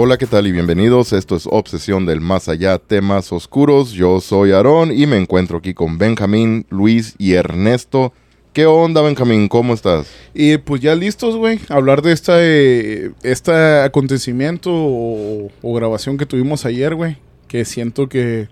Hola, 0.00 0.16
¿qué 0.16 0.28
tal 0.28 0.46
y 0.46 0.52
bienvenidos? 0.52 1.12
Esto 1.12 1.34
es 1.34 1.48
Obsesión 1.50 2.06
del 2.06 2.20
Más 2.20 2.48
Allá, 2.48 2.78
temas 2.78 3.32
oscuros. 3.32 3.90
Yo 3.90 4.20
soy 4.20 4.52
Aarón 4.52 4.92
y 4.96 5.08
me 5.08 5.16
encuentro 5.16 5.58
aquí 5.58 5.74
con 5.74 5.98
Benjamín, 5.98 6.66
Luis 6.70 7.16
y 7.18 7.32
Ernesto. 7.32 8.12
¿Qué 8.52 8.64
onda, 8.66 9.02
Benjamín? 9.02 9.48
¿Cómo 9.48 9.74
estás? 9.74 10.06
Y 10.34 10.56
pues 10.58 10.82
ya 10.82 10.94
listos, 10.94 11.34
güey, 11.34 11.58
hablar 11.68 12.02
de 12.02 12.12
esta, 12.12 12.34
eh, 12.38 13.10
este 13.24 13.50
acontecimiento 13.80 14.70
o, 14.72 15.50
o 15.62 15.74
grabación 15.74 16.16
que 16.16 16.26
tuvimos 16.26 16.64
ayer, 16.64 16.94
güey. 16.94 17.16
Que 17.48 17.64
siento 17.64 18.08
que, 18.08 18.46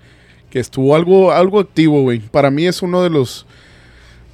que 0.50 0.58
estuvo 0.58 0.96
algo, 0.96 1.30
algo 1.30 1.60
activo, 1.60 2.02
güey. 2.02 2.18
Para 2.18 2.50
mí 2.50 2.66
es 2.66 2.82
uno 2.82 3.04
de 3.04 3.10
los, 3.10 3.46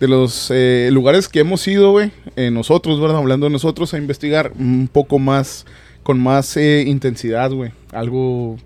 de 0.01 0.09
los 0.09 0.51
eh, 0.51 0.89
lugares 0.91 1.29
que 1.29 1.41
hemos 1.41 1.69
ido, 1.69 1.91
güey, 1.91 2.11
eh, 2.37 2.51
nosotros, 2.51 2.99
¿verdad? 2.99 3.19
Hablando 3.19 3.45
de 3.45 3.53
nosotros, 3.53 3.93
a 3.93 3.99
investigar 3.99 4.55
un 4.59 4.89
poco 4.91 5.19
más, 5.19 5.67
con 6.03 6.21
más 6.21 6.57
eh, 6.57 6.85
intensidad, 6.87 7.51
güey. 7.51 7.73
Algo 7.93 8.57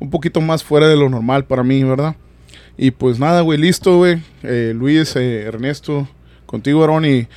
un 0.00 0.10
poquito 0.10 0.40
más 0.40 0.62
fuera 0.62 0.88
de 0.88 0.96
lo 0.96 1.08
normal 1.08 1.44
para 1.44 1.62
mí, 1.62 1.82
¿verdad? 1.84 2.16
Y 2.76 2.90
pues 2.90 3.18
nada, 3.18 3.40
güey, 3.42 3.58
listo, 3.58 3.98
güey. 3.98 4.22
Eh, 4.42 4.72
Luis, 4.74 5.14
eh, 5.16 5.42
Ernesto, 5.42 6.08
contigo, 6.46 6.82
Aaron, 6.82 7.04
y, 7.04 7.28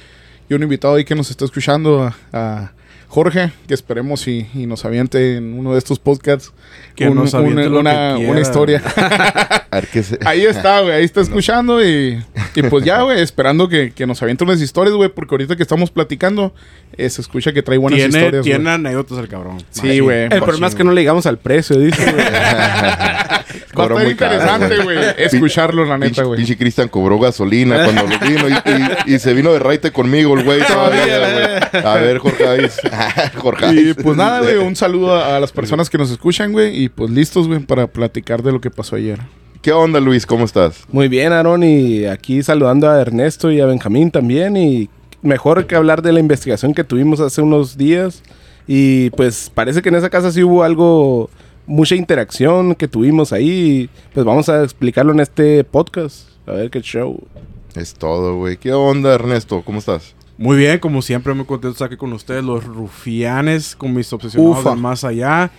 un 0.49 0.63
invitado 0.63 0.95
ahí 0.95 1.03
que 1.03 1.15
nos 1.15 1.29
está 1.29 1.45
escuchando, 1.45 2.13
a 2.31 2.71
Jorge, 3.09 3.51
que 3.67 3.73
esperemos 3.73 4.27
y, 4.27 4.47
y 4.53 4.65
nos 4.65 4.83
aviente 4.83 5.37
en 5.37 5.57
uno 5.57 5.71
de 5.71 5.77
estos 5.79 5.97
podcasts 5.97 6.51
Que 6.93 7.07
un- 7.07 7.15
nos 7.15 7.33
aviente 7.33 7.69
lo 7.69 7.79
una, 7.79 8.15
que 8.17 8.25
una 8.27 8.41
historia. 8.41 8.81
A 9.71 9.75
ver, 9.75 9.87
¿qué 9.87 10.03
se- 10.03 10.19
Ahí 10.25 10.43
está, 10.45 10.81
güey. 10.81 10.93
Ahí 10.93 11.03
está 11.05 11.21
escuchando 11.21 11.83
y, 11.83 12.21
y 12.55 12.61
pues 12.63 12.83
ya, 12.83 13.01
güey, 13.03 13.21
esperando 13.21 13.69
que, 13.69 13.91
que 13.91 14.05
nos 14.05 14.21
aviente 14.21 14.43
unas 14.43 14.61
historias, 14.61 14.93
güey, 14.95 15.09
porque 15.09 15.33
ahorita 15.35 15.55
que 15.55 15.63
estamos 15.63 15.89
platicando, 15.89 16.53
eh, 16.97 17.09
se 17.09 17.21
escucha 17.21 17.53
que 17.53 17.63
trae 17.63 17.77
buenas 17.77 17.97
Tiene, 17.99 18.17
historias. 18.17 18.43
tiene 18.43 18.69
anécdotas 18.69 19.17
el 19.19 19.27
cabrón. 19.29 19.63
Sí, 19.71 19.99
güey. 19.99 20.23
El 20.23 20.41
problema 20.41 20.67
es 20.67 20.75
que 20.75 20.83
no 20.83 20.91
le 20.91 21.01
llegamos 21.01 21.25
al 21.25 21.37
precio, 21.37 21.79
dice, 21.79 22.03
güey. 22.11 22.25
Va 23.77 23.83
a 23.83 23.87
estar 23.87 24.07
interesante, 24.11 24.83
güey, 24.83 24.97
escucharlo, 25.17 25.85
la 25.85 25.97
neta, 25.97 26.23
güey. 26.23 26.37
pinche 26.37 26.57
Cristian 26.57 26.87
cobró 26.89 27.19
gasolina 27.19 27.83
cuando 27.83 28.03
lo 28.03 28.19
vino 28.19 28.49
y, 28.49 28.53
y- 29.11 29.15
y 29.15 29.19
se 29.19 29.33
vino 29.33 29.51
de 29.53 29.59
raite 29.59 29.91
conmigo 29.91 30.37
el 30.37 30.43
güey 30.43 30.61
todavía, 30.65 31.19
güey. 31.71 31.83
A 31.85 31.93
ver, 31.95 32.17
Jorge. 32.19 32.69
Jorge 33.37 33.73
Y 33.73 33.93
pues 33.93 34.17
nada, 34.17 34.41
güey, 34.41 34.57
un 34.57 34.75
saludo 34.75 35.15
a, 35.15 35.37
a 35.37 35.39
las 35.39 35.51
personas 35.51 35.89
que 35.89 35.97
nos 35.97 36.11
escuchan, 36.11 36.51
güey, 36.51 36.83
y 36.83 36.89
pues 36.89 37.09
listos, 37.11 37.47
güey, 37.47 37.59
para 37.59 37.87
platicar 37.87 38.43
de 38.43 38.51
lo 38.51 38.61
que 38.61 38.69
pasó 38.71 38.95
ayer. 38.95 39.19
¿Qué 39.61 39.71
onda, 39.71 39.99
Luis? 39.99 40.25
¿Cómo 40.25 40.45
estás? 40.45 40.83
Muy 40.91 41.07
bien, 41.07 41.33
Aaron, 41.33 41.63
y 41.63 42.05
aquí 42.05 42.43
saludando 42.43 42.89
a 42.89 43.01
Ernesto 43.01 43.51
y 43.51 43.59
a 43.59 43.65
Benjamín 43.65 44.11
también. 44.11 44.55
Y 44.55 44.89
mejor 45.21 45.65
que 45.65 45.75
hablar 45.75 46.01
de 46.03 46.13
la 46.13 46.19
investigación 46.19 46.73
que 46.73 46.83
tuvimos 46.83 47.19
hace 47.19 47.41
unos 47.41 47.77
días. 47.77 48.21
Y 48.67 49.09
pues 49.11 49.49
parece 49.53 49.81
que 49.81 49.89
en 49.89 49.95
esa 49.95 50.09
casa 50.09 50.31
sí 50.31 50.43
hubo 50.43 50.63
algo, 50.63 51.29
mucha 51.67 51.95
interacción 51.95 52.73
que 52.73 52.87
tuvimos 52.87 53.31
ahí. 53.33 53.89
pues 54.13 54.25
vamos 54.25 54.49
a 54.49 54.63
explicarlo 54.63 55.11
en 55.11 55.19
este 55.19 55.63
podcast. 55.63 56.29
A 56.47 56.53
ver 56.53 56.71
qué 56.71 56.81
show. 56.81 57.21
Es 57.75 57.93
todo, 57.93 58.37
güey. 58.37 58.57
¿Qué 58.57 58.73
onda, 58.73 59.13
Ernesto? 59.13 59.61
¿Cómo 59.63 59.79
estás? 59.79 60.15
Muy 60.37 60.57
bien, 60.57 60.79
como 60.79 61.01
siempre, 61.01 61.33
muy 61.33 61.45
contento 61.45 61.67
de 61.69 61.73
estar 61.73 61.87
aquí 61.87 61.97
con 61.97 62.13
ustedes, 62.13 62.43
los 62.43 62.63
rufianes, 62.63 63.75
con 63.75 63.93
mis 63.93 64.11
obsesionados 64.13 64.59
Ufa. 64.59 64.69
del 64.71 64.79
más 64.79 65.03
allá. 65.03 65.51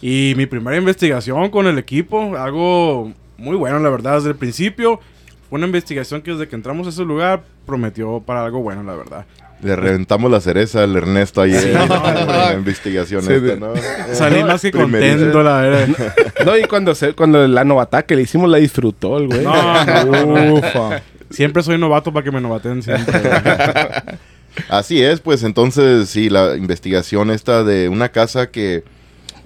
Y 0.00 0.34
mi 0.36 0.46
primera 0.46 0.76
investigación 0.76 1.48
con 1.50 1.66
el 1.66 1.78
equipo, 1.78 2.36
algo 2.36 3.12
muy 3.38 3.56
bueno, 3.56 3.78
la 3.78 3.88
verdad, 3.88 4.16
desde 4.16 4.30
el 4.30 4.36
principio. 4.36 5.00
Fue 5.48 5.58
una 5.58 5.66
investigación 5.66 6.22
que 6.22 6.32
desde 6.32 6.48
que 6.48 6.56
entramos 6.56 6.86
a 6.86 6.90
ese 6.90 7.04
lugar 7.04 7.44
prometió 7.64 8.20
para 8.20 8.44
algo 8.44 8.60
bueno, 8.60 8.82
la 8.82 8.94
verdad. 8.94 9.26
Le 9.62 9.74
reventamos 9.74 10.30
la 10.30 10.40
cereza 10.40 10.82
al 10.82 10.94
Ernesto 10.96 11.40
ayer 11.40 11.60
Sí, 11.62 11.68
en 11.70 11.88
no, 11.88 11.88
la 11.88 12.52
investigación 12.54 13.22
Sí, 13.22 13.32
esta, 13.32 13.46
de- 13.46 13.56
¿no? 13.56 13.72
Salí 14.12 14.44
más 14.44 14.60
que 14.60 14.70
contento, 14.70 15.42
la 15.42 15.60
verdad. 15.62 15.88
No, 16.44 16.56
y 16.58 16.64
cuando, 16.64 16.94
se, 16.94 17.14
cuando 17.14 17.46
la 17.48 17.64
novata 17.64 18.02
que 18.04 18.14
le 18.14 18.22
hicimos 18.22 18.50
la 18.50 18.58
disfrutó 18.58 19.16
el 19.18 19.28
güey. 19.28 19.42
No, 19.42 19.84
no, 19.84 20.04
no, 20.04 20.26
no. 20.26 20.54
Ufa. 20.54 21.02
Siempre 21.30 21.62
soy 21.62 21.78
novato 21.78 22.12
para 22.12 22.22
que 22.22 22.30
me 22.30 22.40
novaten 22.40 22.82
siempre. 22.82 23.18
Así 24.68 25.02
es, 25.02 25.20
pues 25.20 25.42
entonces 25.42 26.08
sí, 26.08 26.30
la 26.30 26.56
investigación 26.56 27.30
esta 27.30 27.62
de 27.64 27.88
una 27.88 28.10
casa 28.10 28.50
que 28.50 28.84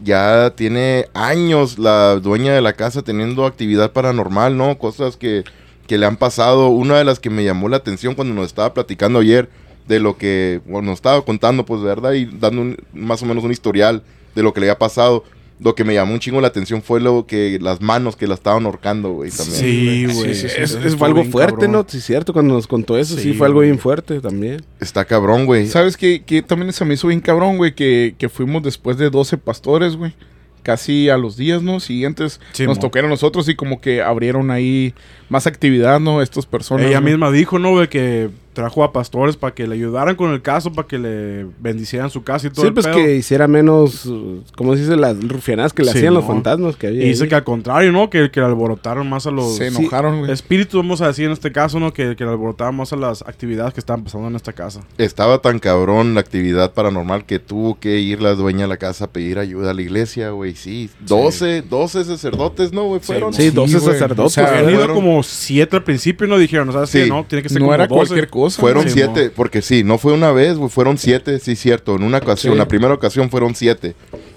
ya 0.03 0.53
tiene 0.57 1.07
años 1.15 1.79
la 1.79 2.17
dueña 2.17 2.53
de 2.55 2.61
la 2.61 2.73
casa 2.75 3.03
teniendo 3.03 3.45
actividad 3.47 3.93
paranormal, 3.93 4.57
¿no? 4.57 4.79
Cosas 4.79 5.17
que, 5.17 5.45
que 5.87 5.99
le 5.99 6.07
han 6.07 6.17
pasado. 6.17 6.69
Una 6.69 6.97
de 6.99 7.05
las 7.05 7.19
que 7.21 7.31
me 7.31 7.45
llamó 7.45 7.69
la 7.69 7.79
atención 7.79 8.15
cuando 8.15 8.35
nos 8.35 8.47
estaba 8.47 8.73
platicando 8.73 9.19
ayer 9.21 9.49
de 9.91 10.01
lo 10.01 10.17
que 10.17 10.61
bueno, 10.67 10.87
nos 10.91 10.95
estaba 10.99 11.21
contando, 11.25 11.67
pues, 11.67 11.83
¿verdad? 11.83 12.13
Y 12.15 12.25
dando 12.25 12.63
un- 12.63 12.77
más 12.95 13.23
o 13.23 13.27
menos 13.27 13.45
un 13.45 13.51
historial 13.51 14.03
de 14.35 14.43
lo 14.43 14.55
que 14.55 14.61
le 14.61 14.67
había 14.69 14.79
pasado. 14.79 15.25
Lo 15.63 15.75
que 15.75 15.85
me 15.85 15.93
llamó 15.93 16.15
un 16.15 16.21
chingo 16.21 16.41
la 16.41 16.49
atención 16.49 16.81
fue 16.81 17.01
lo 17.03 17.27
que 17.27 17.59
las 17.61 17.83
manos 17.83 18.17
que 18.17 18.27
la 18.27 18.33
estaban 18.33 18.65
ahorcando, 18.65 19.11
güey, 19.11 19.31
también. 19.31 19.59
Sí, 19.61 20.05
güey. 20.07 20.35
Sí, 20.35 20.49
sí, 20.49 20.49
sí, 20.49 20.79
Es, 20.87 20.97
fue 20.97 21.07
algo 21.09 21.23
fuerte, 21.25 21.67
cabrón. 21.67 21.73
¿no? 21.73 21.85
Sí, 21.87 21.99
es 21.99 22.05
cierto. 22.07 22.33
Cuando 22.33 22.55
nos 22.55 22.67
contó 22.67 22.97
eso, 22.97 23.15
sí, 23.17 23.23
Sí, 23.25 23.33
fue 23.35 23.47
algo 23.47 23.61
bien 23.61 23.79
fuerte 23.79 24.21
también. 24.21 24.63
Está 24.81 25.05
cabrón, 25.05 25.45
güey. 25.45 25.67
¿Sabes 25.67 25.99
qué, 25.99 26.23
qué 26.25 26.41
también 26.41 26.73
se 26.73 26.83
me 26.87 26.95
hizo 26.95 27.09
bien 27.09 27.21
cabrón, 27.21 27.59
güey? 27.59 27.75
Que, 27.75 28.15
que 28.17 28.31
fuimos 28.31 28.63
después 28.63 28.97
de 28.97 29.11
12 29.11 29.37
pastores, 29.37 29.97
güey. 29.97 30.15
Casi 30.63 31.09
a 31.11 31.17
los 31.19 31.37
días, 31.37 31.63
¿no? 31.63 31.81
Siguientes 31.81 32.41
Sí, 32.53 32.65
nos 32.67 32.79
tocaron 32.79 33.09
nosotros 33.11 33.49
y 33.49 33.55
como 33.55 33.81
que 33.83 34.01
abrieron 34.03 34.51
ahí 34.51 34.95
más 35.31 35.47
actividad, 35.47 36.01
¿no? 36.01 36.23
Estas 36.23 36.47
personas. 36.47 36.87
Ella 36.87 37.01
misma 37.03 37.31
dijo, 37.31 37.59
¿no? 37.59 37.79
De 37.81 37.89
que 37.89 38.29
trajo 38.53 38.83
a 38.83 38.93
pastores 38.93 39.37
para 39.37 39.55
que 39.55 39.67
le 39.67 39.75
ayudaran 39.77 40.17
con 40.17 40.33
el 40.33 40.43
caso, 40.43 40.73
para 40.73 40.89
que 40.89 40.99
le 40.99 41.47
bendicieran 41.61 42.11
su 42.11 42.23
casa 42.25 42.49
y 42.49 42.51
todo 42.51 42.63
Sí, 42.63 42.69
el 42.69 42.75
pues 42.75 42.87
pedo. 42.87 42.97
que 42.97 43.17
hiciera 43.17 43.47
menos, 43.47 44.09
como 44.57 44.75
se 44.75 44.81
dice, 44.83 44.97
las 44.97 45.17
rufianadas 45.23 45.73
que 45.73 45.85
le 45.85 45.93
Sí, 45.93 45.99
hacían 45.99 46.15
los 46.15 46.25
fantasmas 46.25 46.75
que 46.77 46.89
había. 46.89 47.05
Y 47.05 47.09
dice 47.11 47.23
ahí. 47.25 47.29
que 47.29 47.35
al 47.37 47.45
contrario, 47.45 47.93
¿no? 47.93 48.11
Que, 48.11 48.31
que 48.31 48.41
alborotaron 48.41 49.09
más 49.09 49.27
a 49.27 49.31
los 49.31 49.57
Se 49.57 49.69
enojaron, 49.69 50.29
espíritus, 50.29 50.75
vamos 50.81 51.01
a 51.01 51.07
decir 51.07 51.27
en 51.27 51.33
este 51.33 51.53
caso, 51.53 51.79
¿no? 51.79 51.93
Que, 51.93 52.17
que 52.17 52.25
alborotaron 52.25 52.75
más 52.75 52.93
a 52.93 52.97
las 52.97 53.23
actividades 53.23 53.73
que 53.73 53.81
estaban 53.81 54.03
pasando 54.05 54.27
en 54.29 54.35
esta 54.37 54.53
casa. 54.53 54.81
Estaba 54.99 55.39
tan 55.41 55.59
cabrón 55.61 56.15
la 56.15 56.21
actividad 56.21 56.73
paranormal 56.73 57.25
que 57.27 57.39
tuvo 57.39 57.79
que 57.79 58.01
ir 58.01 58.21
la 58.21 58.35
dueña 58.35 58.63
de 58.63 58.69
la 58.69 58.77
casa 58.79 59.05
a 59.05 59.11
pedir 59.11 59.39
ayuda 59.39 59.71
a 59.71 59.75
la 59.75 59.83
iglesia, 59.83 60.31
güey. 60.31 60.55
Sí, 60.57 60.91
12, 61.07 61.63
12 61.63 62.05
sacerdotes, 62.05 62.73
¿no, 62.73 62.85
güey? 62.87 63.01
Fueron. 63.01 63.33
Sí, 63.33 63.51
12 63.51 63.79
güey. 63.79 63.93
sacerdotes. 63.93 64.25
O 64.27 64.29
sea, 64.31 64.59
Habían 64.59 64.71
ido 64.75 64.93
como 64.93 65.23
siete 65.23 65.77
al 65.77 65.85
principio 65.85 66.27
y 66.27 66.31
no 66.31 66.37
dijeron, 66.39 66.73
¿sabes 66.73 66.91
Sí. 66.91 66.99
qué? 67.03 67.07
No, 67.07 67.25
tiene 67.29 67.43
que 67.43 67.49
ser 67.49 67.61
No 67.61 67.67
como 67.67 67.75
era 67.75 67.87
12. 67.87 67.95
cualquier 67.95 68.29
cosa. 68.29 68.40
Fueron 68.49 68.85
Sí, 68.85 68.91
siete, 68.91 69.31
porque 69.31 69.63
sí, 69.63 69.85
no 69.85 69.99
fue 69.99 70.13
una 70.13 70.33
vez, 70.33 70.57
fueron 70.71 70.99
siete, 70.99 71.39
sí, 71.39 71.57
cierto. 71.57 71.97
En 71.97 72.03
una 72.03 72.19
ocasión, 72.19 72.55
Sí. 72.55 72.59
la 72.59 72.67
primera 72.69 72.95
ocasión 72.95 73.31
fueron 73.31 73.55
siete. 73.55 73.95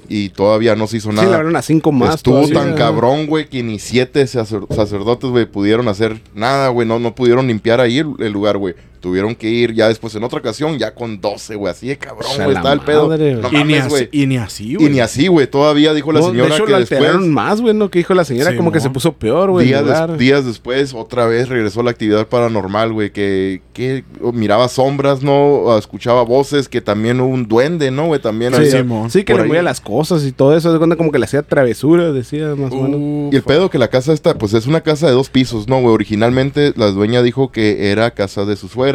Y 0.10 0.30
todavía 0.30 0.76
no 0.76 0.86
se 0.88 0.98
hizo 0.98 1.10
Sí, 1.12 1.16
nada. 1.16 1.28
le 1.30 1.36
abrieron 1.36 1.56
a 1.56 1.62
cinco 1.62 1.92
más. 1.92 2.16
Estuvo 2.16 2.36
todavía. 2.42 2.60
tan 2.60 2.76
cabrón, 2.76 3.26
güey, 3.26 3.48
que 3.50 3.64
ni 3.64 3.80
siete 3.80 4.26
sacer- 4.28 4.66
sacerdotes, 4.70 5.30
güey, 5.30 5.46
pudieron 5.46 5.88
hacer 5.88 6.22
nada, 6.36 6.70
güey. 6.70 6.88
No, 6.88 7.00
no 7.00 7.16
pudieron 7.16 7.48
limpiar 7.48 7.80
ahí 7.80 8.00
el, 8.00 8.08
el 8.20 8.32
lugar, 8.34 8.58
güey. 8.58 8.76
Tuvieron 9.04 9.36
que 9.36 9.50
ir 9.50 9.74
ya 9.74 9.90
después 9.90 10.16
en 10.16 10.24
otra 10.24 10.40
ocasión, 10.40 10.80
ya 10.80 10.94
con 10.96 11.20
12, 11.20 11.56
güey. 11.56 11.70
Así 11.72 11.90
de 11.90 11.98
cabrón, 11.98 12.26
O 12.32 12.36
sea, 12.36 12.46
güey. 12.46 12.54
la 12.54 12.62
Está 12.62 12.72
el 12.72 12.80
pedo. 12.80 13.10
madre, 13.10 13.34
No 13.36 13.50
y, 13.50 13.52
ni 13.52 13.58
mames, 13.60 13.80
así, 13.82 13.90
güey. 13.90 14.10
y 14.14 14.28
ni 14.28 14.38
así, 14.38 14.64
Y 14.72 14.76
güey. 14.76 14.90
ni 14.90 15.00
así, 15.02 15.28
güey. 15.28 15.46
Todavía 15.46 15.94
dijo 15.94 16.14
la 16.14 16.22
No, 16.22 16.28
señora 16.28 16.48
de 16.48 16.56
hecho, 16.56 16.66
que 16.66 16.72
la 16.72 16.80
después... 16.80 17.00
alteraron 17.02 17.34
más, 17.34 17.60
güey, 17.60 17.74
¿no? 17.74 17.90
Que 17.92 18.00
dijo 18.00 18.14
la 18.14 18.24
señora 18.24 18.52
Sí, 18.52 18.56
como 18.58 18.72
que 18.72 18.80
se 18.80 18.90
puso 18.90 19.12
peor, 19.12 19.52
güey. 19.52 19.68
días, 19.68 19.86
des- 19.86 20.18
días 20.18 20.46
después, 20.46 20.94
otra 20.94 21.26
vez 21.26 21.50
regresó 21.50 21.84
la 21.84 21.92
actividad 21.92 22.26
paranormal, 22.28 22.94
güey, 22.94 23.12
que, 23.12 23.62
que 23.74 24.06
miraba 24.32 24.70
sombras, 24.70 25.22
¿no? 25.22 25.78
Escuchaba 25.78 26.22
voces, 26.24 26.70
que 26.70 26.80
también 26.80 27.20
hubo 27.20 27.28
un 27.34 27.46
duende, 27.50 27.92
¿no, 27.92 28.06
güey? 28.06 28.22
También 28.22 28.54
Sí, 28.54 28.60
había- 28.62 28.72
Simón. 28.72 29.10
sí, 29.12 29.26
que 29.26 29.34
le 29.36 29.44
movía 29.44 29.64
las 29.64 29.82
cosas 29.82 30.24
y 30.24 30.32
todo 30.32 30.56
eso. 30.56 30.72
De 30.72 30.78
cuenta 30.78 30.96
como 30.96 31.12
que 31.12 31.20
le 31.20 31.26
hacía 31.26 31.42
travesuras, 31.42 32.14
decía 32.14 32.56
más 32.56 32.72
o 32.72 32.76
menos. 32.84 33.00
Uh, 33.02 33.30
Y 33.34 33.36
el 33.36 33.44
pedo 33.44 33.70
que 33.70 33.78
la 33.78 33.90
casa 33.90 34.14
esta, 34.14 34.38
pues 34.38 34.54
es 34.54 34.66
una 34.66 34.80
casa 34.80 35.08
de 35.08 35.12
dos 35.14 35.30
pisos, 35.30 35.68
¿no, 35.68 35.82
güey? 35.82 35.94
Originalmente 35.94 36.72
la 36.78 36.88
dueña 36.92 37.22
dijo 37.22 37.52
que 37.52 37.92
era 37.92 38.12
casa 38.12 38.46
de 38.46 38.56
su 38.56 38.70
suegra. 38.70 38.93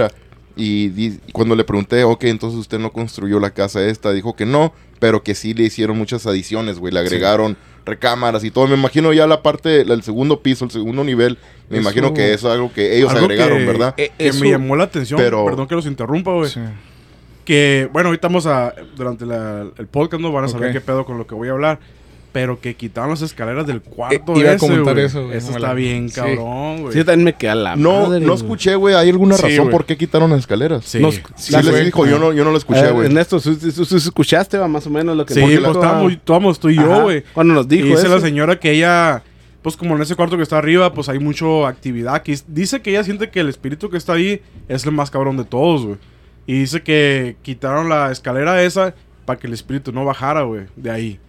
Y 0.56 0.88
di- 0.88 1.20
cuando 1.32 1.54
le 1.54 1.62
pregunté, 1.64 2.02
ok, 2.04 2.24
entonces 2.24 2.58
usted 2.58 2.78
no 2.80 2.92
construyó 2.92 3.38
la 3.38 3.50
casa 3.50 3.84
esta, 3.86 4.12
dijo 4.12 4.34
que 4.34 4.44
no, 4.44 4.72
pero 4.98 5.22
que 5.22 5.34
sí 5.36 5.54
le 5.54 5.64
hicieron 5.64 5.96
muchas 5.96 6.26
adiciones, 6.26 6.78
güey. 6.80 6.92
Le 6.92 6.98
agregaron 7.00 7.56
recámaras 7.86 8.42
y 8.44 8.50
todo. 8.50 8.66
Me 8.66 8.74
imagino 8.74 9.12
ya 9.12 9.26
la 9.28 9.40
parte, 9.42 9.82
el 9.82 10.02
segundo 10.02 10.40
piso, 10.42 10.64
el 10.64 10.70
segundo 10.72 11.04
nivel, 11.04 11.38
me 11.70 11.78
Eso- 11.78 11.82
imagino 11.88 12.12
que 12.12 12.34
es 12.34 12.44
algo 12.44 12.72
que 12.72 12.96
ellos 12.98 13.10
Algo 13.12 13.26
agregaron, 13.26 13.58
que- 13.58 13.64
¿verdad? 13.66 13.94
Eh, 13.96 14.10
Que 14.18 14.28
eso- 14.28 14.40
me 14.44 14.50
llamó 14.50 14.74
la 14.76 14.84
atención, 14.84 15.18
pero- 15.20 15.44
perdón 15.44 15.68
que 15.68 15.74
los 15.76 15.86
interrumpa, 15.86 16.32
güey. 16.32 16.50
sí. 16.50 16.60
Que, 17.44 17.88
bueno, 17.92 18.08
ahorita 18.10 18.28
vamos 18.28 18.46
a, 18.46 18.74
durante 18.96 19.24
la- 19.24 19.66
el 19.78 19.86
podcast 19.86 20.20
no 20.20 20.30
van 20.32 20.44
a 20.44 20.48
saber 20.48 20.70
qué 20.72 20.80
pedo 20.82 21.06
con 21.06 21.16
lo 21.16 21.26
que 21.26 21.34
voy 21.34 21.48
a 21.48 21.52
hablar. 21.52 21.78
Pero 22.40 22.60
que 22.60 22.76
quitaron 22.76 23.10
las 23.10 23.20
escaleras 23.22 23.66
del 23.66 23.80
cuarto. 23.82 24.14
Eh, 24.36 24.38
iba 24.38 24.52
a 24.52 24.58
comentar 24.58 24.96
eso, 25.00 25.24
güey, 25.24 25.36
Eso 25.38 25.50
no 25.50 25.56
está 25.56 25.68
la- 25.68 25.74
bien 25.74 26.08
sí. 26.08 26.14
cabrón, 26.14 26.82
güey. 26.82 26.92
Sí, 26.94 27.00
también 27.02 27.24
me 27.24 27.32
queda 27.32 27.56
la 27.56 27.74
No, 27.74 28.06
madre, 28.06 28.20
no 28.24 28.32
escuché, 28.32 28.76
güey. 28.76 28.94
¿Hay 28.94 29.08
alguna 29.10 29.34
Sí, 29.36 29.42
razón 29.42 29.70
por 29.70 29.84
qué 29.84 29.96
quitaron 29.96 30.30
las 30.30 30.38
escaleras? 30.38 30.84
Sí. 30.84 31.00
Nos- 31.00 31.20
Sí 31.34 31.52
les 31.60 31.84
dijo, 31.84 32.06
yo 32.06 32.20
no, 32.20 32.32
yo 32.32 32.44
no 32.44 32.52
lo 32.52 32.58
escuché, 32.58 32.86
Eh, 32.86 32.90
güey. 32.92 33.06
Ernesto, 33.06 33.40
¿tú, 33.40 33.56
tú- 33.56 33.84
tú 33.86 33.96
escuchaste 33.96 34.56
va, 34.56 34.68
más 34.68 34.86
o 34.86 34.90
menos 34.90 35.16
lo 35.16 35.26
que 35.26 35.34
Sí, 35.34 35.40
pues 35.40 35.52
estábamos, 35.54 36.12
estábamos 36.12 36.60
tú 36.60 36.68
y 36.70 36.76
yo, 36.76 37.02
güey. 37.02 37.24
Cuando 37.34 37.54
nos 37.54 37.66
Y 37.66 37.70
dijo 37.70 37.86
dice 37.88 38.02
eso. 38.02 38.14
la 38.14 38.20
señora 38.20 38.60
que 38.60 38.70
ella, 38.70 39.24
pues 39.62 39.76
como 39.76 39.96
en 39.96 40.02
ese 40.02 40.14
cuarto 40.14 40.36
que 40.36 40.44
está 40.44 40.58
arriba, 40.58 40.94
pues 40.94 41.08
hay 41.08 41.18
mucha 41.18 41.66
actividad. 41.66 42.22
Que 42.22 42.38
dice 42.46 42.80
que 42.82 42.90
ella 42.90 43.02
siente 43.02 43.30
que 43.30 43.40
el 43.40 43.48
espíritu 43.48 43.90
que 43.90 43.96
está 43.96 44.12
ahí 44.12 44.40
es 44.68 44.84
el 44.84 44.92
más 44.92 45.10
cabrón 45.10 45.36
de 45.38 45.44
todos, 45.44 45.84
güey. 45.84 45.96
Y 46.46 46.60
dice 46.60 46.82
que 46.82 47.36
quitaron 47.42 47.88
la 47.88 48.12
escalera 48.12 48.62
esa 48.62 48.94
para 49.26 49.38
que 49.40 49.48
el 49.48 49.52
espíritu 49.54 49.92
no 49.92 50.04
bajara, 50.04 50.42
güey, 50.42 50.62
de 50.76 50.90
ahí. 50.92 51.20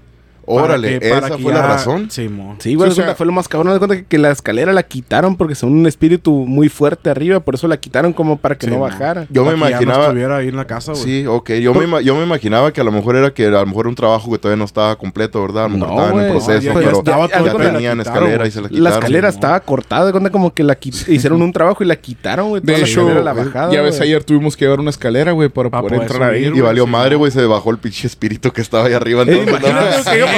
Órale, 0.51 1.00
que- 1.00 1.10
para 1.10 1.28
¿esa 1.28 1.38
que 1.38 1.44
fue 1.44 1.54
la 1.54 1.62
razón? 1.68 2.10
Sí, 2.12 2.28
mo. 2.30 2.56
Sí, 2.60 2.75
güey, 2.75 2.90
Sí, 2.90 2.92
o 2.92 2.96
sea- 2.96 3.04
cuenta, 3.06 3.18
fue 3.18 3.25
lo 3.25 3.31
más 3.31 3.48
cabrón. 3.48 3.74
De 3.74 3.80
cuenta 3.80 3.96
que, 3.98 4.06
que 4.06 4.18
la 4.18 4.31
escalera 4.31 4.74
la 4.74 4.84
quitaron 4.84 5.36
porque 5.36 5.56
son 5.56 5.72
un 5.74 5.86
espíritu 5.88 6.31
muy 6.46 6.69
fuerte 6.69 7.10
arriba, 7.10 7.40
por 7.40 7.56
eso 7.56 7.68
la 7.68 7.78
quitaron 7.78 8.13
como 8.13 8.38
para 8.38 8.56
que 8.57 8.68
Sí, 8.68 8.72
no 8.74 8.80
bajara. 8.80 9.28
Yo 9.30 9.44
me 9.46 9.51
Para 9.51 9.56
que 9.56 9.60
ya 9.60 9.75
no 9.78 9.84
imaginaba... 9.84 10.04
estuviera 10.06 10.38
ahí 10.38 10.48
en 10.48 10.56
la 10.56 10.66
casa, 10.66 10.92
güey. 10.94 11.04
Sí, 11.04 11.25
ok. 11.28 11.51
Yo 11.54 11.74
me, 11.74 12.04
yo 12.04 12.16
me 12.16 12.24
imaginaba 12.24 12.72
que 12.74 12.81
a 12.81 12.84
lo 12.84 12.92
mejor 12.92 13.16
era 13.16 13.31
que 13.34 13.46
a 13.48 13.50
lo 13.51 13.66
mejor 13.66 13.86
era 13.86 13.90
un 13.90 13.96
trabajo 13.96 14.31
que 14.31 14.38
todavía 14.38 14.57
no 14.60 14.66
estaba 14.66 14.96
completo, 14.98 15.42
¿verdad? 15.42 15.66
A 15.66 15.68
lo 15.69 15.78
mejor 15.78 15.90
No, 15.90 16.01
estaba 16.01 16.19
en 16.19 16.25
el 16.25 16.31
proceso, 16.31 16.52
No, 16.52 16.62
ya- 16.62 16.69
ya 16.69 16.74
pero 16.74 17.04
ya, 17.04 17.18
todo, 17.52 17.57
tenían 17.57 17.98
quitaron, 18.00 18.00
escalera 18.02 18.48
y 18.48 18.52
se 18.52 18.62
la 18.62 18.69
quitaron. 18.69 18.84
La 18.84 18.90
escalera 18.92 19.31
sí, 19.31 19.36
estaba 19.38 19.60
cortada, 19.60 20.06
de 20.07 20.12
cuenta 20.12 20.30
como 20.31 20.54
que 20.54 20.63
la 20.63 20.78
hicieron 20.81 21.42
un 21.42 21.54
trabajo 21.54 21.84
y 21.84 21.88
la 21.88 21.95
quitaron, 21.95 22.50
güey. 22.50 22.62
De 22.63 22.75
hecho, 22.81 23.07
la 23.22 23.34
bajada, 23.34 23.72
ya 23.72 23.81
ves, 23.81 24.00
ayer 24.02 24.24
tuvimos 24.24 24.57
que 24.57 24.66
llevar 24.66 24.80
una 24.80 24.90
escalera, 24.90 25.31
güey, 25.31 25.50
para, 25.50 25.69
Para 25.69 25.84
poder 25.84 26.02
entrar 26.02 26.24
ahí. 26.31 26.45
Y 26.54 26.62
valió 26.62 26.88
madre, 26.88 27.16
güey. 27.16 27.31
Se 27.31 27.45
bajó 27.45 27.72
el 27.72 27.78
pinche 27.78 28.07
espíritu 28.07 28.52
que 28.52 28.62
estaba 28.62 28.86
ahí 28.86 28.94
arriba. 28.94 29.24
Eh, 29.24 29.45
Entonces, 29.48 29.68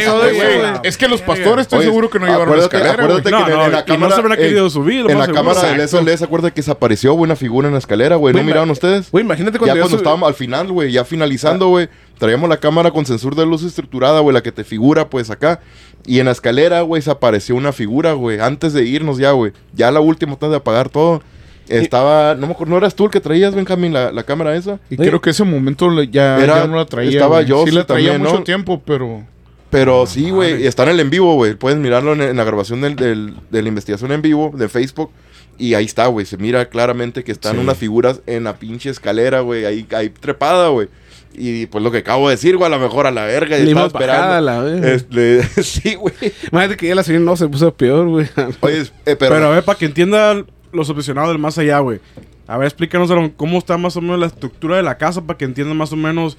pasado 0.06 0.25
eso, 0.25 0.36
güey. 0.36 0.71
Es 0.83 0.98
que 0.98 1.07
los 1.07 1.21
pastores 1.21 1.63
estoy 1.63 1.80
Oye, 1.80 1.88
seguro 1.88 2.09
que 2.09 2.19
no 2.19 2.25
llevaron 2.25 2.48
acuérdate- 2.50 2.77
escalera, 2.77 2.94
güey. 2.95 3.06
acuérdate 3.19 3.31
No, 3.31 3.45
que 3.45 3.51
en- 3.51 3.57
no, 3.57 3.65
en 3.65 3.71
la 3.71 3.77
y 3.77 3.81
no 3.81 3.86
cámara, 3.86 4.15
se 4.15 4.21
habrá 4.21 4.36
eh, 4.36 4.38
querido 4.38 4.69
subir, 4.69 5.03
lo 5.03 5.09
En 5.09 5.18
más 5.18 5.27
la 5.27 5.33
seguro. 5.33 5.53
cámara 5.53 5.71
del 5.71 5.81
Exacto. 5.81 5.98
SLS, 6.06 6.18
¿se 6.19 6.25
acuerda 6.25 6.51
que 6.51 6.62
se 6.62 6.71
apareció, 6.71 7.13
güey, 7.13 7.25
una 7.25 7.36
figura 7.36 7.68
en 7.68 7.74
la 7.74 7.80
escalera, 7.80 8.15
güey? 8.18 8.33
¿No 8.33 8.38
Güey, 8.39 8.45
miraron 8.45 8.68
ma- 8.69 8.74
ustedes? 8.74 9.12
Güey, 9.12 9.24
imagínate 9.25 9.57
cuando 9.57 9.74
ya 9.75 9.77
yo 9.80 9.83
cuando 9.83 9.98
subí- 9.98 10.01
estábamos 10.01 10.27
al 10.27 10.33
final, 10.36 10.71
güey, 10.71 10.92
ya 10.92 11.06
finalizando, 11.06 11.68
güey, 11.68 11.89
traíamos 12.18 12.50
la 12.50 12.57
cámara 12.57 12.92
con 12.92 13.06
sensor 13.06 13.36
de 13.36 13.45
luz 13.45 13.63
estructurada, 13.63 14.19
güey, 14.19 14.33
la 14.33 14.42
que 14.44 14.51
te 14.51 14.63
figura, 14.63 15.09
pues 15.09 15.30
acá. 15.30 15.59
Y 16.06 16.19
en 16.19 16.25
la 16.25 16.31
escalera, 16.31 16.81
güey, 16.81 17.01
se 17.01 17.12
apareció 17.12 17.56
una 17.56 17.71
figura, 17.74 18.13
güey, 18.13 18.39
antes 18.39 18.74
de 18.74 18.83
irnos 18.83 19.18
ya, 19.18 19.31
güey. 19.31 19.51
Ya 19.74 19.92
la 19.92 20.00
última, 20.00 20.33
antes 20.33 20.50
de 20.50 20.56
apagar 20.57 20.89
todo. 20.89 21.21
Estaba, 21.69 22.36
no 22.36 22.47
me 22.47 22.54
acuerdo, 22.54 22.71
¿no 22.71 22.77
eras 22.77 22.95
tú 22.95 23.06
el 23.06 23.12
que 23.12 23.21
traías, 23.21 23.56
Benjamín, 23.56 23.94
la, 23.94 24.12
la 24.12 24.24
cámara 24.24 24.56
esa? 24.56 24.80
Y 24.89 24.97
creo 24.97 25.21
que 25.21 25.30
ese 25.30 25.45
momento 25.45 25.89
le- 25.89 26.09
ya, 26.09 26.38
Era- 26.44 26.62
ya 26.62 26.68
no 26.68 26.75
la 26.75 26.86
traía. 26.86 27.12
estaba 27.12 27.38
güey. 27.38 27.45
yo, 27.47 27.63
Sí 27.63 27.69
sí, 27.69 27.75
la 27.77 27.86
traía 27.86 28.09
también, 28.12 28.24
mucho 28.27 28.39
¿no? 28.39 28.44
tiempo, 28.44 28.81
pero... 28.86 29.24
Pero 29.71 30.06
sí, 30.06 30.29
güey, 30.29 30.68
está 30.68 30.83
en 30.83 30.89
el 30.89 31.00
en 31.00 31.09
vivo, 31.09 31.33
güey. 31.35 31.56
Puedes 31.56 31.79
mirarlo 31.79 32.13
en, 32.13 32.21
en 32.21 32.38
la 32.38 32.44
grabación 32.44 32.81
del, 32.81 32.95
del- 32.95 33.33
de 33.50 33.62
la 33.62 33.69
investigación 33.69 34.12
en 34.12 34.21
vivo 34.21 34.51
de 34.53 34.68
Facebook. 34.69 35.09
Y 35.57 35.73
ahí 35.75 35.85
está, 35.85 36.07
güey. 36.07 36.25
Se 36.25 36.38
mira 36.38 36.65
claramente 36.69 37.23
que 37.23 37.31
están 37.31 37.53
Sí. 37.56 37.59
unas 37.62 37.77
figuras 37.77 38.21
en 38.27 38.44
la 38.44 38.57
pinche 38.57 38.89
escalera, 38.89 39.39
güey. 39.41 39.65
Ahí, 39.65 39.88
ahí 39.95 40.09
trepada, 40.09 40.68
güey. 40.69 40.88
Y 41.33 41.68
pues 41.68 41.81
lo 41.83 41.91
que 41.91 42.00
acabo 42.00 42.27
de 42.27 42.35
decir, 42.35 42.57
güey, 42.57 42.68
a 42.71 42.75
lo 42.75 42.81
mejor 42.83 43.07
a 43.07 43.12
la 43.12 43.23
verga. 43.25 43.57
y 43.57 43.69
estaba 43.71 44.38
a 44.38 44.41
la. 44.41 44.68
Este, 44.94 45.44
sí, 45.63 45.95
güey. 45.95 46.13
Imagínate 46.51 46.75
que 46.77 46.88
ya 46.88 46.95
la 46.95 47.03
señora 47.03 47.23
no 47.23 47.38
se 47.38 47.47
puso 47.47 47.73
peor, 47.73 48.07
güey. 48.07 48.27
Oye, 48.59 48.81
eh, 48.81 49.15
pero, 49.15 49.35
Pero, 49.35 49.47
a 49.47 49.50
ver, 49.51 49.63
para 49.63 49.77
que 49.79 49.85
entiendan 49.85 50.47
los 50.73 50.89
obsesionados 50.89 51.29
del 51.31 51.39
más 51.39 51.57
allá, 51.57 51.79
güey. 51.79 52.00
A 52.47 52.57
ver, 52.57 52.68
explícanos 52.68 53.09
cómo 53.38 53.57
está 53.59 53.77
más 53.77 53.95
o 53.95 54.01
menos 54.01 54.19
la 54.19 54.25
estructura 54.25 54.75
de 54.75 54.83
la 54.83 54.97
casa 54.97 55.21
para 55.21 55.38
que 55.38 55.45
entiendan 55.45 55.77
más 55.77 55.94
o 55.94 55.95
menos 55.95 56.38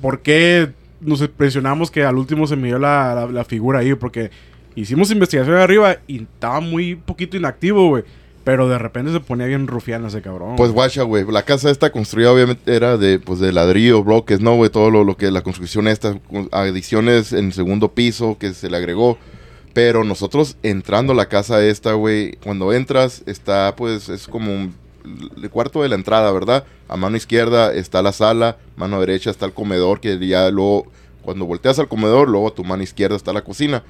por 0.00 0.20
qué 0.20 0.70
nos 1.00 1.20
impresionamos 1.20 1.90
que 1.90 2.04
al 2.04 2.16
último 2.16 2.46
se 2.46 2.56
midió 2.56 2.78
la, 2.78 3.14
la- 3.14 3.26
la 3.26 3.44
figura 3.44 3.80
ahí. 3.80 3.94
Porque 3.94 4.30
hicimos 4.74 5.10
investigación 5.10 5.56
arriba 5.56 5.96
y 6.06 6.22
estaba 6.22 6.60
muy 6.60 6.96
poquito 6.96 7.36
inactivo, 7.36 7.88
güey. 7.88 8.04
Pero 8.44 8.68
de 8.68 8.78
repente 8.78 9.10
se 9.10 9.18
ponía 9.18 9.46
bien 9.46 9.66
rufián 9.66 10.04
ese 10.06 10.22
cabrón. 10.22 10.54
Pues 10.54 10.70
guacha, 10.70 11.02
güey. 11.02 11.24
La 11.30 11.42
casa 11.42 11.68
esta 11.68 11.90
construida 11.90 12.30
obviamente 12.32 12.76
era 12.76 12.96
de, 12.96 13.18
pues, 13.18 13.40
de 13.40 13.52
ladrillo, 13.52 14.04
bloques, 14.04 14.40
¿no, 14.40 14.54
güey? 14.54 14.70
Todo 14.70 14.88
lo, 14.90 15.02
lo 15.02 15.16
que 15.16 15.32
la 15.32 15.42
construcción 15.42 15.88
esta, 15.88 16.16
adiciones 16.52 17.32
en 17.32 17.52
segundo 17.52 17.92
piso 17.92 18.36
que 18.38 18.52
se 18.54 18.70
le 18.70 18.76
agregó. 18.76 19.18
Pero 19.72 20.04
nosotros 20.04 20.56
entrando 20.62 21.12
a 21.12 21.16
la 21.16 21.28
casa 21.28 21.62
esta, 21.64 21.92
güey, 21.94 22.36
cuando 22.42 22.72
entras 22.72 23.22
está, 23.26 23.74
pues, 23.76 24.08
es 24.08 24.26
como 24.26 24.52
un, 24.54 24.74
el 25.42 25.50
cuarto 25.50 25.82
de 25.82 25.88
la 25.88 25.94
entrada, 25.94 26.30
¿verdad? 26.32 26.64
A 26.88 26.96
mano 26.96 27.16
izquierda 27.16 27.72
está 27.72 28.02
la 28.02 28.12
sala, 28.12 28.56
mano 28.76 29.00
derecha 29.00 29.30
está 29.30 29.46
el 29.46 29.52
comedor, 29.52 30.00
que 30.00 30.18
ya 30.26 30.50
luego, 30.50 30.86
cuando 31.22 31.46
volteas 31.46 31.78
al 31.78 31.88
comedor, 31.88 32.28
luego 32.28 32.48
a 32.48 32.54
tu 32.54 32.64
mano 32.64 32.82
izquierda 32.82 33.16
está 33.16 33.32
la 33.32 33.42
cocina. 33.42 33.82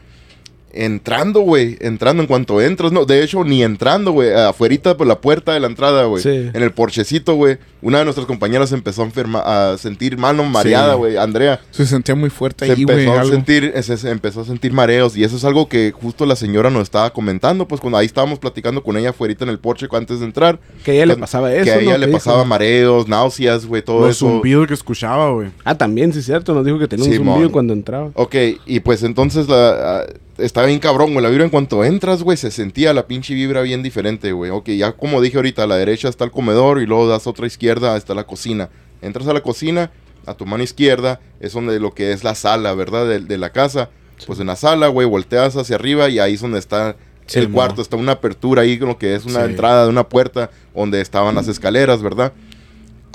Entrando, 0.84 1.40
güey, 1.40 1.76
entrando 1.80 2.22
en 2.22 2.26
cuanto 2.26 2.60
entras, 2.60 2.90
no, 2.92 3.04
de 3.04 3.22
hecho, 3.22 3.44
ni 3.44 3.62
entrando, 3.62 4.12
güey, 4.12 4.32
afuerita 4.32 4.96
por 4.96 5.06
la 5.06 5.20
puerta 5.20 5.52
de 5.52 5.60
la 5.60 5.66
entrada, 5.66 6.04
güey, 6.04 6.22
Sí. 6.22 6.30
en 6.30 6.62
el 6.62 6.72
porchecito, 6.72 7.34
güey, 7.34 7.58
una 7.82 7.98
de 7.98 8.04
nuestras 8.04 8.26
compañeras 8.26 8.72
empezó 8.72 9.02
a, 9.02 9.04
enferma, 9.04 9.40
a 9.72 9.78
sentir 9.78 10.16
mano 10.18 10.42
mareada, 10.44 10.92
Sí. 10.94 10.98
güey, 10.98 11.16
Andrea. 11.16 11.60
Se 11.70 11.86
sentía 11.86 12.14
muy 12.14 12.30
fuerte 12.30 12.66
Se 12.66 12.72
ahí, 12.72 12.80
empezó 12.82 13.12
a 13.12 13.20
algo. 13.20 13.32
sentir, 13.32 13.72
se, 13.82 13.96
se 13.96 14.10
empezó 14.10 14.40
a 14.40 14.44
sentir 14.44 14.72
mareos 14.72 15.16
y 15.16 15.24
eso 15.24 15.36
es 15.36 15.44
algo 15.44 15.68
que 15.68 15.92
justo 15.92 16.26
la 16.26 16.36
señora 16.36 16.70
nos 16.70 16.82
estaba 16.84 17.10
comentando, 17.12 17.68
pues 17.68 17.80
cuando 17.80 17.98
ahí 17.98 18.06
estábamos 18.06 18.38
platicando 18.38 18.82
con 18.82 18.96
ella 18.96 19.10
afuera 19.10 19.26
en 19.40 19.48
el 19.48 19.58
porche 19.58 19.86
antes 19.92 20.20
de 20.20 20.26
entrar, 20.26 20.58
Que 20.84 20.92
a 20.92 20.94
ella 20.94 21.06
le 21.06 21.16
pasaba 21.16 21.52
eso, 21.52 21.64
que 21.64 21.70
a 21.72 21.78
ella 21.80 21.92
¿no? 21.92 21.98
le 21.98 22.08
pasaba 22.08 22.44
mareos, 22.44 23.08
náuseas, 23.08 23.66
güey, 23.66 23.82
todo 23.82 24.06
los 24.06 24.16
eso. 24.16 24.26
zumbidos 24.28 24.66
que 24.68 24.74
escuchaba, 24.74 25.30
güey. 25.32 25.48
Ah, 25.64 25.76
también, 25.76 26.12
sí 26.12 26.20
es 26.20 26.26
cierto. 26.26 26.54
Nos 26.54 26.64
dijo 26.64 26.78
que 26.78 26.86
tenía 26.88 27.04
un 27.08 27.14
zumbido 27.16 27.50
cuando 27.50 27.72
entraba. 27.72 28.10
Ok, 28.14 28.34
y 28.66 28.80
pues 28.80 29.02
entonces 29.02 29.48
la, 29.48 30.00
ah, 30.00 30.06
estaba 30.38 30.66
bien 30.66 30.78
cabrón, 30.78 31.12
güey. 31.12 31.22
La 31.22 31.28
vibra 31.30 31.44
en 31.44 31.50
cuanto 31.50 31.84
entras, 31.84 32.22
güey, 32.22 32.36
se 32.36 32.50
sentía 32.50 32.92
la 32.92 33.06
pinche 33.06 33.34
vibra 33.34 33.62
bien 33.62 33.82
diferente, 33.82 34.32
güey. 34.32 34.50
Ok, 34.50 34.68
ya 34.70 34.92
como 34.92 35.20
dije 35.20 35.36
ahorita, 35.36 35.64
a 35.64 35.66
la 35.66 35.76
derecha 35.76 36.08
está 36.08 36.24
el 36.24 36.30
comedor 36.30 36.80
y 36.80 36.86
luego 36.86 37.08
das 37.08 37.26
otra 37.26 37.46
izquierda, 37.46 37.96
está 37.96 38.14
la 38.14 38.24
cocina. 38.24 38.68
Entras 39.02 39.26
a 39.28 39.32
la 39.32 39.40
cocina, 39.42 39.90
a 40.26 40.34
tu 40.34 40.46
mano 40.46 40.62
izquierda 40.62 41.20
es 41.40 41.52
donde 41.52 41.78
lo 41.80 41.92
que 41.94 42.12
es 42.12 42.24
la 42.24 42.34
sala, 42.34 42.74
¿verdad? 42.74 43.06
De, 43.06 43.20
de 43.20 43.38
la 43.38 43.50
casa. 43.50 43.90
Pues 44.26 44.40
en 44.40 44.46
la 44.46 44.56
sala, 44.56 44.88
güey, 44.88 45.06
volteas 45.06 45.56
hacia 45.56 45.76
arriba 45.76 46.08
y 46.08 46.18
ahí 46.18 46.34
es 46.34 46.40
donde 46.40 46.58
está 46.58 46.96
Sí, 47.26 47.38
el 47.40 47.48
mo. 47.48 47.56
cuarto. 47.56 47.82
Está 47.82 47.96
una 47.96 48.12
apertura 48.12 48.62
ahí, 48.62 48.76
lo 48.78 48.98
que 48.98 49.14
es 49.14 49.24
una 49.26 49.40
Sí. 49.44 49.50
entrada 49.50 49.84
de 49.84 49.90
una 49.90 50.08
puerta 50.08 50.50
donde 50.74 51.00
estaban 51.00 51.34
las 51.34 51.48
escaleras, 51.48 52.00
¿verdad? 52.02 52.32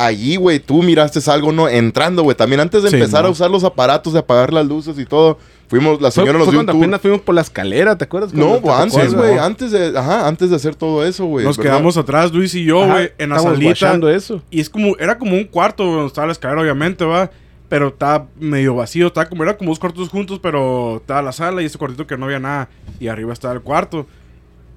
Allí, 0.05 0.35
güey, 0.35 0.59
tú 0.59 0.81
miraste 0.83 1.19
algo, 1.31 1.51
¿no? 1.51 1.67
Entrando, 1.69 2.23
güey. 2.23 2.35
También 2.35 2.59
antes 2.61 2.83
de 2.83 2.89
Sí, 2.89 2.95
empezar 2.95 3.25
a 3.25 3.29
usar 3.29 3.49
los 3.51 3.63
aparatos, 3.63 4.13
de 4.13 4.19
apagar 4.19 4.51
las 4.53 4.65
luces 4.65 4.97
y 4.97 5.05
todo, 5.05 5.37
fuimos, 5.67 6.01
la 6.01 6.09
Fue, 6.11 6.23
señora 6.23 6.37
nos 6.39 6.45
fue 6.47 6.51
dio 6.53 6.59
un 6.61 6.65
cuando 6.65 6.71
tour. 6.73 6.83
apenas 6.83 7.01
fuimos 7.01 7.21
por 7.21 7.35
la 7.35 7.41
escalera, 7.41 7.97
¿te 7.97 8.05
acuerdas? 8.05 8.33
No, 8.33 8.59
pues, 8.61 8.73
antes, 8.75 9.13
güey, 9.13 9.35
¿no? 9.35 9.41
antes 9.43 9.71
de, 9.71 9.97
ajá, 9.97 10.27
antes 10.27 10.49
de 10.49 10.55
hacer 10.55 10.75
todo 10.75 11.05
eso, 11.05 11.25
güey. 11.25 11.45
Nos 11.45 11.57
¿verdad? 11.57 11.71
quedamos 11.73 11.97
atrás, 11.97 12.31
Luis 12.33 12.53
y 12.55 12.63
yo, 12.65 12.85
güey, 12.87 13.11
en 13.17 13.29
la 13.29 13.39
salita. 13.39 13.97
eso. 14.15 14.41
Y 14.49 14.59
es 14.59 14.69
como, 14.69 14.95
era 14.97 15.17
como 15.17 15.35
un 15.35 15.43
cuarto 15.45 15.83
donde 15.85 16.07
estaba 16.07 16.27
la 16.27 16.33
escalera, 16.33 16.61
obviamente, 16.61 17.05
va. 17.05 17.29
Pero 17.69 17.87
estaba 17.87 18.27
medio 18.37 18.75
vacío, 18.75 19.07
estaba 19.07 19.29
como, 19.29 19.43
era 19.43 19.55
como 19.55 19.69
dos 19.71 19.79
cuartos 19.79 20.09
juntos, 20.09 20.39
pero 20.43 20.97
estaba 20.97 21.21
la 21.21 21.31
sala 21.31 21.61
y 21.61 21.65
ese 21.65 21.77
cuartito 21.77 22.05
que 22.05 22.17
no 22.17 22.25
había 22.25 22.39
nada. 22.39 22.67
Y 22.99 23.07
arriba 23.07 23.31
estaba 23.31 23.53
el 23.53 23.61
cuarto. 23.61 24.07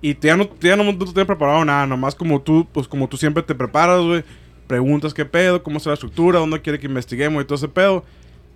Y 0.00 0.14
te- 0.14 0.28
ya 0.28 0.37
no, 0.37 0.47
te- 0.47 0.69
ya 0.69 0.76
no, 0.76 0.85
no 0.85 0.97
te 0.97 1.11
había 1.11 1.25
preparado 1.25 1.64
nada, 1.64 1.87
nomás 1.88 2.14
como 2.14 2.40
tú, 2.43 2.69
pues 2.73 2.87
como 2.87 3.09
tú 3.09 3.16
siempre 3.16 3.43
te 3.43 3.54
preparas, 3.54 4.00
güey. 4.02 4.23
Preguntas 4.66 5.12
qué 5.14 5.25
pedo, 5.25 5.62
cómo 5.62 5.76
está 5.78 5.90
la 5.90 5.94
estructura, 5.94 6.38
dónde 6.38 6.61
quiere 6.61 6.78
que 6.78 6.87
investiguemos 6.87 7.42
y 7.42 7.47
todo 7.47 7.56
ese 7.56 7.68
pedo. 7.68 8.04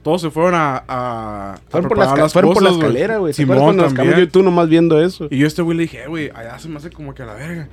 Todos 0.02 0.22
se 0.22 0.30
fueron 0.30 0.54
a, 0.54 0.82
a, 0.88 1.54
a 1.54 1.56
Fueron, 1.70 1.88
por 1.88 1.98
la, 1.98 2.04
preparar 2.04 2.08
esca- 2.18 2.22
las 2.22 2.32
fueron 2.32 2.52
por 2.54 2.62
la 2.62 2.68
cosas, 2.70 2.80
güey. 2.82 2.88
escalera, 2.92 3.18
güey. 3.18 3.32
¿Te 3.32 3.36
Simón 3.42 3.76
nos 3.76 3.92
también. 3.94 4.16
yo 4.16 4.22
y 4.22 4.26
tú 4.28 4.42
nomás 4.42 4.68
viendo 4.68 5.02
eso? 5.02 5.26
Y 5.30 5.38
yo 5.38 5.44
a 5.44 5.48
este 5.48 5.60
güey 5.62 5.76
le 5.76 5.82
dije, 5.82 6.04
"Eh, 6.04 6.06
güey, 6.06 6.30
allá 6.34 6.58
se 6.58 6.68
me 6.68 6.76
hace 6.76 6.90
como 6.90 7.14
que 7.14 7.22
a 7.22 7.26
la 7.26 7.34
verga. 7.34 7.68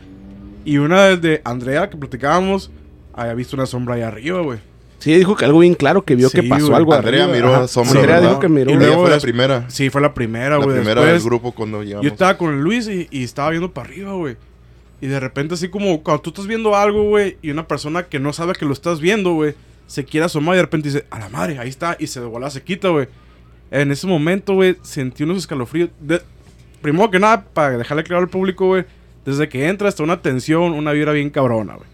Y 0.65 0.77
una 0.79 1.03
vez 1.05 1.21
de 1.21 1.41
Andrea 1.45 1.89
que 1.89 1.95
platicábamos, 1.97 2.71
había 3.13 3.35
visto 3.35 3.55
una 3.55 3.67
sombra 3.67 3.95
allá 3.95 4.07
arriba, 4.07 4.41
güey. 4.41 4.59
Sí, 4.97 5.13
dijo 5.13 5.35
que 5.35 5.45
algo 5.45 5.59
bien 5.59 5.75
claro 5.75 6.03
que 6.03 6.15
vio 6.15 6.29
Sí, 6.29 6.41
que 6.41 6.47
pasó 6.49 6.65
güey. 6.65 6.77
algo 6.77 6.93
Andrea 6.95 7.23
arriba. 7.25 7.35
miró 7.37 7.53
Ajá. 7.53 7.63
a 7.65 7.67
sombra, 7.67 7.91
Andrea 7.99 8.15
¿verdad? 8.15 8.29
dijo 8.29 8.39
que 8.41 8.49
miró. 8.49 8.71
Y 8.71 8.73
Ella 8.73 8.85
luego 8.87 9.01
fue 9.03 9.11
la 9.11 9.19
primera. 9.19 9.65
Sí, 9.69 9.89
fue 9.91 10.01
la 10.01 10.13
primera, 10.15 10.57
La 10.57 10.65
güey. 10.65 10.77
primera 10.77 11.01
Después, 11.01 11.23
del 11.23 11.29
grupo 11.29 11.51
cuando 11.51 11.83
llegamos. 11.83 12.03
Yo 12.05 12.11
estaba 12.11 12.37
con 12.37 12.61
Luis 12.63 12.87
y, 12.87 13.07
y 13.11 13.23
estaba 13.23 13.51
viendo 13.51 13.71
para 13.71 13.87
arriba, 13.87 14.13
güey. 14.13 14.35
Y 15.05 15.07
de 15.07 15.19
repente, 15.19 15.53
así 15.53 15.69
como 15.69 16.01
cuando 16.01 16.23
tú 16.23 16.31
estás 16.31 16.47
viendo 16.47 16.75
algo, 16.75 17.03
güey, 17.03 17.37
y 17.43 17.51
una 17.51 17.67
persona 17.67 18.01
que 18.07 18.17
no 18.17 18.33
sabe 18.33 18.53
que 18.53 18.65
lo 18.65 18.73
estás 18.73 18.99
viendo, 18.99 19.33
güey, 19.33 19.53
se 19.85 20.03
quiere 20.03 20.25
asomar 20.25 20.55
y 20.55 20.57
de 20.57 20.61
repente 20.63 20.89
dice, 20.89 21.05
a 21.11 21.19
la 21.19 21.29
madre, 21.29 21.59
ahí 21.59 21.69
está, 21.69 21.95
y 21.99 22.07
se 22.07 22.19
de 22.21 22.49
se 22.49 22.63
quita, 22.63 22.89
güey. 22.89 23.07
En 23.69 23.91
ese 23.91 24.07
momento, 24.07 24.55
güey, 24.55 24.77
sentí 24.81 25.21
unos 25.21 25.37
escalofríos. 25.37 25.91
De- 25.99 26.23
Primero 26.81 27.11
que 27.11 27.19
nada, 27.19 27.45
para 27.45 27.77
dejarle 27.77 28.03
claro 28.03 28.23
al 28.23 28.29
público, 28.29 28.65
güey, 28.65 28.83
desde 29.25 29.47
que 29.47 29.67
entra 29.67 29.89
está 29.89 30.01
una 30.01 30.23
tensión, 30.23 30.73
una 30.73 30.91
vibra 30.91 31.11
bien 31.11 31.29
cabrona, 31.29 31.75
güey. 31.75 31.87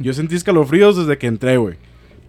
Yo 0.00 0.12
sentí 0.12 0.34
escalofríos 0.34 0.96
desde 0.96 1.18
que 1.18 1.28
entré, 1.28 1.56
güey. 1.56 1.76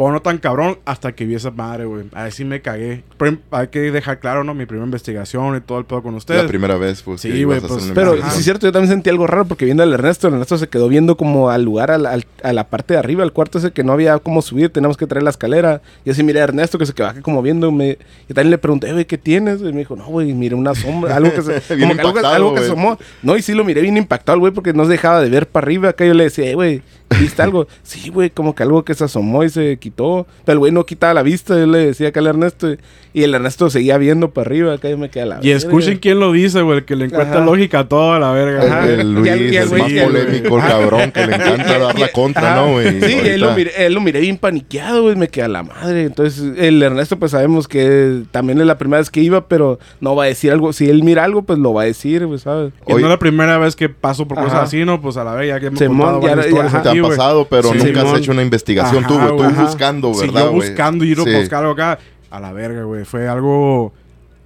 Pero 0.02 0.14
no 0.14 0.22
tan 0.22 0.38
cabrón 0.40 0.80
hasta 0.86 1.12
que 1.14 1.26
vi 1.26 1.36
esa 1.36 1.52
madre, 1.52 1.86
güey. 1.86 2.06
Ahí 2.14 2.32
sí 2.32 2.44
me 2.44 2.62
cagué. 2.62 3.04
Prim- 3.18 3.40
hay 3.52 3.68
que 3.68 3.80
dejar 3.92 4.20
claro, 4.20 4.44
¿no? 4.44 4.54
Mi 4.54 4.66
primera 4.66 4.86
investigación 4.86 5.56
y 5.58 5.62
todo 5.62 5.78
el 5.80 5.86
pedo 5.86 6.02
con 6.02 6.16
ustedes. 6.16 6.42
La 6.42 6.48
primera 6.48 6.76
vez, 6.78 7.02
pues. 7.04 7.22
Sí, 7.22 7.44
güey, 7.44 7.60
pues, 7.62 7.92
Pero 7.94 8.16
sí 8.16 8.22
es 8.40 8.44
cierto, 8.44 8.66
yo 8.66 8.72
también 8.72 8.90
sentí 8.92 9.10
algo 9.10 9.28
raro 9.28 9.46
porque 9.46 9.66
viendo 9.66 9.84
al 9.84 9.94
Ernesto, 9.94 10.28
el 10.28 10.34
Ernesto 10.34 10.58
se 10.58 10.68
quedó 10.70 10.88
viendo 10.88 11.16
como 11.18 11.50
al 11.50 11.64
lugar, 11.64 11.92
al- 11.92 12.06
al- 12.06 12.26
a 12.44 12.54
la 12.54 12.68
parte 12.68 12.94
de 12.96 13.00
arriba, 13.00 13.24
al 13.24 13.32
cuarto 13.32 13.60
ese 13.60 13.72
que 13.72 13.84
no 13.84 13.94
había 13.94 14.18
cómo 14.20 14.42
subir, 14.42 14.70
teníamos 14.72 14.98
que 14.98 15.08
traer 15.08 15.24
la 15.24 15.30
escalera. 15.30 15.82
Y 16.04 16.10
así 16.10 16.24
miré 16.24 16.42
a 16.42 16.46
Ernesto 16.46 16.78
que 16.78 16.86
se 16.86 16.94
quedó 16.94 17.08
aquí 17.08 17.22
como 17.22 17.42
viendo. 17.42 17.72
Me, 17.72 17.98
y 18.28 18.34
también 18.34 18.52
le 18.52 18.58
pregunté, 18.58 18.92
güey, 18.92 19.06
¿qué 19.06 19.18
tienes? 19.18 19.62
Y 19.62 19.66
me 19.66 19.80
dijo, 19.80 19.96
no, 19.96 20.06
güey, 20.08 20.34
miré 20.34 20.56
una 20.56 20.74
sombra, 20.76 21.16
algo 21.16 21.32
que 21.34 21.42
se, 21.42 21.62
como 21.80 21.96
que 21.96 22.02
algo, 22.02 22.20
algo 22.28 22.54
que 22.56 22.62
asomó. 22.62 22.98
No, 23.22 23.38
y 23.38 23.42
sí 23.42 23.54
lo 23.54 23.64
miré 23.64 23.82
bien 23.82 23.98
impactado, 23.98 24.40
güey, 24.40 24.52
porque 24.52 24.74
no 24.74 24.86
se 24.86 24.92
dejaba 24.92 25.22
de 25.22 25.30
ver 25.30 25.48
para 25.48 25.66
arriba. 25.66 25.90
Acá 25.90 26.06
yo 26.06 26.14
le 26.14 26.24
decía, 26.24 26.50
"Eh, 26.50 26.56
güey, 26.56 26.82
¿viste 27.20 27.42
algo? 27.42 27.68
Sí, 27.84 28.10
güey, 28.10 28.30
como 28.30 28.56
que 28.56 28.64
algo 28.64 28.84
que 28.84 28.94
se 28.94 29.04
asomó 29.04 29.44
y 29.44 29.50
se 29.50 29.78
quitó. 29.78 30.26
Pero 30.46 30.54
el 30.54 30.60
güey 30.60 30.72
no 30.72 30.86
quitaba 30.86 31.14
la 31.14 31.24
vista, 31.24 31.58
yo 31.58 31.66
le 31.68 31.80
decía 31.88 32.10
acá 32.10 32.20
al 32.20 32.28
Ernesto. 32.28 32.76
Y 33.14 33.24
el 33.24 33.34
Ernesto 33.36 33.70
seguía 33.70 33.98
viendo 33.98 34.30
para 34.32 34.48
arriba, 34.48 34.74
acá 34.74 34.90
yo 34.90 34.98
me 34.98 35.10
quedé 35.10 35.24
a 35.24 35.26
la 35.26 35.40
Y 35.42 35.52
escuchen 35.52 35.98
quién 35.98 36.20
lo 36.20 36.32
dice, 36.32 36.62
güey, 36.62 36.78
el 36.80 36.86
que 36.86 36.96
le 36.96 37.06
encuentra 37.06 37.38
Ajá. 37.38 37.46
lógica 37.46 37.80
a 37.80 37.88
toda 37.90 38.20
la 38.20 38.32
verga. 38.32 38.64
Ajá. 38.64 38.88
El, 38.90 39.00
el 39.02 39.14
Luis, 39.16 39.32
Y 39.36 39.44
y 39.54 39.58
el 39.58 39.68
güey- 39.70 39.80
más 39.82 39.92
y 39.92 40.00
polémico, 40.00 40.58
el 40.58 40.64
cabrón, 40.64 41.12
que 41.12 41.28
le 41.28 41.36
encanta 41.36 41.78
dar 41.80 42.00
la 42.00 42.08
contra, 42.12 42.54
Ajá. 42.54 42.62
¿no, 42.66 42.72
güey? 42.74 43.02
Sí, 43.02 43.20
él 43.26 43.42
lo, 43.42 43.54
miré, 43.54 43.72
él 43.86 43.94
lo 43.94 44.00
miré 44.02 44.22
bien 44.22 44.38
paniqueado, 44.38 45.02
güey, 45.04 45.16
me 45.18 45.28
quedé 45.28 45.44
a 45.46 45.48
la 45.50 45.64
madre. 45.64 46.04
Entonces, 46.04 46.54
el 46.58 46.82
Ernesto, 46.82 47.20
pues 47.20 47.32
sabemos 47.32 47.68
que 47.68 48.24
también 48.32 48.60
es 48.62 48.66
la 48.68 48.78
primera 48.78 49.00
vez 49.00 49.10
que 49.10 49.20
iba, 49.22 49.48
pero 49.48 49.78
no 50.00 50.16
va 50.16 50.24
a 50.24 50.28
decir 50.28 50.52
algo. 50.52 50.72
Si 50.72 50.90
él 50.90 51.04
mira 51.04 51.26
algo, 51.26 51.42
pues 51.44 51.60
lo 51.60 51.74
va 51.74 51.82
a 51.82 51.86
decir, 51.86 52.26
güey, 52.26 52.40
¿sabes? 52.40 52.72
Oye. 52.86 53.02
no 53.02 53.08
es 53.08 53.12
la 53.12 53.20
primera 53.20 53.58
vez 53.58 53.76
que 53.76 53.90
paso 53.90 54.26
por 54.28 54.38
cosas 54.38 54.60
así, 54.64 54.86
¿no? 54.86 55.02
Pues 55.02 55.18
a 55.18 55.24
la 55.26 55.34
vez 55.34 55.50
ya 55.50 55.60
que 55.60 55.66
hemos 55.68 55.80
Simón, 55.80 55.98
contado 56.14 56.22
ya- 56.22 56.28
varias 56.30 56.46
ya, 56.46 56.50
historias 56.52 56.74
ajá. 56.74 56.84
Ha 57.06 57.10
pasado, 57.10 57.46
pero 57.50 57.72
Sí, 57.72 57.78
nunca 57.78 58.00
has 58.02 58.06
Simón. 58.06 58.18
hecho 58.18 58.32
una 58.32 58.42
investigación 58.44 59.06
tú, 59.08 59.16
Ajá, 59.16 59.30
güey. 59.30 59.48
Tú 59.50 59.54
güey. 59.54 59.66
buscando, 59.66 60.14
¿verdad, 60.14 60.46
yo 60.46 60.52
buscando 60.54 61.06
ir 61.06 61.20
a 61.20 61.24
buscar 61.40 61.60
algo 61.60 61.74
acá. 61.74 62.00
A 62.30 62.40
la 62.40 62.54
verga, 62.54 62.84
güey. 62.84 63.04
Fue 63.06 63.28
algo 63.28 63.94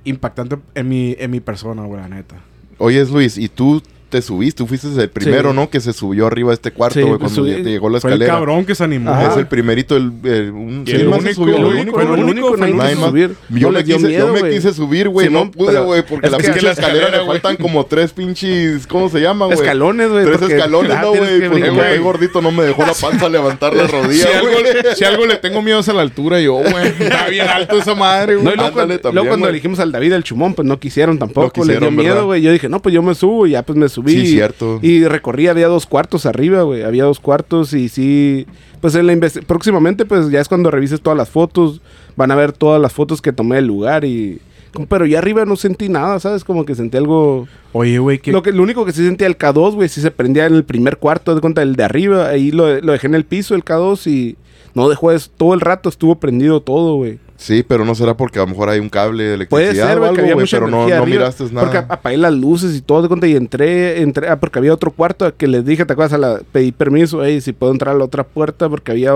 impactante 0.04 0.58
en 0.74 0.88
mi, 0.90 1.16
en 1.20 1.32
mi 1.32 1.40
persona, 1.40 1.84
güey, 1.84 2.02
la 2.02 2.10
neta. 2.10 2.36
Oye, 2.78 3.06
Luis, 3.06 3.38
¿y 3.38 3.48
tú 3.50 3.82
te 4.10 4.22
subiste? 4.22 4.58
Tú 4.60 4.68
fuiste 4.68 4.88
el 5.02 5.10
primero, 5.10 5.50
Sí. 5.52 5.56
¿no? 5.56 5.70
Que 5.70 5.80
se 5.80 5.92
subió 5.94 6.28
arriba 6.28 6.52
a 6.52 6.54
este 6.54 6.72
cuarto, 6.72 7.00
güey, 7.06 7.18
cuando 7.20 7.30
subí- 7.44 7.58
ya 7.58 7.64
te 7.64 7.70
llegó 7.70 7.90
la 7.90 8.00
Fue 8.00 8.12
el 8.12 8.14
escalera. 8.16 8.34
cabrón 8.40 8.66
que 8.66 8.76
se 8.76 8.84
animó. 8.84 9.12
Ajá. 9.12 9.32
Es 9.32 9.38
el 9.38 9.48
primerito, 9.48 9.98
el, 9.98 10.12
el, 10.24 10.52
un, 10.52 10.82
Y 10.82 10.86
¿quién 10.86 11.02
el 11.02 11.10
se 11.14 11.18
único, 11.20 11.34
subió? 11.34 11.56
el 11.56 11.62
El 11.62 11.68
único, 11.68 11.98
único, 11.98 12.02
el 12.02 12.08
¿no? 12.22 12.26
único, 12.28 12.58
nadie 12.58 12.96
más. 12.96 13.10
subir. 13.10 13.36
Yo, 13.50 13.72
No 13.72 13.82
dio 13.84 13.96
quise, 13.98 14.08
miedo, 14.08 14.36
yo 14.36 14.44
me 14.44 14.50
quise 14.50 14.74
subir, 14.74 15.10
güey. 15.10 15.30
No 15.30 15.52
pude, 15.52 15.80
güey, 15.80 16.04
porque 16.08 16.28
es 16.28 16.32
la 16.32 16.38
que 16.38 16.44
pinche 16.46 16.62
la 16.62 16.72
escalera 16.72 17.00
escalera, 17.06 17.24
güey. 17.26 17.40
faltan 17.40 17.56
como 17.58 17.86
tres 17.86 18.12
pinches, 18.14 18.88
¿cómo 18.88 19.10
se 19.10 19.20
llaman, 19.22 19.48
güey? 19.50 19.60
Escalones, 19.60 20.10
güey. 20.10 20.26
Tres 20.26 20.42
escalones, 20.42 20.98
no, 21.02 21.10
güey. 21.10 21.40
que 21.40 21.50
Porque 21.50 21.94
el 21.96 22.02
gordito 22.02 22.42
no 22.42 22.52
me 22.52 22.64
dejó 22.64 22.84
la 22.86 22.94
panza 22.94 23.30
levantar 23.30 23.76
la 23.76 23.88
rodilla, 23.88 24.28
le, 24.42 24.96
si 24.96 25.04
algo 25.04 25.26
le 25.26 25.36
tengo 25.38 25.62
miedo 25.62 25.80
es 25.80 25.90
a 25.90 25.94
la 25.94 26.02
altura 26.02 26.40
yo, 26.40 26.54
güey. 26.56 26.88
Está 27.00 27.28
bien 27.28 27.48
alto 27.48 27.78
esa 27.78 27.96
madre, 27.96 28.36
No, 28.36 28.42
güey. 28.42 28.54
y 28.54 28.58
luego, 28.58 28.74
cuando, 28.74 28.94
también, 29.00 29.14
luego 29.16 29.28
cuando 29.30 29.44
güey. 29.46 29.50
elegimos 29.52 29.80
al 29.80 29.92
David 29.92 30.14
el 30.14 30.24
Chumón, 30.24 30.54
pues 30.54 30.68
no 30.68 30.80
quisieron 30.80 31.18
tampoco, 31.20 31.62
No 31.62 31.66
les 31.66 31.80
dio 31.80 31.92
miedo, 31.92 32.26
güey. 32.26 32.42
Yo 32.42 32.52
dije, 32.52 32.70
no, 32.70 32.82
pues 32.82 32.94
yo 32.94 33.02
me 33.02 33.16
subo, 33.16 33.48
y 33.48 33.52
ya 33.52 33.64
pues 33.64 33.78
me 33.78 33.90
subí. 33.96 34.12
Sí, 34.12 34.20
y- 34.22 34.28
cierto. 34.28 34.80
Y 34.82 35.04
recorrí, 35.06 35.48
había 35.48 35.68
dos 35.68 35.86
cuartos 35.86 36.26
arriba, 36.26 36.62
güey. 36.62 36.84
Había 36.84 37.04
dos 37.06 37.20
cuartos 37.20 37.74
y 37.74 37.90
sí. 37.90 38.46
Pues 38.82 38.94
en 38.96 39.08
la 39.08 39.18
próximamente, 39.48 40.06
pues 40.06 40.30
ya 40.30 40.40
es 40.40 40.48
cuando 40.48 40.70
revises 40.70 41.02
todas 41.02 41.18
las 41.18 41.30
fotos. 41.30 41.82
Van 42.16 42.30
a 42.32 42.36
ver 42.36 42.52
todas 42.54 42.80
las 42.82 42.94
fotos 42.94 43.22
que 43.22 43.34
tomé 43.34 43.56
del 43.56 43.66
lugar 43.68 44.06
y. 44.06 44.40
como- 44.74 44.88
Pero 44.88 45.06
ya 45.06 45.18
arriba 45.20 45.44
no 45.46 45.56
sentí 45.56 45.90
nada, 45.90 46.20
¿sabes? 46.20 46.44
Como 46.44 46.66
que 46.66 46.76
sentí 46.76 46.98
algo. 46.98 47.48
Oye, 47.74 47.98
güey, 48.00 48.20
que... 48.20 48.32
Lo, 48.32 48.42
que, 48.44 48.52
lo 48.54 48.62
único 48.64 48.86
que 48.86 48.92
sí 48.94 49.04
sentía 49.04 49.28
el 49.28 49.38
K2, 49.38 49.74
güey, 49.76 49.90
sí 49.90 50.00
se 50.02 50.12
prendía 50.12 50.46
en 50.46 50.54
el 50.54 50.64
primer 50.64 50.98
cuarto, 50.98 51.34
de 51.36 51.42
cuenta, 51.42 51.62
el 51.62 51.76
de 51.76 51.84
arriba. 51.84 52.28
Ahí 52.30 52.52
lo, 52.52 52.80
lo 52.82 52.92
dejé 52.94 53.08
en 53.08 53.16
el 53.16 53.26
piso, 53.26 53.56
el 53.56 53.64
K2, 53.66 54.08
y 54.08 54.36
no 54.76 54.88
dejó 54.90 55.12
eso. 55.12 55.30
Todo 55.36 55.54
el 55.54 55.62
rato 55.62 55.90
estuvo 55.90 56.16
prendido 56.16 56.62
todo, 56.62 56.96
güey. 56.96 57.20
Sí, 57.38 57.64
pero 57.68 57.84
no 57.86 57.96
será 57.96 58.16
porque 58.16 58.40
a 58.40 58.44
lo 58.44 58.48
mejor 58.48 58.70
hay 58.70 58.80
un 58.80 58.90
cable 58.90 59.24
de 59.24 59.46
Puede 59.48 59.66
electricidad 59.66 59.88
ser, 59.90 59.98
o 59.98 60.00
güey, 60.00 60.10
algo, 60.32 60.42
pero 60.50 60.68
no, 60.68 60.88
no 60.88 61.06
miraste 61.06 61.44
nada. 61.52 61.62
Porque 61.62 61.78
apagué 61.94 62.18
las 62.18 62.34
luces 62.34 62.76
y 62.76 62.82
todo, 62.82 63.02
de 63.02 63.08
cuenta, 63.10 63.28
y 63.28 63.36
entré, 63.36 64.02
entré, 64.02 64.30
ah, 64.30 64.40
porque 64.40 64.60
había 64.60 64.74
otro 64.74 64.92
cuarto 64.92 65.32
que 65.36 65.48
les 65.48 65.66
dije, 65.66 65.86
¿te 65.86 65.94
acuerdas? 65.94 66.14
A 66.14 66.18
la, 66.18 66.42
pedí 66.52 66.72
permiso, 66.72 67.24
ey, 67.24 67.42
si 67.42 67.52
puedo 67.52 67.72
entrar 67.74 67.94
a 67.94 67.98
la 67.98 68.06
otra 68.06 68.24
puerta, 68.24 68.70
porque 68.70 68.92
había, 68.92 69.12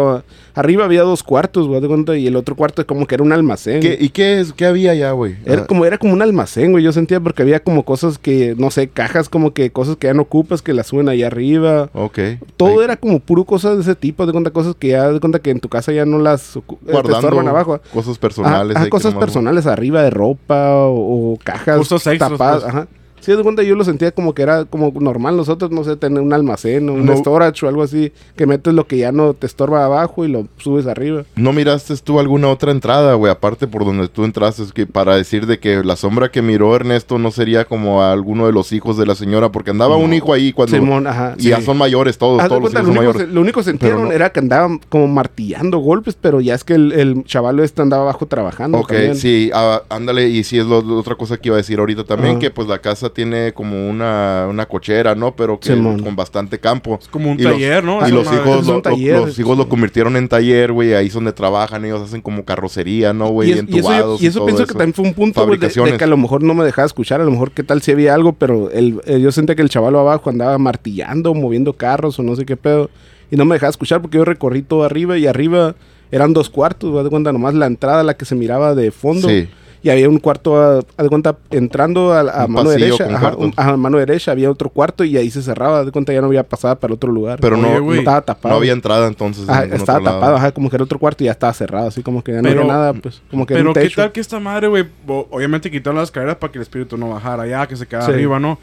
arriba 0.53 0.85
había 0.85 1.03
dos 1.03 1.23
cuartos, 1.23 1.67
güey, 1.67 1.79
de 1.79 1.87
cuenta, 1.87 2.17
y 2.17 2.27
el 2.27 2.35
otro 2.35 2.55
cuarto 2.55 2.85
como 2.85 3.07
que 3.07 3.15
era 3.15 3.23
un 3.23 3.31
almacén. 3.31 3.79
¿Qué- 3.81 3.97
¿Y 3.99 4.09
qué, 4.09 4.39
es, 4.41 4.51
qué 4.53 4.65
había 4.65 4.91
allá, 4.91 5.11
güey? 5.11 5.37
Era 5.45 5.61
Ah, 5.63 5.67
como, 5.67 5.85
era 5.85 5.97
como 5.97 6.13
un 6.13 6.21
almacén, 6.21 6.71
güey, 6.71 6.83
yo 6.83 6.91
sentía 6.91 7.19
porque 7.19 7.41
había 7.43 7.61
como 7.61 7.83
cosas 7.83 8.17
que, 8.17 8.53
no 8.57 8.69
sé, 8.71 8.89
cajas 8.89 9.29
como 9.29 9.53
que 9.53 9.71
cosas 9.71 9.95
que 9.95 10.07
ya 10.07 10.13
no 10.13 10.23
ocupas, 10.23 10.61
que 10.61 10.73
las 10.73 10.87
suben 10.87 11.07
allá 11.09 11.27
arriba. 11.27 11.89
Ok. 11.93 12.19
Todo 12.57 12.79
Ahí, 12.79 12.83
era 12.85 12.97
como 12.97 13.19
puro 13.19 13.45
cosas 13.45 13.75
de 13.77 13.81
ese 13.83 13.95
tipo, 13.95 14.25
de 14.25 14.31
cuenta, 14.33 14.51
cosas 14.51 14.75
que 14.77 14.89
ya, 14.89 15.09
de 15.11 15.19
cuenta 15.19 15.39
que 15.39 15.51
en 15.51 15.59
tu 15.59 15.69
casa 15.69 15.91
ya 15.93 16.05
no 16.05 16.17
las 16.19 16.55
eh, 16.57 16.61
te 16.85 16.91
guardando 16.91 17.39
abajo. 17.41 17.79
cosas 17.93 18.08
Ajá, 18.17 18.21
personales. 18.21 18.77
ajá, 18.77 18.89
cosas 18.89 19.13
personales 19.15 19.65
arriba 19.67 20.01
de 20.03 20.09
ropa 20.09 20.71
o, 20.71 21.33
o 21.33 21.37
cajas 21.43 21.77
Cosas 21.77 22.07
extras, 22.07 22.31
tapadas. 22.31 22.63
pues. 22.63 22.75
Ajá. 22.75 22.87
Sí, 23.21 23.31
de 23.35 23.43
cuenta 23.43 23.63
yo 23.63 23.75
lo 23.75 23.83
sentía 23.83 24.11
como 24.11 24.33
que 24.33 24.41
era 24.41 24.65
como 24.65 24.91
normal 24.99 25.37
nosotros, 25.37 25.71
no 25.71 25.83
sé, 25.83 25.95
tener 25.95 26.21
un 26.21 26.33
almacén 26.33 26.89
o 26.89 26.93
un 26.93 27.05
No. 27.05 27.15
storage 27.17 27.65
o 27.65 27.69
algo 27.69 27.83
así, 27.83 28.11
que 28.35 28.45
metes 28.45 28.73
lo 28.73 28.87
que 28.87 28.97
ya 28.97 29.11
no 29.11 29.33
te 29.33 29.45
estorba 29.47 29.85
abajo 29.85 30.25
y 30.25 30.27
lo 30.29 30.47
subes 30.57 30.87
arriba. 30.87 31.23
¿No 31.35 31.53
miraste 31.53 31.95
tú 31.97 32.19
alguna 32.19 32.49
otra 32.49 32.71
entrada, 32.71 33.13
güey? 33.15 33.31
Aparte 33.31 33.67
por 33.67 33.85
donde 33.85 34.07
tú 34.07 34.23
entraste, 34.23 34.63
que 34.73 34.85
para 34.85 35.15
decir 35.15 35.45
de 35.45 35.59
que 35.59 35.83
la 35.83 35.95
sombra 35.95 36.29
que 36.31 36.41
miró 36.41 36.75
Ernesto 36.75 37.17
no 37.17 37.31
sería 37.31 37.65
como 37.65 38.01
a 38.01 38.11
alguno 38.11 38.45
de 38.45 38.51
los 38.53 38.71
hijos 38.71 38.97
de 38.97 39.05
la 39.05 39.15
señora, 39.15 39.51
porque 39.51 39.71
andaba 39.71 39.95
un 39.97 40.13
hijo 40.13 40.33
ahí 40.33 40.53
cuando... 40.53 40.75
Simón, 40.75 41.07
ajá. 41.07 41.35
y 41.37 41.49
ya 41.49 41.61
son 41.61 41.77
mayores 41.77 42.17
todos, 42.17 42.37
todos 42.47 42.61
los 42.61 42.71
cuenta, 42.71 42.79
hijos 42.81 42.87
lo, 42.89 42.93
son 42.93 42.97
único, 43.03 43.13
mayores. 43.13 43.33
lo 43.33 43.41
único 43.41 43.59
que 43.61 43.69
sintieron 43.69 44.03
no. 44.05 44.11
era 44.11 44.31
que 44.31 44.39
andaban 44.39 44.79
como 44.89 45.07
martillando 45.07 45.79
golpes, 45.79 46.15
pero 46.19 46.41
ya 46.41 46.55
es 46.55 46.63
que 46.63 46.73
el, 46.73 46.91
el 46.93 47.23
chaval 47.25 47.59
este 47.59 47.81
andaba 47.81 48.03
abajo 48.03 48.25
trabajando. 48.27 48.77
Ok, 48.79 48.89
también. 48.89 49.15
sí, 49.15 49.51
ah, 49.53 49.81
ándale, 49.89 50.29
y 50.29 50.43
sí 50.43 50.57
es 50.59 50.65
lo, 50.65 50.81
lo 50.81 50.97
otra 50.97 51.15
cosa 51.15 51.37
que 51.37 51.49
iba 51.49 51.55
a 51.55 51.57
decir 51.57 51.79
ahorita 51.79 52.03
también, 52.03 52.39
que 52.39 52.49
pues 52.51 52.67
la 52.67 52.79
casa 52.79 53.08
tiene 53.11 53.53
como 53.53 53.89
una, 53.89 54.47
una 54.49 54.65
cochera, 54.65 55.15
¿no? 55.15 55.35
Pero 55.35 55.59
que 55.59 55.75
con 55.77 56.15
bastante 56.15 56.59
campo. 56.59 56.99
como 57.11 57.31
un 57.31 57.39
Y 57.39 57.43
los- 57.43 57.53
taller, 57.53 57.83
¿no? 57.83 58.07
Y 58.07 58.11
los 58.11 58.25
madre. 58.25 58.39
hijos, 58.41 58.59
Es 58.61 58.67
lo, 58.67 59.25
los 59.25 59.39
hijos 59.39 59.57
lo 59.57 59.69
convirtieron 59.69 60.15
en 60.17 60.27
taller, 60.27 60.71
güey, 60.71 60.93
ahí 60.93 61.07
es 61.07 61.13
donde 61.13 61.33
trabajan, 61.33 61.85
ellos 61.85 62.01
hacen 62.01 62.21
como 62.21 62.45
carrocería, 62.45 63.13
¿no, 63.13 63.29
güey? 63.29 63.49
y, 63.49 63.51
es- 63.53 63.57
y 63.57 63.61
eso, 63.61 63.69
yo- 63.69 63.77
entubados 63.77 64.21
y 64.21 64.27
eso 64.27 64.39
todo 64.39 64.45
pienso 64.47 64.65
que 64.65 64.73
también 64.73 64.93
fue 64.93 65.05
un 65.05 65.13
punto 65.13 65.45
güey, 65.45 65.59
de, 65.59 65.97
que 65.97 66.03
a 66.03 66.07
lo 66.07 66.17
mejor 66.17 66.43
no 66.43 66.53
me 66.53 66.63
dejaba 66.65 66.85
escuchar, 66.85 67.21
a 67.21 67.23
lo 67.23 67.31
mejor 67.31 67.51
qué 67.51 67.63
tal 67.63 67.81
si 67.81 67.91
había 67.91 68.13
algo, 68.13 68.33
pero 68.33 68.69
el, 68.71 69.01
eh, 69.05 69.19
yo 69.19 69.31
sentía 69.31 69.55
que 69.55 69.61
el 69.61 69.69
chaval 69.69 69.95
abajo 69.95 70.29
andaba 70.29 70.57
martillando, 70.57 71.33
moviendo 71.33 71.73
carros 71.73 72.19
o 72.19 72.23
no 72.23 72.35
sé 72.35 72.45
qué 72.45 72.57
pedo, 72.57 72.89
y 73.31 73.35
no 73.35 73.45
me 73.45 73.55
dejaba 73.55 73.69
escuchar 73.69 74.01
porque 74.01 74.17
yo 74.17 74.25
recorrí 74.25 74.61
todo 74.61 74.83
arriba 74.83 75.17
y 75.17 75.27
arriba 75.27 75.75
eran 76.11 76.33
dos 76.33 76.49
cuartos, 76.49 76.89
güey, 76.91 77.03
de 77.03 77.09
cuenta 77.11 77.31
nomás 77.31 77.53
la 77.53 77.67
entrada, 77.67 78.03
la 78.03 78.15
que 78.15 78.25
se 78.25 78.33
miraba 78.35 78.73
de 78.73 78.89
fondo. 78.91 79.29
Sí. 79.29 79.47
Y 79.81 79.89
había 79.89 80.09
un 80.09 80.19
cuarto, 80.19 80.57
a, 80.61 80.79
haz 80.79 80.83
de 80.97 81.07
cuenta, 81.07 81.37
entrando 81.51 82.11
a, 82.11 82.19
a 82.19 82.45
Un 82.45 82.51
mano 82.51 82.69
derecha. 82.69 83.05
con 83.05 83.15
Ajá, 83.15 83.33
un- 83.37 83.53
a 83.55 83.77
mano 83.77 83.97
derecha 83.97 84.31
había 84.31 84.51
otro 84.51 84.69
cuarto 84.69 85.05
y 85.05 85.15
ahí 85.15 85.31
se 85.31 85.41
cerraba. 85.41 85.79
haz 85.79 85.85
De 85.85 85.91
cuenta 85.93 86.11
ya 86.11 86.19
no 86.19 86.27
había 86.27 86.43
pasada 86.43 86.75
para 86.77 86.93
otro 86.93 87.11
lugar. 87.11 87.39
Pero 87.39 87.57
Oye, 87.57 87.61
no, 87.75 87.81
güey. 87.81 87.95
no, 87.95 87.99
estaba 88.01 88.21
tapado. 88.21 88.53
no 88.53 88.57
había 88.59 88.73
entrada 88.73 89.07
entonces. 89.07 89.47
Ajá, 89.47 89.63
estaba 89.63 89.99
otro 89.99 90.11
tapado, 90.11 90.35
ajá, 90.35 90.51
como 90.51 90.69
que 90.69 90.75
era 90.75 90.83
otro 90.83 90.99
cuarto 90.99 91.23
y 91.23 91.27
ya 91.27 91.31
estaba 91.31 91.53
cerrado, 91.53 91.87
así 91.87 92.03
como 92.03 92.21
que 92.23 92.33
ya 92.33 92.41
no 92.41 92.49
había 92.49 92.63
nada, 92.65 92.93
pues, 92.93 93.21
como 93.31 93.45
que 93.45 93.53
era 93.53 93.63
Pero 93.63 93.73
qué 93.73 93.89
tal 93.95 94.11
que 94.11 94.19
esta 94.19 94.39
madre, 94.39 94.67
güey, 94.67 94.85
obviamente 95.07 95.71
quitaron 95.71 95.97
las 95.97 96.09
escaleras 96.09 96.35
para 96.35 96.51
que 96.51 96.57
el 96.59 96.63
espíritu 96.63 96.97
no 96.97 97.09
bajara 97.09 97.47
ya, 97.47 97.65
que 97.67 97.75
se 97.77 97.85
quedara 97.87 98.05
Sí. 98.07 98.11
arriba, 98.11 98.37
¿no? 98.39 98.59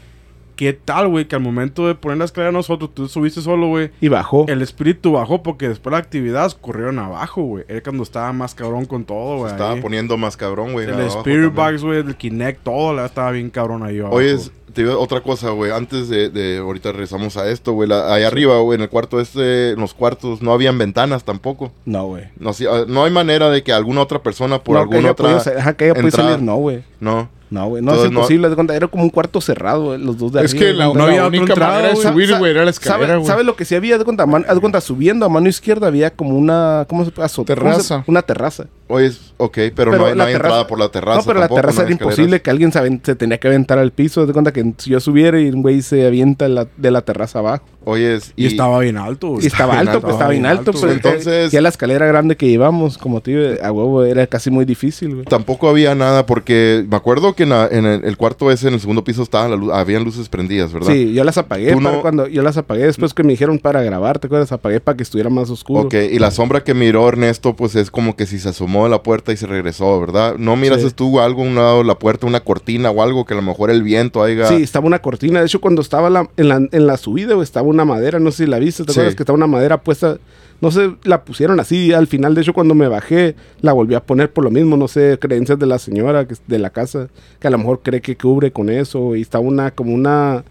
¿Qué 0.57 0.73
tal, 0.73 1.07
güey, 1.07 1.25
que 1.25 1.35
al 1.35 1.41
momento 1.41 1.87
de 1.87 1.95
poner 1.95 2.17
la 2.17 2.25
escalera 2.25 2.51
nosotros, 2.51 2.89
tú 2.93 3.07
subiste 3.07 3.41
solo, 3.41 3.67
güey, 3.67 3.91
Y 4.01 4.09
bajó. 4.09 4.45
el 4.49 4.61
espíritu 4.61 5.13
bajó 5.13 5.41
porque 5.43 5.69
después 5.69 5.91
las 5.91 6.01
actividades 6.01 6.55
corrieron 6.55 6.99
abajo, 6.99 7.43
güey. 7.43 7.63
Era 7.69 7.81
cuando 7.81 8.03
estaba 8.03 8.33
más 8.33 8.55
cabrón 8.55 8.85
con 8.85 9.05
todo, 9.05 9.37
güey. 9.37 9.51
Estaba 9.51 9.73
ahí. 9.73 9.81
poniendo 9.81 10.17
más 10.17 10.35
cabrón, 10.35 10.73
güey. 10.73 10.89
El 10.89 10.99
Spirit. 10.99 11.53
Box, 11.53 11.83
güey, 11.83 11.99
el 11.99 12.15
Kinect, 12.17 12.63
todo 12.63 12.93
la 12.93 13.05
estaba 13.05 13.31
bien 13.31 13.49
cabrón 13.49 13.83
ahí 13.83 13.99
abajo. 13.99 14.15
Oye, 14.15 14.33
es- 14.33 14.51
te 14.73 14.83
digo 14.83 14.99
otra 14.99 15.21
cosa, 15.21 15.49
güey. 15.51 15.71
Antes 15.71 16.07
de, 16.07 16.29
de- 16.29 16.57
ahorita 16.59 16.91
regresamos 16.91 17.35
a 17.37 17.49
esto, 17.49 17.71
güey. 17.73 17.89
la- 17.89 18.13
Ahí 18.13 18.21
arriba, 18.23 18.59
güey, 18.59 18.75
en 18.75 18.83
el 18.83 18.89
cuarto 18.89 19.19
este, 19.19 19.71
en 19.71 19.79
los 19.79 19.95
cuartos 19.95 20.41
no 20.43 20.51
habían 20.53 20.77
ventanas 20.77 21.23
tampoco. 21.23 21.71
No, 21.85 22.05
güey. 22.07 22.25
No, 22.37 22.53
sí, 22.53 22.65
no 22.87 23.03
hay 23.03 23.09
manera 23.11 23.49
de 23.49 23.63
que 23.63 23.73
alguna 23.73 24.01
otra 24.01 24.21
persona 24.21 24.59
por 24.59 24.75
no, 24.75 24.81
alguna 24.81 25.11
otra. 25.11 25.23
podido 25.25 25.39
sa- 25.39 25.51
ajá, 25.57 25.73
que 25.75 25.85
haya 25.85 25.93
podido 25.93 26.07
entrada. 26.09 26.31
salir, 26.33 26.45
no, 26.45 26.55
güey. 26.57 26.83
No. 26.99 27.29
No, 27.49 27.65
güey. 27.69 27.81
No 27.81 27.93
es 27.93 27.99
no- 27.99 28.05
imposible. 28.07 28.49
cuenta, 28.55 28.75
Era 28.75 28.89
como 28.89 29.03
un 29.03 29.09
cuarto 29.09 29.39
cerrado, 29.39 29.85
güey, 29.85 29.99
los 30.03 30.17
dos 30.17 30.33
de 30.33 30.43
Es 30.43 30.51
arriba. 30.51 30.65
que 30.65 30.73
la, 30.73 30.85
no 30.87 30.93
la 30.95 31.03
había 31.05 31.15
otra 31.15 31.27
única 31.27 31.53
entrada, 31.53 31.71
manera 31.75 31.89
de 31.93 31.95
subir, 31.95 32.35
güey, 32.37 32.51
era 32.51 32.65
la 32.65 32.73
¿Sabe, 32.73 32.83
escalera, 32.89 33.15
güey. 33.15 33.25
¿Sabe 33.27 33.43
lo 33.45 33.55
que 33.55 33.63
sí 33.63 33.73
había? 33.73 33.95
Haz 33.95 33.99
de 33.99 34.03
cuenta, 34.05 34.25
man- 34.25 34.43
haz 34.49 34.55
de 34.55 34.59
cuenta, 34.59 34.81
subiendo 34.81 35.25
a 35.25 35.29
mano 35.29 35.47
izquierda 35.47 35.87
había 35.87 36.09
como 36.09 36.37
una. 36.37 36.85
¿Cómo 36.89 37.05
se 37.05 37.11
puede? 37.11 37.29
Terraza. 37.45 38.03
Una 38.05 38.21
terraza. 38.21 38.65
Oye, 38.89 39.05
es- 39.05 39.33
ok, 39.37 39.57
pero, 39.73 39.91
no 39.95 40.05
hay, 40.07 40.11
no 40.11 40.15
la 40.17 40.23
hay 40.25 40.33
terraza- 40.33 40.35
entrada 40.47 40.67
por 40.67 40.77
la 40.79 40.89
terraza. 40.89 41.19
No, 41.19 41.23
pero 41.25 41.39
tampoco, 41.39 41.55
la 41.55 41.61
terraza 41.61 41.81
no 41.83 41.87
era 41.87 41.91
imposible 41.93 42.41
que 42.41 42.49
alguien 42.49 42.71
se, 42.73 43.15
tenía 43.15 43.37
que 43.37 43.47
aventar 43.47 43.79
al 43.79 43.91
piso. 43.91 44.19
Haz 44.19 44.27
de 44.27 44.33
cuenta 44.33 44.51
que 44.51 44.73
si 44.77 44.89
yo 44.89 44.99
subiera 44.99 45.39
y 45.39 45.47
un 45.49 45.61
güey 45.61 45.81
se 45.81 46.05
avienta 46.05 46.49
la, 46.49 46.67
de 46.75 46.91
la 46.91 47.01
terraza 47.03 47.39
abajo. 47.39 47.63
Oye, 47.89 48.15
es- 48.15 48.33
y, 48.35 48.45
estaba 48.47 48.79
bien 48.79 48.97
alto, 48.97 49.29
güey. 49.29 49.43
Y 49.45 49.47
estaba 49.47 49.75
bien 49.75 49.87
alto, 49.87 50.01
pues 50.01 50.13
estaba 50.13 50.31
bien 50.31 50.45
alto. 50.45 50.71
alto, 50.71 50.81
pues. 50.81 50.93
Entonces- 50.93 51.51
Ya 51.51 51.61
la 51.61 51.69
escalera 51.69 52.05
grande 52.05 52.35
que 52.35 52.47
llevamos, 52.49 52.97
como 52.97 53.21
te 53.21 53.31
digo, 53.31 53.63
a 53.63 53.71
huevo, 53.71 54.03
era 54.03 54.27
casi 54.27 54.51
muy 54.51 54.65
difícil, 54.65 55.13
güey. 55.15 55.25
Tampoco 55.25 55.69
había 55.69 55.95
nada 55.95 56.25
porque 56.25 56.85
me 56.89 56.97
acuerdo 56.97 57.33
que 57.33 57.43
en, 57.43 57.49
la- 57.49 57.67
en 57.71 57.85
el, 57.85 58.03
el 58.03 58.17
cuarto 58.17 58.51
ese, 58.51 58.67
en 58.67 58.73
el 58.73 58.79
segundo 58.81 59.03
piso, 59.05 59.23
estaban 59.23 59.51
la 59.51 59.57
luz- 59.57 59.71
habían 59.73 60.03
luces 60.03 60.27
prendidas, 60.27 60.73
¿verdad? 60.73 60.91
Sí, 60.91 61.13
yo 61.13 61.23
las 61.23 61.37
apagué 61.37 61.73
para 61.75 61.79
no- 61.95 62.01
cuando 62.01 62.27
yo 62.27 62.41
las 62.43 62.57
apagué 62.57 62.85
después 62.85 63.13
que 63.13 63.23
me 63.23 63.29
dijeron 63.31 63.57
para 63.59 63.81
grabar, 63.81 64.19
¿te 64.19 64.27
acuerdas? 64.27 64.51
Apagué 64.51 64.79
para 64.81 64.97
que 64.97 65.03
estuviera 65.03 65.29
más 65.29 65.49
oscuro. 65.49 65.81
Ok, 65.83 65.93
y 66.11 66.19
la 66.19 66.31
sombra 66.31 66.63
que 66.63 66.73
miró 66.73 67.07
Ernesto, 67.07 67.55
pues 67.55 67.75
es 67.75 67.89
como 67.89 68.15
que 68.17 68.25
si 68.25 68.37
se 68.39 68.49
asomó 68.49 68.83
de 68.83 68.89
la 68.89 69.01
puerta 69.01 69.31
y 69.31 69.37
se 69.37 69.47
regresó, 69.47 69.97
¿verdad? 69.99 70.35
¿No 70.37 70.55
miras 70.57 70.81
Sí. 70.81 70.87
tú 70.93 71.19
algo 71.21 71.41
a 71.43 71.45
un 71.45 71.55
lado 71.55 71.77
de 71.79 71.83
la 71.85 71.97
puerta, 71.97 72.27
una 72.27 72.41
cortina 72.41 72.91
o 72.91 73.01
algo 73.01 73.25
que 73.25 73.33
a 73.33 73.37
lo 73.37 73.43
mejor 73.43 73.71
el 73.71 73.81
viento 73.83 74.21
haya... 74.23 74.47
Sí, 74.47 74.61
estaba 74.63 74.85
una 74.87 74.99
cortina. 74.99 75.39
De 75.39 75.45
hecho, 75.45 75.61
cuando 75.61 75.81
estaba 75.81 76.09
la- 76.09 76.29
en, 76.35 76.49
la, 76.49 76.55
en 76.71 76.87
la 76.87 76.97
subida, 76.97 77.33
güey, 77.35 77.43
estaba 77.43 77.67
una 77.67 77.76
madera. 77.85 78.19
No 78.19 78.31
sé 78.31 78.45
si 78.45 78.49
la 78.49 78.59
viste. 78.59 78.83
¿Te 78.83 78.93
Sí. 78.93 78.99
acuerdas 78.99 79.15
que 79.15 79.23
estaba 79.23 79.37
una 79.37 79.47
madera 79.47 79.81
puesta? 79.81 80.17
No 80.59 80.71
sé, 80.71 80.91
la 81.03 81.23
pusieron 81.23 81.59
así. 81.59 81.93
Al 81.93 82.07
final, 82.07 82.33
de 82.35 82.41
hecho, 82.41 82.53
cuando 82.53 82.73
me 82.73 82.87
bajé, 82.87 83.35
la 83.61 83.73
volví 83.73 83.93
a 83.95 84.03
poner 84.03 84.31
por 84.31 84.43
lo 84.43 84.49
mismo. 84.51 84.75
No 84.77 84.87
sé, 84.87 85.17
creencias 85.21 85.59
de 85.59 85.65
la 85.67 85.77
señora 85.79 86.25
que, 86.27 86.33
es 86.33 86.41
de 86.47 86.57
la 86.59 86.69
casa, 86.71 87.09
que 87.39 87.47
a 87.47 87.51
lo 87.51 87.57
mejor 87.59 87.81
cree 87.83 88.01
que 88.01 88.15
cubre 88.17 88.51
con 88.51 88.69
eso. 88.69 89.15
Y 89.15 89.21
estaba 89.21 89.43
una, 89.43 89.71
como 89.71 89.93
una 89.93 90.43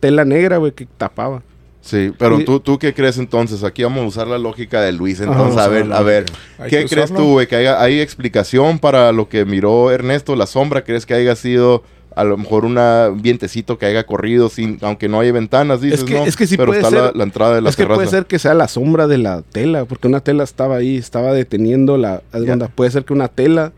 tela 0.00 0.24
negra, 0.24 0.58
güey, 0.58 0.72
que 0.72 0.86
tapaba. 0.98 1.42
Sí, 1.80 2.12
pero 2.18 2.40
Y- 2.40 2.44
tú, 2.46 2.60
¿tú 2.60 2.78
qué 2.78 2.94
crees 2.94 3.18
entonces? 3.18 3.62
Aquí 3.62 3.82
vamos 3.82 4.02
a 4.04 4.06
usar 4.06 4.26
la 4.26 4.38
lógica 4.38 4.80
de 4.80 4.92
Luis. 4.92 5.20
Entonces, 5.20 5.42
vamos 5.44 5.58
a 5.58 5.64
a 5.64 5.68
ver, 5.68 5.92
a 5.92 6.00
ver, 6.02 6.24
¿qué 6.70 6.86
crees 6.86 7.10
usarlo. 7.10 7.16
tú, 7.18 7.32
güey? 7.32 7.46
¿Que 7.46 7.56
haya- 7.56 7.80
hay 7.82 8.00
explicación 8.00 8.78
para 8.78 9.12
lo 9.12 9.28
que 9.28 9.44
miró 9.44 9.90
Ernesto? 9.90 10.34
¿La 10.34 10.46
sombra 10.46 10.82
crees 10.82 11.04
que 11.04 11.12
haya 11.12 11.36
sido 11.36 11.82
a 12.14 12.24
lo 12.24 12.36
mejor 12.36 12.64
una, 12.64 13.08
un 13.10 13.20
vientecito 13.22 13.78
que 13.78 13.86
haya 13.86 14.04
corrido 14.06 14.48
sin, 14.48 14.78
aunque 14.82 15.08
no 15.08 15.20
hay 15.20 15.30
ventanas, 15.30 15.80
dices, 15.80 16.04
que- 16.04 16.14
¿no? 16.14 16.24
es 16.24 16.36
que 16.36 16.46
sí 16.46 16.56
Pero 16.56 16.68
puede 16.68 16.80
está 16.80 16.90
ser- 16.90 17.00
la, 17.06 17.12
la 17.14 17.24
entrada 17.24 17.54
de 17.56 17.60
la 17.62 17.70
es 17.70 17.76
que 17.76 17.86
puede 17.86 18.06
ser 18.08 18.26
que 18.26 18.38
sea 18.38 18.54
la 18.54 18.68
sombra 18.68 19.06
de 19.06 19.18
la 19.18 19.42
tela, 19.42 19.84
porque 19.84 20.06
una 20.08 20.20
tela 20.20 20.44
estaba 20.44 20.76
ahí, 20.76 20.96
estaba 20.96 21.32
deteniendo 21.32 21.96
la... 21.96 22.22
cuenta, 22.30 22.68
Puede 22.68 22.90
ser 22.90 23.04
que 23.04 23.12
una 23.12 23.28
tela... 23.28 23.72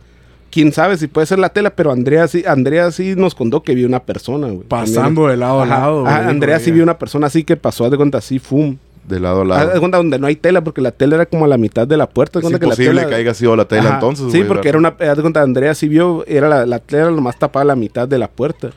Quién 0.49 0.73
sabe 0.73 0.97
si 0.97 1.07
puede 1.07 1.27
ser 1.27 1.39
la 1.39 1.51
tela, 1.51 1.71
pero 1.71 1.93
Andrea 1.93 2.29
sí, 2.29 2.43
Andrea 2.47 2.91
sí 2.91 3.15
nos 3.17 3.35
contó 3.35 3.63
que 3.63 3.75
vio 3.75 3.87
una 3.87 4.05
persona, 4.05 4.47
güey. 4.47 4.67
Pasando 4.67 5.27
de 5.27 5.37
lado 5.37 5.61
a 5.61 5.67
lado. 5.67 6.07
ajá, 6.07 6.19
güey, 6.21 6.31
Andrea 6.31 6.59
sí 6.61 6.71
vio 6.71 6.83
una 6.83 6.97
persona 6.99 7.27
así 7.27 7.45
que 7.45 7.57
pasó, 7.57 7.85
haz 7.85 7.91
de 7.91 7.97
cuenta, 7.99 8.19
así, 8.19 8.39
fum. 8.39 8.77
De 9.09 9.21
lado 9.21 9.43
a 9.43 9.45
lado. 9.45 9.79
cuenta 9.81 9.99
donde 9.99 10.19
no 10.19 10.27
hay 10.27 10.37
tela, 10.37 10.63
porque 10.65 10.81
la 10.81 10.91
tela 10.91 11.15
era 11.17 11.27
como 11.27 11.45
a 11.45 11.49
la 11.49 11.59
mitad 11.59 11.87
de 11.87 11.97
la 11.97 12.09
puerta. 12.09 12.39
Es 12.39 12.43
cuenta 12.43 12.59
que 12.59 12.67
la 12.67 12.73
imposible 12.75 13.01
tela- 13.03 13.09
que 13.09 13.15
haya 13.15 13.35
sido 13.35 13.55
la 13.55 13.67
tela 13.67 13.83
Ajá, 13.89 13.95
entonces, 13.95 14.33
Sí, 14.33 14.43
porque 14.47 14.69
era 14.69 14.79
una. 14.79 14.89
haz 14.89 15.17
de 15.17 15.23
cuenta, 15.23 15.43
Andrea 15.43 15.75
sí 15.75 15.89
vio, 15.89 16.25
era 16.27 16.49
la, 16.49 16.67
la 16.67 16.79
tela 16.81 17.11
nomás 17.11 17.39
tapada 17.39 17.65
la 17.65 17.77
mitad 17.77 18.09
de 18.09 18.19
la 18.19 18.29
puerta. 18.29 18.71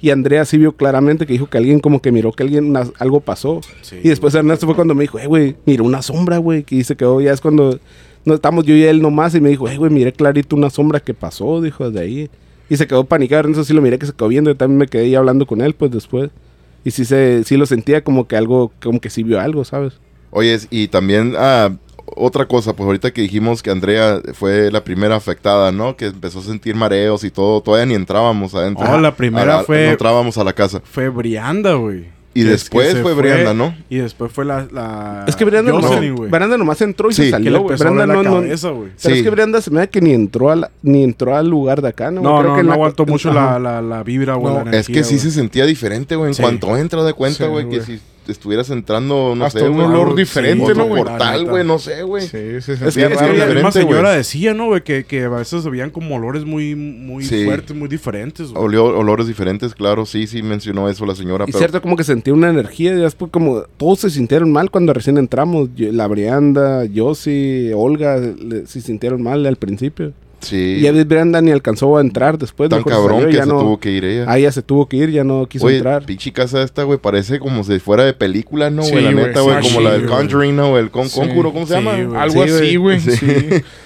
Y 0.00 0.10
Andrea 0.10 0.44
sí 0.44 0.58
vio 0.58 0.72
claramente 0.72 1.26
que 1.26 1.32
dijo 1.32 1.46
que 1.46 1.58
alguien 1.58 1.78
como 1.78 2.02
que 2.02 2.10
miró 2.10 2.32
que 2.32 2.42
alguien 2.42 2.66
una- 2.70 2.86
algo 2.98 3.20
pasó. 3.20 3.60
Sí, 3.82 3.98
y 4.02 4.08
después 4.08 4.34
Ernesto 4.34 4.66
fue 4.66 4.74
cuando 4.74 4.94
me 4.94 5.02
dijo, 5.02 5.18
eh, 5.18 5.26
güey, 5.26 5.56
miró 5.64 5.84
una 5.84 6.02
sombra, 6.02 6.38
güey. 6.38 6.64
Que 6.64 6.82
se 6.84 6.96
quedó, 6.96 7.20
ya 7.20 7.32
es 7.32 7.40
cuando 7.40 7.78
no 8.24 8.34
estamos 8.34 8.64
yo 8.64 8.74
y 8.74 8.82
él 8.84 9.00
nomás. 9.00 9.34
Y 9.36 9.40
me 9.40 9.48
dijo, 9.48 9.68
eh, 9.68 9.76
güey, 9.76 9.92
miré 9.92 10.12
clarito 10.12 10.56
una 10.56 10.70
sombra 10.70 10.98
que 11.00 11.14
pasó, 11.14 11.60
dijo, 11.60 11.90
de 11.90 12.00
ahí. 12.00 12.30
Y 12.68 12.76
se 12.76 12.86
quedó 12.88 13.04
panicado. 13.04 13.40
Ernesto 13.40 13.62
sí 13.64 13.74
lo 13.74 13.82
miré 13.82 13.96
que 13.98 14.06
se 14.06 14.12
quedó 14.12 14.26
viendo. 14.28 14.50
Y 14.50 14.54
también 14.56 14.78
me 14.78 14.86
quedé 14.88 15.04
ahí 15.04 15.14
hablando 15.14 15.46
con 15.46 15.60
él, 15.60 15.74
pues 15.74 15.90
después. 15.92 16.30
Y 16.84 16.90
sí, 16.90 17.04
se, 17.04 17.44
sí 17.44 17.56
lo 17.56 17.66
sentía 17.66 18.02
como 18.04 18.26
que 18.26 18.36
algo, 18.36 18.72
como 18.82 19.00
que 19.00 19.10
sí 19.10 19.22
vio 19.22 19.40
algo, 19.40 19.64
¿sabes? 19.64 19.94
Oye, 20.30 20.58
y 20.70 20.88
también, 20.88 21.34
ah, 21.36 21.70
otra 22.16 22.46
cosa, 22.46 22.74
pues 22.74 22.86
ahorita 22.86 23.12
que 23.12 23.22
dijimos 23.22 23.62
que 23.62 23.70
Andrea 23.70 24.20
fue 24.34 24.70
la 24.70 24.82
primera 24.82 25.16
afectada, 25.16 25.70
¿no? 25.72 25.96
Que 25.96 26.06
empezó 26.06 26.40
a 26.40 26.42
sentir 26.42 26.74
mareos 26.74 27.22
y 27.24 27.30
todo, 27.30 27.60
todavía 27.60 27.86
ni 27.86 27.94
entrábamos 27.94 28.54
adentro. 28.54 28.84
Oh, 28.90 28.98
la 28.98 29.14
primera 29.14 29.60
A- 29.60 29.64
fue- 29.64 29.86
No 29.86 29.90
entrábamos 29.92 30.36
a 30.38 30.44
la 30.44 30.52
casa. 30.52 30.80
Fue 30.84 31.08
Brianda, 31.08 31.74
güey. 31.74 32.06
Y 32.34 32.42
después 32.44 32.96
fue 33.00 33.14
Brianda, 33.14 33.52
¿no? 33.52 33.74
Y 33.90 33.98
después 33.98 34.32
fue 34.32 34.44
la. 34.44 34.66
la 34.72 35.24
Es 35.28 35.36
que 35.36 35.44
Brianda 35.44 35.70
nomás, 35.70 35.90
Jocelyn, 35.90 36.16
güey. 36.16 36.30
Brianda 36.30 36.56
nomás 36.56 36.80
entró 36.80 37.10
y 37.10 37.12
Sí. 37.14 37.24
se 37.24 37.30
salió, 37.30 37.60
güey. 37.60 37.76
Brianda 37.76 38.06
no, 38.06 38.22
no, 38.22 38.34
cabeza, 38.40 38.70
güey. 38.70 38.90
Pero 39.02 39.14
Sí. 39.14 39.18
es 39.20 39.22
que 39.24 39.30
Brianda 39.30 39.60
se 39.60 39.70
me 39.70 39.80
da 39.80 39.86
que 39.86 40.00
ni 40.00 40.12
entró, 40.12 40.50
a 40.50 40.56
la- 40.56 40.70
ni 40.82 41.04
entró 41.04 41.36
al 41.36 41.48
lugar 41.48 41.82
de 41.82 41.88
acá, 41.88 42.10
¿no? 42.10 42.22
No, 42.22 42.38
Creo 42.38 42.50
no, 42.50 42.56
que 42.56 42.62
no 42.62 42.68
la- 42.70 42.74
aguantó 42.74 43.04
mucho 43.06 43.32
la, 43.32 43.58
la, 43.58 43.82
la 43.82 44.02
vibra, 44.02 44.34
güey. 44.34 44.54
No, 44.64 44.70
Es 44.70 44.86
que 44.88 45.04
sí 45.04 45.18
se 45.18 45.30
sentía 45.30 45.66
diferente, 45.66 46.16
güey. 46.16 46.28
En 46.28 46.34
Sí. 46.34 46.42
cuanto 46.42 46.76
entra 46.76 47.02
de 47.04 47.12
cuenta, 47.12 47.44
Sí, 47.44 47.50
güey, 47.50 47.68
que 47.68 47.80
güey. 47.80 48.00
Estuvieras 48.28 48.70
entrando, 48.70 49.34
no 49.34 49.44
Hasta 49.44 49.60
sé, 49.60 49.68
un 49.68 49.80
olor 49.80 50.14
diferente, 50.14 50.62
otro 50.64 50.74
¿no, 50.76 50.86
güey? 50.86 51.02
portal, 51.02 51.46
güey, 51.46 51.64
no 51.66 51.78
sé, 51.78 52.02
güey. 52.02 52.26
Sí, 52.26 52.36
Es 52.36 52.64
sentía 52.64 53.08
que, 53.08 53.14
es 53.14 53.20
que 53.20 53.32
la 53.36 53.46
misma 53.46 53.72
señora 53.72 54.12
decía, 54.12 54.54
¿no, 54.54 54.66
güey? 54.66 54.82
Que, 54.82 55.04
que 55.04 55.24
a 55.24 55.28
veces 55.28 55.64
veían 55.64 55.90
como 55.90 56.16
olores 56.16 56.44
muy, 56.44 56.74
muy 56.74 57.24
Sí. 57.24 57.44
fuertes, 57.44 57.76
muy 57.76 57.88
diferentes, 57.88 58.52
güey. 58.52 58.64
Olió 58.64 58.84
olores 58.84 59.26
diferentes, 59.26 59.74
claro, 59.74 60.06
sí, 60.06 60.26
sí 60.26 60.42
mencionó 60.42 60.88
eso 60.88 61.04
la 61.06 61.14
señora. 61.14 61.44
Y 61.44 61.46
pero- 61.46 61.58
cierto, 61.58 61.82
como 61.82 61.96
que 61.96 62.04
sentí 62.04 62.30
una 62.30 62.50
energía. 62.50 62.92
Y 62.92 62.96
después, 62.96 63.30
como 63.30 63.62
todos 63.76 64.00
se 64.00 64.10
sintieron 64.10 64.52
mal 64.52 64.70
cuando 64.70 64.92
recién 64.92 65.18
entramos. 65.18 65.68
Yo- 65.74 65.90
la 65.92 66.06
Brianda, 66.06 66.84
Yossi, 66.84 67.70
Olga, 67.74 68.18
le- 68.18 68.66
se 68.66 68.80
sintieron 68.80 69.22
mal 69.22 69.44
al 69.46 69.56
principio. 69.56 70.12
Sí, 70.42 70.76
Y 70.78 70.80
ya 70.82 70.92
Brianda 70.92 71.40
ni 71.40 71.50
alcanzó 71.52 71.96
a 71.96 72.00
entrar 72.00 72.36
después. 72.36 72.68
tan 72.68 72.82
cabrón 72.82 73.20
salió, 73.22 73.28
que 73.28 73.34
ya 73.36 73.44
se 73.44 73.48
no- 73.48 73.58
tuvo 73.60 73.78
que 73.80 73.90
ir 73.92 74.04
ella. 74.04 74.24
Ah, 74.28 74.38
ya 74.38 74.50
se 74.52 74.60
tuvo 74.62 74.88
que 74.88 74.96
ir, 74.96 75.10
ya 75.10 75.24
no 75.24 75.46
quiso 75.46 75.66
Oye, 75.66 75.76
entrar. 75.76 76.04
pinche 76.04 76.32
casa 76.32 76.62
esta, 76.62 76.82
güey, 76.82 76.98
parece 76.98 77.38
como 77.38 77.62
si 77.64 77.78
fuera 77.78 78.04
de 78.04 78.12
película, 78.12 78.68
¿no, 78.70 78.82
güey? 78.82 78.94
Sí, 78.96 79.00
la 79.02 79.12
neta, 79.12 79.40
güey, 79.40 79.62
sí, 79.62 79.68
como 79.68 79.80
la 79.88 79.92
del. 79.92 80.06
Conjuring, 80.06 80.56
¿no? 80.56 80.76
El 80.78 80.90
con 80.90 81.08
Sí. 81.08 81.18
Conjuro, 81.20 81.52
¿cómo 81.52 81.66
se 81.66 81.78
Sí, 81.78 81.82
llama? 81.84 82.20
Algo 82.20 82.44
Sí, 82.44 82.50
así, 82.50 82.76
güey. 82.76 82.98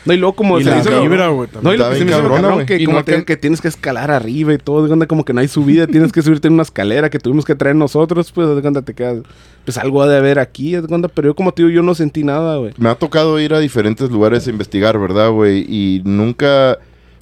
No, 0.05 0.12
y 0.14 0.16
luego 0.16 0.35
como 0.35 0.59
Y 0.59 0.64
se 0.64 0.71
la 0.71 1.01
vibra, 1.01 1.29
güey, 1.29 1.49
No, 1.62 1.75
y 1.75 1.77
lo 1.77 1.90
que 1.90 1.97
se 1.99 2.05
me 2.05 2.11
cabrón, 2.11 2.64
que 2.66 2.85
como 2.85 3.05
que, 3.05 3.37
tienes 3.37 3.61
que 3.61 3.69
escalar 3.69 4.11
arriba 4.11 4.55
y 4.55 4.59
todo, 4.59 4.87
de 4.87 5.07
como 5.07 5.25
que 5.25 5.33
no 5.33 5.40
hay 5.40 5.49
subida, 5.49 5.87
tienes 5.87 6.12
que 6.12 6.23
subirte 6.23 6.49
en 6.49 6.55
una 6.55 6.62
escalera 6.62 7.11
que 7.11 7.19
tuvimos 7.19 7.45
que 7.45 7.55
traer 7.55 7.77
nosotros, 7.77 8.33
pues 8.33 8.49
de 8.55 8.62
cuenta 8.62 8.83
te 8.83 8.95
quedas, 8.95 9.19
pues 9.64 9.79
algo 9.79 10.01
ha 10.03 10.09
de 10.09 10.16
haber 10.16 10.38
aquí, 10.38 10.73
de 10.73 10.83
cuenta, 10.83 11.09
pero 11.09 11.29
yo 11.29 11.35
como 11.35 11.53
digo, 11.57 11.69
yo 11.69 11.83
no 11.83 11.95
sentí 11.95 12.23
nada, 12.25 12.57
güey. 12.57 12.73
Me 12.79 12.88
ha 12.88 12.95
tocado 12.95 13.38
ir 13.40 13.53
a 13.53 13.59
diferentes 13.59 14.11
lugares 14.11 14.47
a 14.47 14.51
investigar, 14.51 14.99
¿verdad, 14.99 15.31
güey? 15.31 15.66
Y 15.69 16.03
nunca... 16.05 16.46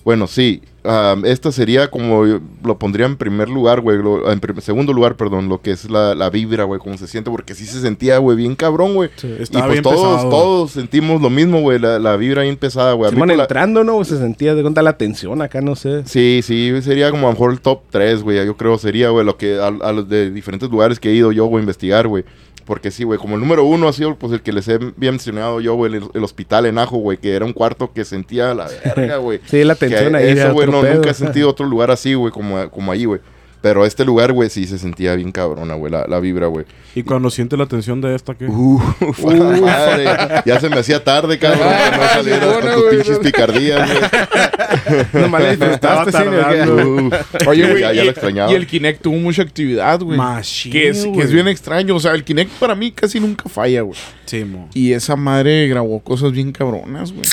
Bueno, 0.04 0.26
sí. 0.26 0.60
ah, 0.84 1.16
esta 1.24 1.50
sería 1.50 1.90
como... 1.90 2.24
lo 2.62 2.78
pondría 2.78 3.06
en 3.06 3.16
primer 3.16 3.48
lugar, 3.48 3.80
güey. 3.80 3.96
En 4.26 4.38
prim- 4.38 4.60
segundo 4.60 4.92
lugar, 4.92 5.16
perdón. 5.16 5.48
Lo 5.48 5.62
que 5.62 5.70
es 5.70 5.88
la, 5.88 6.14
la 6.14 6.28
vibra, 6.28 6.64
güey. 6.64 6.78
Cómo 6.78 6.98
se 6.98 7.06
siente. 7.06 7.30
Porque 7.30 7.54
sí 7.54 7.64
se 7.64 7.80
sentía, 7.80 8.18
güey, 8.18 8.36
bien 8.36 8.54
cabrón, 8.54 8.94
güey. 8.94 9.08
Y 9.22 9.42
Estaba 9.42 9.64
pues 9.64 9.76
bien 9.76 9.82
todos, 9.82 10.16
pesado. 10.16 10.28
todos 10.28 10.70
sentimos 10.72 11.22
lo 11.22 11.30
mismo, 11.30 11.62
güey. 11.62 11.78
La, 11.78 11.98
la 11.98 12.18
vibra 12.18 12.42
bien 12.42 12.58
pesada, 12.58 12.92
güey. 12.92 13.10
Van 13.12 13.18
con 13.28 13.34
la- 13.34 13.44
entrando, 13.44 13.82
¿no? 13.82 14.04
Se 14.04 14.18
sentía 14.18 14.54
de 14.54 14.60
cuenta 14.60 14.82
la 14.82 14.98
tensión 14.98 15.40
acá, 15.40 15.62
no 15.62 15.74
sé. 15.74 16.02
Sí, 16.04 16.40
sí, 16.44 16.70
sería 16.82 17.10
como 17.10 17.22
a 17.26 17.30
lo 17.30 17.32
mejor 17.32 17.52
el 17.52 17.62
top 17.62 17.80
3, 17.88 18.22
güey. 18.22 18.44
Yo 18.44 18.54
creo 18.58 18.76
sería, 18.76 19.08
güey, 19.08 19.24
lo 19.24 19.38
que 19.38 19.58
a, 19.58 19.68
a 19.68 19.92
los 19.92 20.06
de 20.06 20.30
diferentes 20.30 20.68
lugares 20.68 21.00
que 21.00 21.08
he 21.08 21.14
ido 21.14 21.32
yo, 21.32 21.46
güey, 21.46 21.60
a 21.60 21.62
investigar, 21.62 22.08
güey. 22.08 22.26
Porque 22.64 22.90
sí, 22.90 23.04
güey, 23.04 23.18
como 23.18 23.34
el 23.34 23.40
número 23.40 23.64
uno 23.64 23.88
ha 23.88 23.92
sido, 23.92 24.16
pues, 24.16 24.32
el 24.32 24.42
que 24.42 24.52
les 24.52 24.66
he 24.68 24.78
bien 24.78 25.14
mencionado 25.14 25.60
yo, 25.60 25.74
güey, 25.74 25.94
el, 25.94 26.04
el 26.14 26.24
hospital 26.24 26.66
en 26.66 26.78
Ajo, 26.78 26.96
güey, 26.96 27.18
que 27.18 27.34
era 27.34 27.44
un 27.44 27.52
cuarto 27.52 27.92
que 27.92 28.04
sentía 28.04 28.54
la 28.54 28.68
verga, 28.84 29.16
güey. 29.18 29.40
Sí, 29.46 29.64
la 29.64 29.74
Que 29.74 29.88
tensión 29.88 30.14
ahí. 30.14 30.30
Eso, 30.30 30.52
güey, 30.52 30.68
no, 30.68 30.82
nunca 30.82 31.10
he 31.10 31.14
sentido 31.14 31.48
otro 31.50 31.66
lugar 31.66 31.90
así, 31.90 32.14
güey, 32.14 32.32
como, 32.32 32.70
como 32.70 32.90
ahí, 32.90 33.04
güey. 33.04 33.20
Pero 33.64 33.86
este 33.86 34.04
lugar, 34.04 34.30
güey, 34.30 34.50
sí 34.50 34.66
se 34.66 34.76
sentía 34.78 35.14
bien 35.14 35.32
cabrona, 35.32 35.72
güey, 35.72 35.90
la, 35.90 36.04
la 36.06 36.20
vibra, 36.20 36.48
güey. 36.48 36.66
Y 36.94 37.02
cuando 37.02 37.30
siente 37.30 37.56
la 37.56 37.64
tensión 37.64 37.98
de 38.02 38.14
esta, 38.14 38.34
¿qué? 38.34 38.44
Uh, 38.44 38.78
madre. 39.62 40.04
Ya 40.44 40.60
se 40.60 40.68
me 40.68 40.80
hacía 40.80 41.02
tarde, 41.02 41.38
cabrón, 41.38 41.60
que 41.70 41.96
no 41.96 42.08
salieras 42.12 42.44
con 42.44 42.52
Bueno, 42.60 42.72
tus 42.74 42.82
güey. 42.84 42.96
pinches 42.98 43.18
picardías, 43.20 43.88
güey. 43.90 45.48
Disfrutaste, 45.50 46.12
sí, 46.12 46.18
¿no? 46.26 46.30
tardando. 46.42 46.74
Uh, 46.76 47.10
Oye, 47.46 47.66
güey, 47.70 47.80
ya, 47.80 47.92
ya 47.94 48.02
y, 48.02 48.04
lo 48.04 48.10
extrañaba. 48.10 48.52
y 48.52 48.54
el 48.54 48.66
Kinect 48.66 49.00
tuvo 49.00 49.16
mucha 49.16 49.40
actividad, 49.40 49.98
güey. 49.98 50.18
Machine, 50.18 50.70
Que 50.70 50.88
es, 50.90 51.06
que 51.06 51.22
es 51.22 51.32
bien 51.32 51.48
extraño. 51.48 51.96
O 51.96 52.00
sea, 52.00 52.12
el 52.12 52.22
Kinect 52.22 52.50
para 52.58 52.74
mí 52.74 52.92
casi 52.92 53.18
nunca 53.18 53.48
falla, 53.48 53.80
güey. 53.80 53.98
Sí, 54.26 54.44
mo. 54.44 54.68
Y 54.74 54.92
esa 54.92 55.16
madre 55.16 55.68
grabó 55.68 56.00
cosas 56.00 56.32
bien 56.32 56.52
cabronas, 56.52 57.12
güey. 57.12 57.24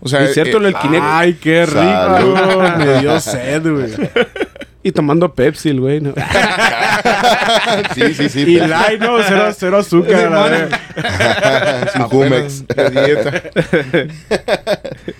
O 0.00 0.08
sea, 0.08 0.28
Y 0.28 0.34
cierto, 0.34 0.58
eh, 0.58 0.60
lo 0.60 0.66
del 0.66 0.74
Kinect. 0.76 1.02
Ay, 1.02 1.32
qué 1.40 1.64
rico. 1.64 1.80
Salud. 1.80 2.76
Me 2.76 3.00
dio 3.00 3.20
sed, 3.20 3.62
güey. 3.62 3.92
Y 4.82 4.90
tomando 4.92 5.32
Pepsi, 5.32 5.68
el 5.70 5.80
güey, 5.80 6.00
¿no? 6.00 6.12
Sí, 7.94 8.14
sí, 8.14 8.28
sí. 8.28 8.40
Y 8.40 8.58
light, 8.58 9.00
no, 9.00 9.16
cero, 9.26 9.50
cero 9.56 9.78
azúcar. 9.78 10.30
la 10.30 10.42
verga. 10.48 11.88
Sin 11.92 12.02
Jumex. 12.02 12.66
de 12.66 12.90
dieta. 12.90 13.42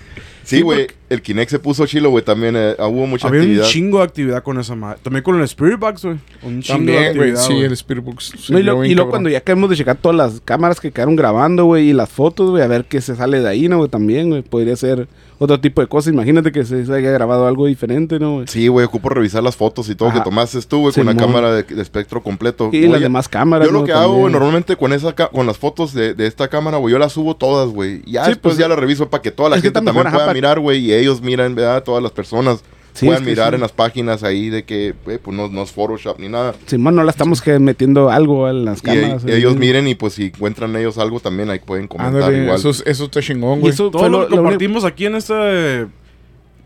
Sí, 0.45 0.61
güey. 0.61 0.87
El 1.09 1.21
Kinect 1.21 1.51
se 1.51 1.57
puso 1.59 1.85
chilo, 1.87 2.09
güey. 2.09 2.21
También 2.23 2.53
eh, 2.57 2.75
hubo 2.77 3.07
mucha 3.07 3.29
Había 3.29 3.41
un 3.43 3.61
chingo 3.61 3.99
de 3.99 4.03
actividad 4.03 4.43
con 4.43 4.59
esa 4.59 4.75
madre. 4.75 4.99
También 5.01 5.23
con 5.23 5.37
el 5.37 5.43
Spirit 5.43 5.79
Box, 5.79 6.03
güey. 6.03 6.17
Un 6.41 6.61
chingo 6.61 6.79
de 6.79 6.85
También, 6.97 7.15
güey. 7.17 7.29
actividad, 7.31 7.47
Sí, 7.47 7.53
el 7.63 7.71
Spirit 7.71 8.03
Box. 8.03 8.49
No, 8.49 8.59
y 8.59 8.63
lo- 8.63 8.83
luego 8.83 9.09
cuando 9.09 9.29
ya 9.29 9.37
acabamos 9.37 9.69
de 9.69 9.77
checar 9.77 9.95
todas 9.95 10.17
las 10.17 10.41
cámaras 10.43 10.81
que 10.81 10.91
quedaron 10.91 11.15
grabando, 11.15 11.63
güey, 11.63 11.89
y 11.89 11.93
las 11.93 12.09
fotos, 12.09 12.49
güey, 12.49 12.61
a 12.61 12.67
ver 12.67 12.83
qué 12.85 12.99
se 12.99 13.15
sale 13.15 13.39
de 13.39 13.47
ahí, 13.47 13.69
¿no? 13.69 13.77
güey? 13.77 13.89
También, 13.89 14.29
güey, 14.29 14.41
podría 14.41 14.75
ser 14.75 15.07
otro 15.39 15.59
tipo 15.59 15.81
de 15.81 15.87
cosas. 15.87 16.13
Imagínate 16.13 16.51
que 16.51 16.63
se, 16.65 16.85
se 16.85 16.93
haya 16.93 17.11
grabado 17.11 17.47
algo 17.47 17.65
diferente, 17.65 18.19
¿no? 18.19 18.35
güey? 18.35 18.47
Sí, 18.47 18.67
güey. 18.67 18.85
Ocupo 18.85 19.09
revisar 19.09 19.43
las 19.43 19.55
fotos 19.55 19.89
y 19.89 19.95
todo 19.95 20.09
Ajá. 20.09 20.19
que 20.19 20.23
tomaste 20.23 20.59
tú, 20.61 20.81
güey, 20.81 20.93
con 20.93 21.05
la 21.05 21.11
Simón. 21.13 21.25
cámara 21.27 21.53
de, 21.53 21.63
de 21.63 21.81
espectro 21.81 22.21
completo. 22.21 22.69
Y 22.71 22.87
las 22.87 23.01
demás 23.01 23.27
cámaras, 23.27 23.67
Yo 23.67 23.71
lo 23.73 23.79
¿no? 23.79 23.85
que 23.85 23.93
hago, 23.93 24.15
güey, 24.15 24.31
normalmente 24.31 24.75
con 24.75 24.93
esa 24.93 25.13
con 25.13 25.45
las 25.45 25.57
fotos 25.57 25.93
de, 25.93 26.13
de 26.13 26.27
esta 26.27 26.47
cámara, 26.47 26.77
güey, 26.77 26.91
yo 26.91 26.99
las 26.99 27.13
subo 27.13 27.35
todas, 27.35 27.69
güey. 27.69 28.01
Ya 28.05 28.23
Sí, 28.25 28.31
después 28.31 28.53
pues, 28.53 28.57
ya 28.57 28.67
las 28.67 28.77
reviso 28.79 29.09
para 29.09 29.21
que 29.21 29.31
toda 29.31 29.49
la 29.49 29.55
gente 29.59 29.71
también 29.81 29.95
pueda 30.11 30.33
mirar, 30.33 30.59
güey, 30.59 30.79
y 30.79 30.93
ellos 30.93 31.21
miran, 31.21 31.55
¿verdad? 31.55 31.83
Todas 31.83 32.01
las 32.03 32.11
personas 32.11 32.63
Sí, 32.93 33.07
puedan 33.07 33.25
mirar 33.25 33.49
sí. 33.49 33.55
en 33.55 33.61
las 33.61 33.71
páginas 33.71 34.23
ahí 34.23 34.49
de 34.49 34.63
que, 34.65 34.93
güey, 35.03 35.17
pues 35.17 35.35
no, 35.35 35.47
no 35.49 35.63
es 35.63 35.71
Photoshop 35.71 36.19
ni 36.19 36.29
nada. 36.29 36.53
Simón, 36.67 36.95
no 36.95 37.03
la 37.03 37.09
estamos 37.11 37.41
que 37.41 37.57
metiendo 37.57 38.09
algo 38.11 38.47
en 38.47 38.65
las 38.65 38.79
Y, 38.79 38.81
cámaras. 38.83 39.23
y 39.27 39.31
ellos 39.31 39.55
miren 39.55 39.87
y 39.87 39.95
pues 39.95 40.13
si 40.13 40.25
encuentran 40.25 40.75
ellos 40.75 40.97
algo 40.99 41.19
también 41.19 41.49
ahí 41.49 41.59
pueden 41.59 41.87
comentar 41.87 42.15
Ándale, 42.15 42.43
igual. 42.43 42.55
eso, 42.57 42.69
es- 42.69 42.83
eso 42.85 43.05
está 43.05 43.19
chingón, 43.21 43.57
Y 43.57 43.61
güey. 43.61 43.73
eso 43.73 43.89
Todo 43.89 44.07
lo, 44.09 44.29
lo, 44.29 44.57
que 44.57 44.87
aquí 44.87 45.05
en 45.07 45.15
esta 45.15 45.35
eh, 45.51 45.87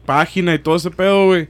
página 0.05 0.53
y 0.53 0.59
todo 0.59 0.75
ese 0.75 0.91
pedo, 0.91 1.27
güey. 1.27 1.47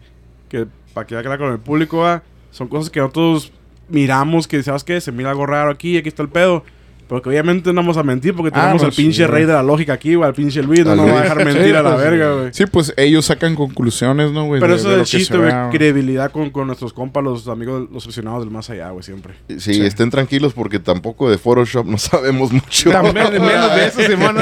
Que 0.49 0.67
para 0.93 1.05
que 1.07 1.15
quede 1.15 1.23
claro 1.23 1.43
con 1.45 1.51
el 1.53 1.59
público, 1.59 1.97
va, 1.97 2.23
son 2.51 2.67
cosas 2.67 2.89
que 2.89 2.99
nosotros 2.99 3.51
miramos 3.89 4.47
que, 4.47 4.61
¿sabes 4.63 4.83
qué? 4.83 4.99
Se 5.01 5.11
mira 5.11 5.29
algo 5.31 5.45
raro 5.45 5.71
aquí, 5.71 5.97
aquí 5.97 6.09
está 6.09 6.21
el 6.23 6.29
pedo. 6.29 6.63
Pero 7.07 7.21
que 7.21 7.29
obviamente 7.29 7.69
no 7.71 7.75
vamos 7.81 7.95
a 7.97 8.03
mentir 8.03 8.33
porque 8.35 8.51
Ah, 8.53 8.59
tenemos 8.63 8.81
no, 8.81 8.87
al 8.89 8.93
pinche 8.93 9.23
sí, 9.23 9.27
rey 9.27 9.45
de 9.45 9.53
la 9.53 9.63
lógica 9.63 9.93
aquí, 9.93 10.15
güey. 10.15 10.27
Al 10.27 10.33
pinche 10.33 10.61
Luis, 10.61 10.85
no 10.85 10.95
nos 10.95 11.07
va 11.09 11.19
a 11.19 11.23
dejar 11.23 11.37
Sí, 11.39 11.45
mentir 11.45 11.75
a 11.77 11.81
la 11.81 11.93
pues, 11.95 12.03
verga, 12.03 12.33
güey. 12.33 12.49
Sí, 12.51 12.65
pues 12.65 12.93
ellos 12.97 13.25
sacan 13.25 13.55
conclusiones, 13.55 14.31
¿no, 14.31 14.45
güey? 14.45 14.59
Pero 14.59 14.73
de- 14.73 14.79
eso 14.79 14.89
de 14.89 14.95
es 14.95 15.13
el 15.13 15.19
chiste, 15.19 15.37
güey. 15.37 15.51
Credibilidad 15.71 16.31
con, 16.31 16.49
con 16.49 16.67
nuestros 16.67 16.91
compas, 16.91 17.23
los 17.23 17.47
amigos, 17.47 17.87
los 17.91 18.03
aficionados 18.03 18.41
del 18.41 18.51
más 18.51 18.69
allá, 18.69 18.89
güey, 18.89 19.03
siempre. 19.03 19.35
Sí, 19.47 19.59
Sí. 19.75 19.85
estén 19.85 20.09
tranquilos 20.09 20.53
porque 20.53 20.79
tampoco 20.79 21.29
de 21.29 21.37
Photoshop 21.37 21.85
no 21.85 21.97
sabemos 21.97 22.51
mucho. 22.51 22.91
También, 22.91 23.31
menos 23.31 23.75
de 23.75 23.85
eso, 23.85 24.01
Simón. 24.01 24.35
¿no? 24.35 24.41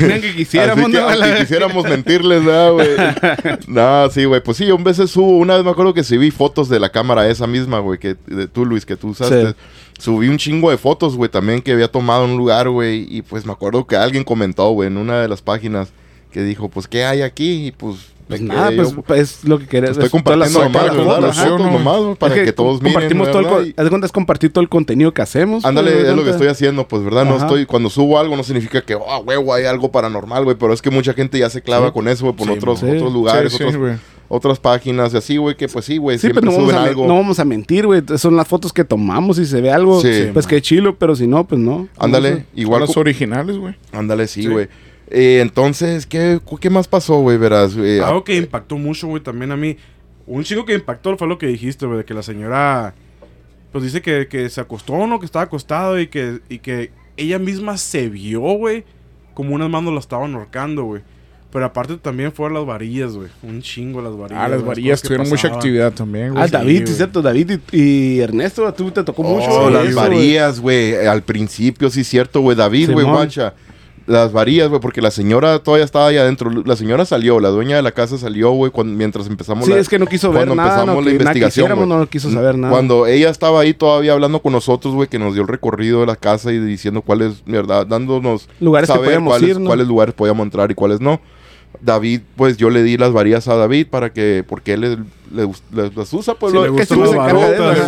Miren 0.00 0.20
que 0.22 0.34
quisiéramos, 0.34 0.84
Así 0.84 0.92
que, 0.92 0.98
¿no? 0.98 1.08
aunque 1.10 1.40
quisiéramos 1.40 1.84
mentirles, 1.84 2.44
¿verdad, 2.44 2.72
güey? 2.72 2.88
no, 3.66 4.08
sí, 4.10 4.24
güey. 4.24 4.40
Pues 4.42 4.56
sí, 4.56 4.66
yo 4.66 4.76
a 4.78 4.82
veces 4.82 5.10
subo. 5.10 5.36
Una 5.38 5.56
vez 5.56 5.64
me 5.64 5.70
acuerdo 5.70 5.92
que 5.94 6.04
sí 6.04 6.16
vi 6.16 6.30
fotos 6.30 6.68
de 6.68 6.80
la 6.80 6.88
cámara 6.90 7.28
esa 7.28 7.46
misma, 7.46 7.78
güey, 7.80 7.98
que 7.98 8.16
de 8.26 8.48
tú, 8.48 8.64
Luis, 8.64 8.86
que 8.86 8.96
tú 8.96 9.08
usaste. 9.08 9.54
Subí 9.98 10.28
un 10.28 10.36
chingo 10.38 10.70
de 10.70 10.78
fotos, 10.78 11.16
güey, 11.16 11.30
también 11.30 11.62
que 11.62 11.72
había 11.72 11.88
tomado 11.90 12.24
en 12.24 12.32
un 12.32 12.36
lugar, 12.38 12.68
güey. 12.68 13.06
Y 13.08 13.22
pues 13.22 13.46
me 13.46 13.52
acuerdo 13.52 13.86
que 13.86 13.96
alguien 13.96 14.24
comentó, 14.24 14.70
güey, 14.70 14.88
en 14.88 14.96
una 14.96 15.20
de 15.22 15.28
las 15.28 15.42
páginas 15.42 15.92
que 16.32 16.42
dijo, 16.42 16.68
pues, 16.68 16.88
¿qué 16.88 17.04
hay 17.04 17.22
aquí? 17.22 17.66
Y 17.68 17.72
pues... 17.72 17.96
Pues 18.28 18.40
nada, 18.40 18.70
pues, 18.74 18.92
yo, 18.94 19.02
pues, 19.02 19.20
es 19.20 19.44
lo 19.44 19.58
que 19.58 19.66
querés. 19.66 19.90
estoy 19.90 20.08
compartiendo 20.08 20.60
nomás, 20.62 20.86
las 20.86 20.96
¿verdad? 20.96 21.20
Las 21.20 21.36
fotos, 21.36 21.50
fotos 21.50 21.66
¿no? 21.66 21.72
nomás, 21.72 21.98
güey, 22.00 22.14
para 22.14 22.34
Es 22.36 22.44
que, 22.44 22.52
todos 22.52 22.80
miren, 22.80 22.92
compartimos 22.94 23.30
todo 23.30 23.40
el, 23.60 23.74
haz 23.76 23.84
de 23.84 23.90
cuenta, 23.90 24.06
es 24.06 24.12
compartir 24.12 24.52
todo 24.52 24.62
el 24.62 24.68
contenido 24.70 25.12
que 25.12 25.20
hacemos. 25.20 25.64
Ándale, 25.66 25.90
pues, 25.92 26.04
es 26.06 26.16
lo 26.16 26.24
que 26.24 26.30
estoy 26.30 26.46
haciendo, 26.46 26.88
pues, 26.88 27.04
¿verdad? 27.04 27.26
No 27.26 27.36
estoy, 27.36 27.66
cuando 27.66 27.90
subo 27.90 28.18
algo 28.18 28.34
no 28.36 28.42
significa 28.42 28.80
que, 28.80 28.94
ah, 28.94 29.18
huevo, 29.18 29.52
hay 29.52 29.64
algo 29.66 29.90
paranormal, 29.92 30.44
güey, 30.44 30.56
pero 30.56 30.72
es 30.72 30.80
que 30.80 30.88
mucha 30.90 31.12
gente 31.12 31.38
ya 31.38 31.50
se 31.50 31.60
clava 31.60 31.88
Sí. 31.88 31.92
con 31.92 32.08
eso, 32.08 32.24
güey, 32.24 32.36
por 32.36 32.46
Sí, 32.46 32.52
otros, 32.54 32.80
sí. 32.80 32.86
otros 32.86 33.12
lugares, 33.12 33.52
Sí, 33.52 33.58
sí, 33.58 33.64
otros- 33.64 33.76
güey. 33.78 33.94
Otras 34.34 34.58
páginas 34.58 35.12
y 35.12 35.18
así, 35.18 35.36
güey, 35.36 35.56
que 35.58 35.68
pues 35.68 35.84
sí, 35.84 35.98
güey, 35.98 36.16
Sí, 36.16 36.22
siempre 36.22 36.40
pero 36.40 36.52
no 36.52 36.56
vamos, 36.58 36.70
suben 36.72 36.82
a, 36.82 36.88
algo. 36.88 37.06
no 37.06 37.16
vamos 37.16 37.38
a 37.38 37.44
mentir, 37.44 37.84
güey. 37.86 38.02
Son 38.16 38.34
las 38.34 38.48
fotos 38.48 38.72
que 38.72 38.82
tomamos 38.82 39.38
y 39.38 39.44
se 39.44 39.60
ve 39.60 39.70
algo, 39.70 40.00
Sí. 40.00 40.30
pues 40.32 40.46
qué 40.46 40.62
chilo, 40.62 40.96
pero 40.96 41.14
si 41.14 41.26
no, 41.26 41.46
pues 41.46 41.60
no. 41.60 41.86
Ándale, 41.98 42.46
igual, 42.54 42.80
Las 42.80 42.94
cu- 42.94 43.00
originales, 43.00 43.58
güey. 43.58 43.74
ándale, 43.92 44.26
sí, 44.26 44.46
güey. 44.46 44.68
Eh, 45.10 45.40
entonces, 45.42 46.06
¿qué, 46.06 46.40
¿qué 46.60 46.70
más 46.70 46.88
pasó, 46.88 47.20
güey? 47.20 47.36
Verás, 47.36 47.76
eh, 47.76 48.00
Algo 48.02 48.24
que 48.24 48.34
impactó 48.36 48.78
mucho, 48.78 49.06
güey, 49.08 49.22
también 49.22 49.52
a 49.52 49.56
mí. 49.58 49.76
Un 50.26 50.44
chingo 50.44 50.64
que 50.64 50.72
impactó 50.74 51.14
fue 51.18 51.28
lo 51.28 51.36
que 51.36 51.48
dijiste, 51.48 51.84
güey, 51.84 51.98
de 51.98 52.04
que 52.06 52.14
la 52.14 52.22
señora, 52.22 52.94
pues 53.70 53.84
dice 53.84 54.00
que, 54.00 54.28
que 54.28 54.48
se 54.48 54.62
acostó, 54.62 55.06
¿no? 55.06 55.18
Que 55.20 55.26
estaba 55.26 55.44
acostado 55.44 56.00
y 56.00 56.06
que, 56.06 56.38
y 56.48 56.60
que 56.60 56.90
ella 57.18 57.38
misma 57.38 57.76
se 57.76 58.08
vio, 58.08 58.40
güey, 58.40 58.84
como 59.34 59.54
unas 59.54 59.68
manos 59.68 59.92
la 59.92 60.00
estaban 60.00 60.34
ahorcando, 60.34 60.84
güey. 60.84 61.02
Pero 61.52 61.66
aparte 61.66 61.96
también 61.98 62.32
fueron 62.32 62.54
las 62.56 62.64
varillas, 62.66 63.12
güey. 63.12 63.28
Un 63.42 63.60
chingo 63.60 64.00
las 64.00 64.16
varillas. 64.16 64.42
Ah, 64.42 64.48
las 64.48 64.64
varillas 64.64 65.02
que 65.02 65.08
tuvieron 65.08 65.28
mucha 65.28 65.48
actividad 65.48 65.92
también, 65.92 66.30
güey. 66.30 66.42
Ah, 66.42 66.46
Sí, 66.46 66.52
David, 66.52 66.86
sí, 66.86 66.94
cierto. 66.94 67.20
David 67.20 67.50
y, 67.72 67.82
y 68.16 68.20
Ernesto, 68.20 68.66
a 68.66 68.72
tú 68.72 68.90
te 68.90 69.04
tocó 69.04 69.22
mucho. 69.22 69.50
Oh, 69.50 69.68
las 69.70 69.86
eso, 69.88 69.96
varillas, 69.96 70.60
güey. 70.60 70.92
eh, 70.94 71.06
Al 71.08 71.22
principio, 71.22 71.90
sí, 71.90 72.04
cierto, 72.04 72.40
güey. 72.40 72.56
David, 72.56 72.92
güey, 72.92 73.04
guacha. 73.04 73.52
Las 74.06 74.32
varillas, 74.32 74.68
güey, 74.68 74.80
porque 74.80 75.00
la 75.00 75.12
señora 75.12 75.60
todavía 75.60 75.84
estaba 75.84 76.06
ahí 76.08 76.16
adentro. 76.16 76.50
La 76.64 76.74
señora 76.74 77.04
salió, 77.04 77.38
la 77.38 77.50
dueña 77.50 77.76
de 77.76 77.82
la 77.82 77.92
casa 77.92 78.16
salió, 78.18 78.50
güey, 78.50 78.72
cuando- 78.72 78.96
mientras 78.96 79.28
empezamos 79.28 79.64
Sí, 79.66 79.70
la... 79.72 79.78
es 79.78 79.88
que 79.88 79.98
no 79.98 80.06
quiso 80.06 80.30
ver 80.30 80.38
cuando 80.46 80.54
nada. 80.56 80.70
empezamos 80.70 80.94
No, 80.94 81.00
la 81.02 81.04
que 81.06 81.18
nada 81.18 81.30
investigación, 81.38 81.76
güey. 81.76 81.88
no 81.88 82.06
quiso 82.08 82.30
saber 82.30 82.56
nada. 82.58 82.72
Cuando 82.72 83.06
ella 83.06 83.28
estaba 83.30 83.60
ahí 83.60 83.74
todavía 83.74 84.14
hablando 84.14 84.40
con 84.40 84.52
nosotros, 84.54 84.94
güey, 84.94 85.06
que 85.08 85.18
nos 85.20 85.34
dio 85.34 85.42
el 85.42 85.48
recorrido 85.48 86.00
de 86.00 86.06
la 86.06 86.16
casa 86.16 86.50
y 86.50 86.58
diciendo 86.58 87.02
cuáles, 87.02 87.44
verdad, 87.44 87.86
dándonos 87.86 88.48
Lugares 88.58 88.88
que 88.88 88.94
saber 88.94 89.04
podíamos 89.08 89.30
cuáles, 89.34 89.50
ir, 89.50 89.60
¿no? 89.60 89.66
cuáles 89.66 89.86
lugares 89.86 90.14
podíamos 90.14 90.44
entrar 90.46 90.70
y 90.70 90.74
cuáles 90.74 91.00
no. 91.00 91.20
David, 91.82 92.20
pues 92.36 92.56
yo 92.56 92.70
le 92.70 92.82
di 92.82 92.96
las 92.96 93.12
varillas 93.12 93.48
a 93.48 93.56
David 93.56 93.88
para 93.90 94.10
que, 94.12 94.44
porque 94.48 94.74
él 94.74 94.80
le, 94.82 94.88
le 95.34 95.44
gust- 95.44 95.62
le- 95.72 95.90
las 95.94 96.12
usa, 96.12 96.34
pues 96.34 96.52
Sí, 96.52 96.56
lo- 96.56 96.62
le 96.62 96.66
que 96.68 96.72
gusta 96.72 96.94
le 96.94 97.00
Sí, 97.02 97.06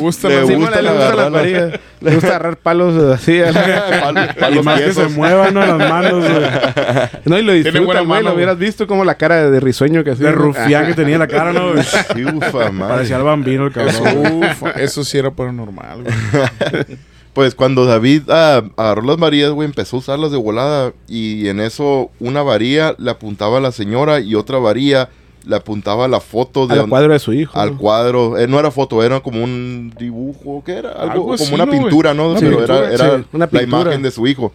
gusta 0.01 0.29
le 0.29 0.43
gustan 0.57 0.87
agarrar 0.87 1.15
las 1.17 1.33
la- 1.33 1.39
varillas. 1.39 1.81
Le 2.05 2.11
gusta 2.15 2.29
agarrar 2.29 2.57
palos 2.59 3.03
eh, 3.03 3.15
así. 3.15 3.41
a 3.41 3.51
la- 3.53 4.01
Pal- 4.03 4.31
Y 4.37 4.41
palos 4.41 4.65
más 4.65 4.81
que 4.81 4.93
se 4.93 5.09
muevan, 5.09 5.55
¿no? 5.55 5.61
Las 5.65 5.79
manos, 5.91 6.23
güey. 6.29 6.43
No, 7.25 7.39
y 7.39 7.43
lo 7.43 7.53
disfruta, 7.53 8.01
güey. 8.01 8.23
Lo 8.23 8.35
hubieras 8.35 8.59
visto 8.59 8.87
como 8.87 9.05
la 9.05 9.15
cara 9.15 9.49
de 9.51 9.61
risueño 9.61 10.05
que 10.05 10.11
hacía. 10.11 10.27
De 10.27 10.33
rufián 10.33 10.87
que 10.87 10.95
tenía 10.95 11.17
la 11.19 11.29
cara, 11.29 11.53
¿no? 11.53 11.73
güey? 11.73 11.83
Sí, 11.85 12.25
ufa, 12.25 12.71
madre. 12.73 12.95
Parecía 12.97 13.17
el 13.17 13.23
bambino, 13.23 13.67
el 13.67 13.73
cabrón. 13.73 14.43
Uf, 14.45 14.63
eso 14.77 15.03
sí 15.05 15.17
era 15.19 15.31
paranormal, 15.31 16.03
güey. 16.03 16.15
Pues 17.35 17.55
cuando 17.55 17.85
David 17.85 18.23
ah, 18.31 18.63
agarró 18.77 19.03
las 19.03 19.17
varillas, 19.17 19.51
güey, 19.51 19.67
empezó 19.67 19.97
a 19.97 19.99
usarlas 20.01 20.31
de 20.31 20.37
volada. 20.39 20.93
Y 21.09 21.49
en 21.49 21.61
eso, 21.61 22.11
una 22.21 22.43
varilla 22.43 22.95
le 22.99 23.11
apuntaba 23.11 23.59
a 23.59 23.61
la 23.61 23.73
señora 23.73 24.21
y 24.21 24.35
otra 24.37 24.59
varilla 24.59 25.11
le 25.47 25.57
apuntaba 25.57 26.07
a 26.07 26.09
la 26.09 26.21
foto 26.21 26.67
de 26.67 26.81
Al 26.81 26.89
cuadro 26.89 27.13
de 27.13 27.19
su 27.19 27.33
hijo. 27.33 27.59
al 27.59 27.77
cuadro. 27.77 28.39
Eh, 28.39 28.47
no 28.47 28.59
era 28.59 28.71
foto, 28.71 29.03
era 29.03 29.21
como 29.21 29.43
un 29.45 29.93
dibujo, 29.99 30.63
¿qué 30.65 30.73
era? 30.75 30.91
Algo, 30.93 31.13
Algo 31.13 31.23
como 31.25 31.35
así, 31.35 31.55
una 31.55 31.67
pintura, 31.71 32.15
¿no? 32.15 32.31
Una 32.31 32.41
Pero 32.41 32.57
pintura, 32.59 32.79
era, 32.79 32.93
era 32.95 33.19
sí, 33.19 33.25
una 33.33 33.49
la 33.51 33.63
imagen 33.63 34.03
de 34.03 34.11
su 34.11 34.27
hijo. 34.27 34.53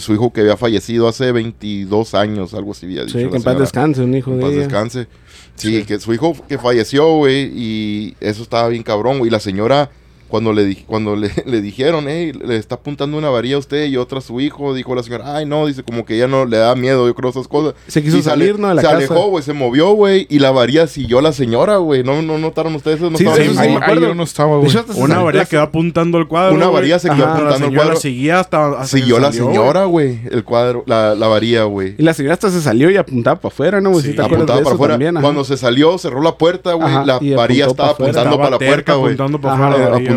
Su 0.00 0.12
hijo 0.12 0.32
que 0.32 0.40
había 0.40 0.56
fallecido 0.56 1.06
hace 1.06 1.30
22 1.30 2.14
años, 2.14 2.52
algo 2.52 2.72
así 2.72 2.86
había 2.86 3.04
dicho. 3.04 3.16
Sí, 3.18 3.28
que 3.28 3.36
en 3.36 3.42
paz 3.42 3.58
descanse, 3.58 4.02
un 4.02 4.14
hijo 4.14 4.32
En 4.32 4.38
de 4.38 4.42
paz 4.42 4.52
ella. 4.52 4.60
descanse. 4.62 5.06
Sí, 5.54 5.84
que 5.84 5.98
su 6.00 6.12
hijo 6.12 6.34
que 6.48 6.58
falleció, 6.58 7.14
güey, 7.16 7.50
y 7.54 8.16
eso 8.20 8.42
estaba 8.42 8.68
bien 8.68 8.82
cabrón, 8.82 9.18
güey. 9.18 9.28
Y 9.28 9.30
la 9.30 9.40
señora, 9.40 9.90
cuando 10.28 10.52
le, 10.52 10.76
cuando 10.86 11.16
le, 11.16 11.30
le 11.46 11.60
dijeron, 11.60 12.04
hey, 12.08 12.32
le 12.32 12.56
está 12.56 12.76
apuntando 12.76 13.16
una 13.18 13.30
varilla 13.30 13.56
a 13.56 13.58
usted 13.58 13.86
y 13.86 13.96
otra 13.96 14.18
a 14.18 14.20
su 14.20 14.40
hijo, 14.40 14.74
dijo 14.74 14.94
la 14.94 15.02
señora, 15.02 15.36
ay, 15.36 15.46
no, 15.46 15.66
dice, 15.66 15.82
como 15.82 16.04
que 16.04 16.16
ella 16.16 16.28
no 16.28 16.44
le 16.44 16.56
da 16.58 16.74
miedo, 16.74 17.06
yo 17.06 17.14
creo, 17.14 17.30
esas 17.30 17.48
cosas. 17.48 17.74
Se 17.86 18.02
quiso 18.02 18.18
Y 18.18 18.22
salir, 18.22 18.58
¿no? 18.58 18.68
De 18.68 18.74
la 18.76 18.82
se 18.82 18.86
casa. 18.86 18.96
alejó, 18.98 19.28
güey, 19.28 19.42
se 19.44 19.52
movió, 19.52 19.90
güey, 19.92 20.26
y 20.30 20.38
la 20.38 20.50
varilla 20.50 20.86
siguió 20.86 21.18
a 21.18 21.22
la 21.22 21.32
señora, 21.32 21.76
güey. 21.78 22.02
¿No, 22.04 22.22
no 22.22 22.38
notaron 22.38 22.74
ustedes? 22.74 23.00
No 23.00 23.16
Sí, 23.16 23.24
estaban 23.24 23.36
sí, 23.36 23.42
ahí. 23.48 23.54
sí, 23.54 23.58
ahí, 23.60 23.68
me 23.70 23.76
ahí 23.76 23.82
acuerdo. 23.82 24.00
yo 24.08 24.14
no 24.14 24.22
estaba, 24.22 24.56
güey. 24.58 24.70
Una 24.96 25.18
varilla 25.22 25.44
quedó 25.46 25.62
apuntando 25.62 26.18
el 26.18 26.26
cuadro. 26.28 26.54
Una 26.54 26.68
varilla 26.68 26.98
se 26.98 27.08
quedó 27.10 27.24
Ajá, 27.24 27.32
apuntando 27.34 27.50
la 27.50 27.56
el 27.56 27.62
señora 27.64 27.84
cuadro. 27.84 28.00
seguía 28.00 28.40
hasta. 28.40 28.66
hasta 28.80 28.86
Siguió 28.98 29.18
la 29.18 29.32
salió, 29.32 29.46
señora, 29.46 29.84
güey, 29.84 30.20
el 30.30 30.44
cuadro, 30.44 30.84
la, 30.86 31.14
la 31.14 31.26
varilla, 31.28 31.64
güey. 31.64 31.94
Y 31.98 32.02
la 32.02 32.14
señora 32.14 32.34
hasta 32.34 32.50
se 32.50 32.60
salió 32.60 32.90
y 32.90 32.96
apuntaba 32.96 33.40
para 33.40 33.52
afuera, 33.52 33.80
¿no? 33.80 33.90
güey? 33.90 34.02
Sí, 34.02 34.10
¿Sí 34.10 34.16
te 34.16 34.22
acuerdas 34.22 34.38
Apuntaba 34.50 34.58
de 34.58 34.64
para 34.64 34.74
eso 34.74 34.76
afuera. 34.76 34.94
también? 34.94 35.14
Cuando 35.22 35.44
se 35.44 35.56
salió, 35.56 35.96
cerró 35.98 36.20
la 36.22 36.36
puerta, 36.36 36.72
güey. 36.74 36.92
La 37.04 37.18
varilla 37.36 37.66
estaba 37.66 37.90
apuntando 37.90 38.36
para 38.36 38.50
la 38.50 38.58
puerta, 38.58 38.94
güey. 38.94 39.16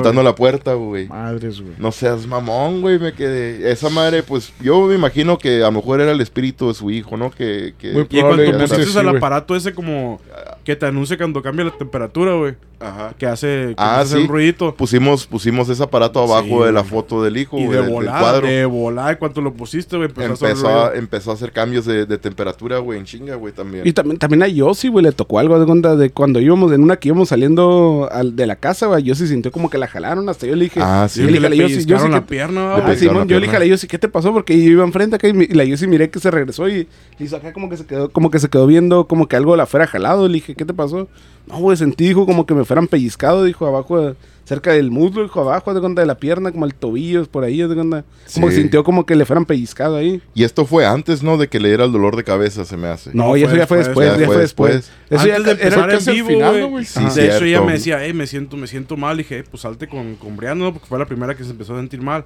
Afuera. 0.10 0.24
la 0.30 0.36
puerta, 0.36 0.74
güey. 0.74 1.08
Madres, 1.08 1.62
güey. 1.62 1.74
No 1.78 1.92
seas 1.92 2.26
mamón, 2.28 2.82
güey, 2.82 3.00
me 3.00 3.14
quedé. 3.14 3.72
Esa 3.72 3.90
madre, 3.90 4.24
pues, 4.24 4.52
yo 4.62 4.82
me 4.88 4.96
imagino 4.96 5.38
que 5.38 5.62
a 5.62 5.68
lo 5.68 5.72
mejor 5.74 6.02
era 6.02 6.12
el 6.12 6.22
espíritu 6.22 6.68
de 6.68 6.74
su 6.74 6.90
hijo, 6.92 7.18
¿no? 7.18 7.32
Que, 7.32 7.74
que 7.78 7.92
Muy 7.92 8.08
Y 8.10 8.20
Probablemente 8.20 8.68
pusiste 8.76 9.04
güey. 9.04 9.18
aparato 9.18 9.56
ese 9.56 9.74
como 9.74 10.20
que 10.64 10.76
te 10.76 10.86
anuncia 10.86 11.18
cuando 11.18 11.42
cambia 11.42 11.66
la 11.66 11.72
temperatura, 11.72 12.34
güey. 12.36 12.56
Ajá. 12.80 13.14
Que 13.18 13.28
hace, 13.28 13.48
que 13.70 13.76
Ah, 13.78 14.00
hace 14.00 14.16
sí. 14.18 14.22
un 14.24 14.28
ruidito. 14.28 14.74
Pusimos, 14.74 15.28
pusimos 15.28 15.70
ese 15.70 15.84
aparato 15.84 16.20
abajo 16.20 16.62
Sí, 16.62 16.66
de 16.66 16.72
la 16.72 16.84
foto 16.84 17.22
del 17.24 17.38
hijo, 17.38 17.60
Y 17.60 17.66
güey, 17.68 17.78
de 17.80 17.88
cuadro. 18.08 18.48
de 18.48 18.66
volada, 18.66 19.12
en 19.12 19.18
cuanto 19.18 19.40
lo 19.42 19.54
pusiste, 19.54 19.98
güey, 19.98 20.10
empezó, 20.10 20.32
a 20.32 20.34
hacer 20.34 20.50
Empezó 20.50 20.68
a, 20.86 20.96
empezó 20.96 21.32
a 21.32 21.34
hacer 21.36 21.52
cambios 21.52 21.86
de, 21.86 22.08
de 22.08 22.18
temperatura, 22.18 22.80
güey, 22.80 22.98
en 22.98 23.06
chinga, 23.06 23.36
güey, 23.36 23.54
también. 23.54 23.86
Y 23.86 23.94
también, 23.94 24.18
también 24.18 24.42
a 24.42 24.48
Yossi, 24.48 24.88
güey, 24.88 25.06
le 25.06 25.12
tocó 25.12 25.38
algo 25.38 25.60
de 25.60 25.66
cuenta 25.68 25.96
de 25.96 26.10
cuando 26.10 26.40
íbamos, 26.40 26.72
en 26.72 26.82
una 26.82 26.98
que 26.98 27.10
íbamos 27.10 27.30
saliendo 27.30 28.10
al- 28.12 28.36
de 28.36 28.48
la 28.48 28.56
casa, 28.56 28.88
güey, 28.88 29.04
Yossi 29.04 29.28
sintió 29.28 29.52
como 29.52 29.70
que 29.70 29.78
la 29.78 29.86
jalaron 29.88 30.28
hasta 30.30 30.48
yo 30.48 30.56
le 30.56 30.64
dije. 30.64 30.80
Ah, 30.82 31.08
Sí, 31.08 31.20
sí. 31.22 31.26
que 31.28 31.34
le 31.34 31.40
le 31.40 31.50
dije 31.50 31.64
a 31.64 31.68
la 31.68 31.74
Yossi, 31.76 31.86
Yossi, 31.86 32.10
la 32.10 32.20
¿qué- 32.22 32.26
pierna, 32.28 32.78
Le 32.78 32.84
Ah, 32.84 32.96
Simón, 32.96 33.28
yo 33.28 33.40
le 33.40 33.46
dije 33.46 33.58
a 33.58 33.60
la 33.60 33.66
Yossi, 33.68 33.88
¿qué 33.88 34.00
te 34.00 34.08
pasó? 34.10 34.34
Porque 34.34 34.58
yo 34.60 34.72
iba 34.72 34.84
enfrente 34.84 35.16
acá 35.18 35.28
y, 35.28 35.34
la 35.54 35.64
Yossi 35.66 35.86
miré 35.86 36.10
que 36.10 36.20
se 36.20 36.32
regresó 36.32 36.68
y 36.68 36.88
y 37.20 37.26
hizo 37.26 37.36
acá 37.38 37.54
como 37.54 37.70
que 37.70 37.78
se 37.78 37.86
quedó, 37.86 38.10
como 38.10 38.32
que 38.32 38.40
se 38.40 38.50
quedó 38.50 38.66
viendo 38.66 39.06
como 39.06 39.28
que 39.28 39.36
algo 39.36 39.56
la 39.56 39.68
fuera 39.68 39.86
jalado. 39.86 40.28
Le 40.28 40.34
dije, 40.36 40.51
¿qué 40.56 40.66
te 40.66 40.74
pasó? 40.74 41.08
No, 41.48 41.58
güey, 41.60 41.76
sentí, 41.78 42.08
dijo, 42.08 42.26
como 42.26 42.46
que 42.46 42.54
me 42.54 42.66
fueran 42.66 42.88
pellizcado, 42.88 43.44
dijo, 43.44 43.66
abajo, 43.66 44.00
de- 44.00 44.16
cerca 44.44 44.72
del 44.74 44.92
muslo, 44.92 45.24
dijo, 45.24 45.40
abajo, 45.42 45.74
de 45.74 45.80
cuenta 45.80 46.02
de 46.02 46.08
la 46.08 46.16
pierna, 46.16 46.52
como 46.52 46.66
el 46.66 46.74
tobillo, 46.76 47.26
por 47.26 47.44
ahí, 47.44 47.58
de 47.62 47.74
cuenta. 47.74 48.04
Como 48.34 48.48
que 48.48 48.54
Sí. 48.56 48.62
sintió 48.62 48.84
como 48.84 49.06
que 49.06 49.16
le 49.16 49.26
fueran 49.26 49.46
pellizcado 49.46 49.96
ahí. 49.96 50.22
Y 50.34 50.44
esto 50.44 50.66
fue 50.66 50.86
antes, 50.86 51.24
¿no? 51.24 51.38
De 51.38 51.48
que 51.48 51.60
le 51.60 51.70
diera 51.70 51.86
el 51.86 51.92
dolor 51.92 52.16
de 52.16 52.24
cabeza, 52.24 52.66
se 52.66 52.76
me 52.78 52.88
hace. 52.88 53.12
No, 53.14 53.28
No, 53.30 53.38
y 53.38 53.44
eso 53.44 53.56
ya 53.56 53.66
fue 53.68 53.78
después, 53.78 54.20
ya 54.20 54.26
fue 54.26 54.38
después. 54.38 54.92
Eso 55.10 55.26
ya 55.28 55.40
de 55.40 55.52
era 55.52 55.52
empezar 55.52 55.92
en 55.92 56.06
vivo, 56.16 56.28
final, 56.28 56.68
güey. 56.68 56.86
Sí, 56.86 57.00
de 57.16 57.28
hecho, 57.28 57.46
ella 57.46 57.62
me 57.62 57.74
decía, 57.74 58.00
hey, 58.04 58.14
me 58.14 58.28
siento, 58.28 58.58
me 58.58 58.68
siento 58.68 58.98
mal. 58.98 59.18
Dije, 59.18 59.44
pues 59.50 59.62
salte 59.62 59.88
con, 59.88 60.16
con 60.16 60.36
Brianna, 60.36 60.66
¿no? 60.66 60.74
Porque 60.74 60.88
fue 60.88 61.00
la 61.00 61.06
primera 61.06 61.36
que 61.36 61.44
se 61.44 61.52
empezó 61.52 61.74
a 61.76 61.80
sentir 61.80 62.02
mal. 62.02 62.26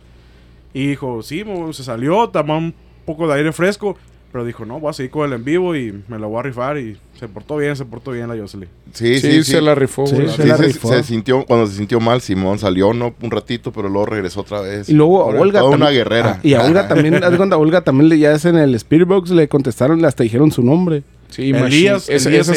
Y 0.73 0.87
dijo, 0.87 1.21
sí, 1.21 1.43
mo- 1.43 1.71
se 1.73 1.83
salió, 1.83 2.27
tomó 2.29 2.57
un 2.57 2.73
poco 3.05 3.27
de 3.27 3.35
aire 3.35 3.53
fresco. 3.53 3.97
Pero 4.35 4.43
dijo, 4.43 4.65
no, 4.65 4.81
voy 4.81 4.89
a 4.89 4.93
seguir 4.93 5.11
con 5.11 5.25
el 5.27 5.31
en 5.31 5.45
vivo 5.45 5.77
y 5.77 5.93
me 6.09 6.19
la 6.19 6.27
voy 6.27 6.39
a 6.39 6.41
rifar. 6.43 6.77
Y 6.77 6.97
se 7.17 7.29
portó 7.29 7.55
bien, 7.55 7.73
se 7.77 7.85
portó 7.85 8.11
bien 8.11 8.27
la 8.27 8.35
Jocelyn. 8.35 8.67
Sí, 8.91 9.17
Sí, 9.17 9.31
sí, 9.31 9.43
sí. 9.45 9.51
se 9.53 9.61
la 9.61 9.75
rifó, 9.75 10.05
Sí, 10.05 10.17
se 10.17 10.27
Sí, 10.27 10.43
la 10.49 10.57
se, 10.57 10.63
rifó. 10.63 10.89
se 10.89 11.03
sintió, 11.03 11.45
cuando 11.45 11.67
se 11.67 11.77
sintió 11.77 12.01
mal, 12.01 12.19
Simón 12.19 12.59
salió, 12.59 12.91
¿no? 12.93 13.15
Un 13.21 13.31
ratito, 13.31 13.71
pero 13.71 13.87
luego 13.87 14.07
regresó 14.07 14.41
otra 14.41 14.59
vez. 14.59 14.89
Y 14.89 14.93
luego 14.93 15.21
a 15.21 15.27
Olga. 15.27 15.61
toda 15.61 15.73
una 15.77 15.89
guerrera. 15.89 16.33
Ah, 16.35 16.39
y 16.43 16.53
a 16.53 16.63
Olga 16.63 16.85
también, 16.89 17.15
haz 17.23 17.31
de 17.31 17.37
cuenta, 17.37 17.55
a 17.55 17.59
Olga 17.59 17.79
también 17.79 18.09
le, 18.09 18.19
ya 18.19 18.33
es 18.33 18.43
en 18.43 18.57
el 18.57 18.75
Spirit 18.75 19.07
Box, 19.07 19.29
le 19.29 19.47
contestaron, 19.47 20.03
hasta 20.03 20.23
dijeron 20.23 20.51
su 20.51 20.61
nombre. 20.63 21.03
Sí, 21.35 21.51
Elías- 21.51 22.09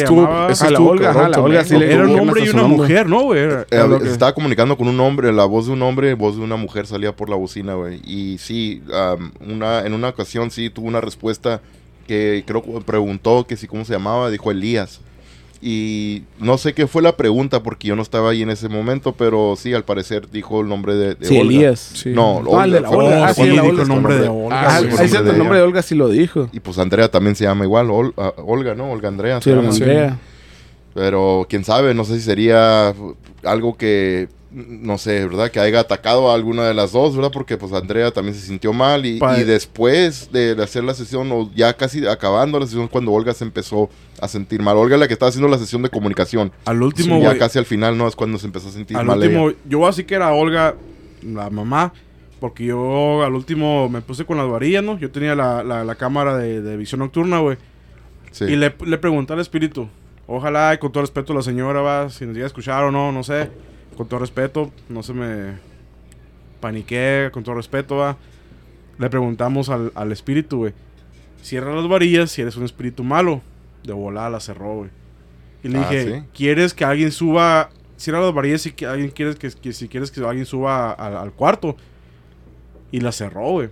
estuvo, 0.03 0.21
llamaba- 0.23 0.51
esa 0.51 0.65
la 0.65 0.69
estuvo 0.71 0.89
Olga, 0.91 1.05
cabrón 1.07 1.21
ajá, 1.25 1.29
la 1.29 1.41
Olga 1.43 1.59
también, 1.59 1.65
sí 1.65 1.73
¿no? 1.73 1.79
le- 1.79 1.93
Era 1.93 2.03
un 2.07 2.19
hombre 2.19 2.41
y 2.45 2.49
una 2.49 2.61
nombre. 2.61 2.77
mujer, 2.77 3.09
¿no, 3.09 3.21
güey? 3.23 3.39
Era- 3.41 3.61
Eh, 3.71 3.99
que- 3.99 4.09
Estaba 4.09 4.33
comunicando 4.33 4.77
con 4.77 4.87
un 4.87 4.99
hombre, 4.99 5.31
la 5.33 5.45
voz 5.45 5.67
de 5.67 5.73
un 5.73 5.81
hombre, 5.81 6.13
voz 6.13 6.37
de 6.37 6.43
una 6.43 6.55
mujer 6.55 6.87
salía 6.87 7.15
por 7.15 7.29
la 7.29 7.35
bocina, 7.35 7.73
güey. 7.73 7.99
Y 8.05 8.37
sí, 8.37 8.81
am, 8.93 9.31
una, 9.45 9.85
en 9.85 9.93
una 9.93 10.09
ocasión 10.09 10.49
sí 10.51 10.69
tuvo 10.69 10.87
una 10.87 11.01
respuesta 11.01 11.61
que 12.07 12.43
creo 12.47 12.63
que 12.63 12.81
preguntó 12.85 13.45
que 13.45 13.57
si 13.57 13.67
cómo 13.67 13.83
se 13.85 13.93
llamaba, 13.93 14.29
dijo 14.29 14.49
Elías. 14.51 15.01
Y 15.61 16.23
no 16.39 16.57
sé 16.57 16.73
qué 16.73 16.87
fue 16.87 17.01
la 17.01 17.17
pregunta 17.17 17.61
porque 17.63 17.89
yo 17.89 17.95
no 17.97 18.01
estaba 18.01 18.29
ahí 18.29 18.43
en 18.43 18.49
ese 18.49 18.69
momento, 18.69 19.11
pero 19.11 19.55
sí, 19.57 19.73
al 19.73 19.83
parecer 19.83 20.29
dijo 20.31 20.61
el 20.61 20.69
nombre 20.69 20.95
de, 20.95 21.15
de 21.15 21.25
Sí, 21.27 21.37
Olga. 21.37 21.45
Elías. 21.53 21.79
Sí. 21.95 22.09
No, 22.09 22.41
No, 22.41 22.63
el 22.63 22.71
de 22.71 22.79
la 22.79 22.89
Olga. 22.89 23.27
Ah, 23.27 23.33
sí, 23.33 23.43
dijo 23.43 23.65
Olga. 23.65 23.83
el 23.83 23.89
nombre 23.89 24.15
de 24.19 24.27
Olga. 24.29 24.75
Ah, 24.75 24.79
el 24.79 24.85
cierto, 24.91 25.01
nombre 25.01 25.17
el 25.17 25.25
de 25.25 25.37
nombre 25.37 25.57
de 25.57 25.63
ella. 25.63 25.67
Olga 25.67 25.81
sí 25.81 25.95
lo 25.95 26.07
dijo. 26.09 26.49
Y 26.53 26.61
pues 26.61 26.77
Andrea 26.79 27.11
también 27.11 27.35
se 27.35 27.43
llama 27.43 27.65
igual, 27.65 27.89
Ol- 27.91 28.13
ah, 28.17 28.33
Olga, 28.37 28.73
¿no? 28.73 28.89
Olga 28.89 29.09
Andrea. 29.09 29.41
Sí. 29.41 29.51
Andrea. 29.51 30.17
Pero 30.93 31.45
quién 31.49 31.63
sabe, 31.65 31.93
no 31.93 32.03
sé 32.05 32.15
si 32.15 32.21
sería 32.21 32.93
algo 33.43 33.75
que, 33.77 34.27
no 34.51 34.97
sé, 34.97 35.25
¿verdad? 35.25 35.51
Que 35.51 35.59
haya 35.59 35.81
atacado 35.81 36.31
a 36.31 36.33
alguna 36.33 36.67
de 36.67 36.73
las 36.73 36.91
dos, 36.91 37.15
¿verdad? 37.15 37.31
Porque 37.31 37.57
pues 37.57 37.71
Andrea 37.71 38.11
también 38.11 38.35
se 38.35 38.41
sintió 38.45 38.73
mal 38.73 39.05
y, 39.05 39.19
después 39.45 40.31
de, 40.31 40.55
hacer 40.61 40.83
la 40.83 40.93
sesión, 40.93 41.31
o 41.31 41.51
ya 41.53 41.73
casi 41.73 42.05
acabando 42.07 42.59
la 42.59 42.65
sesión, 42.65 42.87
cuando 42.87 43.11
Olga 43.11 43.33
se 43.33 43.43
empezó 43.43 43.89
a 44.19 44.27
sentir 44.27 44.61
mal. 44.61 44.75
Olga 44.77 44.95
es 44.95 44.99
la 44.99 45.07
que 45.07 45.13
estaba 45.13 45.29
haciendo 45.29 45.47
la 45.47 45.57
sesión 45.57 45.83
de 45.83 45.89
comunicación. 45.89 46.51
Al 46.65 46.81
último, 46.81 47.17
Sí, 47.17 47.23
ya 47.23 47.37
casi 47.37 47.59
al 47.59 47.65
final, 47.65 47.97
¿no? 47.97 48.07
Es 48.07 48.15
cuando 48.15 48.39
se 48.39 48.47
empezó 48.47 48.69
a 48.69 48.71
sentir 48.71 48.97
Al 48.97 49.05
mal 49.05 49.19
último, 49.19 49.49
ella. 49.49 49.57
yo 49.67 49.87
así 49.87 50.03
que 50.03 50.15
era 50.15 50.31
Olga. 50.31 50.75
la 51.21 51.49
mamá. 51.49 51.93
Porque 52.39 52.65
yo 52.65 53.21
al 53.23 53.33
último 53.33 53.89
me 53.89 54.01
puse 54.01 54.23
con 54.23 54.37
las 54.37 54.47
varillas, 54.47 54.81
¿no? 54.81 54.97
Yo 54.97 55.11
tenía 55.11 55.35
la, 55.35 55.61
la, 55.61 55.83
la 55.83 55.95
cámara 55.95 56.37
de, 56.37 56.61
de 56.61 56.77
visión 56.77 56.99
nocturna, 56.99 57.39
güey. 57.39 57.57
Sí. 58.31 58.45
Y 58.45 58.55
le, 58.55 58.73
le 58.85 58.97
pregunté 58.97 59.33
al 59.33 59.41
espíritu. 59.41 59.89
Ojalá, 60.25 60.73
y 60.73 60.77
con 60.77 60.91
todo 60.91 61.01
respeto 61.01 61.33
a 61.33 61.35
la 61.35 61.41
señora, 61.41 61.81
va, 61.81 62.09
si 62.09 62.25
nos 62.25 62.33
llega 62.33 62.45
a 62.45 62.47
escuchar 62.47 62.83
o 62.85 62.91
no, 62.91 63.11
no 63.11 63.23
sé. 63.23 63.49
Con 63.99 64.07
todo 64.07 64.21
respeto, 64.21 64.71
no 64.87 65.03
se 65.03 65.13
me 65.13 65.55
paniqué, 66.61 67.29
con 67.33 67.43
todo 67.43 67.55
respeto, 67.55 67.97
va. 67.97 68.15
Le 68.97 69.09
preguntamos 69.09 69.67
al, 69.67 69.91
al 69.93 70.13
espíritu, 70.13 70.59
güey. 70.59 70.73
Cierra 71.41 71.75
las 71.75 71.85
varillas 71.85 72.31
si 72.31 72.41
eres 72.41 72.55
un 72.55 72.63
espíritu 72.63 73.03
malo. 73.03 73.41
De 73.83 73.91
volada 73.91 74.29
la 74.29 74.39
cerró, 74.39 74.75
güey. 74.77 74.89
Y 75.63 75.67
le 75.67 75.79
Ah, 75.79 75.89
dije, 75.89 76.05
¿sí? 76.21 76.23
¿quieres 76.33 76.73
que 76.73 76.85
alguien 76.85 77.11
suba? 77.11 77.71
Cierra 77.97 78.21
las 78.21 78.33
varillas 78.33 78.61
si 78.61 78.71
que 78.71 78.85
alguien 78.85 79.09
quieres 79.11 79.35
que, 79.35 79.49
que- 79.51 79.73
si 79.73 79.89
quieres 79.89 80.11
que 80.11 80.21
alguien 80.25 80.45
suba 80.45 80.93
al, 80.93 81.17
al 81.17 81.33
cuarto. 81.33 81.75
Y 82.93 83.01
la 83.01 83.11
cerró, 83.11 83.51
güey. 83.51 83.69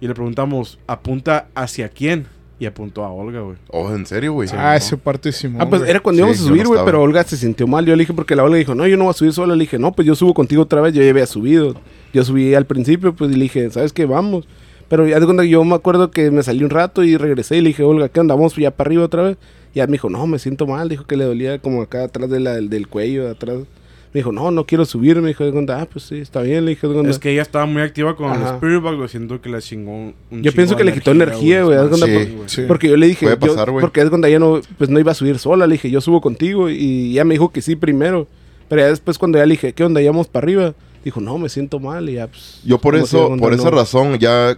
Y 0.00 0.06
le 0.06 0.14
preguntamos, 0.14 0.78
¿apunta 0.86 1.48
hacia 1.56 1.88
quién? 1.88 2.28
Y 2.58 2.66
apuntó 2.66 3.04
a 3.04 3.10
Olga, 3.10 3.40
güey. 3.40 3.56
Oh, 3.68 3.92
¿en 3.92 4.06
serio, 4.06 4.32
güey? 4.32 4.48
Ah, 4.52 4.70
¿no? 4.70 4.72
ese 4.74 4.96
parte 4.96 5.32
Simón. 5.32 5.60
Ah, 5.60 5.68
pues 5.68 5.82
era 5.82 5.98
cuando 5.98 6.18
Sí, 6.18 6.20
íbamos 6.20 6.40
a 6.40 6.44
subir, 6.48 6.66
güey, 6.66 6.80
pero 6.84 7.02
Olga 7.02 7.24
se 7.24 7.36
sintió 7.36 7.66
mal. 7.66 7.84
Yo 7.84 7.96
le 7.96 8.02
dije, 8.02 8.14
porque 8.14 8.36
la 8.36 8.44
Olga 8.44 8.56
dijo, 8.56 8.74
no, 8.74 8.86
yo 8.86 8.96
no 8.96 9.04
voy 9.04 9.10
a 9.10 9.14
subir 9.14 9.32
sola. 9.32 9.56
Le 9.56 9.64
dije, 9.64 9.78
no, 9.78 9.92
pues 9.92 10.06
yo 10.06 10.14
subo 10.14 10.34
contigo 10.34 10.62
otra 10.62 10.80
vez. 10.80 10.94
Yo 10.94 11.02
ya 11.02 11.10
había 11.10 11.26
subido. 11.26 11.74
Yo 12.12 12.24
subí 12.24 12.54
al 12.54 12.64
principio, 12.64 13.12
pues 13.14 13.32
y 13.32 13.34
le 13.34 13.42
dije, 13.44 13.70
¿sabes 13.70 13.92
qué? 13.92 14.06
Vamos. 14.06 14.46
Pero 14.88 15.06
ya 15.08 15.18
de 15.18 15.24
cuenta 15.24 15.42
que 15.42 15.48
yo 15.48 15.64
me 15.64 15.74
acuerdo 15.74 16.10
que 16.12 16.30
me 16.30 16.42
salí 16.44 16.62
un 16.62 16.70
rato 16.70 17.02
y 17.02 17.16
regresé 17.16 17.56
y 17.56 17.60
le 17.60 17.68
dije, 17.68 17.82
Olga, 17.82 18.08
¿qué 18.08 18.20
onda? 18.20 18.34
Vamos 18.34 18.54
ya 18.54 18.70
para 18.70 18.88
arriba 18.88 19.04
otra 19.04 19.22
vez. 19.24 19.36
Y 19.72 19.78
ya 19.78 19.86
me 19.86 19.92
dijo, 19.92 20.08
no, 20.08 20.24
me 20.28 20.38
siento 20.38 20.66
mal. 20.66 20.88
Dijo 20.88 21.04
que 21.06 21.16
le 21.16 21.24
dolía 21.24 21.58
como 21.58 21.82
acá 21.82 22.04
atrás 22.04 22.30
de 22.30 22.38
la, 22.38 22.52
del, 22.52 22.70
del 22.70 22.86
cuello, 22.86 23.28
atrás. 23.28 23.58
Me 24.14 24.20
dijo, 24.20 24.30
no, 24.30 24.52
no 24.52 24.64
quiero 24.64 24.84
subir. 24.84 25.20
Me 25.20 25.28
dijo, 25.28 25.42
ah, 25.70 25.88
pues 25.92 26.04
sí, 26.04 26.18
está 26.18 26.40
bien. 26.40 26.64
Le 26.64 26.70
dije. 26.70 26.86
Es 27.10 27.18
que 27.18 27.32
ella 27.32 27.42
estaba 27.42 27.66
muy 27.66 27.82
activa 27.82 28.14
con 28.14 28.32
el 28.32 28.42
Ajá. 28.42 28.54
Spirit 28.54 28.80
Box, 28.80 28.96
güey. 28.96 29.08
Siento 29.08 29.40
que 29.40 29.48
le 29.48 29.60
chingó 29.60 29.90
un 29.90 30.14
Yo 30.30 30.52
pienso 30.52 30.76
que 30.76 30.84
le 30.84 30.92
quitó 30.92 31.10
energía, 31.10 31.64
güey, 31.64 31.76
Sí, 31.96 32.36
sí. 32.46 32.62
Porque 32.68 32.88
yo 32.88 32.96
le 32.96 33.08
dije, 33.08 33.26
Puede 33.26 33.38
yo- 33.40 33.54
pasar, 33.54 33.72
güey. 33.72 33.80
porque 33.82 34.00
es 34.02 34.08
cuando 34.08 34.28
ella 34.28 34.38
no, 34.38 34.60
pues 34.78 34.88
no 34.88 35.00
iba 35.00 35.10
a 35.10 35.14
subir 35.16 35.38
sola, 35.40 35.66
le 35.66 35.72
dije, 35.72 35.90
yo 35.90 36.00
subo 36.00 36.20
contigo 36.20 36.70
y 36.70 37.10
ella 37.12 37.24
me 37.24 37.34
dijo 37.34 37.50
que 37.50 37.60
sí 37.60 37.74
primero. 37.74 38.28
Pero 38.68 38.82
ya 38.82 38.86
después 38.88 39.18
cuando 39.18 39.36
ya 39.38 39.46
le 39.46 39.52
dije, 39.54 39.72
¿qué 39.72 39.82
onda? 39.82 40.00
¿Ya 40.00 40.10
vamos 40.12 40.28
para 40.28 40.44
arriba? 40.44 40.74
Dijo, 41.04 41.20
no, 41.20 41.36
me 41.36 41.48
siento 41.48 41.80
mal 41.80 42.08
y 42.08 42.14
ya, 42.14 42.28
pues... 42.28 42.60
Yo 42.64 42.78
por 42.78 42.94
eso, 42.94 43.36
por 43.36 43.52
esa 43.52 43.64
no. 43.64 43.76
razón, 43.76 44.18
ya 44.20 44.56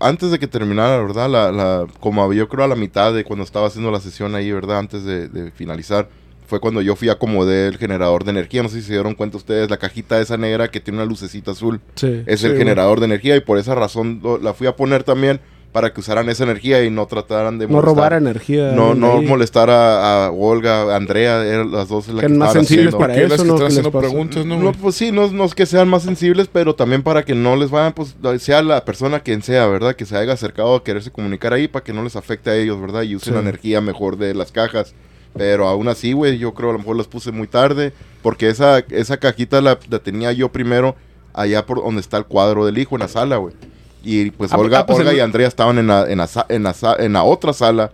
antes 0.00 0.30
de 0.30 0.38
que 0.38 0.46
terminara, 0.46 1.00
¿verdad? 1.02 1.30
La, 1.30 1.50
la, 1.50 1.86
como 1.98 2.30
yo 2.34 2.46
creo 2.48 2.64
a 2.64 2.68
la 2.68 2.76
mitad 2.76 3.14
de 3.14 3.24
cuando 3.24 3.42
estaba 3.44 3.68
haciendo 3.68 3.90
la 3.90 4.00
sesión 4.00 4.34
ahí, 4.34 4.52
¿verdad? 4.52 4.78
Antes 4.78 5.04
de, 5.04 5.28
de 5.28 5.50
finalizar, 5.50 6.08
fue 6.46 6.60
cuando 6.60 6.82
yo 6.82 6.96
fui 6.96 7.08
a 7.08 7.12
acomodé 7.12 7.68
el 7.68 7.78
generador 7.78 8.24
de 8.24 8.30
energía. 8.32 8.62
No 8.62 8.68
sé 8.68 8.76
si 8.80 8.86
se 8.88 8.92
dieron 8.92 9.14
cuenta 9.14 9.36
ustedes, 9.36 9.70
la 9.70 9.76
cajita 9.78 10.20
esa 10.20 10.36
negra 10.36 10.70
que 10.70 10.80
tiene 10.80 10.98
una 10.98 11.06
lucecita 11.06 11.52
azul. 11.52 11.80
Sí. 11.94 12.22
Es 12.26 12.40
Sí, 12.40 12.46
el 12.46 12.56
generador 12.58 12.98
de 13.00 13.06
energía 13.06 13.36
y 13.36 13.40
por 13.40 13.58
esa 13.58 13.74
razón 13.74 14.20
lo- 14.22 14.38
la 14.38 14.52
fui 14.54 14.66
a 14.66 14.76
poner 14.76 15.04
también 15.04 15.40
para 15.72 15.90
que 15.94 16.00
usaran 16.00 16.28
esa 16.28 16.44
energía 16.44 16.84
y 16.84 16.90
no 16.90 17.06
trataran 17.06 17.58
de 17.58 17.66
No 17.66 17.72
molestar. 17.76 17.94
robar 17.94 18.12
energía. 18.12 18.72
No, 18.72 18.94
no 18.94 19.20
ahí. 19.20 19.24
molestar 19.26 19.70
a, 19.70 20.26
a 20.26 20.30
Olga, 20.30 20.82
a 20.92 20.96
Andrea, 20.96 21.42
eran 21.46 21.72
las 21.72 21.88
dos 21.88 22.08
las 22.08 22.20
Que 22.20 22.28
más 22.28 22.52
sensibles 22.52 22.88
haciendo. 22.88 22.98
para 22.98 23.14
eso, 23.16 23.28
las 23.28 23.40
que 23.42 23.48
¿no? 23.48 23.66
están 23.66 23.90
preguntas, 23.92 24.44
¿no? 24.44 24.58
No, 24.58 24.72
pues 24.72 24.96
sí, 24.96 25.10
no, 25.12 25.30
no 25.30 25.44
es 25.46 25.54
que 25.54 25.64
sean 25.64 25.88
más 25.88 26.02
sensibles, 26.02 26.46
pero 26.52 26.74
también 26.74 27.02
para 27.02 27.22
que 27.24 27.34
no 27.34 27.56
les 27.56 27.70
vayan, 27.70 27.94
pues, 27.94 28.14
sea 28.40 28.60
la 28.60 28.84
persona 28.84 29.20
quien 29.20 29.42
sea, 29.42 29.66
¿verdad? 29.66 29.96
Que 29.96 30.04
se 30.04 30.14
haya 30.14 30.34
acercado 30.34 30.74
a 30.74 30.84
quererse 30.84 31.10
comunicar 31.10 31.54
ahí 31.54 31.68
para 31.68 31.82
que 31.82 31.94
no 31.94 32.02
les 32.04 32.16
afecte 32.16 32.50
a 32.50 32.56
ellos, 32.56 32.78
¿verdad? 32.78 33.00
Y 33.04 33.16
usen 33.16 33.32
Sí. 33.32 33.34
la 33.34 33.40
energía 33.40 33.80
mejor 33.80 34.18
de 34.18 34.34
las 34.34 34.52
cajas. 34.52 34.94
Pero 35.34 35.66
aún 35.68 35.88
así, 35.88 36.12
güey, 36.12 36.38
yo 36.38 36.52
creo 36.54 36.70
a 36.70 36.72
lo 36.74 36.78
mejor 36.78 36.96
las 36.96 37.06
puse 37.08 37.32
muy 37.32 37.46
tarde, 37.46 37.92
porque 38.22 38.48
esa, 38.48 38.80
esa 38.90 39.16
cajita 39.16 39.60
la, 39.60 39.78
la 39.88 39.98
tenía 39.98 40.32
yo 40.32 40.50
primero 40.50 40.94
allá 41.32 41.64
por 41.64 41.82
donde 41.82 42.00
está 42.00 42.18
el 42.18 42.26
cuadro 42.26 42.66
del 42.66 42.76
hijo, 42.78 42.96
en 42.96 43.00
la 43.00 43.08
sala, 43.08 43.36
güey. 43.38 43.54
Y 44.04 44.30
pues 44.32 44.52
Ah, 44.52 44.58
Olga, 44.58 44.80
ah, 44.80 44.86
pues 44.86 44.98
Olga 44.98 45.14
y 45.14 45.20
Andrea 45.20 45.48
estaban 45.48 45.78
en 45.78 45.86
la, 45.86 46.10
en, 46.10 46.18
la, 46.18 46.28
en, 46.48 46.62
la, 46.64 46.74
en 46.98 47.12
la 47.12 47.22
otra 47.22 47.52
sala, 47.52 47.92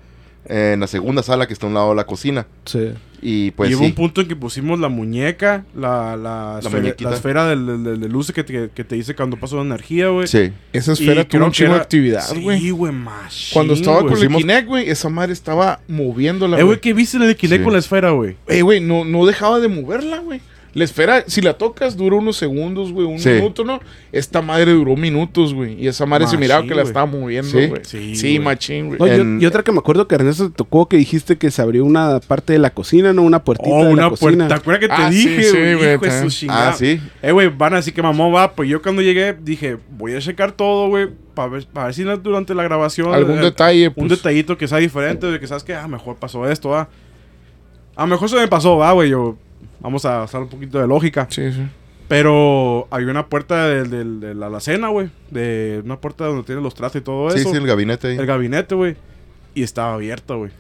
en 0.49 0.81
la 0.81 0.87
segunda 0.87 1.23
sala 1.23 1.47
que 1.47 1.53
está 1.53 1.67
a 1.67 1.69
un 1.69 1.75
lado 1.75 1.91
de 1.91 1.97
la 1.97 2.05
cocina. 2.05 2.47
Sí. 2.65 2.91
Y 3.21 3.51
pues 3.51 3.69
y 3.71 3.75
hubo 3.75 3.81
sí. 3.83 3.87
un 3.89 3.95
punto 3.95 4.21
en 4.21 4.29
que 4.29 4.37
pusimos 4.37 4.79
la 4.79 4.89
muñeca, 4.89 5.65
la, 5.75 6.17
la, 6.17 6.61
esfera, 6.63 6.95
la 7.01 7.15
esfera 7.17 7.49
del, 7.49 7.67
del- 7.67 7.83
del- 7.85 8.01
de 8.01 8.09
luz 8.09 8.31
que 8.33 8.45
te, 8.45 8.71
que 8.71 8.85
te 8.85 8.95
dice 8.95 9.17
cuando 9.17 9.37
pasó 9.37 9.57
la 9.57 9.63
energía, 9.63 10.09
güey. 10.11 10.29
Sí. 10.29 10.53
Esa 10.73 10.93
Y 10.93 10.95
esfera 10.95 11.25
tuvo 11.27 11.45
un 11.47 11.51
chingo 11.53 11.75
de 11.75 11.81
actividad, 11.81 12.25
güey. 12.41 12.61
Sí, 12.61 12.71
güey, 12.71 12.93
machín, 12.93 13.55
Cuando 13.55 13.75
estaba 13.75 14.03
güey. 14.03 14.15
con 14.15 14.23
el 14.23 14.37
Kinect, 14.37 14.67
güey, 14.69 14.89
esa 14.89 15.09
madre 15.09 15.33
estaba 15.33 15.81
moviéndola, 15.89 16.57
Eh, 16.59 16.63
güey, 16.63 16.77
güey. 16.77 16.81
¿qué 16.81 16.93
viste 16.95 17.17
en 17.17 17.25
el 17.25 17.35
Kinect 17.37 17.61
Sí. 17.61 17.65
con 17.65 17.73
la 17.73 17.81
esfera, 17.81 18.11
güey? 18.11 18.37
Eh, 18.47 18.63
güey, 18.63 18.81
no, 18.81 19.05
no 19.05 19.27
dejaba 19.27 19.59
de 19.59 19.67
moverla, 19.67 20.19
güey. 20.21 20.41
La 20.79 20.85
esfera, 20.85 21.25
si 21.27 21.41
la 21.41 21.55
tocas, 21.55 21.97
dura 21.97 22.17
unos 22.17 22.37
segundos, 22.37 22.93
güey, 22.93 23.07
un 23.07 23.19
Sí. 23.19 23.31
minuto, 23.31 23.65
¿no? 23.65 23.81
Esta 24.13 24.41
madre 24.43 24.73
duró 24.73 24.95
minutos, 24.97 25.53
güey. 25.53 25.75
Y 25.83 25.89
esa 25.89 26.07
madre 26.07 26.27
se 26.27 26.35
Machín, 26.37 26.41
miraba 26.41 26.67
que 26.67 26.75
la 26.75 26.83
estaba 26.83 27.05
moviendo, 27.07 27.51
Sí. 27.51 27.67
güey. 27.67 27.81
Sí, 27.85 28.15
Sí, 28.17 28.29
güey. 28.37 28.39
machín, 28.39 28.87
güey. 28.89 28.99
No, 29.01 29.07
yo- 29.07 29.15
En- 29.23 29.43
y 29.43 29.47
otra 29.47 29.63
que 29.63 29.73
me 29.73 29.79
acuerdo 29.79 30.07
que 30.07 30.15
Ernesto 30.15 30.49
te 30.51 30.55
tocó 30.57 30.89
que 30.89 30.97
dijiste 30.97 31.37
que 31.37 31.51
se 31.51 31.61
abrió 31.63 31.85
una 31.85 32.21
parte 32.21 32.53
de 32.53 32.59
la 32.61 32.71
cocina, 32.71 33.13
¿no? 33.13 33.23
Una 33.23 33.43
puertita 33.45 33.71
Oh, 33.75 33.79
de 33.79 33.85
la 33.85 33.91
una 33.91 34.11
cocina. 34.11 34.31
puerta. 34.47 34.49
¿Te 34.49 34.55
acuerdas 34.55 34.81
que 34.81 34.87
te 34.89 34.95
Ah, 34.95 35.13
sí, 35.13 35.29
dije, 35.29 35.43
sí, 35.45 35.75
güey? 35.75 35.99
Ah, 36.49 36.73
sí. 36.79 37.01
Eh, 37.23 37.33
güey, 37.33 37.49
van 37.49 37.75
así 37.75 37.93
que 37.93 38.01
mamó 38.03 38.31
va. 38.31 38.53
Pues 38.53 38.69
yo 38.69 38.81
cuando 38.81 39.03
llegué 39.03 39.35
dije, 39.41 39.79
voy 39.91 40.15
a 40.15 40.21
checar 40.21 40.53
todo, 40.53 40.89
güey. 40.89 41.09
Para 41.35 41.49
ver, 41.51 41.67
pa' 41.67 41.85
ver 41.87 41.95
si 41.95 42.05
no- 42.05 42.17
durante 42.17 42.55
la 42.55 42.63
grabación. 42.63 43.13
Algún 43.13 43.39
eh, 43.39 43.43
detalle, 43.43 43.89
Un 43.89 43.95
pues. 43.95 44.11
detallito 44.11 44.57
que 44.57 44.69
sea 44.69 44.79
diferente. 44.79 45.27
De 45.27 45.41
que 45.41 45.47
sabes 45.49 45.65
que, 45.65 45.75
ah, 45.75 45.89
mejor 45.89 46.17
pasó 46.17 46.49
esto, 46.49 46.75
ah. 46.75 46.89
A 47.97 48.03
lo 48.03 48.07
mejor 48.09 48.29
se 48.31 48.37
me 48.37 48.47
pasó, 48.47 48.77
va, 48.77 48.93
güey. 48.93 49.11
Yo. 49.11 49.37
Vamos 49.81 50.05
a 50.05 50.25
usar 50.25 50.43
un 50.43 50.49
poquito 50.49 50.79
de 50.81 50.87
lógica. 50.87 51.27
Sí, 51.31 51.53
sí. 51.53 51.67
Pero 52.09 52.89
hay 52.91 53.05
una 53.05 53.27
puerta 53.27 53.67
del- 53.69 53.91
del- 53.91 54.21
de, 54.21 54.35
la 54.35 54.47
alacena, 54.47 54.89
güey. 54.89 55.11
De 55.31 55.83
una 55.85 56.01
puerta 56.01 56.25
donde 56.25 56.43
tienen 56.43 56.65
los 56.65 56.75
trastes 56.75 57.03
y 57.03 57.05
todo 57.05 57.31
Sí, 57.31 57.41
eso. 57.41 57.51
sí, 57.51 57.57
el 57.57 57.67
gabinete 57.67 58.09
ahí. 58.09 58.17
el 58.19 58.27
gabinete, 58.27 58.75
güey. 58.75 58.97
Y 59.55 59.63
estaba 59.63 59.95
abierta, 59.95 60.35
güey. 60.35 60.51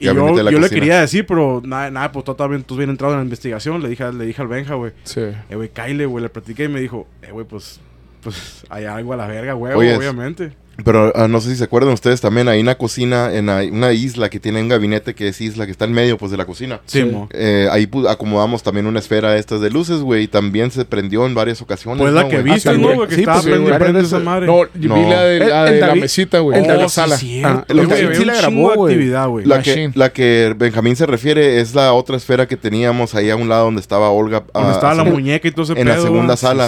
Y 0.00 0.06
Gabinete 0.06 0.30
yo, 0.32 0.36
de 0.36 0.42
la 0.44 0.50
yo 0.52 0.58
le 0.60 0.68
quería 0.68 1.00
decir, 1.00 1.26
pero 1.26 1.60
nada, 1.64 1.90
nada 1.90 2.12
pues 2.12 2.24
tú 2.24 2.32
también, 2.34 2.62
tú 2.62 2.76
bien 2.76 2.88
entrado 2.90 3.14
en 3.14 3.18
la 3.20 3.24
investigación. 3.24 3.82
Le 3.82 3.88
dije, 3.88 4.12
le 4.12 4.26
dije 4.26 4.40
al 4.42 4.46
Benja, 4.48 4.74
güey. 4.74 4.92
Sí. 5.02 5.20
Eh, 5.22 5.56
güey, 5.56 5.70
Kyle, 5.70 6.06
güey, 6.06 6.22
le 6.22 6.28
platiqué 6.28 6.64
y 6.64 6.68
me 6.68 6.78
dijo, 6.80 7.08
eh, 7.22 7.32
güey, 7.32 7.44
pues, 7.46 7.80
pues 8.22 8.64
hay 8.68 8.84
algo 8.84 9.12
a 9.14 9.16
la 9.16 9.26
verga, 9.26 9.54
güey, 9.54 9.74
Oye, 9.74 9.92
es- 9.92 9.98
obviamente. 9.98 10.52
Pero 10.84 11.12
ah, 11.16 11.26
no 11.26 11.40
sé 11.40 11.50
si 11.50 11.56
se 11.56 11.64
acuerdan 11.64 11.92
ustedes 11.92 12.20
también, 12.20 12.46
ahí 12.48 12.60
en 12.60 12.66
la 12.66 12.76
cocina, 12.78 13.34
en 13.34 13.46
la- 13.46 13.64
una 13.70 13.92
isla 13.92 14.28
que 14.30 14.38
tiene 14.38 14.60
un 14.62 14.68
gabinete 14.68 15.14
que 15.14 15.28
es 15.28 15.40
isla, 15.40 15.66
que 15.66 15.72
está 15.72 15.86
en 15.86 15.92
medio 15.92 16.16
pues 16.18 16.30
de 16.30 16.36
la 16.36 16.44
cocina. 16.46 16.80
Sí. 16.86 17.10
Eh, 17.30 17.68
ahí 17.70 17.88
acomodamos 18.08 18.62
también 18.62 18.86
una 18.86 19.00
esfera 19.00 19.32
de 19.32 19.40
estas 19.40 19.60
de 19.60 19.70
luces, 19.70 20.00
güey, 20.00 20.24
y 20.24 20.28
también 20.28 20.70
se 20.70 20.84
prendió 20.84 21.26
en 21.26 21.34
varias 21.34 21.60
ocasiones. 21.62 22.00
Pues 22.00 22.12
la 22.12 22.22
¿no, 22.22 22.28
que 22.28 22.42
viste, 22.42 22.68
Ah, 22.68 22.72
¿no, 22.72 22.78
también. 22.78 22.96
güey? 22.96 23.08
Que 23.08 23.14
Sí, 23.16 23.20
estaba 23.22 23.40
pues, 23.42 23.54
prende, 23.60 23.92
veces. 23.92 24.06
esa 24.06 24.18
madre. 24.20 24.46
No, 24.46 24.62
yo 24.62 24.68
vi 24.74 24.86
No. 24.88 25.10
la 25.10 25.22
de, 25.24 25.36
El- 25.38 25.48
la, 25.48 25.66
el 25.68 25.74
de 25.74 25.80
la 25.80 25.86
David- 25.88 26.00
mesita, 26.02 26.38
güey. 26.38 26.56
el 26.58 26.62
de 26.62 26.68
la 26.68 26.74
David- 26.76 26.88
sala. 26.88 27.16
Sí, 27.16 27.26
cierto, 27.26 27.48
Ah, 27.48 27.64
había 27.68 28.14
sí 28.14 28.24
la 28.24 28.34
grabó, 28.36 28.84
actividad, 28.84 29.28
güey. 29.28 29.46
La 29.46 29.62
que, 29.62 29.90
la 29.94 30.12
que 30.12 30.54
Benjamín 30.56 30.94
se 30.94 31.06
refiere 31.06 31.60
es 31.60 31.74
la 31.74 31.92
otra 31.92 32.16
esfera 32.16 32.46
que 32.46 32.56
teníamos 32.56 33.14
ahí 33.16 33.30
a 33.30 33.36
un 33.36 33.48
lado 33.48 33.64
donde 33.64 33.80
estaba 33.80 34.10
Olga. 34.10 34.44
Donde 34.54 34.70
ah, 34.70 34.72
estaba 34.74 34.94
la 34.94 35.04
muñeca 35.04 35.48
y 35.48 35.50
todo 35.50 35.64
ese 35.64 35.72
En 35.80 35.88
la 35.88 35.94
pedo, 35.94 36.04
segunda 36.04 36.36
sala, 36.36 36.66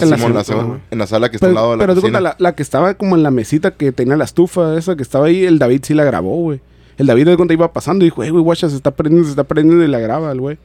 En 0.90 0.98
la 0.98 1.06
sala 1.06 1.30
que 1.30 1.36
está 1.36 1.46
al 1.46 1.54
lado 1.54 1.70
de 1.70 1.76
la 1.76 1.86
pero 1.86 2.34
la 2.38 2.54
que 2.56 2.62
estaba 2.62 2.94
como 2.94 3.14
en 3.14 3.22
la 3.22 3.30
mesita 3.30 3.70
que 3.70 3.92
tenía 4.04 4.16
la 4.16 4.24
estufa 4.24 4.76
esa 4.78 4.96
que 4.96 5.02
estaba 5.02 5.26
ahí, 5.26 5.44
el 5.44 5.58
David 5.58 5.82
sí 5.84 5.94
la 5.94 6.04
grabó, 6.04 6.36
güey. 6.36 6.60
El 6.96 7.06
David 7.06 7.26
de 7.26 7.36
cuenta 7.36 7.54
iba 7.54 7.72
pasando 7.72 8.04
y 8.04 8.08
dijo, 8.08 8.22
eh, 8.24 8.30
güey, 8.30 8.42
guacha, 8.42 8.68
se 8.68 8.76
está 8.76 8.90
prendiendo, 8.90 9.26
se 9.26 9.32
está 9.32 9.44
prendiendo 9.44 9.84
y 9.84 9.88
la 9.88 9.98
graba 9.98 10.32
el 10.32 10.40
güey. 10.40 10.58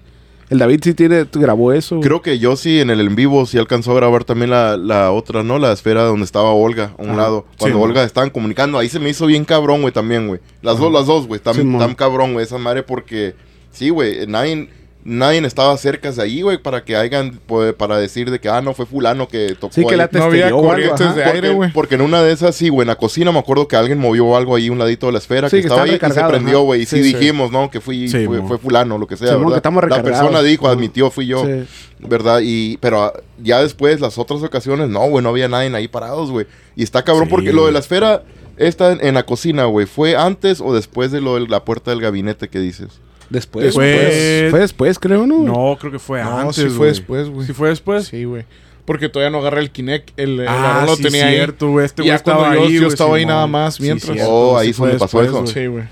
El 0.50 0.60
David 0.60 0.80
sí 0.84 0.94
tiene, 0.94 1.26
grabó 1.34 1.74
eso. 1.74 2.00
Creo 2.02 2.22
que 2.22 2.38
yo 2.38 2.56
sí 2.56 2.80
en 2.80 2.90
el 2.92 3.00
en 3.02 3.16
vivo 3.16 3.46
sí 3.46 3.58
alcanzó 3.58 3.92
a 3.94 3.96
grabar 3.96 4.24
también 4.26 4.52
la, 4.52 4.78
la 4.78 5.12
otra, 5.12 5.42
¿no? 5.44 5.58
La 5.58 5.72
esfera 5.72 6.04
donde 6.04 6.24
estaba 6.24 6.52
Olga 6.52 6.94
a 6.98 7.02
un 7.02 7.10
Ajá. 7.12 7.18
lado. 7.18 7.46
Cuando 7.58 7.78
Sí, 7.80 7.84
Olga 7.84 8.04
estaban 8.04 8.30
comunicando, 8.30 8.78
ahí 8.78 8.88
se 8.88 9.00
me 9.00 9.10
hizo 9.10 9.26
bien 9.26 9.44
cabrón, 9.44 9.82
güey, 9.82 9.92
también, 9.94 10.28
güey. 10.28 10.40
Las 10.62 10.78
dos, 10.78 10.92
las 10.94 11.08
dos, 11.08 11.26
güey. 11.28 11.40
Tan, 11.40 11.56
Sí, 11.56 11.62
tan 11.80 11.96
cabrón, 11.96 12.34
güey, 12.34 12.46
esa 12.46 12.58
madre 12.58 12.84
porque... 12.84 13.34
Sí, 13.72 13.90
güey, 13.90 14.26
nadie, 14.28 14.70
nadie 15.06 15.40
estaba 15.46 15.78
cerca 15.78 16.12
de 16.12 16.22
ahí, 16.22 16.42
güey, 16.42 16.58
para 16.58 16.84
que 16.84 16.96
hayan, 16.98 17.40
pues, 17.46 17.74
para 17.76 17.98
decir 17.98 18.32
de 18.32 18.40
que, 18.40 18.50
ah, 18.50 18.60
no, 18.62 18.74
fue 18.74 18.86
fulano 18.88 19.28
que 19.28 19.56
tocó 19.60 19.74
Sí, 19.74 19.86
que 19.86 19.92
ahí. 19.94 19.98
la 19.98 20.10
No 20.12 20.24
había 20.24 20.50
corrientes 20.50 21.16
de 21.16 21.24
aire, 21.24 21.50
güey. 21.52 21.72
porque 21.72 21.94
en 21.96 22.02
una 22.02 22.24
de 22.24 22.32
esas, 22.34 22.56
sí, 22.56 22.70
güey, 22.70 22.82
en 22.82 22.88
la 22.88 22.96
cocina 22.96 23.32
me 23.32 23.38
acuerdo 23.40 23.68
que 23.68 23.76
alguien 23.76 24.00
movió 24.00 24.36
algo 24.36 24.56
ahí, 24.56 24.70
un 24.70 24.80
ladito 24.80 25.06
de 25.06 25.12
la 25.14 25.20
esfera, 25.20 25.48
Sí, 25.50 25.58
que, 25.58 25.62
que 25.62 25.68
estaba 25.68 25.84
ahí 25.84 25.92
y 25.96 26.12
se 26.12 26.24
prendió, 26.24 26.62
güey. 26.64 26.82
Y 26.82 26.86
sí, 26.86 26.98
Sí, 26.98 27.12
sí. 27.12 27.14
dijimos, 27.18 27.52
¿no? 27.52 27.70
Que 27.70 27.80
fui, 27.80 28.10
Sí, 28.10 28.26
fue, 28.26 28.42
fue 28.42 28.58
fulano, 28.58 28.98
lo 28.98 29.06
que 29.08 29.16
sea, 29.16 29.30
que 29.30 29.36
¿verdad? 29.38 29.58
estamos 29.58 29.84
la 29.88 30.02
persona 30.04 30.42
dijo, 30.42 30.68
admitió, 30.68 31.10
fui 31.12 31.28
yo. 31.28 31.46
Sí. 31.46 31.66
¿verdad? 32.00 32.40
Y, 32.44 32.78
pero 32.78 33.04
ah, 33.04 33.14
ya 33.42 33.62
después, 33.62 34.02
las 34.02 34.18
otras 34.18 34.42
ocasiones, 34.44 34.90
no, 34.90 35.08
güey, 35.08 35.24
no 35.24 35.30
había 35.30 35.48
nadie 35.48 35.74
ahí 35.76 35.88
parados, 35.88 36.30
güey. 36.32 36.46
Y 36.76 36.84
está 36.84 37.04
cabrón 37.04 37.26
Sí, 37.26 37.30
porque 37.32 37.54
lo 37.54 37.66
de 37.68 37.72
la 37.72 37.80
esfera, 37.80 38.24
esta 38.58 38.92
en, 38.92 39.06
en 39.06 39.14
la 39.16 39.24
cocina, 39.24 39.66
güey, 39.66 39.86
¿fue 39.86 40.16
antes 40.16 40.62
o 40.62 40.74
después 40.74 41.12
de 41.12 41.22
lo 41.22 41.36
de 41.36 41.48
la 41.48 41.64
puerta 41.64 41.92
del 41.92 42.02
gabinete 42.02 42.50
que 42.50 42.60
dices? 42.60 42.90
Después. 43.30 43.66
Después. 43.66 43.74
Fue, 44.00 44.48
fue 44.52 44.60
después, 44.60 45.00
creo, 45.00 45.26
¿no? 45.26 45.40
No, 45.40 45.78
creo 45.80 45.92
que 45.92 46.00
fue 46.00 46.24
No, 46.24 46.38
antes, 46.40 46.56
sí 46.58 46.70
fue 46.70 46.88
después, 46.88 47.30
güey. 47.30 47.48
¿Sí 47.48 47.54
fue 47.54 47.70
después? 47.70 48.06
Sí, 48.08 48.24
güey. 48.26 48.44
Porque 48.86 49.10
todavía 49.10 49.32
no 49.32 49.40
agarra 49.40 49.62
el 49.62 49.72
Kinect. 49.72 50.12
El, 50.20 50.40
el 50.42 50.48
Ah, 50.48 50.76
Aarón 50.76 50.86
lo 50.92 50.96
sí, 50.96 51.04
tenía 51.04 51.26
ahí. 51.26 51.36
cierto, 51.36 51.70
güey. 51.72 51.86
Este 51.86 52.04
güey 52.04 52.14
estaba 52.14 52.38
cuando 52.40 52.60
yo- 52.60 52.66
ahí, 52.68 52.74
yo 52.76 52.80
güey, 52.82 52.92
estaba 52.92 53.16
ahí 53.16 53.26
nada 53.26 53.48
más 53.48 53.76
Sí, 53.76 53.84
mientras. 53.84 54.18
Oh, 54.28 54.58
ahí 54.58 54.66
sí 54.68 54.72
es 54.72 54.78
donde 54.78 54.98
pasó 55.00 55.24
eso. 55.24 55.48
Sí, 55.48 55.66
güey. 55.66 55.84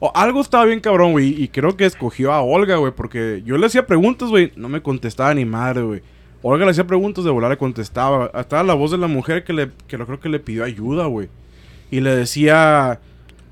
O 0.00 0.10
algo 0.14 0.40
estaba 0.40 0.64
bien 0.64 0.80
cabrón, 0.80 1.12
güey. 1.12 1.42
Y 1.42 1.48
creo 1.48 1.76
que 1.76 1.84
escogió 1.84 2.32
a 2.32 2.40
Olga, 2.40 2.76
güey. 2.76 2.92
Porque 2.96 3.42
yo 3.44 3.58
le 3.58 3.66
hacía 3.66 3.86
preguntas, 3.86 4.28
güey. 4.30 4.52
No 4.56 4.68
me 4.70 4.80
contestaba 4.80 5.34
ni 5.34 5.44
madre, 5.44 5.82
güey. 5.82 6.02
Olga 6.40 6.64
le 6.64 6.70
hacía 6.70 6.86
preguntas, 6.86 7.24
de 7.24 7.30
volar 7.30 7.50
le 7.50 7.58
contestaba. 7.58 8.30
Estaba 8.40 8.62
la 8.62 8.74
voz 8.74 8.90
de 8.92 8.96
la 8.98 9.08
mujer 9.08 9.42
que 9.44 9.52
le, 9.52 9.68
que 9.88 9.98
lo 9.98 10.06
creo 10.06 10.20
que 10.20 10.28
le 10.28 10.38
pidió 10.38 10.64
ayuda, 10.64 11.06
güey. 11.06 11.28
Y 11.90 12.00
le 12.00 12.14
decía, 12.14 13.00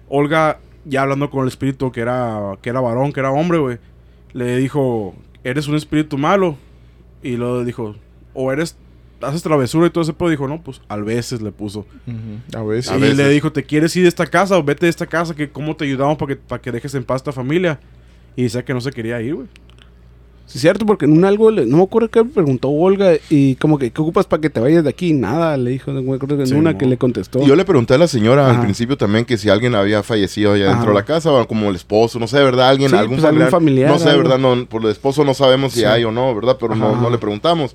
Olga, 0.09 0.61
ya 0.87 1.03
hablando 1.03 1.31
con 1.31 1.43
el 1.43 1.49
espíritu 1.49 1.91
que 1.93 2.01
era, 2.01 2.57
que 2.63 2.71
era 2.71 2.81
varón, 2.81 3.13
que 3.13 3.21
era 3.21 3.31
hombre, 3.31 3.59
güey. 3.59 3.79
Le 4.33 4.57
dijo, 4.57 5.15
eres 5.45 5.69
un 5.69 5.75
espíritu 5.75 6.17
malo. 6.17 6.57
Y 7.23 7.37
luego 7.37 7.65
dijo, 7.65 7.97
o 8.35 8.53
eres, 8.53 8.77
haces 9.21 9.43
travesura 9.43 9.87
y 9.87 9.91
todo 9.91 10.03
ese 10.03 10.13
pedo. 10.13 10.29
Dijo, 10.29 10.47
no, 10.47 10.63
pues, 10.63 10.81
a 10.89 10.97
veces 10.97 11.43
le 11.43 11.51
puso. 11.51 11.87
A 12.55 12.63
veces. 12.63 12.93
A 12.93 12.97
y 12.97 13.01
veces. 13.01 13.17
le 13.17 13.29
dijo, 13.29 13.53
¿te 13.53 13.65
quieres 13.65 13.95
ir 13.97 14.03
de 14.03 14.09
esta 14.09 14.27
casa 14.27 14.57
o 14.57 14.63
vete 14.63 14.87
de 14.87 14.91
esta 14.91 15.07
casa? 15.07 15.35
que 15.35 15.51
¿Cómo 15.51 15.75
te 15.77 15.85
ayudamos 15.85 16.17
para 16.19 16.35
que, 16.35 16.37
para 16.37 16.63
que 16.63 16.73
dejes 16.73 16.95
en 16.95 17.05
paz 17.05 17.17
a 17.17 17.17
esta 17.17 17.33
familia? 17.33 17.81
Y 18.37 18.45
decía 18.45 18.65
que 18.65 18.75
no 18.75 18.81
se 18.81 18.93
quería 18.93 19.21
ir, 19.21 19.35
güey. 19.35 19.49
Sí, 20.47 20.59
es 20.59 20.63
cierto, 20.63 20.87
porque 20.87 21.07
en 21.07 21.13
un 21.13 21.25
algo, 21.25 21.51
le- 21.51 21.67
no 21.67 21.79
me 21.79 21.83
acuerdo 21.83 22.09
qué 22.09 22.25
preguntó 22.25 22.69
Olga 22.71 23.15
y 23.31 23.57
como 23.57 23.79
que, 23.79 23.91
¿qué 23.91 24.01
ocupas 24.01 24.27
para 24.27 24.41
que 24.41 24.49
te 24.49 24.61
vayas 24.61 24.85
de 24.85 24.91
aquí? 24.91 25.13
Nada, 25.13 25.57
le 25.57 25.73
dijo, 25.73 25.93
no 25.93 26.01
me 26.03 26.15
acuerdo 26.15 26.41
en 26.41 26.47
Sí, 26.47 26.55
una 26.55 26.79
que 26.79 26.87
le 26.87 26.97
contestó. 26.97 27.43
Y 27.43 27.47
yo 27.47 27.57
le 27.57 27.65
pregunté 27.65 27.95
a 27.95 27.99
la 27.99 28.07
señora 28.07 28.49
al 28.49 28.61
principio 28.61 28.97
también 28.97 29.25
que 29.25 29.37
si 29.39 29.49
alguien 29.49 29.75
había 29.75 30.05
fallecido 30.05 30.53
allá 30.53 30.69
dentro 30.69 30.91
de 30.91 30.95
la 30.95 31.05
casa, 31.05 31.33
o 31.33 31.49
como 31.49 31.69
el 31.69 31.75
esposo, 31.75 32.21
no 32.21 32.29
sé, 32.29 32.39
¿verdad? 32.45 32.69
Alguien, 32.69 32.91
Sí, 32.91 32.97
algún, 32.97 33.17
pues, 33.17 33.27
algún 33.29 33.49
familiar, 33.49 33.91
No 33.91 33.99
sé, 33.99 34.09
algo. 34.11 34.23
¿verdad? 34.23 34.39
No, 34.39 34.67
por 34.67 34.85
el 34.85 34.91
esposo 34.91 35.25
no 35.25 35.35
sabemos 35.35 35.73
si 35.73 35.81
Sí. 35.81 35.85
hay 35.85 36.05
o 36.05 36.13
no, 36.13 36.33
¿verdad? 36.35 36.57
Pero 36.61 36.77
no, 36.77 36.95
no 36.95 37.11
le 37.11 37.19
preguntamos. 37.19 37.75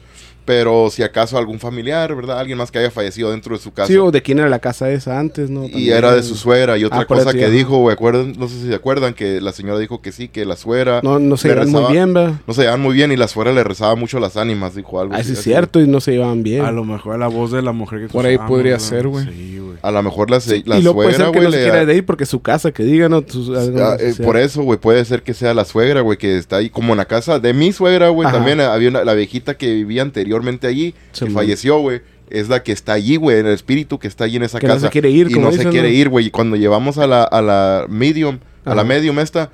Pero 0.52 0.90
si 0.92 1.02
acaso 1.02 1.38
algún 1.38 1.60
familiar, 1.60 2.14
¿verdad? 2.14 2.38
Alguien 2.38 2.58
más 2.58 2.72
que 2.72 2.78
haya 2.80 2.92
fallecido 2.92 3.32
dentro 3.32 3.56
de 3.56 3.62
su 3.64 3.72
casa. 3.72 3.88
Sí, 3.88 3.96
o 3.96 4.12
de 4.12 4.22
quién 4.22 4.38
era 4.38 4.50
la 4.50 4.60
casa 4.60 4.92
esa 4.92 5.18
antes, 5.18 5.50
¿no? 5.50 5.64
y 5.66 5.90
era 5.92 6.14
de 6.14 6.24
su 6.24 6.36
suegra. 6.36 6.78
Y 6.78 6.84
otra 6.84 7.00
Ah, 7.00 7.08
por 7.08 7.20
cosa 7.20 7.32
que 7.32 7.50
dijo, 7.50 7.78
güey, 7.78 7.94
acuerdan, 7.94 8.34
no 8.38 8.50
sé 8.50 8.56
si 8.60 8.68
se 8.68 8.76
acuerdan, 8.76 9.14
que 9.14 9.40
la 9.40 9.54
señora 9.54 9.80
dijo 9.80 10.02
que 10.02 10.12
sí, 10.12 10.28
que 10.28 10.44
la 10.44 10.58
suegra... 10.58 11.00
No, 11.04 11.20
no 11.20 11.38
se 11.38 11.48
le 11.48 11.54
llevan 11.54 11.70
muy 11.72 11.94
bien, 11.94 12.14
¿verdad? 12.14 12.34
No 12.46 12.54
se 12.54 12.62
llevaban 12.64 12.82
muy 12.82 12.94
bien 12.94 13.14
y 13.14 13.16
la 13.16 13.30
suegra 13.30 13.54
le 13.54 13.64
rezaba 13.64 13.96
mucho 13.96 14.20
las 14.20 14.36
ánimas, 14.36 14.76
dijo 14.76 15.00
algo. 15.00 15.14
Ah, 15.14 15.20
así, 15.20 15.28
sí, 15.28 15.32
es 15.34 15.40
así. 15.40 15.50
cierto, 15.52 15.80
y 15.80 15.88
no 15.88 16.02
se 16.02 16.12
llevan 16.12 16.44
bien. 16.44 16.66
A 16.66 16.72
lo 16.74 16.84
mejor 16.84 17.18
la 17.18 17.28
voz 17.28 17.52
de 17.54 17.62
la 17.62 17.72
mujer 17.72 18.02
que 18.02 18.08
Por 18.10 18.26
ahí 18.26 18.38
podría 18.38 18.78
ser, 18.78 19.08
güey. 19.08 19.26
Sí, 19.26 19.60
güey. 19.60 19.78
A 19.82 19.92
lo 19.92 20.04
mejor 20.04 20.30
la, 20.30 20.42
se- 20.42 20.64
la 20.66 20.80
y 20.80 20.82
lo 20.84 20.94
puede 20.94 21.12
suegra, 21.12 21.26
ser 21.28 21.32
que 21.34 21.40
güey, 21.40 21.46
no 21.48 21.52
se 21.54 21.58
le- 21.60 21.64
quiera 21.64 21.86
de 21.86 21.94
ahí 21.94 22.02
porque 22.02 22.26
su 22.26 22.42
casa, 22.42 22.74
que 22.74 22.84
digan, 22.84 23.12
¿no? 23.12 23.24
Sus- 23.26 23.50
Ah, 23.80 23.96
eh, 23.98 24.14
por 24.22 24.36
eso, 24.36 24.64
güey, 24.64 24.78
puede 24.78 25.06
ser 25.06 25.24
que 25.24 25.34
sea 25.34 25.54
la 25.54 25.64
suegra, 25.64 26.02
güey, 26.02 26.18
que 26.18 26.38
está 26.38 26.58
ahí 26.58 26.70
como 26.70 26.92
en 26.92 26.98
la 26.98 27.06
casa 27.06 27.40
de 27.40 27.54
mi 27.54 27.72
suegra, 27.72 28.10
güey. 28.10 28.30
También 28.30 28.60
había 28.60 28.90
una, 28.90 29.06
la 29.06 29.14
viejita 29.14 29.56
que 29.56 29.74
vivía 29.74 30.02
anteriormente 30.42 30.68
allí, 30.68 30.94
que 31.14 31.26
güey. 31.26 31.34
falleció, 31.34 31.80
güey. 31.80 32.02
Es 32.30 32.48
la 32.48 32.64
que 32.64 32.72
está 32.72 32.94
allí, 32.94 33.18
güey, 33.18 33.40
en 33.40 33.46
el 33.48 33.54
espíritu 33.54 34.00
que 34.00 34.08
está 34.08 34.24
allí 34.24 34.38
en 34.38 34.44
esa 34.44 34.60
Que 34.60 34.68
no 34.68 34.74
casa. 34.76 34.88
se 34.88 34.92
quiere 34.92 35.10
ir, 35.10 35.30
y 35.30 35.34
como 35.34 35.48
no 35.48 35.52
se 35.52 35.68
quiere 35.68 35.90
¿no? 35.90 35.94
ir, 35.96 36.10
güey. 36.10 36.28
Y 36.28 36.32
cuando 36.32 36.56
llevamos 36.56 36.98
a 36.98 37.06
la, 37.08 37.24
a 37.24 37.42
la 37.42 37.86
medium, 37.90 38.40
a 38.64 38.74
la 38.74 38.84
medium 38.86 39.20
esta, 39.20 39.52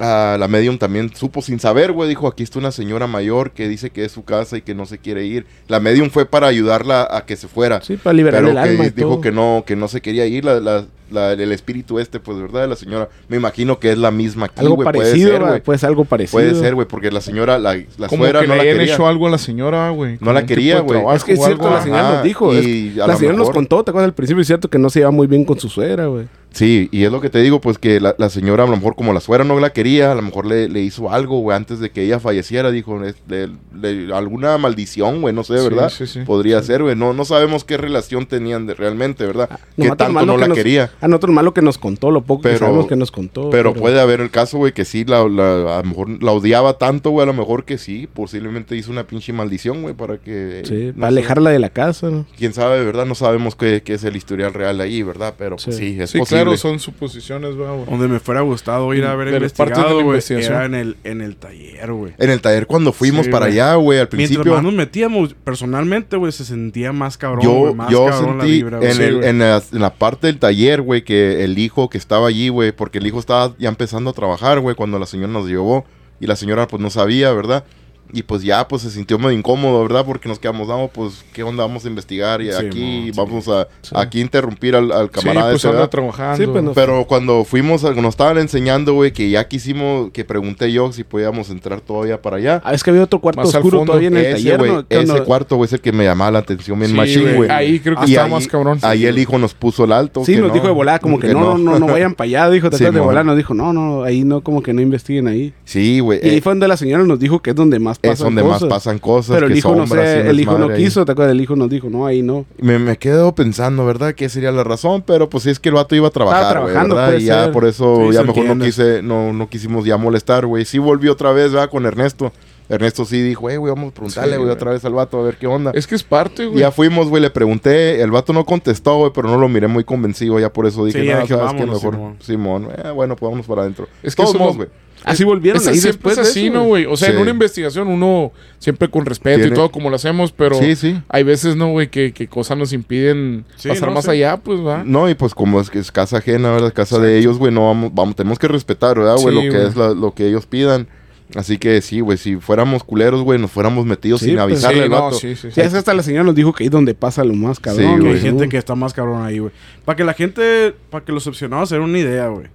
a 0.00 0.36
la 0.40 0.48
medium 0.48 0.78
también 0.78 1.14
supo 1.14 1.42
sin 1.42 1.60
saber, 1.60 1.92
güey. 1.92 2.08
Dijo, 2.08 2.26
aquí 2.26 2.42
está 2.42 2.58
una 2.58 2.72
señora 2.72 3.06
mayor 3.06 3.52
que 3.52 3.68
dice 3.68 3.90
que 3.90 4.04
es 4.06 4.12
su 4.12 4.24
casa 4.24 4.56
y 4.56 4.62
que 4.62 4.74
no 4.74 4.86
se 4.86 4.98
quiere 4.98 5.26
ir. 5.26 5.44
La 5.68 5.80
medium 5.80 6.08
fue 6.08 6.24
para 6.24 6.46
ayudarla 6.46 7.06
a 7.10 7.26
que 7.26 7.36
se 7.36 7.46
fuera. 7.46 7.82
Sí, 7.82 7.96
para 7.98 8.14
liberar 8.14 8.40
Pero 8.42 8.48
el 8.48 8.54
que 8.64 8.70
alma 8.70 8.84
dijo 8.88 9.08
todo. 9.10 9.20
que 9.20 9.30
no, 9.30 9.64
que 9.66 9.76
no 9.76 9.86
se 9.88 10.00
quería 10.00 10.24
ir, 10.26 10.44
la, 10.46 10.60
la- 10.60 10.86
la- 11.10 11.32
el 11.32 11.52
espíritu 11.52 11.98
este, 11.98 12.20
pues, 12.20 12.38
¿verdad? 12.40 12.62
De 12.62 12.68
la 12.68 12.76
señora. 12.76 13.08
Me 13.28 13.36
imagino 13.36 13.78
que 13.78 13.92
es 13.92 13.98
la 13.98 14.10
misma 14.10 14.46
aquí, 14.46 14.54
Algo 14.60 14.76
güey. 14.76 14.84
Puede 14.86 14.98
parecido, 14.98 15.30
ser, 15.30 15.42
¿va? 15.42 15.48
güey. 15.48 15.60
pues 15.62 15.84
algo 15.84 16.04
parecido. 16.04 16.32
Puede 16.40 16.54
ser, 16.54 16.74
güey, 16.74 16.88
porque 16.88 17.10
la 17.10 17.20
señora, 17.20 17.58
la, 17.58 17.74
la 17.98 18.08
Como 18.08 18.22
suegra 18.24 18.40
que 18.40 18.46
no 18.48 18.54
le 18.54 18.58
la 18.58 18.64
quería. 18.78 18.94
hecho 18.94 19.06
algo 19.06 19.26
a 19.26 19.30
la 19.30 19.38
señora, 19.38 19.90
güey. 19.90 20.16
No 20.20 20.32
la 20.32 20.46
quería, 20.46 20.80
güey. 20.80 21.00
Es 21.14 21.24
que 21.24 21.32
es 21.32 21.38
cierto, 21.44 21.64
algo, 21.64 21.76
la 21.76 21.82
señora 21.82 22.00
Ajá, 22.06 22.14
nos 22.16 22.22
dijo. 22.24 22.54
y 22.54 22.92
es- 22.96 22.98
a 23.00 23.06
la 23.06 23.16
señora 23.16 23.36
nos 23.36 23.50
contó, 23.50 23.82
¿te 23.84 23.90
acuerdas? 23.90 24.08
Al 24.08 24.14
principio 24.14 24.40
es 24.40 24.46
cierto 24.46 24.68
que 24.68 24.78
no 24.78 24.90
se 24.90 25.00
lleva 25.00 25.10
muy 25.10 25.26
bien 25.26 25.44
con 25.44 25.58
su 25.58 25.68
suegra, 25.68 26.06
güey. 26.06 26.26
Sí, 26.54 26.88
y 26.92 27.04
es 27.04 27.10
lo 27.12 27.20
que 27.20 27.30
te 27.30 27.40
digo, 27.42 27.60
pues 27.60 27.78
que 27.78 28.00
la, 28.00 28.14
la 28.16 28.28
señora, 28.30 28.62
a 28.64 28.66
lo 28.66 28.76
mejor 28.76 28.94
como 28.94 29.12
la 29.12 29.20
suegra 29.20 29.44
no 29.44 29.58
la 29.58 29.70
quería, 29.72 30.12
a 30.12 30.14
lo 30.14 30.22
mejor 30.22 30.46
le, 30.46 30.68
le 30.68 30.80
hizo 30.82 31.10
algo, 31.10 31.40
güey, 31.40 31.56
antes 31.56 31.80
de 31.80 31.90
que 31.90 32.02
ella 32.04 32.20
falleciera, 32.20 32.70
dijo, 32.70 33.02
es- 33.04 33.16
de- 33.26 33.50
de 33.72 34.14
alguna 34.14 34.56
maldición, 34.56 35.20
güey, 35.20 35.34
no 35.34 35.42
sé, 35.44 35.58
Sí, 35.58 35.64
¿verdad? 35.64 35.90
sí, 35.90 36.06
sí. 36.06 36.20
Podría 36.20 36.62
ser, 36.62 36.82
güey, 36.82 36.94
no, 36.94 37.12
no 37.12 37.24
sabemos 37.24 37.64
qué 37.64 37.76
relación 37.76 38.26
tenían 38.26 38.66
de, 38.66 38.74
realmente, 38.74 39.26
¿verdad? 39.26 39.48
que 39.48 39.82
Nosotros 39.84 39.98
tanto 39.98 40.26
no 40.26 40.34
que 40.36 40.40
la 40.40 40.48
nos- 40.48 40.56
quería. 40.56 40.90
A 41.00 41.08
nosotros 41.08 41.34
malo 41.34 41.52
que 41.52 41.60
nos 41.62 41.76
contó, 41.76 42.10
lo 42.12 42.22
poco 42.22 42.42
que 42.42 42.56
sabemos 42.56 42.86
que 42.86 42.96
nos 42.96 43.10
contó. 43.10 43.50
Pero 43.50 43.74
puede 43.74 44.00
haber 44.00 44.20
el 44.20 44.30
caso, 44.30 44.58
güey, 44.58 44.72
que 44.72 44.84
sí, 44.84 45.04
la, 45.04 45.26
la- 45.28 45.78
a 45.78 45.82
lo 45.82 45.88
mejor 45.88 46.22
la 46.22 46.30
odiaba 46.30 46.78
tanto, 46.78 47.10
güey, 47.10 47.24
a 47.24 47.26
lo 47.26 47.34
mejor 47.34 47.64
que 47.64 47.78
sí, 47.78 48.06
posiblemente 48.12 48.76
hizo 48.76 48.92
una 48.92 49.04
pinche 49.08 49.32
maldición, 49.32 49.82
güey, 49.82 49.94
para 49.94 50.18
que... 50.18 50.62
Sí, 50.64 50.92
no 50.94 51.00
para 51.00 51.08
sé, 51.12 51.18
alejarla 51.18 51.50
de 51.50 51.58
la 51.58 51.70
casa, 51.70 52.10
¿no? 52.10 52.26
Quién 52.38 52.52
sabe, 52.54 52.84
¿verdad? 52.84 53.06
No 53.06 53.16
sabemos 53.16 53.56
qué, 53.56 53.82
qué 53.84 53.94
es 53.94 54.04
el 54.04 54.14
historial 54.14 54.54
real 54.54 54.80
ahí, 54.80 55.02
¿verdad? 55.02 55.34
Pero 55.36 55.56
pues, 55.56 55.74
Sí. 55.76 55.94
sí, 55.94 56.00
es 56.00 56.10
Sí, 56.10 56.18
posible. 56.18 56.42
claro, 56.42 56.43
son 56.56 56.78
suposiciones, 56.78 57.54
güey. 57.56 57.68
Donde 57.88 58.08
me 58.08 58.20
fuera 58.20 58.40
gustado 58.42 58.92
ir 58.94 59.04
a 59.04 59.12
haber 59.12 59.30
De 59.30 59.36
investigado, 59.36 59.88
la 59.88 59.92
güey, 59.94 60.06
investigación. 60.06 60.52
era 60.54 60.64
en 60.66 60.74
el, 60.74 60.96
en 61.04 61.20
el 61.20 61.36
taller, 61.36 61.92
güey. 61.92 62.12
En 62.18 62.30
el 62.30 62.40
taller 62.40 62.66
cuando 62.66 62.92
fuimos 62.92 63.26
Sí, 63.26 63.30
para 63.32 63.46
allá, 63.46 63.74
güey, 63.74 63.98
al 63.98 64.08
Mientras 64.12 64.28
principio... 64.28 64.54
más 64.54 64.62
nos 64.62 64.72
metíamos, 64.74 65.34
personalmente, 65.34 66.16
güey, 66.16 66.32
se 66.32 66.44
sentía 66.44 66.92
más 66.92 67.16
cabrón, 67.18 67.42
Yo, 67.44 67.74
más 67.74 67.90
yo 67.90 68.06
cabrón 68.06 68.38
la 68.38 68.44
sentí 68.44 68.56
vibra, 68.58 68.78
en, 68.78 69.00
el- 69.02 69.24
en, 69.24 69.38
la, 69.38 69.62
en 69.72 69.80
la 69.80 69.94
parte 69.94 70.26
del 70.28 70.38
taller, 70.38 70.82
güey, 70.82 71.02
que 71.04 71.44
el 71.44 71.58
hijo 71.58 71.88
que 71.88 71.98
estaba 71.98 72.28
allí, 72.28 72.48
güey, 72.48 72.72
porque 72.72 72.98
el 72.98 73.06
hijo 73.06 73.18
estaba 73.18 73.54
ya 73.58 73.68
empezando 73.68 74.10
a 74.10 74.12
trabajar, 74.12 74.60
güey, 74.60 74.74
cuando 74.76 74.98
la 74.98 75.06
señora 75.06 75.32
nos 75.32 75.46
llevó 75.46 75.84
y 76.20 76.26
la 76.26 76.36
señora 76.36 76.66
pues 76.68 76.80
no 76.82 76.90
sabía, 76.90 77.32
¿verdad? 77.32 77.64
Y 78.12 78.22
pues 78.22 78.42
ya 78.42 78.66
pues 78.68 78.82
se 78.82 78.90
sintió 78.90 79.18
medio 79.18 79.32
incómodo, 79.36 79.82
¿verdad? 79.82 80.04
Porque 80.06 80.28
nos 80.28 80.38
quedamos, 80.38 80.68
no, 80.68 80.88
pues 80.92 81.24
qué 81.32 81.42
onda, 81.42 81.64
vamos 81.64 81.84
a 81.84 81.88
investigar 81.88 82.40
y 82.42 82.50
Sí, 82.52 82.66
aquí 82.66 83.10
mo, 83.14 83.24
vamos 83.24 83.48
a 83.48 83.66
aquí 84.00 84.20
interrumpir 84.20 84.76
al, 84.76 84.92
al 84.92 85.06
Sí, 85.06 85.10
camarada 85.20 85.50
pues 85.50 85.64
ese, 85.64 85.88
trabajando. 85.88 86.36
Sí, 86.36 86.46
pues, 86.46 86.64
Pero 86.74 87.06
cuando 87.06 87.44
fuimos, 87.44 87.82
nos 87.82 88.04
estaban 88.06 88.38
enseñando, 88.38 88.94
güey, 88.94 89.12
que 89.12 89.30
ya 89.30 89.48
quisimos, 89.48 90.10
que 90.12 90.24
pregunté 90.24 90.70
yo 90.70 90.92
si 90.92 91.02
podíamos 91.02 91.50
entrar 91.50 91.80
todavía 91.80 92.22
para 92.22 92.36
allá. 92.36 92.62
Ah, 92.64 92.72
es 92.74 92.84
que 92.84 92.90
había 92.90 93.02
otro 93.02 93.18
cuarto 93.20 93.40
Más 93.40 93.54
al 93.54 93.60
oscuro 93.62 93.78
fondo. 93.78 93.92
todavía 93.92 94.08
en 94.08 94.16
el 94.16 94.26
ese, 94.26 94.50
taller. 94.56 94.84
Que 94.88 95.00
ese 95.00 95.06
no- 95.12 95.24
cuarto, 95.24 95.56
güey, 95.56 95.66
es 95.66 95.72
el 95.72 95.80
que 95.80 95.90
me 95.92 96.04
llamaba 96.04 96.30
la 96.30 96.38
atención 96.40 96.78
bien 96.78 96.90
Sí, 96.92 96.96
machín, 96.96 97.34
güey. 97.36 97.50
Ahí 97.50 97.80
creo 97.80 97.96
que 97.96 98.18
ahí- 98.18 98.30
más 98.30 98.46
cabrón. 98.46 98.78
Ahí 98.82 99.06
el 99.06 99.18
hijo 99.18 99.38
nos 99.38 99.54
puso 99.54 99.84
el 99.84 99.92
alto. 99.92 100.24
Sí, 100.24 100.34
que 100.34 100.40
nos 100.40 100.48
no, 100.48 100.54
dijo 100.54 100.66
de 100.66 100.72
volada 100.72 100.98
como 101.00 101.18
que, 101.18 101.28
no, 101.28 101.58
no, 101.58 101.78
no, 101.78 101.86
vayan 101.86 102.14
para 102.14 102.26
allá, 102.26 102.50
dijo, 102.50 102.70
¿te 102.70 102.76
Sí, 102.76 102.84
acuerdas 102.84 103.00
de 103.00 103.06
volada? 103.06 103.24
Nos 103.24 103.36
dijo, 103.36 103.54
no, 103.54 103.72
no, 103.72 104.04
ahí 104.04 104.22
no, 104.24 104.40
como 104.42 104.62
que 104.62 104.72
no 104.72 104.80
investiguen 104.80 105.26
ahí. 105.26 105.52
Sí, 105.64 105.98
güey. 106.00 106.20
Y 106.22 106.28
ahí 106.28 106.36
eh, 106.36 106.40
fue 106.40 106.52
donde 106.52 106.68
la 106.68 106.76
señora 106.76 107.02
nos 107.04 107.18
dijo 107.18 107.40
que 107.40 107.50
es 107.50 107.56
donde 107.56 107.78
más 107.80 107.98
pasan 108.08 108.12
es 108.12 108.18
donde 108.18 108.42
cosas. 108.42 108.60
más 108.62 108.70
pasan 108.70 108.98
cosas. 108.98 109.34
Pero 109.34 109.46
el 109.46 109.52
que 109.52 109.58
hijo 109.58 109.74
no 109.74 109.86
sé, 109.86 110.28
el 110.28 110.40
hijo 110.40 110.58
no 110.58 110.68
ahí. 110.68 110.84
quiso, 110.84 111.04
¿te 111.04 111.12
acuerdas? 111.12 111.32
El 111.32 111.40
hijo 111.40 111.56
nos 111.56 111.68
dijo, 111.70 111.88
no, 111.90 112.06
ahí 112.06 112.22
no. 112.22 112.44
Me, 112.58 112.78
me 112.78 112.96
quedo 112.96 113.34
pensando, 113.34 113.84
¿verdad? 113.86 114.14
¿Qué 114.14 114.28
sería 114.28 114.52
la 114.52 114.64
razón? 114.64 115.02
Pero 115.06 115.28
pues 115.28 115.44
sí 115.44 115.50
es 115.50 115.58
que 115.58 115.68
el 115.70 115.74
vato 115.74 115.94
iba 115.94 116.08
a 116.08 116.10
trabajar, 116.10 116.60
güey, 116.62 117.22
Y 117.22 117.24
ya 117.26 117.44
ser. 117.44 117.52
por 117.52 117.64
eso 117.66 118.06
Sí, 118.08 118.14
ya 118.14 118.22
mejor 118.22 118.44
no 118.56 118.64
quise, 118.64 119.02
no, 119.02 119.32
no 119.32 119.48
quisimos 119.48 119.84
ya 119.84 119.96
molestar, 119.96 120.46
güey. 120.46 120.64
Sí 120.64 120.78
volvió 120.78 121.12
otra 121.12 121.32
vez, 121.32 121.52
¿verdad? 121.52 121.70
Con 121.70 121.86
Ernesto. 121.86 122.32
Ernesto 122.66 123.04
sí 123.04 123.20
dijo, 123.20 123.50
"Eh, 123.50 123.58
güey, 123.58 123.74
vamos 123.74 123.90
a 123.90 123.94
preguntarle, 123.94 124.38
güey, 124.38 124.48
otra 124.48 124.70
vez 124.70 124.82
al 124.86 124.94
vato 124.94 125.20
a 125.20 125.22
ver 125.22 125.36
qué 125.36 125.46
onda. 125.46 125.70
Es 125.74 125.86
que 125.86 125.94
es 125.94 126.02
parte, 126.02 126.44
Y 126.44 126.46
güey. 126.46 126.60
ya 126.60 126.70
fuimos, 126.70 127.10
güey, 127.10 127.20
le 127.22 127.28
pregunté, 127.28 128.00
el 128.00 128.10
vato 128.10 128.32
no 128.32 128.46
contestó, 128.46 128.96
güey, 128.96 129.10
pero 129.14 129.28
no 129.28 129.36
lo 129.36 129.50
miré 129.50 129.68
muy 129.68 129.84
convencido, 129.84 130.40
ya 130.40 130.50
por 130.50 130.66
eso 130.66 130.82
dije, 130.86 131.00
Sí, 131.02 131.06
ya 131.06 131.20
no, 131.20 131.26
sabes 131.26 131.52
que 131.60 131.66
mejor, 131.66 131.92
Simón. 131.94 132.16
Simón, 132.20 132.68
eh, 132.74 132.90
bueno, 132.90 133.16
pues 133.16 133.26
vámonos 133.28 133.46
para 133.46 133.60
adentro. 133.62 133.86
Es 134.02 134.16
que 134.16 134.22
Todos 134.22 134.34
somos- 134.38 134.56
güey. 134.56 134.68
Así 135.04 135.24
volvieron 135.24 135.60
ahí 135.68 135.74
siempre 135.78 135.92
después 135.92 136.18
es 136.18 136.24
de 136.24 136.30
así, 136.30 136.46
eso, 136.46 136.54
¿no, 136.54 136.64
güey? 136.64 136.86
O 136.86 136.96
sea, 136.96 137.10
en 137.10 137.18
una 137.18 137.30
investigación 137.30 137.88
uno 137.88 138.32
siempre 138.58 138.88
con 138.88 139.04
respeto 139.04 139.36
Tiene- 139.38 139.52
y 139.52 139.54
todo 139.54 139.70
como 139.70 139.90
lo 139.90 139.96
hacemos, 139.96 140.32
pero 140.32 140.56
Sí, 140.58 140.74
sí. 140.76 141.00
hay 141.08 141.22
veces, 141.22 141.56
¿no, 141.56 141.68
güey? 141.70 141.88
Que, 141.88 142.12
que 142.12 142.26
cosas 142.26 142.56
nos 142.56 142.72
impiden 142.72 143.44
Sí, 143.56 143.68
pasar 143.68 143.88
no, 143.88 143.94
más 143.94 144.04
sí. 144.04 144.10
allá, 144.12 144.38
pues, 144.38 144.60
¿va? 144.60 144.82
No, 144.84 145.08
y 145.08 145.14
pues 145.14 145.34
como 145.34 145.60
es 145.60 145.68
que 145.70 145.78
es 145.78 145.92
casa 145.92 146.18
ajena, 146.18 146.50
¿verdad? 146.52 146.72
Casa 146.72 146.98
de 146.98 147.18
ellos, 147.18 147.38
güey, 147.38 147.52
no 147.52 147.66
vamos, 147.66 147.90
vamos, 147.94 148.16
tenemos 148.16 148.38
que 148.38 148.48
respetar, 148.48 148.98
¿verdad, 148.98 149.16
güey? 149.20 149.36
Sí, 149.36 149.46
lo 149.46 149.52
que 149.52 149.66
es 149.66 149.76
la- 149.76 149.90
lo 149.94 150.14
que 150.14 150.26
ellos 150.28 150.46
pidan. 150.46 150.88
Así 151.34 151.56
que 151.58 151.80
sí, 151.80 152.00
güey, 152.00 152.18
si 152.18 152.36
fuéramos 152.36 152.84
culeros, 152.84 153.22
güey, 153.22 153.38
nos 153.38 153.50
fuéramos 153.50 153.86
metidos 153.86 154.20
Sí, 154.20 154.26
sin 154.26 154.34
pues, 154.34 154.42
avisarle 154.44 154.76
Sí, 154.78 154.82
al 154.84 154.90
no, 154.90 155.02
vato. 155.02 155.16
sí, 155.16 155.34
sí, 155.34 155.48
sí. 155.48 155.50
Sí, 155.52 155.60
es 155.62 155.72
hasta 155.74 155.94
la 155.94 156.02
señora 156.02 156.22
nos 156.22 156.34
dijo 156.34 156.52
que 156.52 156.64
ahí 156.64 156.68
donde 156.70 156.94
pasa 156.94 157.24
lo 157.24 157.32
más 157.34 157.58
cabrón. 157.58 157.84
Sí, 157.86 157.94
Que 157.94 158.00
güey. 158.00 158.12
hay 158.14 158.20
gente 158.20 158.48
que 158.48 158.58
está 158.58 158.74
más 158.74 158.92
cabrón 158.92 159.24
ahí, 159.24 159.38
güey. 159.38 159.50
Para 159.84 159.96
que 159.96 160.04
la 160.04 160.12
gente, 160.12 160.74
para 160.90 161.04
que 161.04 161.12
los 161.12 161.26
opcionados 161.26 161.70
se 161.70 161.76
den 161.76 161.84
una 161.84 161.98
idea, 161.98 162.28
güey. 162.28 162.46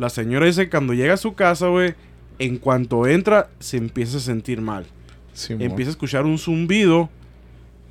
La 0.00 0.08
señora 0.08 0.46
dice 0.46 0.64
que 0.64 0.70
cuando 0.70 0.94
llega 0.94 1.14
a 1.14 1.18
su 1.18 1.34
casa, 1.34 1.66
güey, 1.68 1.94
en 2.38 2.56
cuanto 2.56 3.06
entra, 3.06 3.50
se 3.58 3.76
empieza 3.76 4.16
a 4.16 4.20
sentir 4.20 4.60
mal. 4.62 4.86
Sí, 5.34 5.54
empieza 5.58 5.90
a 5.90 5.92
escuchar 5.92 6.24
un 6.24 6.38
zumbido. 6.38 7.10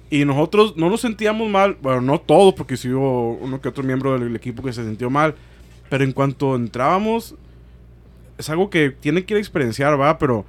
Y 0.10 0.26
nosotros 0.26 0.76
no 0.76 0.90
nos 0.90 1.02
sentíamos 1.02 1.48
mal. 1.50 1.78
Bueno, 1.82 2.02
no 2.02 2.20
todos, 2.20 2.56
porque 2.56 2.78
sí 2.78 2.90
hubo 2.90 3.34
uno 3.36 3.62
que 3.62 3.70
otro 3.70 3.84
miembro 3.84 4.18
del 4.18 4.36
equipo 4.36 4.64
que 4.64 4.74
se 4.74 4.84
sintió 4.84 5.12
mal. 5.12 5.36
Pero 5.88 6.04
en 6.04 6.12
cuanto 6.12 6.56
entrábamos, 6.56 7.36
es 8.40 8.50
algo 8.50 8.72
que 8.72 8.90
tienen 8.90 9.24
que 9.24 9.36
ir 9.36 9.38
a 9.38 9.40
experienciar, 9.40 10.00
va, 10.02 10.18
pero 10.18 10.46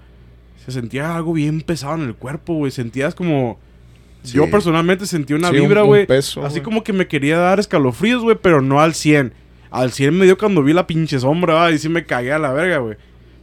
se 0.65 0.73
sentía 0.73 1.15
algo 1.15 1.35
bien 1.35 1.61
pesado 1.61 1.95
en 1.97 2.03
el 2.03 2.15
cuerpo, 2.15 2.55
güey. 2.55 2.71
Sentías 2.73 3.15
como. 3.15 3.59
Sí. 4.23 4.37
Yo 4.39 4.51
personalmente 4.51 5.05
sentí 5.07 5.35
una 5.35 5.51
Sí, 5.51 5.57
un- 5.57 5.61
vibra, 5.63 5.83
un 5.83 5.89
güey. 5.89 6.07
peso, 6.07 6.41
Así 6.45 6.55
güey. 6.61 6.63
como 6.63 6.83
que 6.85 6.93
me 6.95 7.07
quería 7.07 7.37
dar 7.39 7.61
escalofríos, 7.61 8.23
güey, 8.23 8.39
pero 8.41 8.63
no 8.63 8.81
al 8.81 8.95
100. 8.95 9.35
Al 9.71 9.93
100 9.93 10.17
me 10.19 10.25
dio 10.25 10.37
cuando 10.37 10.63
vi 10.63 10.73
la 10.73 10.87
pinche 10.87 11.19
sombra, 11.21 11.55
¿va? 11.55 11.71
y 11.71 11.79
sí 11.79 11.89
me 11.89 12.05
cagué 12.05 12.33
a 12.33 12.39
la 12.39 12.53
verga, 12.53 12.79
güey. 12.79 12.97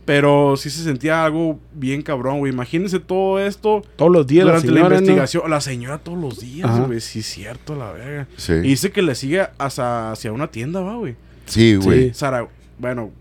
Pero 0.06 0.56
sí 0.56 0.70
se 0.70 0.84
sentía 0.84 1.26
algo 1.26 1.60
bien 1.74 2.02
cabrón, 2.02 2.40
güey. 2.40 2.54
Imagínense 2.54 3.00
todo 3.00 3.40
esto 3.40 3.82
Todos 3.98 4.10
los 4.12 4.26
días 4.26 4.46
durante 4.46 4.72
la, 4.72 4.80
investigación. 4.82 5.50
La 5.50 5.60
señora 5.60 5.98
todos 5.98 6.18
los 6.18 6.40
días, 6.40 6.70
Ajá. 6.70 6.86
güey. 6.86 7.02
Sí, 7.02 7.20
es 7.20 7.26
cierto, 7.26 7.76
la 7.76 7.92
verga. 7.92 8.28
Sí, 8.38 8.54
Y 8.54 8.60
dice 8.70 8.92
que 8.92 9.02
le 9.02 9.16
sigue 9.16 9.48
hacia, 9.58 10.12
hacia 10.12 10.32
una 10.32 10.48
tienda, 10.48 10.80
va, 10.82 10.96
güey. 10.96 11.16
sí, 11.46 11.76
güey. 11.76 12.14
Zara- 12.14 12.48
bueno, 12.80 13.12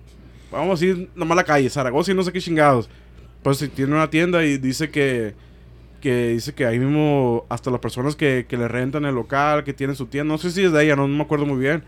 vamos 0.53 0.81
a 0.81 0.85
ir 0.85 1.11
nomás 1.17 1.35
a 1.35 1.41
la 1.41 1.45
calle, 1.45 1.69
Zaragoza 1.71 2.13
y 2.13 2.15
no 2.15 2.23
sé 2.23 2.31
qué 2.33 2.41
chingados. 2.41 2.89
Pues 3.43 3.59
sí, 3.59 3.69
tiene 3.69 3.93
una 3.93 4.09
tienda 4.11 4.45
y 4.45 4.57
dice 4.59 4.89
que, 4.91 5.35
que 6.01 6.29
dice 6.29 6.55
que 6.55 6.67
ahí 6.67 6.79
mismo, 6.79 7.47
hasta 7.49 7.71
las 7.71 7.81
personas 7.81 8.15
que, 8.15 8.47
que 8.49 8.57
le 8.57 8.69
rentan 8.69 9.05
el 9.07 9.15
local, 9.15 9.65
que 9.65 9.73
tienen 9.73 9.97
su 9.97 10.07
tienda, 10.07 10.33
no 10.35 10.39
sé 10.39 10.51
si 10.53 10.63
es 10.63 10.71
de 10.73 10.85
ella, 10.85 10.95
no, 10.95 11.09
me 11.09 11.23
acuerdo 11.23 11.47
muy 11.47 11.59
bien. 11.59 11.83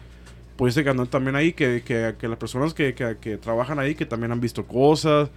Que 0.58 0.90
andan 0.90 1.06
también 1.06 1.36
ahí, 1.36 1.52
que, 1.52 1.82
que, 1.84 2.16
que 2.18 2.28
las 2.28 2.36
personas 2.38 2.74
que, 2.74 2.94
que 2.94 3.36
trabajan 3.38 3.78
ahí, 3.78 3.94
que 3.94 4.06
también 4.06 4.32
han 4.32 4.40
visto 4.40 4.66
cosas. 4.66 5.30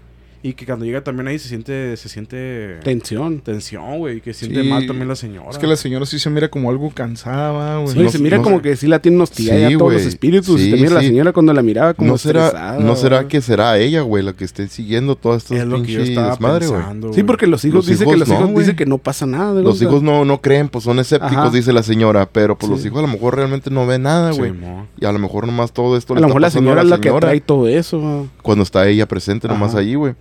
Y 0.44 0.54
que 0.54 0.66
cuando 0.66 0.86
llega 0.86 1.04
también 1.04 1.28
ahí 1.28 1.38
se 1.38 1.48
siente, 1.50 1.96
se 1.98 2.10
siente 2.10 2.78
Tensión. 2.84 3.42
tensión, 3.42 4.00
güey. 4.00 4.22
Que 4.22 4.34
siente 4.34 4.64
Sí. 4.64 4.68
mal 4.68 4.88
también 4.88 5.08
la 5.08 5.16
señora. 5.16 5.50
Es 5.52 5.60
que 5.60 5.68
la 5.68 5.76
señora 5.76 6.06
sí 6.08 6.18
se 6.18 6.32
mira 6.32 6.50
como 6.50 6.70
algo 6.72 6.90
cansada, 6.90 7.78
güey. 7.78 7.94
Sí, 7.94 8.00
no- 8.00 8.10
se 8.10 8.18
mira 8.18 8.38
no 8.38 8.44
como 8.44 8.62
que 8.62 8.76
sí 8.76 8.88
la 8.88 8.98
tiene 9.00 9.22
hostigada 9.22 9.70
Sí, 9.70 9.78
todos 9.78 9.94
los 9.94 10.02
espíritus. 10.02 10.60
Sí, 10.60 10.70
y 10.70 10.74
mira 10.82 10.96
la 10.96 11.02
señora 11.02 11.32
cuando 11.32 11.54
la 11.54 11.62
miraba 11.62 11.94
como 11.94 12.12
¿No 12.12 12.18
será, 12.18 12.78
¿No 12.80 12.96
será 12.96 13.18
¿verdad? 13.18 13.30
que 13.30 13.42
será 13.42 13.78
ella, 13.78 14.02
güey, 14.02 14.24
la 14.24 14.34
que 14.34 14.44
esté 14.44 14.68
siguiendo 14.68 15.16
todas 15.16 15.44
estas 15.44 15.60
es 15.60 15.66
lo 15.68 15.84
que 15.84 15.92
yo 15.92 16.02
estaba 16.02 16.36
güey? 16.36 16.60
pensando, 16.60 17.14
Sí, 17.14 17.22
porque 17.24 17.46
los 17.46 17.64
hijos 17.64 17.76
Los 17.76 17.86
dicen 17.86 18.08
hijos 18.08 18.14
que 18.14 18.20
los 18.22 18.28
no, 18.30 18.48
hijos 18.50 18.60
dicen 18.60 18.76
que 18.76 18.86
no 18.88 18.98
pasa 18.98 19.28
nada. 19.28 19.62
Los 19.62 19.76
o 19.76 19.78
sea, 19.78 19.88
hijos 19.90 20.02
no, 20.02 20.26
no 20.26 20.42
creen, 20.42 20.70
pues 20.70 20.84
son 20.86 20.98
escépticos, 20.98 21.38
Ajá. 21.38 21.50
dice 21.52 21.72
la 21.72 21.84
señora. 21.84 22.28
Pero 22.32 22.58
pues 22.58 22.70
los 22.72 22.84
hijos 22.84 22.98
a 22.98 23.02
lo 23.04 23.08
mejor 23.10 23.36
realmente 23.36 23.70
no 23.70 23.86
ven 23.86 24.02
nada, 24.04 24.32
güey. 24.32 24.54
Y 25.00 25.06
a 25.06 25.12
lo 25.12 25.20
mejor 25.20 25.46
nomás 25.46 25.72
todo 25.72 25.96
esto 25.98 26.16
A 26.16 26.20
lo 26.20 26.26
mejor 26.26 26.42
la 26.42 26.50
señora 26.50 26.82
es 26.82 26.88
la 26.88 27.00
que 27.00 27.12
trae 27.12 27.42
todo 27.42 27.68
eso. 27.68 28.28
cuando 28.42 28.64
está 28.64 28.88
ella 28.88 29.08
presente 29.08 29.48
nomás 29.48 29.76
allí, 29.76 29.94
güey. 29.94 30.16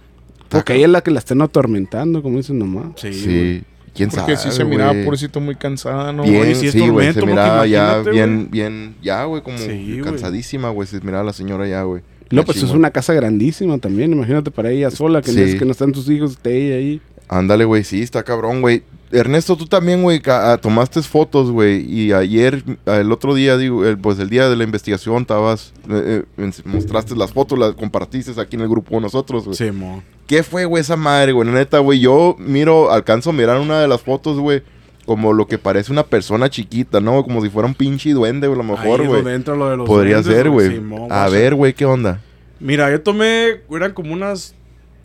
Porque 0.51 0.75
ella 0.75 0.87
es 0.87 0.93
la 0.93 1.01
que 1.03 1.11
la 1.11 1.19
están 1.19 1.41
atormentando, 1.43 2.23
como 2.23 2.37
dicen 2.39 2.59
nomás. 2.59 2.87
Sí, 2.97 3.13
Sí. 3.13 3.63
¿Quién 3.93 4.09
Porque 4.09 4.37
sabe, 4.37 4.51
sí 4.53 4.57
se 4.57 4.65
miraba, 4.65 4.93
pobrecito, 5.05 5.41
muy 5.41 5.57
cansada, 5.57 6.13
¿no? 6.13 6.23
Bien, 6.23 6.43
Oye, 6.43 6.55
si 6.55 6.69
es 6.69 6.73
sí, 6.73 6.89
güey, 6.89 7.13
se 7.13 7.27
miraba 7.27 7.67
ya 7.67 7.99
bien, 7.99 8.49
bien, 8.49 8.95
ya, 9.03 9.25
güey, 9.25 9.43
como 9.43 9.59
Sí, 9.59 10.01
cansadísima, 10.05 10.71
güey, 10.71 10.87
se 10.87 11.01
miraba 11.01 11.25
la 11.25 11.33
señora 11.33 11.67
ya, 11.67 11.83
güey. 11.83 12.03
No, 12.31 12.45
pues 12.45 12.63
es 12.63 12.71
una 12.71 12.93
casa 12.93 13.13
grandísima 13.15 13.79
también. 13.79 14.13
Imagínate 14.13 14.53
para 14.53 14.71
ella 14.71 14.93
sola, 14.93 15.21
que, 15.23 15.33
no, 15.33 15.39
Sí. 15.39 15.43
es, 15.43 15.55
que 15.57 15.65
no 15.65 15.73
están 15.73 15.91
tus 15.91 16.09
hijos, 16.09 16.33
esté 16.33 16.57
ella 16.57 16.77
ahí. 16.77 17.01
Ándale, 17.29 17.65
güey, 17.65 17.83
sí, 17.83 18.01
está 18.01 18.23
cabrón, 18.23 18.61
güey. 18.61 18.85
Ernesto, 19.13 19.57
tú 19.57 19.67
también, 19.67 20.03
güey, 20.03 20.23
ah, 20.27 20.59
tomaste 20.63 21.03
fotos, 21.03 21.51
güey, 21.51 21.81
y 21.93 22.13
ayer, 22.13 22.63
el 22.87 23.11
otro 23.11 23.35
día, 23.35 23.57
digo, 23.57 23.85
el- 23.85 23.99
pues 23.99 24.19
el 24.21 24.31
día 24.31 24.49
de 24.49 24.55
la 24.57 24.63
investigación, 24.65 25.23
estabas, 25.23 25.73
eh, 25.91 26.23
eh, 26.39 26.51
mostraste 26.65 27.17
las 27.17 27.33
fotos, 27.33 27.59
las 27.59 27.73
compartiste 27.75 28.41
aquí 28.41 28.55
en 28.57 28.63
el 28.63 28.69
grupo 28.69 28.93
con 28.93 29.03
nosotros, 29.03 29.45
güey. 29.47 29.57
Simón. 29.57 30.03
¿Qué 30.29 30.45
fue, 30.45 30.65
güey, 30.65 30.81
esa 30.81 30.97
madre, 30.97 31.33
güey? 31.33 31.49
Neta, 31.49 31.81
güey, 31.81 31.99
yo 31.99 32.37
miro, 32.39 32.93
alcanzo 32.93 33.31
a 33.31 33.33
mirar 33.33 33.59
una 33.61 33.81
de 33.81 33.89
las 33.89 34.01
fotos, 34.01 34.39
güey, 34.39 34.63
como 35.07 35.33
lo 35.33 35.49
que 35.49 35.59
parece 35.59 35.91
una 35.91 36.05
persona 36.05 36.49
chiquita, 36.49 37.01
¿no? 37.01 37.25
Como 37.25 37.43
si 37.43 37.51
fuera 37.51 37.67
un 37.67 37.75
pinche 37.75 38.11
duende, 38.13 38.47
güey, 38.47 38.61
a 38.61 38.63
lo 38.63 38.69
mejor, 38.77 38.99
güey. 39.05 39.23
donde 39.23 39.35
entra 39.35 39.57
lo 39.57 39.69
de 39.71 39.77
los 39.77 39.89
Podría 39.89 40.17
duendes, 40.23 40.35
ser, 40.37 40.51
güey. 40.51 40.71
Simón, 40.71 41.09
A 41.11 41.29
ver, 41.29 41.57
güey, 41.57 41.73
¿qué 41.73 41.85
onda? 41.85 42.21
Mira, 42.61 42.89
yo 42.93 43.01
tomé, 43.03 43.63
eran 43.73 43.93
como 43.93 44.13
unas 44.13 44.55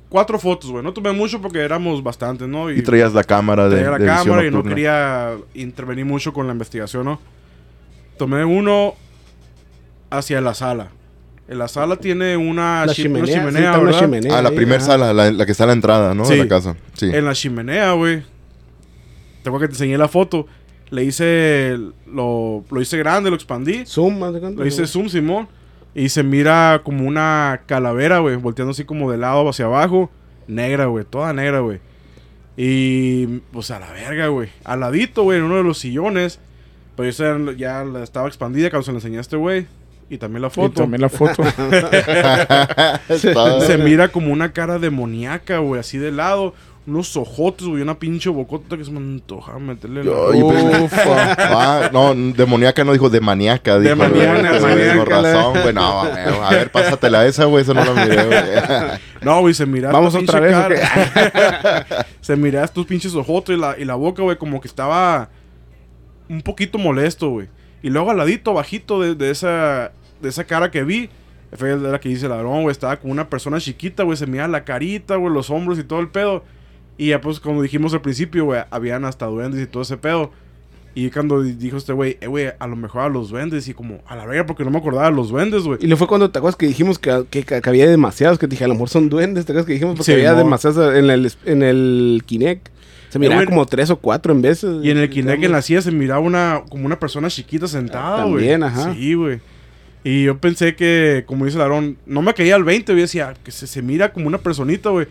cuatro 0.10 0.40
fotos, 0.40 0.72
güey. 0.72 0.84
No 0.84 0.94
tomé 0.94 1.12
mucho 1.12 1.42
porque 1.42 1.60
éramos 1.60 2.02
bastantes, 2.04 2.48
¿no? 2.48 2.70
Y 2.72 2.82
traías 2.82 3.14
la 3.14 3.24
cámara 3.24 3.68
de, 3.70 3.76
traía 3.78 3.92
la 3.92 3.98
de 3.98 4.06
cámara 4.06 4.46
y 4.46 4.52
no 4.52 4.64
quería 4.64 5.34
intervenir 5.54 6.06
mucho 6.06 6.34
con 6.34 6.48
la 6.48 6.54
investigación, 6.54 7.06
¿no? 7.06 7.20
Tomé 8.18 8.46
uno 8.46 8.94
hacia 10.10 10.40
la 10.42 10.54
sala. 10.54 10.90
En 11.48 11.60
la 11.60 11.68
sala 11.68 11.98
tiene 11.98 12.36
una, 12.38 12.86
La 12.88 12.94
chi- 12.94 13.04
chimenea. 13.04 13.22
una 13.24 13.28
sí, 13.28 13.34
chimenea, 13.40 13.62
está 13.70 13.78
una 13.80 13.86
¿verdad? 13.92 14.00
chimenea 14.00 14.38
Ah, 14.38 14.42
la 14.42 14.52
primera 14.52 14.80
sala, 14.82 15.14
la, 15.14 15.32
la 15.32 15.46
que 15.46 15.52
está 15.52 15.66
a 15.66 15.68
la 15.68 15.74
entrada, 15.74 16.14
¿no? 16.16 16.24
De 16.28 16.34
Sí. 16.36 16.38
la 16.42 16.48
casa. 16.48 16.76
Sí. 16.94 17.10
En 17.14 17.24
la 17.26 17.34
chimenea, 17.34 17.92
güey. 17.92 18.24
Tengo 19.44 19.60
que 19.60 19.68
te 19.68 19.74
enseñé 19.74 19.98
la 19.98 20.08
foto. 20.08 20.48
Le 20.90 21.04
hice, 21.04 21.78
lo, 22.12 22.64
lo 22.70 22.82
hice 22.82 22.98
grande, 22.98 23.30
lo 23.30 23.36
expandí. 23.36 23.86
Zoom, 23.86 24.18
más 24.20 24.34
de 24.34 24.40
cuánto, 24.40 24.62
Lo 24.62 24.68
hice 24.68 24.88
zoom, 24.88 25.08
Simón. 25.10 25.48
Y 25.96 26.10
se 26.10 26.24
mira 26.24 26.82
como 26.84 27.08
una 27.08 27.62
calavera, 27.66 28.20
güey. 28.20 28.36
Volteando 28.36 28.72
así 28.72 28.84
como 28.84 29.10
de 29.12 29.18
lado 29.18 29.48
hacia 29.50 29.66
abajo. 29.66 30.12
Negra, 30.48 30.86
güey. 30.88 31.06
Toda 31.06 31.32
negra, 31.34 31.62
güey. 31.62 31.80
Y 32.58 33.40
pues 33.52 33.72
a 33.72 33.80
la 33.80 33.92
verga, 33.92 34.28
güey. 34.28 34.50
Al 34.64 34.82
ladito, 34.82 35.24
güey, 35.24 35.40
en 35.40 35.46
uno 35.46 35.56
de 35.58 35.64
los 35.64 35.78
sillones. 35.80 36.40
Pues 36.96 37.20
esa 37.20 37.38
ya 37.58 37.84
la 37.84 38.04
estaba 38.04 38.28
expandida 38.28 38.70
cuando 38.70 39.00
se 39.00 39.10
la 39.10 39.20
este 39.22 39.36
güey. 39.38 39.68
Y 40.10 40.18
también 40.18 40.42
la 40.44 40.48
Y 40.50 40.52
foto. 40.52 40.82
también 40.82 41.02
la 41.02 41.10
foto. 41.10 41.42
Está- 43.10 43.62
Se 43.62 43.78
mira 43.78 44.10
como 44.10 44.32
una 44.32 44.52
cara 44.54 44.80
demoníaca, 44.80 45.58
güey. 45.60 45.80
Así 45.80 45.98
de 45.98 46.12
lado. 46.12 46.54
Unos 46.88 47.18
ojotes, 47.18 47.66
güey. 47.68 47.82
Una 47.82 47.98
pinche 47.98 48.30
bocota 48.30 48.78
que 48.78 48.86
se 48.86 48.92
me 48.92 49.00
antoja 49.00 49.58
meterle 49.58 50.04
la... 50.04 50.12
Pensé- 50.12 50.90
ah, 51.40 51.90
no, 51.92 52.14
demoníaca 52.14 52.84
no 52.84 52.94
dijo 52.94 53.10
demoníaca. 53.10 53.80
Dijo, 53.80 53.96
Demoníaca, 53.96 54.60
güey, 54.60 54.76
demoníaca, 54.76 55.04
Con 55.16 55.24
la- 55.24 55.34
razón, 55.34 55.62
güey. 55.64 55.74
No, 55.74 56.02
a 56.02 56.10
ver, 56.10 56.30
a 56.30 56.50
ver, 56.52 56.72
pásatela 56.72 57.26
esa, 57.26 57.46
güey. 57.46 57.64
Esa 57.64 57.74
no 57.74 57.84
la 57.86 58.06
miré, 58.06 58.26
güey. 58.26 58.40
No, 59.22 59.40
güey, 59.42 59.56
se 59.56 59.66
mira. 59.66 59.92
Vamos 59.92 60.14
otra 60.14 60.40
vez, 60.40 60.52
cara. 60.54 62.06
se 62.22 62.36
mira 62.36 62.64
estos 62.64 62.86
pinches 62.86 63.16
ojotes 63.16 63.58
y 63.58 63.60
la, 63.60 63.76
y 63.80 63.84
la 63.86 63.96
boca, 63.96 64.22
güey, 64.22 64.38
como 64.38 64.62
que 64.62 64.68
estaba 64.68 65.30
un 66.30 66.42
poquito 66.44 66.78
molesto, 66.78 67.30
güey. 67.30 67.48
Y 67.82 67.90
luego 67.90 68.12
al 68.12 68.18
ladito, 68.18 68.54
bajito 68.54 69.02
de, 69.02 69.16
de 69.16 69.32
esa, 69.32 69.92
de 70.22 70.30
esa 70.30 70.44
cara 70.44 70.70
que 70.70 70.84
vi, 70.84 71.10
fue 71.54 71.76
de 71.78 71.92
la 71.92 72.00
que 72.00 72.10
dice 72.10 72.26
el 72.26 72.32
ladrón, 72.32 72.62
güey, 72.62 72.72
estaba 72.72 72.98
como 72.98 73.12
una 73.14 73.28
persona 73.30 73.60
chiquita, 73.60 74.04
güey, 74.04 74.16
se 74.18 74.28
mira 74.28 74.48
la 74.48 74.64
carita, 74.64 75.16
güey, 75.16 75.34
los 75.34 75.50
hombros 75.50 75.80
y 75.80 75.84
todo 75.84 76.00
el 76.02 76.10
pedo. 76.10 76.44
Y 76.98 77.08
ya, 77.10 77.22
pues, 77.22 77.40
como 77.40 77.62
dijimos 77.62 77.94
al 77.94 78.02
principio, 78.02 78.46
güey, 78.46 78.62
habían 78.72 79.06
hasta 79.06 79.26
duendes 79.26 79.62
y 79.62 79.66
todo 79.68 79.84
ese 79.84 79.98
pedo. 79.98 80.32
Y 80.98 81.10
cuando 81.10 81.44
di- 81.44 81.52
dijo 81.52 81.76
este 81.76 81.92
güey, 81.92 82.18
eh, 82.22 82.28
güey, 82.28 82.48
a 82.58 82.68
lo 82.68 82.78
mejor 82.78 83.02
a 83.02 83.10
los 83.10 83.30
duendes. 83.30 83.68
Y 83.68 83.74
como, 83.74 84.00
a 84.08 84.16
la 84.16 84.26
verga, 84.26 84.46
porque 84.46 84.64
no 84.64 84.72
me 84.72 84.78
acordaba 84.78 85.10
de 85.10 85.16
los 85.16 85.28
duendes, 85.30 85.64
güey. 85.64 85.78
Y 85.82 85.88
le 85.88 85.98
fue 85.98 86.08
cuando 86.08 86.32
te 86.32 86.38
acuerdas 86.40 86.56
que 86.56 86.68
dijimos 86.68 86.98
que, 87.00 87.26
que, 87.30 87.44
que 87.44 87.62
había 87.70 87.90
demasiados, 87.90 88.40
que 88.40 88.48
te 88.48 88.52
dije, 88.52 88.64
a 88.64 88.70
lo 88.70 88.76
mejor 88.76 88.88
son 88.88 89.10
duendes, 89.10 89.46
te 89.46 89.52
acuerdas 89.52 89.66
que 89.68 89.74
dijimos 89.74 89.96
porque 89.96 90.06
Sí, 90.06 90.14
había 90.14 90.32
mo. 90.32 90.38
demasiados 90.38 90.96
en 90.96 91.10
el, 91.10 91.32
en 91.46 91.64
el 91.64 92.24
Kinect. 92.26 92.70
Se 93.10 93.20
miraba 93.20 93.46
como 93.46 93.66
tres 93.66 93.90
o 93.90 93.98
cuatro 93.98 94.32
en 94.34 94.42
veces. 94.42 94.84
Y 94.84 94.90
en 94.90 94.98
el 94.98 95.10
Kinect 95.10 95.44
en 95.44 95.52
la 95.52 95.62
silla 95.62 95.82
se 95.82 95.92
miraba 95.92 96.20
una, 96.22 96.64
como 96.70 96.86
una 96.86 96.98
persona 97.00 97.28
chiquita 97.30 97.68
sentada, 97.68 98.24
güey. 98.24 98.36
También, 98.48 98.64
ajá. 98.64 98.94
Sí, 98.94 99.14
güey. 99.16 99.40
Y 100.04 100.24
yo 100.24 100.38
pensé 100.38 100.76
que, 100.76 101.24
como 101.26 101.44
dice 101.46 101.58
el 101.58 101.62
Aarón, 101.64 101.98
no 102.06 102.22
me 102.22 102.34
caía 102.34 102.56
al 102.56 102.64
20, 102.64 102.92
güey. 102.94 103.02
Decía, 103.02 103.34
que 103.44 103.52
se, 103.52 103.68
se 103.68 103.82
mira 103.82 104.14
como 104.14 104.28
una 104.28 104.38
personita, 104.38 104.90
güey. 104.92 105.08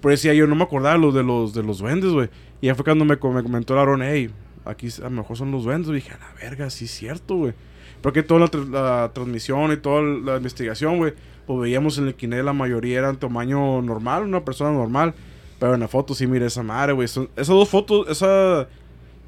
Pero 0.00 0.10
decía, 0.12 0.32
yo 0.34 0.46
no 0.46 0.54
me 0.54 0.64
acordaba 0.64 0.96
los 0.96 1.14
de 1.14 1.22
los, 1.22 1.52
de 1.54 1.62
los 1.62 1.78
duendes, 1.78 2.10
güey. 2.12 2.30
Y 2.60 2.66
ya 2.66 2.74
fue 2.74 2.84
cuando 2.84 3.04
me, 3.04 3.14
me 3.14 3.42
comentó 3.42 3.74
el 3.74 3.78
Aarón, 3.80 4.02
hey, 4.02 4.30
aquí 4.64 4.88
a 4.98 5.04
lo 5.04 5.10
mejor 5.10 5.36
son 5.36 5.50
los 5.50 5.64
duendes. 5.64 5.90
Y 5.90 5.94
dije, 5.94 6.12
a 6.12 6.18
la 6.18 6.32
verga, 6.40 6.70
sí 6.70 6.86
es 6.86 6.90
cierto, 6.90 7.36
güey. 7.36 7.52
Porque 8.00 8.22
toda 8.22 8.40
la, 8.40 8.46
tr- 8.46 8.68
la 8.70 9.10
transmisión 9.12 9.72
y 9.72 9.76
toda 9.76 10.00
la 10.02 10.36
investigación, 10.38 10.96
güey, 10.96 11.12
pues 11.46 11.60
veíamos 11.60 11.98
en 11.98 12.06
el 12.06 12.14
Kinect 12.14 12.44
la 12.44 12.52
mayoría 12.54 12.98
eran 13.00 13.16
tamaño 13.18 13.82
normal, 13.82 14.22
una 14.24 14.42
persona 14.44 14.72
normal. 14.72 15.12
Pero 15.58 15.74
en 15.74 15.80
la 15.80 15.88
foto 15.88 16.14
sí 16.14 16.26
mire 16.26 16.46
esa 16.46 16.62
madre, 16.62 16.94
güey. 16.94 17.04
Esas 17.04 17.46
dos 17.48 17.68
fotos, 17.68 18.08
esas 18.08 18.66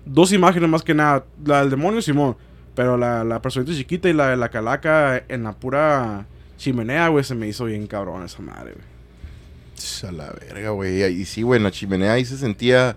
dos 0.06 0.32
imágenes 0.32 0.70
más 0.70 0.82
que 0.82 0.94
nada. 0.94 1.26
La 1.44 1.60
del 1.60 1.68
demonio, 1.68 2.00
Simón. 2.00 2.36
Pero 2.74 2.96
la, 2.96 3.22
la 3.24 3.42
personita 3.42 3.72
chiquita 3.74 4.08
y 4.08 4.14
la 4.14 4.28
de 4.28 4.36
la 4.38 4.48
calaca 4.48 5.22
en 5.28 5.42
la 5.42 5.52
pura 5.52 6.24
chimenea, 6.56 7.08
güey, 7.08 7.22
se 7.24 7.34
me 7.34 7.46
hizo 7.46 7.66
bien 7.66 7.86
cabrón 7.86 8.22
esa 8.24 8.40
madre, 8.40 8.72
güey. 8.72 8.91
A 10.08 10.12
la 10.12 10.30
verga, 10.32 10.70
güey. 10.70 11.02
Y 11.02 11.24
sí, 11.24 11.42
güey, 11.42 11.58
en 11.58 11.64
la 11.64 11.70
chimenea 11.70 12.12
ahí 12.12 12.24
se 12.24 12.36
sentía. 12.38 12.94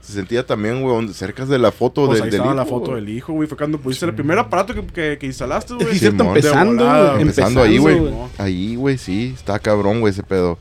Se 0.00 0.12
sentía 0.12 0.44
también, 0.44 0.82
güey, 0.82 0.94
donde- 0.94 1.14
cerca 1.14 1.46
de 1.46 1.58
la 1.58 1.72
foto 1.72 2.04
Pues 2.06 2.18
del, 2.18 2.24
ahí 2.24 2.30
del 2.30 2.40
estaba 2.40 2.54
la 2.54 2.62
hijo, 2.62 2.70
foto 2.78 2.90
güey. 2.90 3.04
del 3.04 3.16
hijo, 3.16 3.32
güey. 3.32 3.48
Fue 3.48 3.56
cuando 3.56 3.78
pusiste 3.80 4.04
el 4.04 4.14
primer 4.14 4.38
aparato 4.38 4.74
que, 4.74 4.84
que, 4.86 5.16
que 5.18 5.26
instalaste, 5.26 5.74
güey. 5.74 5.96
Sí, 5.98 6.06
empezando, 6.06 6.84
volada, 6.84 7.10
güey, 7.12 7.22
Empezando 7.22 7.62
ahí, 7.62 7.78
güey. 7.78 7.98
güey. 7.98 8.12
Ahí, 8.36 8.76
güey, 8.76 8.98
sí. 8.98 9.32
Está 9.34 9.58
cabrón, 9.58 10.00
güey, 10.00 10.10
ese 10.12 10.22
pedo. 10.22 10.58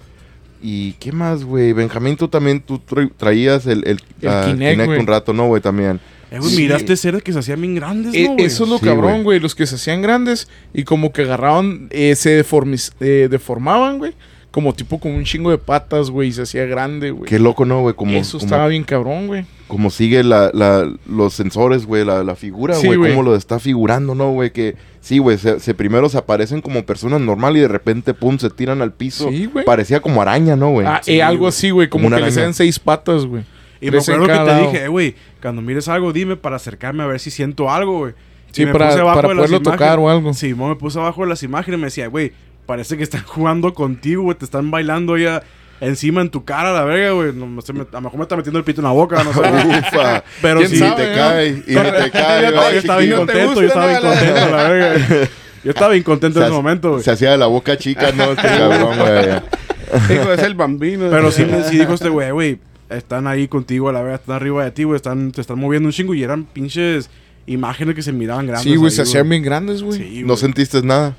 ¿Y 0.61 0.93
qué 0.93 1.11
más, 1.11 1.43
güey? 1.43 1.73
Benjamín, 1.73 2.15
tú 2.15 2.29
también 2.29 2.61
tú 2.61 2.79
tra- 2.79 3.11
traías 3.17 3.65
el, 3.65 3.85
el, 3.85 3.99
El 4.21 4.29
ah, 4.29 4.45
Kinect, 4.47 4.87
un 4.97 5.07
rato, 5.07 5.33
¿no, 5.33 5.47
güey? 5.47 5.61
También. 5.61 5.99
Eh, 6.31 6.39
güey, 6.39 6.49
Sí. 6.49 6.57
miraste 6.61 6.95
seres 6.95 7.21
que 7.21 7.33
se 7.33 7.39
hacían 7.39 7.59
bien 7.59 7.75
grandes, 7.75 8.13
Eh, 8.15 8.23
¿no, 8.27 8.33
güey? 8.35 8.45
eso 8.45 8.63
es 8.63 8.69
lo 8.69 8.77
Sí, 8.77 8.85
cabrón, 8.85 9.11
güey. 9.11 9.23
güey. 9.23 9.39
Los 9.41 9.55
que 9.55 9.67
se 9.67 9.75
hacían 9.75 10.01
grandes 10.01 10.47
y 10.73 10.83
como 10.85 11.11
que 11.11 11.23
agarraban, 11.23 11.89
eh, 11.91 12.15
se 12.15 12.41
deformis- 12.41 12.93
eh, 13.01 13.27
deformaban, 13.29 13.97
güey. 13.97 14.13
Como 14.53 14.71
tipo 14.73 14.99
con 14.99 15.11
un 15.13 15.23
chingo 15.23 15.49
de 15.49 15.57
patas, 15.57 16.11
güey. 16.11 16.29
Y 16.29 16.31
se 16.31 16.43
hacía 16.43 16.65
grande, 16.65 17.09
güey. 17.09 17.27
Qué 17.27 17.39
loco, 17.39 17.65
¿no, 17.65 17.81
güey? 17.81 17.95
Como, 17.95 18.11
Eso 18.13 18.37
como, 18.37 18.45
estaba 18.45 18.67
bien 18.67 18.83
cabrón, 18.83 19.25
güey. 19.25 19.45
como 19.67 19.89
sigue 19.89 20.23
la, 20.23 20.51
la- 20.53 20.87
los 21.09 21.33
sensores, 21.33 21.87
güey, 21.87 22.05
la, 22.05 22.23
la 22.23 22.35
figura, 22.35 22.75
Sí, 22.75 22.85
güey. 22.85 22.99
güey. 22.99 23.11
cómo 23.15 23.23
lo 23.23 23.35
está 23.35 23.57
figurando, 23.57 24.13
¿no, 24.13 24.29
güey? 24.31 24.51
Que 24.51 24.75
sí, 25.01 25.17
güey, 25.17 25.39
se, 25.39 25.59
se- 25.59 25.73
primero 25.73 26.07
se 26.07 26.19
aparecen 26.19 26.61
como 26.61 26.85
personas 26.85 27.19
normal 27.19 27.57
y 27.57 27.61
de 27.61 27.67
repente, 27.67 28.13
pum, 28.13 28.37
se 28.37 28.51
tiran 28.51 28.83
al 28.83 28.93
piso. 28.93 29.29
Sí, 29.31 29.47
güey. 29.47 29.65
Parecía 29.65 30.01
como 30.01 30.21
araña, 30.21 30.55
¿no, 30.55 30.69
güey? 30.69 30.85
Ah, 30.85 31.01
Sí, 31.03 31.13
eh, 31.13 31.23
algo 31.23 31.39
güey. 31.41 31.49
así, 31.49 31.71
güey. 31.71 31.89
Como, 31.89 32.03
que 32.05 32.09
le 32.11 32.15
araña. 32.17 32.31
sean 32.31 32.53
seis 32.53 32.77
patas, 32.77 33.25
güey. 33.25 33.43
Y 33.81 33.89
me 33.89 33.97
acuerdo 33.97 34.27
que 34.27 34.31
te 34.33 34.37
lado. 34.37 34.61
dije, 34.71 34.83
eh, 34.85 34.87
güey, 34.87 35.15
cuando 35.41 35.63
mires 35.63 35.87
algo, 35.87 36.13
dime 36.13 36.37
para 36.37 36.57
acercarme 36.57 37.01
a 37.01 37.07
ver 37.07 37.19
si 37.19 37.31
siento 37.31 37.71
algo, 37.71 37.97
güey. 37.97 38.13
Y 38.51 38.55
Sí, 38.55 38.65
me 38.67 38.71
para, 38.71 38.89
puse 38.89 38.99
abajo 38.99 39.15
para 39.15 39.27
de 39.29 39.33
las 39.33 39.45
poderlo 39.49 39.71
tocar 39.71 39.97
o 39.99 40.09
algo. 40.11 40.31
Sí, 40.35 40.53
me 40.53 40.75
puse 40.75 40.99
abajo 40.99 41.23
de 41.23 41.29
las 41.29 41.41
imágenes 41.41 41.79
y 41.79 41.81
me 41.81 41.87
decía, 41.87 42.05
güey, 42.07 42.31
parece 42.65 42.97
que 42.97 43.03
están 43.03 43.23
jugando 43.23 43.73
contigo, 43.73 44.23
güey, 44.23 44.37
te 44.37 44.45
están 44.45 44.71
bailando 44.71 45.17
ya 45.17 45.43
encima 45.81 46.21
en 46.21 46.29
tu 46.29 46.45
cara, 46.45 46.71
la 46.71 46.83
verga, 46.85 47.11
güey. 47.11 47.33
No, 47.33 47.61
sé, 47.61 47.73
me- 47.73 47.81
a 47.81 47.85
lo 47.91 48.01
mejor 48.01 48.17
me 48.17 48.23
está 48.23 48.35
metiendo 48.37 48.57
el 48.59 48.65
pito 48.65 48.79
en 48.81 48.85
la 48.85 48.91
boca, 48.93 49.23
no 49.23 49.33
sé. 49.33 49.39
Ufa. 49.99 50.23
Pero 50.41 50.59
¿Quién 50.59 50.69
sí, 50.69 50.75
y 50.75 50.79
sabe, 50.79 51.03
te 51.03 51.09
no? 51.11 51.15
cae, 51.17 51.47
y 51.49 51.51
ni 51.51 51.63
te 51.75 52.11
cae, 52.11 52.41
yo 52.51 52.79
estaba 52.79 52.99
bien 52.99 53.15
contento, 53.17 53.61
yo 53.61 53.67
estaba 53.67 53.87
bien 53.87 54.01
contento, 54.01 54.49
la 54.49 54.69
verga. 54.69 55.27
Yo 55.63 55.71
estaba 55.71 55.91
bien 55.91 56.03
contento 56.03 56.39
en 56.39 56.43
Se 56.43 56.47
ese 56.49 56.55
momento, 56.55 56.91
güey. 56.91 57.03
Se 57.03 57.11
hacía 57.11 57.31
de 57.31 57.37
la 57.37 57.47
boca 57.47 57.77
chica, 57.77 58.11
¿no? 58.11 58.31
Este 58.31 58.47
cabrón, 58.47 58.97
güey. 58.99 60.17
Hijo, 60.19 60.33
es 60.33 60.41
el 60.43 60.55
bambino. 60.55 61.09
Pero 61.09 61.31
sí, 61.31 61.45
me- 61.45 61.63
sí 61.63 61.77
dijo 61.77 61.93
este 61.93 62.09
güey, 62.09 62.31
güey, 62.31 62.59
están 62.89 63.27
ahí 63.27 63.47
contigo, 63.47 63.89
a 63.89 63.93
la 63.93 64.01
verdad, 64.01 64.19
están 64.21 64.35
arriba 64.35 64.63
de 64.63 64.71
ti, 64.71 64.83
güey, 64.83 64.95
están, 64.97 65.31
te 65.31 65.41
están 65.41 65.59
moviendo 65.59 65.87
un 65.87 65.93
chingo 65.93 66.13
y 66.13 66.23
eran 66.23 66.43
pinches 66.45 67.09
imágenes 67.45 67.95
que 67.95 68.01
se 68.01 68.11
miraban 68.13 68.45
grandes. 68.47 68.63
Sí, 68.71 68.75
güey, 68.77 68.91
se 68.91 69.01
hacían 69.01 69.27
bien 69.27 69.43
grandes, 69.43 69.83
güey. 69.83 69.97
Sí, 69.99 70.23
No 70.25 70.37
sentiste 70.37 70.81
nada. 70.81 71.15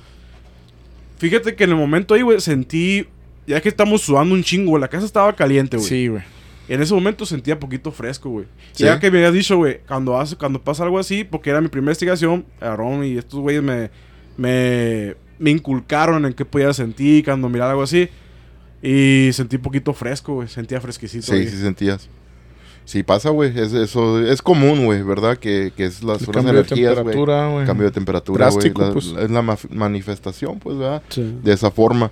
Fíjate 1.25 1.55
que 1.55 1.65
en 1.65 1.71
el 1.71 1.77
momento 1.77 2.13
ahí, 2.13 2.21
güey, 2.21 2.39
sentí, 2.39 3.07
ya 3.47 3.59
que 3.63 3.71
estamos 3.71 4.03
sudando 4.03 4.35
un 4.35 4.43
chingo, 4.43 4.73
güey, 4.73 4.81
la 4.83 4.89
casa 4.89 5.07
estaba 5.07 5.35
caliente, 5.35 5.79
güey. 5.79 5.89
Sí, 5.89 6.09
güey. 6.09 6.23
En 6.69 6.83
ese 6.83 6.93
momento 6.93 7.25
sentía 7.25 7.59
poquito 7.59 7.91
fresco, 7.93 8.29
güey. 8.29 8.45
Sí. 8.73 8.85
Ya 8.85 9.01
que 9.01 9.11
me 9.11 9.17
habías 9.17 9.33
dicho, 9.33 9.57
güey, 9.57 9.81
cuando, 9.89 10.21
hace, 10.21 10.37
cuando 10.37 10.61
pasa 10.63 10.85
algo 10.85 10.99
así, 10.99 11.25
porque 11.25 11.49
era 11.49 11.63
mi 11.63 11.69
primera 11.69 11.93
investigación, 11.93 12.45
Aaron 12.61 13.07
y 13.07 13.17
estos 13.17 13.41
güeyes 13.41 13.63
me, 13.63 13.91
me, 14.37 15.15
me 15.39 15.51
inculcaron 15.51 16.27
en 16.27 16.35
qué 16.35 16.45
podía 16.45 16.75
sentir 16.75 17.25
cuando 17.25 17.49
miraba 17.49 17.71
algo 17.71 17.85
así. 17.85 18.11
Y 18.83 19.31
sentí 19.33 19.57
poquito 19.57 19.95
fresco, 19.95 20.35
güey. 20.35 20.49
Sentía 20.49 20.79
fresquecito. 20.79 21.33
Sí, 21.33 21.49
sí 21.49 21.57
sentías. 21.57 22.07
Sí 22.85 23.03
pasa, 23.03 23.31
güey. 23.31 23.59
Es, 23.59 23.73
eso 23.73 24.21
es 24.21 24.43
común, 24.43 24.85
güey, 24.85 25.03
¿verdad? 25.03 25.39
Que, 25.39 25.73
que 25.77 25.87
es 25.87 26.03
las 26.03 26.19
cambio 26.27 26.43
de 26.43 26.51
energías, 26.61 26.93
güey. 26.95 27.05
temperatura, 27.05 27.49
güey. 27.49 27.67
Cambio 27.67 27.87
de 27.87 27.93
temperatura, 27.93 28.51
güey. 28.51 28.71
Pues. 28.73 29.07
Es 29.19 29.31
la 29.31 29.41
ma- 29.43 29.57
manifestación, 29.71 30.59
pues, 30.59 30.77
¿verdad? 30.77 31.03
Sí. 31.09 31.39
De 31.43 31.53
esa 31.53 31.71
forma. 31.71 32.11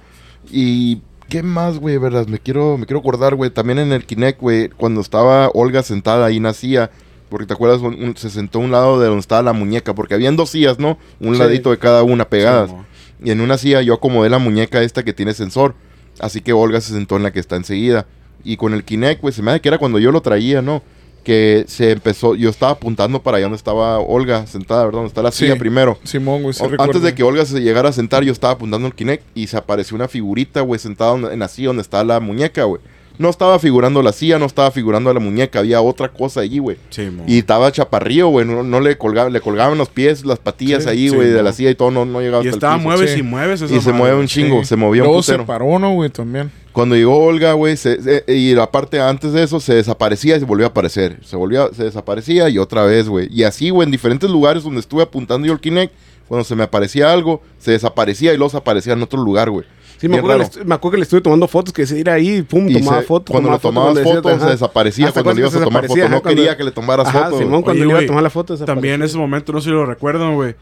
Y... 0.51 1.03
¿Qué 1.29 1.43
más, 1.43 1.79
güey? 1.79 1.97
¿Verdad? 1.97 2.27
Me 2.27 2.39
quiero, 2.39 2.77
me 2.77 2.85
quiero 2.85 3.01
acordar, 3.01 3.35
güey. 3.37 3.49
También 3.51 3.79
en 3.79 3.93
el 3.93 4.05
Kinect, 4.05 4.39
güey. 4.41 4.69
Cuando 4.69 5.01
estaba 5.01 5.49
Olga 5.55 5.83
sentada 5.83 6.27
ahí 6.27 6.41
nacía. 6.41 6.91
Porque 7.31 7.47
te 7.47 7.55
acuerdas, 7.55 7.81
Un- 7.81 8.03
un- 8.03 8.17
se 8.19 8.29
sentó 8.29 8.59
a 8.59 8.63
un 8.63 8.71
lado 8.71 9.01
de 9.01 9.07
donde 9.07 9.21
estaba 9.21 9.41
la 9.43 9.55
muñeca. 9.55 9.95
Porque 9.95 10.13
habían 10.15 10.37
dos 10.37 10.51
sillas, 10.51 10.79
¿no? 10.79 10.99
Un 11.21 11.35
Sí. 11.35 11.39
ladito 11.41 11.71
de 11.71 11.79
cada 11.79 12.03
una 12.03 12.27
pegadas. 12.29 12.69
Sí. 12.71 12.77
Y 13.25 13.31
en 13.31 13.41
una 13.41 13.57
silla 13.57 13.81
yo 13.81 13.95
acomodé 13.95 14.29
la 14.29 14.39
muñeca 14.39 14.83
esta 14.83 15.05
que 15.05 15.15
tiene 15.15 15.33
sensor. 15.33 15.75
Así 16.21 16.43
que 16.43 16.53
Olga 16.53 16.83
se 16.83 16.93
sentó 16.93 17.17
en 17.17 17.23
la 17.23 17.33
que 17.33 17.41
está 17.41 17.57
enseguida. 17.57 18.07
Y 18.45 18.57
con 18.57 18.75
el 18.75 18.85
Kinect, 18.85 19.21
pues 19.21 19.35
se 19.35 19.43
me 19.43 19.51
hace 19.53 19.61
que 19.61 19.69
era 19.69 19.79
cuando 19.79 19.99
yo 19.99 20.11
lo 20.13 20.21
traía, 20.21 20.63
¿no? 20.63 20.83
Que 21.25 21.65
se 21.69 21.93
empezó, 21.93 22.35
yo 22.35 22.51
estaba 22.51 22.73
apuntando 22.73 23.23
para 23.23 23.37
allá 23.37 23.45
donde 23.45 23.57
estaba 23.57 24.01
Olga 24.01 24.45
sentada, 24.49 24.85
¿verdad? 24.85 24.99
Donde 24.99 25.09
está 25.09 25.23
la 25.23 25.31
Sí. 25.31 25.45
silla 25.45 25.57
primero. 25.57 25.97
Simón, 26.03 26.43
güey, 26.43 26.53
sí 26.53 26.63
recuerdo. 26.63 26.83
Antes 26.83 27.03
de 27.03 27.15
que 27.15 27.23
Olga 27.23 27.45
se 27.45 27.61
llegara 27.61 27.91
a 27.91 27.93
sentar, 27.93 28.25
yo 28.25 28.33
estaba 28.33 28.55
apuntando 28.55 28.89
el 28.89 28.95
Kinect 28.95 29.23
y 29.37 29.47
se 29.47 29.57
apareció 29.57 29.95
una 29.95 30.09
figurita, 30.09 30.63
güey, 30.63 30.81
sentada 30.81 31.15
en 31.33 31.39
la 31.39 31.47
silla 31.47 31.69
donde 31.69 31.83
está 31.83 32.03
la 32.03 32.19
muñeca, 32.19 32.65
güey. 32.65 32.81
No 33.19 33.29
estaba 33.29 33.59
figurando 33.61 34.03
la 34.03 34.11
silla, 34.11 34.39
no 34.41 34.47
estaba 34.47 34.71
figurando 34.73 35.13
la 35.15 35.21
muñeca, 35.21 35.59
había 35.61 35.81
otra 35.83 36.09
cosa 36.09 36.41
allí, 36.41 36.59
güey. 36.59 36.79
Sí. 36.91 37.09
Y 37.29 37.39
estaba 37.39 37.71
chaparrío, 37.71 38.27
güey, 38.29 38.45
no, 38.47 38.63
no 38.65 38.81
le 38.81 38.97
colgaba, 38.99 39.29
le 39.31 39.41
colgaban 39.41 39.77
los 39.79 39.91
pies, 39.91 40.25
las 40.25 40.39
patillas 40.41 40.85
Sí, 40.85 40.89
ahí, 40.89 41.09
sí, 41.11 41.15
güey, 41.15 41.29
de 41.29 41.43
la 41.43 41.53
silla 41.53 41.71
y 41.71 41.75
todo, 41.77 41.91
no, 41.93 42.05
no 42.05 42.21
llegaba 42.21 42.43
Y 42.43 42.49
hasta 42.49 42.57
estaba 42.57 42.75
el 42.75 42.81
piso. 42.81 42.89
mueves 42.97 43.17
y 43.19 43.23
mueves 43.23 43.63
esa 43.63 43.75
Y 43.77 43.81
se 43.81 43.93
mueve 43.93 44.17
un 44.17 44.27
chingo, 44.27 44.65
se 44.65 44.75
movía 44.77 45.03
un 45.03 45.09
Luego 45.09 45.23
se 45.23 45.33
putero. 45.35 45.47
paró, 45.47 45.79
¿no, 45.79 45.93
güey? 45.93 46.09
También. 46.11 46.51
Cuando 46.73 46.95
llegó 46.97 47.19
Olga, 47.19 47.53
güey, 47.53 47.77
se- 47.77 48.01
se- 48.03 48.25
y 48.35 48.55
aparte 48.59 48.99
antes 49.01 49.33
de 49.35 49.43
eso 49.43 49.61
se 49.61 49.75
desaparecía 49.75 50.37
y 50.37 50.41
se 50.41 50.47
volvió 50.47 50.65
a 50.67 50.71
aparecer. 50.71 51.19
Se 51.23 51.37
volvía, 51.37 51.69
se 51.73 51.85
desaparecía 51.85 52.49
y 52.49 52.57
otra 52.59 52.85
vez, 52.85 53.09
güey. 53.09 53.29
Y 53.31 53.43
así, 53.43 53.69
güey, 53.71 53.85
en 53.87 53.91
diferentes 53.93 54.31
lugares 54.31 54.63
donde 54.65 54.81
estuve 54.81 55.03
apuntando 55.03 55.47
yo 55.47 55.53
el 55.53 55.61
Kinect, 55.61 55.93
cuando 56.29 56.45
se 56.45 56.57
me 56.57 56.63
aparecía 56.63 57.13
algo, 57.13 57.43
se 57.59 57.73
desaparecía 57.73 58.33
y 58.33 58.39
luego 58.39 58.49
se 58.51 58.57
aparecía 58.57 58.95
en 58.95 59.03
otro 59.03 59.23
lugar, 59.23 59.51
güey. 59.51 59.67
Sí, 59.99 60.09
me 60.09 60.17
acuerdo, 60.19 60.39
le 60.59 60.65
me 60.65 60.75
acuerdo 60.75 60.93
que 60.93 60.97
le 60.97 61.03
estuve 61.05 61.21
tomando 61.21 61.47
fotos, 61.47 61.73
que 61.75 61.87
se 61.87 61.99
ir 62.01 62.09
ahí, 62.11 62.43
pum, 62.43 62.69
Y 62.69 62.73
tomaba 62.81 63.01
se- 63.03 63.07
fotos. 63.07 63.31
cuando 63.33 63.51
le 63.51 63.59
tomaba 63.59 63.87
tomabas 63.89 63.95
decía, 64.05 64.15
fotos, 64.23 64.43
se 64.43 64.49
desaparecía 64.51 65.07
Hasta 65.09 65.23
cuando 65.23 65.37
le 65.41 65.47
ibas 65.47 65.55
a 65.55 65.65
tomar 65.65 65.83
desaparecía, 65.83 66.05
foto. 66.05 66.17
No 66.17 66.23
cuando- 66.23 66.37
quería 66.43 66.57
que 66.57 66.65
le 66.65 66.71
tomaras 66.73 67.07
Ajá, 67.07 67.25
fotos. 67.25 67.39
Simón, 67.39 67.63
cuando 67.63 67.83
Oye, 67.83 67.85
le 67.87 67.91
iba 67.91 68.01
a 68.01 68.07
tomar 68.07 68.23
la 68.23 68.31
foto, 68.31 68.57
También 68.65 68.95
en 68.95 69.03
ese 69.03 69.19
momento, 69.19 69.53
no 69.53 69.61
sé 69.61 69.67
si 69.67 69.71
lo 69.71 69.85
recuerdan, 69.87 70.35
güey. 70.35 70.55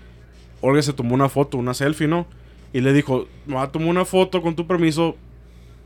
Olga 0.61 0.83
se 0.83 0.93
tomó 0.93 1.15
una 1.15 1.29
foto, 1.31 1.57
una 1.57 1.73
selfie, 1.73 2.07
¿no? 2.09 2.27
Y 2.75 2.81
le 2.83 2.93
dijo, 2.93 3.27
me 3.47 3.55
va 3.55 3.63
a 3.63 3.73
tomar 3.73 3.89
una 3.89 4.05
foto 4.05 4.43
con 4.43 4.57
tu 4.57 4.67
permiso. 4.67 5.15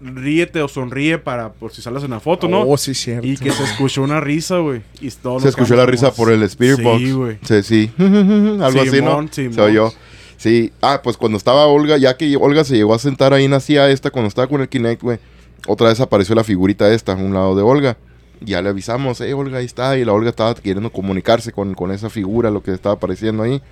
Ríete 0.05 0.61
o 0.61 0.69
sonríe 0.69 1.17
para 1.17 1.53
por 1.55 1.73
si 1.73 1.81
sales 1.81 2.05
en 2.05 2.11
la 2.11 2.21
foto, 2.21 2.47
¿no? 2.47 2.61
Oh, 2.61 2.77
sí, 2.77 2.93
cierto. 2.93 3.27
Y 3.27 3.39
que 3.39 3.51
se 3.51 3.65
escuchó 3.65 4.03
una 4.03 4.21
risa, 4.21 4.59
güey. 4.59 4.83
Y 5.01 5.11
Se 5.11 5.49
escuchó 5.49 5.77
la 5.77 5.87
risa 5.87 6.13
por 6.13 6.31
el 6.31 6.43
Spirit 6.43 6.77
Sí, 6.77 6.83
Box. 6.83 7.39
Sí, 7.43 7.63
sí. 7.63 7.91
Algo 7.99 8.83
así, 8.83 9.01
¿no? 9.01 9.11
Simón, 9.11 9.29
Simón. 9.33 9.55
Se 9.55 9.61
oyó. 9.63 9.93
Sí. 10.37 10.73
Ah, 10.83 11.01
pues 11.03 11.17
cuando 11.17 11.39
estaba 11.39 11.67
Olga, 11.67 11.97
ya 11.97 12.19
que 12.19 12.37
Olga 12.37 12.65
se 12.65 12.77
llegó 12.77 12.93
a 12.93 12.99
sentar 12.99 13.33
ahí 13.33 13.49
silla 13.61 13.89
esta, 13.89 14.11
cuando 14.11 14.29
estaba 14.29 14.47
con 14.47 14.61
el 14.61 14.69
Kinect, 14.69 15.03
güey. 15.03 15.19
Otra 15.67 15.89
vez 15.89 16.01
apareció 16.01 16.35
la 16.35 16.45
figurita 16.45 16.93
esta 16.93 17.13
a 17.13 17.17
un 17.17 17.33
lado 17.33 17.57
de 17.57 17.63
Olga. 17.63 17.97
Ya 18.43 18.61
le 18.61 18.69
avisamos, 18.69 19.23
eh, 19.23 19.33
Olga, 19.33 19.59
ahí 19.59 19.65
está. 19.65 19.97
Y 19.97 20.05
la 20.05 20.13
Olga 20.13 20.29
estaba 20.29 20.55
queriendo 20.55 20.93
comunicarse 20.93 21.53
con, 21.53 21.73
con 21.75 21.91
esa 21.93 22.11
figura, 22.11 22.51
lo 22.51 22.63
que 22.63 22.73
estaba 22.73 22.97
apareciendo 22.97 23.43
ahí. 23.43 23.63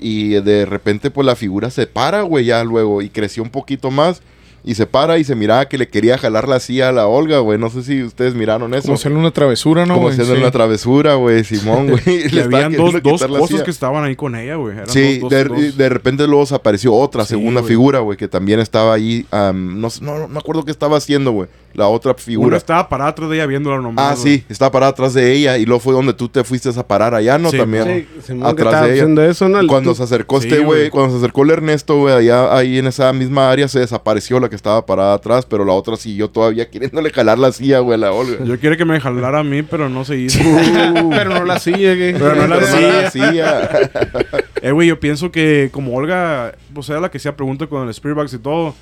Y 0.00 0.30
de 0.30 0.64
repente, 0.64 1.10
pues 1.10 1.26
la 1.26 1.36
figura 1.36 1.70
se 1.70 1.86
para, 1.86 2.22
güey, 2.22 2.46
ya 2.46 2.64
luego. 2.64 3.02
Y 3.02 3.10
creció 3.10 3.42
un 3.42 3.50
poquito 3.50 3.90
más. 3.90 4.22
Y 4.66 4.76
se 4.76 4.86
para 4.86 5.18
y 5.18 5.24
se 5.24 5.34
miraba 5.34 5.68
que 5.68 5.76
le 5.76 5.88
quería 5.88 6.16
jalar 6.16 6.48
la 6.48 6.58
silla 6.58 6.88
a 6.88 6.92
la 6.92 7.06
Olga, 7.06 7.40
güey. 7.40 7.58
No 7.58 7.68
sé 7.68 7.82
si 7.82 8.02
ustedes 8.02 8.34
miraron 8.34 8.72
eso. 8.72 8.84
Como 8.84 8.94
hacerle 8.94 9.18
una 9.18 9.30
travesura, 9.30 9.84
¿no, 9.84 9.92
Como 9.94 10.06
güey? 10.06 10.12
haciendo 10.14 10.34
Sí. 10.34 10.40
una 10.40 10.50
travesura, 10.50 11.14
güey, 11.16 11.44
Simón, 11.44 11.90
güey. 11.90 12.00
Y 12.32 12.38
habían 12.38 12.72
dos, 12.72 12.94
dos 13.02 13.22
cosas 13.26 13.62
que 13.62 13.70
estaban 13.70 14.04
ahí 14.04 14.16
con 14.16 14.34
ella, 14.34 14.54
güey. 14.56 14.76
Sí, 14.86 15.18
dos- 15.18 15.28
de, 15.30 15.44
dos- 15.44 15.76
de 15.76 15.88
repente 15.90 16.26
luego 16.26 16.46
se 16.46 16.54
apareció 16.54 16.94
otra, 16.94 17.24
Sí, 17.24 17.30
segunda 17.34 17.62
figura, 17.62 17.98
güey, 17.98 18.16
que 18.16 18.26
también 18.26 18.58
estaba 18.58 18.94
ahí. 18.94 19.26
am, 19.30 19.78
no, 19.80 19.90
sé- 19.90 20.02
no, 20.02 20.18
no 20.18 20.28
me 20.28 20.38
acuerdo 20.38 20.64
qué 20.64 20.70
estaba 20.70 20.96
haciendo, 20.96 21.32
güey. 21.32 21.48
La 21.74 21.88
otra 21.88 22.14
figura. 22.14 22.56
estaba 22.56 22.88
parada 22.88 23.10
atrás 23.10 23.28
de 23.30 23.36
ella 23.36 23.46
viéndola 23.46 23.78
nomás. 23.80 24.12
Ah, 24.12 24.16
sí, 24.16 24.44
estaba 24.48 24.70
parada 24.70 24.92
atrás 24.92 25.12
de 25.14 25.32
ella 25.32 25.58
y 25.58 25.66
luego 25.66 25.80
fue 25.80 25.92
donde 25.92 26.14
tú 26.14 26.28
te 26.28 26.44
fuiste 26.44 26.70
a 26.74 26.86
parar 26.86 27.14
allá, 27.14 27.36
¿no? 27.36 27.50
Sí, 27.50 27.58
También. 27.58 28.06
Sí, 28.24 28.32
atrás 28.42 28.66
estaba 28.68 28.80
de 28.86 28.92
ella. 28.94 29.02
haciendo 29.02 29.24
eso, 29.24 29.48
¿no? 29.48 29.66
Cuando 29.66 29.90
Tú- 29.90 29.96
se 29.96 30.02
acercó 30.04 30.40
Sí, 30.40 30.48
este 30.48 30.60
güey, 30.60 30.88
cuando 30.90 31.10
se 31.12 31.18
acercó 31.18 31.42
el 31.42 31.50
Ernesto, 31.50 31.96
güey, 31.98 32.14
allá 32.14 32.56
ahí 32.56 32.78
en 32.78 32.86
esa 32.86 33.12
misma 33.12 33.50
área 33.50 33.66
se 33.68 33.80
desapareció 33.80 34.38
la 34.40 34.48
que 34.48 34.56
estaba 34.56 34.86
parada 34.86 35.14
atrás, 35.14 35.46
pero 35.46 35.64
la 35.64 35.72
otra 35.72 35.96
siguió 35.96 36.30
todavía 36.30 36.70
queriéndole 36.70 37.10
jalar 37.10 37.38
la 37.38 37.50
silla, 37.52 37.80
güey, 37.80 37.94
a 37.94 37.98
la 37.98 38.12
Olga. 38.12 38.44
Yo 38.44 38.58
quiero 38.60 38.76
que 38.76 38.84
me 38.84 39.00
jalara 39.00 39.40
a 39.40 39.44
mí, 39.44 39.62
pero 39.62 39.88
no 39.88 40.04
se 40.04 40.16
hizo. 40.16 40.38
Pero 41.10 41.30
no 41.34 41.44
la 41.44 41.58
sigue, 41.58 41.96
güey. 41.96 42.12
Pero 42.12 42.34
no 42.36 42.46
la 42.46 42.56
Pero 42.56 42.66
silla. 42.76 43.02
la 43.02 43.10
silla. 43.10 43.70
Eh, 44.62 44.72
güey, 44.72 44.88
yo 44.88 44.98
pienso 44.98 45.30
que 45.30 45.68
como 45.72 45.94
Olga, 45.94 46.54
pues 46.72 46.88
era 46.88 46.98
la 46.98 47.10
que 47.10 47.18
hacía 47.18 47.36
preguntas 47.36 47.68
con 47.68 47.82
el 47.82 47.90
Spirit 47.90 48.16
Box 48.16 48.32
y 48.32 48.38
todo, 48.38 48.74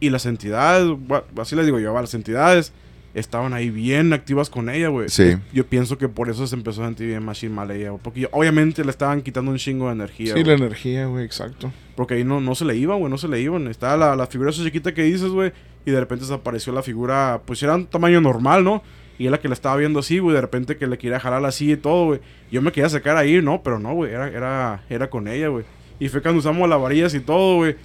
y 0.00 0.10
las 0.10 0.26
entidades, 0.26 0.96
así 1.38 1.54
les 1.54 1.66
digo 1.66 1.78
yo, 1.78 1.92
las 1.94 2.14
entidades 2.14 2.72
estaban 3.12 3.52
ahí 3.54 3.70
bien 3.70 4.12
activas 4.12 4.48
con 4.50 4.68
ella, 4.70 4.88
güey. 4.88 5.08
Sí. 5.08 5.36
Yo 5.52 5.66
pienso 5.66 5.98
que 5.98 6.08
por 6.08 6.30
eso 6.30 6.46
se 6.46 6.54
empezó 6.54 6.82
a 6.82 6.86
sentir 6.86 7.08
bien 7.08 7.24
machine 7.24 7.52
mal 7.54 7.70
ella, 7.70 7.90
güey, 7.90 8.00
porque 8.02 8.28
obviamente 8.30 8.84
le 8.84 8.90
estaban 8.90 9.20
quitando 9.22 9.50
un 9.50 9.58
chingo 9.58 9.86
de 9.86 9.92
energía, 9.92 10.34
Sí, 10.34 10.44
la 10.44 10.54
energía, 10.54 11.06
güey, 11.06 11.24
exacto. 11.24 11.72
porque 11.96 12.14
ahí 12.14 12.24
no, 12.24 12.40
no 12.40 12.54
se 12.54 12.64
le 12.64 12.76
iban, 12.76 12.98
güey, 12.98 13.10
no 13.10 13.18
se 13.18 13.28
le 13.28 13.40
iban. 13.40 13.66
Estaba 13.68 13.96
la, 13.96 14.16
la 14.16 14.26
figura 14.26 14.50
esa 14.50 14.62
chiquita 14.62 14.94
que 14.94 15.02
dices, 15.02 15.28
güey, 15.28 15.52
y 15.84 15.90
de 15.90 15.98
repente 16.00 16.24
desapareció 16.24 16.72
la 16.72 16.82
figura, 16.82 17.40
pues 17.44 17.62
era 17.62 17.74
un 17.74 17.86
tamaño 17.86 18.20
normal, 18.20 18.62
¿no? 18.64 18.82
Y 19.18 19.26
él 19.26 19.32
la 19.32 19.40
que 19.40 19.48
la 19.48 19.54
estaba 19.54 19.76
viendo 19.76 19.98
así, 20.00 20.18
güey, 20.18 20.34
de 20.34 20.40
repente 20.40 20.76
que 20.78 20.86
le 20.86 20.96
quería 20.96 21.20
jalar 21.20 21.44
así 21.44 21.72
y 21.72 21.76
todo, 21.76 22.06
güey. 22.06 22.20
Yo 22.50 22.62
me 22.62 22.72
quería 22.72 22.88
sacar 22.88 23.16
ahí, 23.18 23.42
¿no? 23.42 23.62
Pero 23.62 23.78
no, 23.78 23.92
güey, 23.92 24.12
era, 24.12 24.28
era, 24.28 24.82
era 24.88 25.10
con 25.10 25.28
ella, 25.28 25.48
güey. 25.48 25.64
Y 25.98 26.08
fue 26.08 26.22
cuando 26.22 26.38
usamos 26.38 26.66
las 26.68 26.80
varillas 26.80 27.12
y 27.12 27.20
todo, 27.20 27.56
güey. 27.56 27.76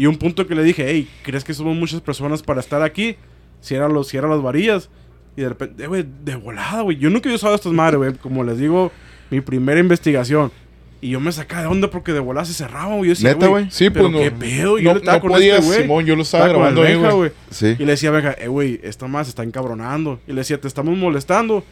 Y 0.00 0.06
un 0.06 0.16
punto 0.16 0.46
que 0.46 0.54
le 0.54 0.62
dije, 0.62 0.86
hey, 0.88 1.06
¿crees 1.22 1.44
que 1.44 1.52
somos 1.52 1.76
muchas 1.76 2.00
personas 2.00 2.42
para 2.42 2.60
estar 2.60 2.80
aquí? 2.80 3.16
Si 3.60 3.74
eran 3.74 3.92
los, 3.92 4.08
si 4.08 4.16
eran 4.16 4.30
las 4.30 4.40
varillas. 4.40 4.88
Y 5.36 5.42
de 5.42 5.50
repente, 5.50 5.86
güey, 5.86 6.06
de 6.24 6.36
volada, 6.36 6.80
güey. 6.80 6.96
Yo 6.96 7.10
nunca 7.10 7.28
había 7.28 7.36
usado 7.36 7.54
estas 7.54 7.74
madres, 7.74 7.98
güey. 7.98 8.14
Como 8.14 8.42
les 8.42 8.56
digo, 8.56 8.90
mi 9.28 9.42
primera 9.42 9.78
investigación. 9.78 10.50
Y 11.02 11.10
yo 11.10 11.20
me 11.20 11.30
sacaba 11.30 11.60
de 11.60 11.68
onda 11.68 11.90
porque 11.90 12.14
de 12.14 12.18
volada 12.18 12.46
se 12.46 12.54
cerraban, 12.54 12.96
güey. 12.96 13.12
¿Neta, 13.22 13.46
güey? 13.48 13.70
Sí, 13.70 13.90
pero 13.90 14.10
pues 14.10 14.12
no. 14.14 14.18
qué 14.20 14.30
pedo. 14.30 14.78
Y 14.78 14.84
no, 14.84 14.92
yo 14.92 14.96
estaba 15.00 15.18
no 15.18 15.20
con 15.20 15.32
podías, 15.32 15.66
este. 15.66 15.82
Simón, 15.82 16.06
yo 16.06 16.16
lo 16.16 16.22
estaba, 16.22 16.48
grabando 16.48 16.80
ahí, 16.80 16.94
güey. 16.94 17.32
Sí. 17.50 17.76
Y 17.78 17.84
le 17.84 17.90
decía, 17.90 18.10
venga, 18.10 18.32
eh, 18.38 18.48
güey, 18.48 18.80
esta 18.82 19.06
más 19.06 19.26
se 19.26 19.32
está 19.32 19.42
encabronando. 19.42 20.18
Y 20.26 20.30
le 20.32 20.36
decía, 20.36 20.58
te 20.58 20.66
estamos 20.66 20.96
molestando. 20.96 21.62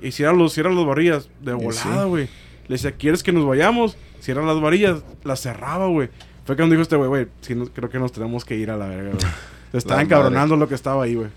Y 0.00 0.12
cierra 0.12 0.32
los, 0.32 0.54
cierra 0.54 0.72
las 0.72 0.86
varillas. 0.86 1.28
De 1.42 1.52
volada, 1.52 2.04
sí. 2.04 2.08
güey. 2.08 2.28
Le 2.68 2.76
decía, 2.76 2.92
¿quieres 2.92 3.22
que 3.22 3.32
nos 3.32 3.44
vayamos? 3.44 3.98
Cierra 4.20 4.46
las 4.46 4.62
varillas. 4.62 5.02
Las 5.24 5.42
cerraba, 5.42 5.88
güey. 5.88 6.08
Fue 6.46 6.56
cuando 6.56 6.72
dijo 6.74 6.82
este 6.82 6.96
güey, 6.96 7.08
güey, 7.08 7.26
sí, 7.40 7.54
nos- 7.54 7.70
creo 7.70 7.90
que 7.90 7.98
nos 7.98 8.12
tenemos 8.12 8.44
que 8.44 8.54
ir 8.56 8.70
a 8.70 8.76
la 8.76 8.86
verga, 8.86 9.10
güey. 9.10 9.24
Se 9.72 9.78
estaba 9.78 10.00
encabronando 10.00 10.56
lo 10.56 10.68
que 10.68 10.74
estaba 10.76 11.04
ahí, 11.04 11.16
güey. 11.16 11.28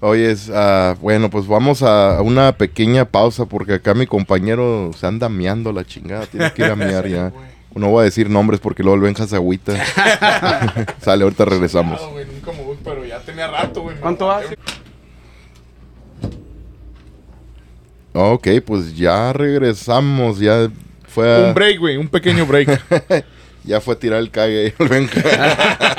Oye, 0.00 0.30
es, 0.30 0.50
ah, 0.52 0.96
bueno, 1.00 1.30
pues 1.30 1.46
vamos 1.46 1.82
a 1.82 2.20
una 2.20 2.52
pequeña 2.52 3.04
pausa 3.06 3.46
porque 3.46 3.74
acá 3.74 3.94
mi 3.94 4.06
compañero 4.06 4.90
se 4.94 5.06
anda 5.06 5.28
meando 5.30 5.72
la 5.72 5.84
chingada. 5.84 6.26
Tiene 6.26 6.52
que 6.52 6.62
ir 6.62 6.70
a 6.70 6.76
mear 6.76 7.06
ya. 7.08 7.32
No 7.74 7.88
voy 7.88 8.02
a 8.02 8.04
decir 8.04 8.28
nombres 8.28 8.60
porque 8.60 8.82
luego 8.82 8.96
el 8.96 9.00
Benja 9.02 9.26
se 9.26 9.36
agüita. 9.36 9.72
Sale, 11.00 11.24
ahorita 11.24 11.44
regresamos. 11.46 12.00
No, 12.02 12.10
güey, 12.10 12.26
nunca 12.26 12.52
me 12.52 12.62
voy, 12.64 12.76
pero 12.84 13.04
ya 13.04 13.18
tenía 13.20 13.46
rato, 13.48 13.82
güey. 13.82 13.96
¿Cuánto 13.98 14.30
hace? 14.30 14.58
Ok, 18.12 18.46
pues 18.66 18.96
ya 18.96 19.32
regresamos. 19.32 20.38
Ya 20.38 20.68
fue 21.08 21.34
a, 21.34 21.48
Un 21.48 21.54
break, 21.54 21.78
güey, 21.78 21.96
un 21.96 22.08
pequeño 22.08 22.44
break. 22.46 22.68
ya 23.64 23.80
fue 23.80 23.94
a 23.94 23.98
tirar 23.98 24.20
el 24.20 24.30
cague. 24.30 24.74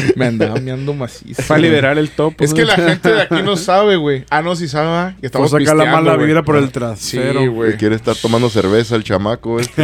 Me 0.16 0.26
andaba 0.26 0.54
meando 0.60 0.92
macizo. 0.94 1.42
Para 1.46 1.58
güey. 1.60 1.70
liberar 1.70 1.98
el 1.98 2.10
topo. 2.10 2.42
Es 2.44 2.52
que 2.54 2.64
la 2.64 2.74
gente 2.76 3.12
de 3.12 3.22
aquí 3.22 3.42
no 3.44 3.56
sabe, 3.58 3.96
güey. 3.96 4.24
Ah, 4.30 4.42
no, 4.42 4.54
sí 4.56 4.68
sabe. 4.68 5.14
Que 5.20 5.26
estamos 5.26 5.50
sacar 5.50 5.76
la 5.76 5.84
mala 5.86 6.14
güey. 6.14 6.26
vibra 6.26 6.42
por 6.42 6.56
el 6.56 6.66
Sí, 6.66 6.70
trasero. 6.72 7.50
güey. 7.52 7.72
Que 7.72 7.76
quiere 7.78 7.94
estar 7.96 8.14
tomando 8.16 8.48
cerveza 8.50 8.96
el 8.96 9.04
chamaco 9.04 9.58
este. 9.60 9.82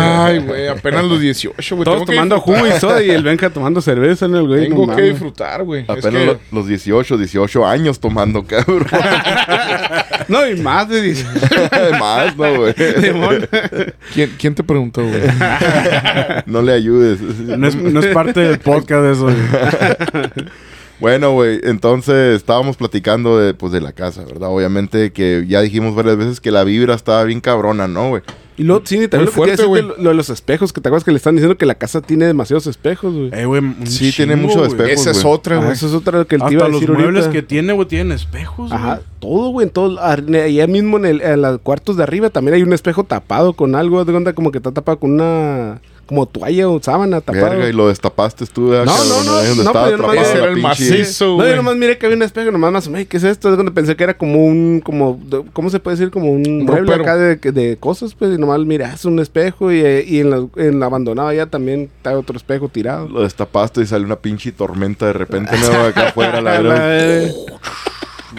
Ay, 0.00 0.38
güey, 0.40 0.68
apenas 0.68 1.04
los 1.04 1.20
18, 1.20 1.76
güey. 1.76 1.84
Todos 1.84 1.98
Tengo 2.00 2.12
tomando 2.12 2.40
jugo 2.40 2.66
y 2.66 2.72
soda 2.80 3.02
y 3.02 3.10
el 3.10 3.22
Benja 3.22 3.50
tomando 3.50 3.80
cerveza 3.80 4.26
en 4.26 4.34
el 4.36 4.46
güey. 4.46 4.68
Tengo 4.68 4.86
no 4.86 4.94
que 4.94 5.02
mames. 5.02 5.10
disfrutar, 5.14 5.62
güey. 5.64 5.82
Es 5.82 5.88
Apenas 5.90 6.22
que- 6.22 6.38
los 6.52 6.66
18, 6.66 7.16
18 7.18 7.66
años 7.66 8.00
tomando, 8.00 8.44
cabrón. 8.44 8.86
No, 10.28 10.46
y 10.48 10.56
más 10.60 10.88
de 10.88 11.02
10. 11.02 11.26
Más, 12.00 12.36
no, 12.36 12.54
güey. 12.56 12.74
¿Quién, 14.14 14.32
quién 14.38 14.54
te 14.54 14.62
preguntó, 14.62 15.02
güey? 15.06 15.20
No 16.46 16.62
le 16.62 16.72
ayudes. 16.72 17.20
No 17.20 17.66
es, 17.66 17.74
no 17.76 18.00
es 18.00 18.06
parte 18.06 18.40
del 18.40 18.58
podcast 18.58 19.02
de 19.02 19.12
eso. 19.12 19.22
güey. 19.24 19.36
Bueno, 20.98 21.32
güey, 21.32 21.60
entonces 21.62 22.36
estábamos 22.36 22.78
platicando 22.78 23.38
de, 23.38 23.52
pues, 23.52 23.70
de 23.70 23.82
la 23.82 23.92
casa, 23.92 24.24
¿verdad? 24.24 24.48
Obviamente 24.48 25.12
que 25.12 25.44
ya 25.46 25.60
dijimos 25.60 25.94
varias 25.94 26.16
veces 26.16 26.40
que 26.40 26.50
la 26.50 26.64
vibra 26.64 26.94
estaba 26.94 27.22
bien 27.24 27.42
cabrona, 27.42 27.86
¿no, 27.86 28.08
güey? 28.08 28.22
Y 28.56 28.62
luego, 28.64 28.80
sí, 28.86 28.96
también 29.06 29.18
Muy 29.20 29.26
lo 29.26 29.32
fuerte, 29.32 29.64
güey. 29.66 29.82
lo, 29.82 29.94
lo 29.98 30.08
de 30.08 30.14
los 30.14 30.30
espejos, 30.30 30.72
que 30.72 30.80
te 30.80 30.88
acuerdas 30.88 31.04
que 31.04 31.10
le 31.10 31.18
están 31.18 31.34
diciendo 31.34 31.58
que 31.58 31.66
la 31.66 31.74
casa 31.74 32.00
tiene 32.00 32.24
demasiados 32.24 32.66
espejos, 32.66 33.12
güey. 33.12 33.28
Eh, 33.34 33.44
güey, 33.44 33.60
Sí, 33.84 34.10
tiene 34.10 34.32
chingo, 34.36 34.46
mucho 34.48 34.60
güey. 34.60 34.70
espejo. 34.70 34.88
Esa 35.02 35.10
es 35.10 35.22
otra, 35.26 35.56
Ah, 35.56 35.60
güey. 35.60 35.72
eso 35.72 35.86
es 35.86 35.92
otra 35.92 36.24
que 36.24 36.36
Hasta 36.36 36.46
a 36.46 36.68
los 36.68 36.80
decir 36.80 36.90
muebles 36.94 37.26
ahorita. 37.26 37.30
que 37.30 37.42
tiene, 37.42 37.74
güey, 37.74 37.86
tienen 37.86 38.12
espejos, 38.12 38.70
güey. 38.70 38.80
Ajá, 38.80 39.00
todo, 39.20 39.50
güey, 39.50 39.66
en 39.66 39.72
todo. 39.74 40.00
Allá 40.02 40.66
mismo 40.66 40.96
en, 40.96 41.04
el, 41.04 41.20
en 41.20 41.42
los 41.42 41.58
cuartos 41.60 41.98
de 41.98 42.04
arriba 42.04 42.30
también 42.30 42.54
hay 42.54 42.62
un 42.62 42.72
espejo 42.72 43.04
tapado 43.04 43.52
con 43.52 43.74
algo, 43.74 44.02
de 44.06 44.14
onda 44.16 44.32
como 44.32 44.50
que 44.50 44.56
está 44.56 44.72
tapado 44.72 44.98
con 44.98 45.10
una 45.12 45.82
como 46.06 46.24
toalla 46.26 46.68
o 46.68 46.80
sábana 46.80 47.20
tapada. 47.20 47.50
Verga, 47.50 47.68
y 47.68 47.72
lo 47.72 47.88
destapaste 47.88 48.46
tú, 48.46 48.68
¿verdad, 48.68 48.86
No, 48.86 49.04
no, 49.04 49.22
no, 49.24 49.32
no, 49.42 49.62
estaba 49.62 49.84
pero 49.86 49.96
yo 49.98 50.02
nomás- 50.04 50.34
era 50.34 50.44
el 50.46 50.56
macizo, 50.58 51.36
No, 51.36 51.46
yo 51.48 51.56
nomás 51.56 51.76
miré 51.76 51.98
que 51.98 52.06
había 52.06 52.16
un 52.16 52.22
espejo, 52.22 52.50
nomás 52.52 52.88
más 52.88 53.06
¿qué 53.08 53.16
es 53.16 53.24
esto? 53.24 53.48
Es 53.48 53.54
cuando 53.56 53.74
pensé 53.74 53.96
que 53.96 54.04
era 54.04 54.16
como 54.16 54.44
un, 54.46 54.80
como, 54.84 55.20
de- 55.24 55.42
¿cómo 55.52 55.68
se 55.68 55.80
puede 55.80 55.96
decir? 55.96 56.10
Como 56.12 56.30
un 56.30 56.64
mueble 56.64 56.94
acá 56.94 57.16
de, 57.16 57.36
de 57.36 57.76
cosas, 57.78 58.14
pues, 58.14 58.34
y 58.34 58.38
nomás 58.38 58.60
miré, 58.60 58.84
es 58.84 59.04
un 59.04 59.18
espejo 59.18 59.72
y, 59.72 59.78
y 59.80 60.20
en, 60.20 60.30
la, 60.30 60.46
en 60.56 60.78
la 60.80 60.86
abandonada 60.86 61.34
ya 61.34 61.46
también 61.46 61.90
está 61.96 62.16
otro 62.16 62.36
espejo 62.36 62.68
tirado. 62.68 63.08
Lo 63.08 63.22
destapaste 63.22 63.80
y 63.82 63.86
salió 63.86 64.06
una 64.06 64.16
pinche 64.16 64.52
tormenta 64.52 65.06
de 65.06 65.12
repente, 65.12 65.52
¿no? 65.60 65.80
Acá 65.86 66.08
afuera, 66.08 66.40
la 66.40 66.50
verdad. 66.60 67.30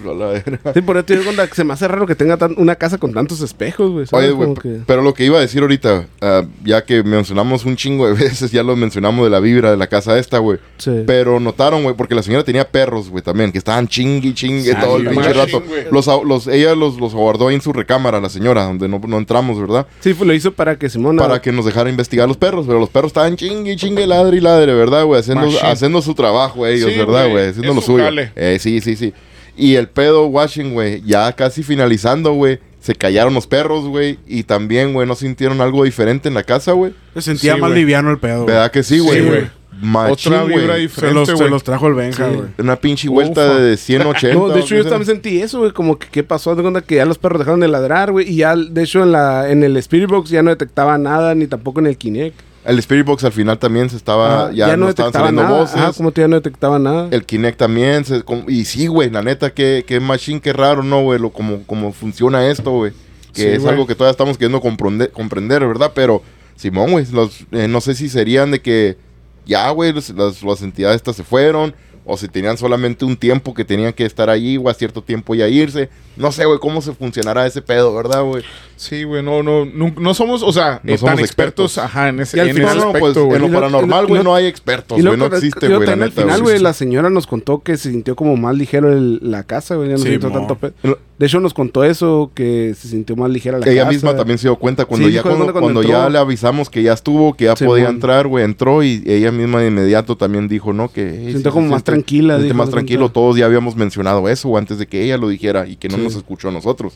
A 0.06 0.14
la 0.14 0.26
verga. 0.28 0.60
Sí, 0.74 0.82
por 0.82 0.98
eso 0.98 1.06
te 1.06 1.18
digo, 1.18 1.30
onda, 1.30 1.48
que 1.48 1.56
se 1.56 1.64
me 1.64 1.74
hace 1.74 1.88
raro 1.88 2.06
que 2.06 2.16
tenga 2.16 2.38
tan- 2.38 2.56
una 2.58 2.76
casa 2.76 2.98
con 2.98 3.14
tantos 3.14 3.41
espejos, 3.41 3.91
güey. 3.91 4.06
Oye, 4.12 4.32
güey, 4.32 4.54
que- 4.56 4.80
pero 4.86 5.02
lo 5.02 5.14
que 5.14 5.26
iba 5.26 5.38
a 5.38 5.41
decir 5.41 5.62
ahorita, 5.62 6.08
ah, 6.22 6.43
ya 6.64 6.84
que 6.84 7.04
mencionamos 7.04 7.66
un 7.66 7.76
chingo 7.76 8.08
de 8.08 8.14
veces, 8.41 8.52
ya 8.52 8.64
lo 8.64 8.76
mencionamos 8.76 9.26
de 9.26 9.30
la 9.32 9.39
vibra 9.39 9.72
de 9.72 9.78
la 9.78 9.88
casa 9.88 10.18
esta, 10.18 10.38
güey. 10.39 10.60
Sí. 10.78 11.04
Pero 11.06 11.39
notaron, 11.39 11.84
güey, 11.84 11.95
porque 11.95 12.16
la 12.16 12.24
señora 12.24 12.43
tenía 12.43 12.68
perros, 12.70 13.10
güey, 13.10 13.24
también, 13.24 13.52
que 13.52 13.58
estaban 13.58 13.88
chingui, 13.88 14.34
chingue 14.34 14.72
Sí, 14.74 14.78
todo 14.82 14.98
el 14.98 15.08
pinche 15.10 15.34
rato. 15.34 15.62
güey. 15.68 15.86
Los, 15.91 16.08
los, 16.26 16.48
ella 16.48 16.76
los, 16.76 17.00
los 17.00 17.14
guardó 17.14 17.48
ahí 17.48 17.56
en 17.56 17.62
su 17.62 17.74
recámara, 17.74 18.20
la 18.22 18.30
señora, 18.30 18.64
donde 18.66 18.88
no, 18.88 19.00
no 19.08 19.18
entramos, 19.18 19.60
¿verdad? 19.60 19.88
Sí, 20.00 20.14
pues 20.14 20.28
lo 20.28 20.34
hizo 20.34 20.52
para 20.54 20.78
que 20.78 20.89
Simona... 20.89 21.22
Para 21.22 21.41
que 21.41 21.52
nos 21.52 21.66
dejara 21.66 21.89
investigar 21.89 22.28
los 22.28 22.38
perros, 22.38 22.66
pero 22.68 22.80
los 22.80 22.89
perros 22.89 23.10
estaban 23.10 23.36
chingue, 23.36 23.76
chingue, 23.76 24.06
ladre 24.08 24.38
y 24.38 24.41
ladre, 24.41 24.74
¿verdad, 24.74 25.06
güey? 25.06 25.20
Haciendo, 25.20 25.48
haciendo 25.64 26.02
su 26.02 26.14
trabajo 26.14 26.66
ellos, 26.68 26.91
Sí, 26.91 26.98
¿verdad, 26.98 27.30
güey? 27.30 27.50
Haciendo 27.50 27.70
Es 27.72 27.76
lo 27.76 27.82
su 27.82 27.91
suyo. 27.93 28.06
Eh, 28.36 28.58
sí, 28.60 28.82
sí, 28.82 28.95
sí. 28.95 29.14
Y 29.58 29.76
el 29.76 29.89
pedo 29.89 30.28
washing, 30.28 30.74
güey, 30.74 31.01
ya 31.01 31.32
casi 31.34 31.64
finalizando, 31.64 32.34
güey. 32.34 32.60
Se 32.80 32.95
callaron 32.95 33.34
los 33.34 33.47
perros, 33.47 33.86
güey. 33.88 34.20
Y 34.28 34.43
también, 34.43 34.93
güey, 34.93 35.08
no 35.08 35.16
sintieron 35.16 35.60
algo 35.60 35.84
diferente 35.84 36.30
en 36.30 36.36
la 36.36 36.43
casa, 36.43 36.72
güey. 36.74 36.93
Se 37.16 37.22
sentía 37.24 37.55
Sí, 37.55 37.62
más 37.62 37.72
liviano 37.72 38.12
el 38.12 38.20
pedo. 38.20 38.45
¿Verdad 38.45 38.72
que 38.72 38.84
sí, 38.84 38.99
güey? 38.99 39.20
Sí, 39.20 39.26
güey. 39.28 39.58
Machín, 39.82 40.34
Otra 40.34 40.43
vibra. 40.45 40.76
Se 40.76 40.80
diferente, 40.80 41.14
los, 41.14 41.28
se 41.39 41.49
los 41.49 41.64
trajo 41.64 41.88
el 41.88 41.93
Benja, 41.93 42.28
güey. 42.28 42.47
Una 42.58 42.76
pinche 42.78 43.10
vuelta 43.10 43.45
Ufa. 43.45 43.60
de 43.60 43.78
180. 43.78 44.34
No, 44.39 44.49
de 44.49 44.60
hecho 44.62 44.76
yo 44.76 44.82
¿o 44.82 44.84
qué 44.86 44.89
también 44.89 45.05
sentí 45.05 45.39
eso, 45.41 45.60
güey, 45.60 45.72
como 45.72 45.99
que 45.99 46.08
qué 46.08 46.24
pasó, 46.24 46.55
de 46.55 46.62
cuenta 46.64 46.82
que 46.82 46.95
ya 46.95 47.05
los 47.05 47.18
perros 47.20 47.39
dejaron 47.39 47.60
de 47.60 47.68
ladrar, 47.68 48.12
güey, 48.12 48.28
y 48.32 48.38
ya, 48.38 48.55
de 48.55 48.84
hecho, 48.84 49.03
en 49.03 49.12
la 49.12 49.51
en 49.51 49.64
el 49.64 49.78
Spirit 49.78 50.10
Box 50.10 50.30
ya 50.32 50.41
no 50.41 50.49
detectaba 50.49 50.97
nada, 50.97 51.36
ni 51.36 51.45
tampoco 51.45 51.80
en 51.80 51.88
el 51.88 51.97
Kinect. 51.97 52.39
El 52.68 52.80
Spirit 52.80 53.05
Box 53.05 53.24
al 53.24 53.32
final 53.32 53.57
también 53.57 53.89
se 53.89 53.95
estaba. 53.95 54.47
Ah, 54.47 54.51
ya, 54.51 54.76
no, 54.78 54.89
estaban 54.89 55.13
saliendo 55.13 55.43
nada. 55.43 55.57
voces. 55.59 55.76
Ajá, 55.78 55.93
como 55.93 56.11
ya 56.13 56.28
no 56.28 56.36
detectaba 56.36 56.78
nada. 56.80 57.07
El 57.11 57.26
Kinect 57.26 57.57
también. 57.57 58.03
se- 58.05 58.24
como- 58.24 58.49
y 58.49 58.65
sí, 58.65 58.88
güey, 58.88 59.09
la 59.09 59.22
neta, 59.24 59.51
qué, 59.53 59.84
qué 59.88 59.99
machine, 59.99 60.41
qué 60.41 60.53
raro, 60.53 60.84
¿no, 60.84 61.01
güey? 61.01 61.20
Lo, 61.20 61.32
como, 61.32 61.63
como 61.63 61.93
funciona 61.93 62.45
esto, 62.47 62.72
güey. 62.72 62.91
Que 63.34 63.41
Sí, 63.41 63.47
es 63.47 63.65
algo 63.65 63.88
que 63.88 63.95
todavía 63.95 64.11
estamos 64.11 64.38
queriendo 64.38 64.59
comprender, 64.61 65.11
comprender 65.11 65.65
¿verdad? 65.65 65.91
Pero, 65.95 66.22
Simón, 66.55 66.91
güey, 66.91 67.05
eh, 67.51 67.68
no 67.68 67.82
sé 67.82 67.95
si 67.95 68.09
serían 68.09 68.51
de 68.51 68.61
que 68.61 68.97
ya, 69.45 69.70
güey, 69.72 69.93
las, 69.93 70.11
las 70.43 70.61
entidades 70.61 70.97
estas 70.97 71.15
se 71.15 71.24
fueron. 71.24 71.74
O 72.09 72.15
si 72.15 72.30
tenían 72.30 72.57
solamente 72.57 73.03
un 73.03 73.18
tiempo 73.18 73.53
que 73.53 73.65
tenían 73.65 73.91
que 73.91 74.05
estar 74.05 74.30
allí, 74.30 74.57
o 74.57 74.70
a 74.70 74.74
cierto 74.74 75.01
tiempo 75.01 75.36
ya 75.36 75.49
irse. 75.49 75.89
No 76.15 76.32
sé, 76.32 76.45
güey, 76.45 76.57
cómo 76.57 76.82
se 76.82 76.93
funcionará 76.93 77.45
ese 77.45 77.61
pedo, 77.61 77.93
¿verdad, 77.93 78.24
güey? 78.24 78.43
Sí, 78.78 79.03
güey, 79.03 79.23
no, 79.23 79.41
no, 79.43 79.65
no, 79.65 79.93
no 79.99 80.13
somos, 80.13 80.43
o 80.43 80.51
sea, 80.53 80.80
No 80.84 80.93
eh, 80.93 80.97
somos 80.97 81.15
tan 81.15 81.19
expertos, 81.25 81.71
expertos. 81.71 81.78
ajá, 81.80 82.09
en 82.09 82.19
ese, 82.19 82.38
Y 82.38 82.39
al 82.41 82.49
en 82.49 82.55
final, 82.55 82.78
ese 82.78 82.86
no, 82.86 82.91
pues, 82.91 83.03
aspecto, 83.03 83.25
güey. 83.25 83.36
en 83.38 83.41
lo 83.51 83.53
paranormal, 83.59 84.05
güey, 84.07 84.23
no 84.23 84.36
hay 84.36 84.45
expertos, 84.45 85.01
güey, 85.01 85.17
no 85.17 85.25
existe, 85.25 85.67
güey, 85.67 85.80
la 85.80 85.86
también 85.86 86.03
al 86.03 86.09
neta, 86.09 86.21
final, 86.21 86.41
güey. 86.43 86.59
la 86.59 86.73
señora 86.73 87.09
nos 87.09 87.25
contó 87.28 87.63
que 87.63 87.75
se 87.78 87.91
sintió 87.91 88.15
como 88.15 88.38
más 88.38 88.55
ligero 88.55 88.93
el- 88.93 89.19
la 89.23 89.43
casa, 89.43 89.75
güey, 89.75 89.89
ya 89.89 89.95
no 89.95 90.01
Sí, 90.03 90.09
sintió 90.11 90.30
mo. 90.30 90.47
tanto 90.47 90.71
De 91.17 91.25
hecho, 91.25 91.39
nos 91.39 91.55
contó 91.55 91.84
eso, 91.84 92.32
que 92.36 92.75
se 92.80 92.88
sintió 92.89 93.15
más 93.15 93.32
ligera 93.32 93.57
la 93.57 93.65
casa. 93.65 93.71
Ella 93.73 93.86
misma 93.86 94.15
también 94.15 94.38
se 94.38 94.47
dio 94.47 94.55
cuenta 94.57 94.86
cuando 94.86 95.07
Sí, 95.07 95.13
ya 95.15 95.23
cuando, 95.23 95.51
cuando 95.51 95.82
ya 95.82 96.07
le 96.09 96.19
avisamos 96.19 96.69
que 96.69 96.84
ya 96.84 96.93
estuvo, 96.93 97.34
que 97.34 97.45
ya 97.45 97.55
Sí, 97.55 97.65
podía 97.65 97.89
entrar, 97.89 98.28
güey, 98.28 98.45
entró 98.45 98.84
y 98.84 99.01
ella 99.07 99.32
misma 99.32 99.61
de 99.61 99.69
inmediato 99.69 100.15
también 100.15 100.47
dijo, 100.47 100.73
¿no? 100.73 100.91
Que 100.91 101.15
hey, 101.17 101.25
Se 101.25 101.32
sintió 101.34 101.51
como 101.51 101.69
más 101.69 101.84
tranquila, 101.84 102.38
más 102.53 102.69
tranquilo. 102.69 103.09
Todos 103.09 103.36
ya 103.38 103.45
habíamos 103.45 103.75
mencionado 103.75 104.30
eso 104.30 104.55
antes 104.55 104.78
de 104.78 104.86
que 104.86 105.03
ella 105.03 105.17
lo 105.17 105.28
dijera 105.30 105.67
y 105.67 105.78
que 105.78 105.89
no 105.89 105.97
nos 105.97 106.13
escuchó 106.15 106.49
a 106.49 106.51
nosotros. 106.51 106.93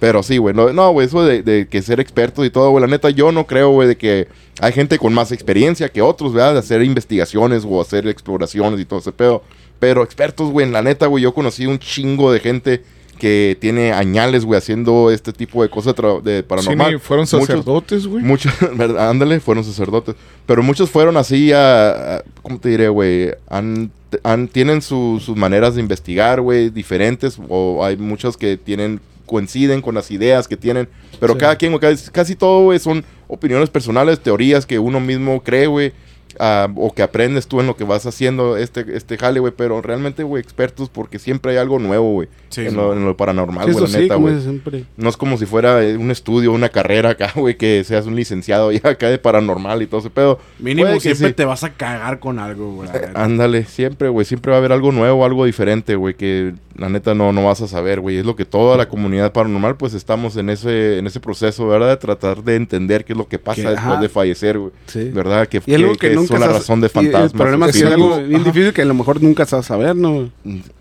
Pero 0.00 0.22
sí, 0.22 0.36
güey, 0.38 0.54
no, 0.54 0.90
güey, 0.92 1.06
eso 1.06 1.24
de, 1.24 1.42
de 1.42 1.66
que 1.68 1.80
ser 1.80 1.98
expertos 2.00 2.44
y 2.44 2.50
todo, 2.50 2.70
güey, 2.70 2.82
la 2.82 2.88
neta 2.88 3.10
yo 3.10 3.32
no 3.32 3.46
creo, 3.46 3.70
güey, 3.70 3.88
de 3.88 3.96
que 3.96 4.28
hay 4.60 4.72
gente 4.72 4.98
con 4.98 5.14
más 5.14 5.32
experiencia 5.32 5.88
que 5.88 6.02
otros, 6.02 6.32
¿verdad? 6.34 6.54
De 6.54 6.58
hacer 6.58 6.82
investigaciones 6.82 7.64
o 7.66 7.80
hacer 7.80 8.06
exploraciones 8.08 8.80
y 8.80 8.84
todo 8.84 8.98
ese 8.98 9.12
pedo. 9.12 9.42
Pero 9.78 10.02
expertos, 10.02 10.50
güey, 10.50 10.66
en 10.66 10.72
la 10.72 10.82
neta, 10.82 11.06
güey, 11.06 11.22
yo 11.22 11.32
conocí 11.32 11.66
un 11.66 11.78
chingo 11.78 12.32
de 12.32 12.40
gente 12.40 12.82
que 13.18 13.56
tiene 13.60 13.92
añales, 13.92 14.44
güey, 14.44 14.58
haciendo 14.58 15.10
este 15.10 15.32
tipo 15.32 15.62
de 15.62 15.70
cosas 15.70 15.94
de 16.24 16.38
Sí, 16.38 16.42
paranormal. 16.46 16.92
ni 16.94 16.98
fueron 16.98 17.22
Muchos- 17.24 17.40
sacerdotes, 17.46 18.06
güey. 18.06 18.22
Muchos, 18.24 18.52
¿verdad? 18.76 19.08
ándale, 19.08 19.38
fueron 19.40 19.62
sacerdotes. 19.64 20.16
Pero 20.46 20.62
muchos 20.62 20.90
fueron 20.90 21.16
así 21.16 21.52
a, 21.52 22.16
a- 22.16 22.22
¿cómo 22.42 22.58
te 22.58 22.70
diré, 22.70 22.88
güey? 22.88 23.30
Han, 23.48 23.90
han- 24.24 24.48
tienen 24.48 24.82
su- 24.82 25.22
sus 25.24 25.36
maneras 25.36 25.76
de 25.76 25.80
investigar, 25.80 26.40
güey, 26.40 26.70
diferentes. 26.70 27.38
O 27.48 27.84
hay 27.84 27.96
muchos 27.96 28.36
que 28.36 28.56
tienen, 28.56 29.00
coinciden 29.26 29.80
con 29.82 29.94
las 29.94 30.10
ideas 30.10 30.48
que 30.48 30.56
tienen. 30.56 30.88
Pero 31.20 31.34
Sí. 31.34 31.38
cada 31.40 31.56
quien, 31.56 31.76
casi, 31.78 32.10
casi 32.10 32.34
todo, 32.36 32.64
güey, 32.64 32.78
son 32.78 33.04
opiniones 33.28 33.70
personales, 33.70 34.20
teorías 34.20 34.66
que 34.66 34.78
uno 34.78 35.00
mismo 35.00 35.42
cree, 35.42 35.66
güey. 35.66 35.92
Ah, 36.38 36.68
o 36.76 36.92
que 36.92 37.02
aprendes 37.02 37.46
tú 37.46 37.60
en 37.60 37.66
lo 37.66 37.76
que 37.76 37.84
vas 37.84 38.06
haciendo 38.06 38.56
este, 38.56 38.84
este 38.96 39.16
jale, 39.18 39.40
güey. 39.40 39.52
Pero 39.56 39.80
realmente, 39.82 40.22
güey, 40.22 40.42
expertos 40.42 40.88
porque 40.88 41.18
siempre 41.18 41.52
hay 41.52 41.58
algo 41.58 41.78
nuevo, 41.78 42.12
güey. 42.12 42.28
Sí, 42.48 42.66
en, 42.66 42.76
lo, 42.76 42.92
en 42.92 43.04
lo 43.04 43.16
paranormal, 43.16 43.72
güey, 43.72 43.86
sí, 43.88 43.98
neta, 43.98 44.14
güey. 44.14 44.40
siempre. 44.40 44.84
No 44.96 45.08
es 45.08 45.16
como 45.16 45.36
si 45.38 45.46
fuera 45.46 45.82
eh, 45.82 45.96
un 45.96 46.10
estudio, 46.12 46.52
una 46.52 46.68
carrera 46.68 47.10
acá, 47.10 47.32
güey, 47.36 47.56
que 47.56 47.82
seas 47.84 48.06
un 48.06 48.14
licenciado 48.14 48.70
ya 48.70 48.90
acá 48.90 49.08
de 49.10 49.18
paranormal 49.18 49.82
y 49.82 49.86
todo 49.86 50.00
ese 50.00 50.10
pedo. 50.10 50.38
Mínimo 50.58 51.00
siempre 51.00 51.28
sí. 51.28 51.34
te 51.34 51.44
vas 51.44 51.64
a 51.64 51.72
cagar 51.72 52.20
con 52.20 52.38
algo, 52.38 52.72
güey. 52.74 52.88
Eh, 52.94 53.10
ándale, 53.14 53.64
siempre, 53.64 54.08
güey, 54.08 54.24
siempre 54.24 54.50
va 54.50 54.56
a 54.56 54.58
haber 54.58 54.72
algo 54.72 54.92
nuevo, 54.92 55.24
algo 55.24 55.44
diferente, 55.44 55.96
güey, 55.96 56.14
que 56.14 56.54
la 56.76 56.88
neta 56.88 57.14
no, 57.14 57.32
no 57.32 57.44
vas 57.44 57.60
a 57.60 57.68
saber, 57.68 58.00
güey. 58.00 58.18
Es 58.18 58.24
lo 58.24 58.36
que 58.36 58.44
toda 58.44 58.76
la 58.76 58.88
comunidad 58.88 59.32
paranormal, 59.32 59.76
pues 59.76 59.94
estamos 59.94 60.36
en 60.36 60.48
ese, 60.50 60.98
en 60.98 61.06
ese 61.06 61.18
proceso, 61.20 61.66
¿verdad? 61.66 61.88
De 61.90 61.96
tratar 61.96 62.42
de 62.42 62.56
entender 62.56 63.04
qué 63.04 63.12
es 63.14 63.16
lo 63.16 63.26
que 63.28 63.38
pasa 63.38 63.62
Que, 63.62 63.68
después 63.70 63.92
ajá. 63.94 64.00
de 64.00 64.08
fallecer, 64.08 64.58
güey. 64.58 64.72
Sí. 64.86 65.10
¿Verdad? 65.10 65.48
Que, 65.48 65.60
Y 65.66 65.74
algo 65.74 65.92
que- 65.92 65.98
que, 65.98 66.08
que 66.10 66.14
nunca 66.30 66.38
la 66.38 66.46
sabes- 66.46 66.60
razón 66.62 66.80
de 66.80 66.88
fantasmas. 66.88 67.32
El 67.32 67.38
problema 67.38 67.66
es 67.66 67.72
que 67.72 67.78
es 67.78 67.84
algo 67.84 68.16
bien 68.22 68.40
Ajá. 68.40 68.44
difícil 68.50 68.72
que 68.72 68.82
a 68.82 68.84
lo 68.84 68.94
mejor 68.94 69.22
nunca 69.22 69.44
sabes 69.46 69.66
saber, 69.66 69.94
¿no? 69.96 70.30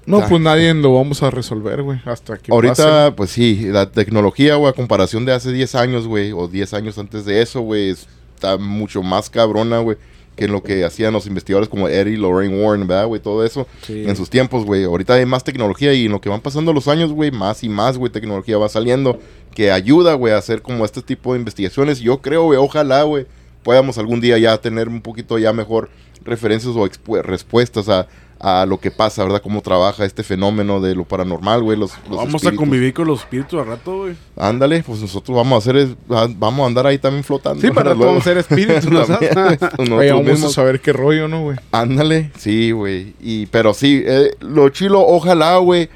No, 0.06 0.18
Ah. 0.20 0.26
pues 0.30 0.42
nadie 0.42 0.74
lo 0.74 0.94
vamos 0.96 1.22
a 1.24 1.30
resolver, 1.32 1.82
güey, 1.82 2.00
hasta 2.06 2.38
que 2.38 2.52
Ahorita, 2.52 2.76
pase. 2.76 3.12
pues 3.14 3.30
sí, 3.32 3.68
la 3.70 3.90
tecnología, 3.92 4.56
güey, 4.56 4.70
a 4.70 4.74
comparación 4.74 5.26
de 5.26 5.34
hace 5.34 5.52
10 5.52 5.76
años, 5.76 6.08
güey, 6.08 6.32
o 6.32 6.48
10 6.48 6.74
años 6.74 6.98
antes 6.98 7.26
de 7.26 7.42
eso, 7.42 7.62
güey, 7.62 7.90
está 8.36 8.58
mucho 8.58 9.02
más 9.04 9.30
cabrona, 9.30 9.80
güey, 9.80 9.98
que 10.36 10.46
en 10.46 10.52
lo 10.52 10.64
que 10.64 10.84
hacían 10.84 11.14
los 11.14 11.28
investigadores 11.28 11.70
como 11.70 11.88
Eddie, 11.88 12.18
Lorraine 12.18 12.60
Warren, 12.60 12.88
¿verdad, 12.88 13.06
güey? 13.06 13.22
Todo 13.22 13.46
eso 13.46 13.68
Sí. 13.84 14.04
en 14.08 14.16
sus 14.16 14.32
tiempos, 14.32 14.66
güey. 14.66 14.84
Ahorita 14.84 15.14
hay 15.14 15.28
más 15.28 15.44
tecnología 15.44 15.94
y 15.94 16.06
en 16.08 16.12
lo 16.12 16.20
que 16.22 16.30
van 16.30 16.42
pasando 16.42 16.74
los 16.74 16.88
años, 16.88 17.12
güey, 17.12 17.30
más 17.30 17.64
y 17.64 17.70
más, 17.70 18.00
güey, 18.00 18.12
tecnología 18.12 18.58
va 18.58 18.68
saliendo 18.68 19.20
que 19.54 19.72
ayuda, 19.72 20.16
güey, 20.16 20.34
a 20.34 20.38
hacer 20.40 20.64
como 20.64 20.86
este 20.86 21.04
tipo 21.04 21.34
de 21.34 21.40
investigaciones. 21.40 22.00
Yo 22.00 22.18
creo, 22.20 22.46
güey, 22.46 22.58
ojalá, 22.60 23.04
güey, 23.04 23.28
podamos 23.64 23.98
algún 23.98 24.22
día 24.22 24.38
ya 24.38 24.58
tener 24.60 24.88
un 24.90 25.02
poquito 25.02 25.38
ya 25.40 25.54
mejor 25.54 25.90
referencias 26.24 26.74
o 26.76 26.88
respuestas 27.22 27.90
a, 27.90 28.08
a 28.40 28.66
lo 28.66 28.78
que 28.80 28.92
pasa, 28.92 29.24
¿verdad? 29.24 29.42
Cómo 29.42 29.62
trabaja 29.62 30.06
este 30.06 30.24
fenómeno 30.24 30.82
de 30.82 30.96
lo 30.96 31.06
paranormal, 31.06 31.64
güey. 31.64 31.78
Los, 31.78 31.92
los 32.10 32.18
Vamos 32.18 32.46
a 32.46 32.52
convivir 32.54 32.94
con 32.94 33.08
los 33.08 33.22
espíritus 33.22 33.60
al 33.60 33.68
rato, 33.68 34.00
güey. 34.00 34.16
Ándale, 34.38 34.84
pues 34.84 35.00
nosotros 35.02 35.36
vamos 35.36 35.54
a 35.54 35.58
hacer, 35.60 35.78
es- 35.78 35.96
vamos 36.08 36.64
a 36.64 36.68
andar 36.68 36.88
ahí 36.88 36.98
también 36.98 37.24
flotando. 37.24 37.62
Sí, 37.62 37.72
para 37.72 37.94
Luego. 37.96 38.12
todos 38.12 38.24
ser 38.26 38.38
espíritus. 38.38 38.84
También, 39.08 39.34
nosotros 39.60 39.90
Oye, 39.92 40.12
vamos 40.12 40.26
mismos. 40.28 40.52
a 40.52 40.56
saber 40.56 40.80
qué 40.82 40.92
rollo, 40.94 41.28
¿no, 41.28 41.42
güey? 41.44 41.58
Ándale, 41.72 42.32
sí, 42.38 42.72
güey. 42.72 43.14
Y, 43.22 43.46
pero 43.48 43.74
sí, 43.74 44.04
eh, 44.06 44.32
lo 44.42 44.70
chilo, 44.70 45.06
ojalá, 45.06 45.58
güey, 45.58 45.90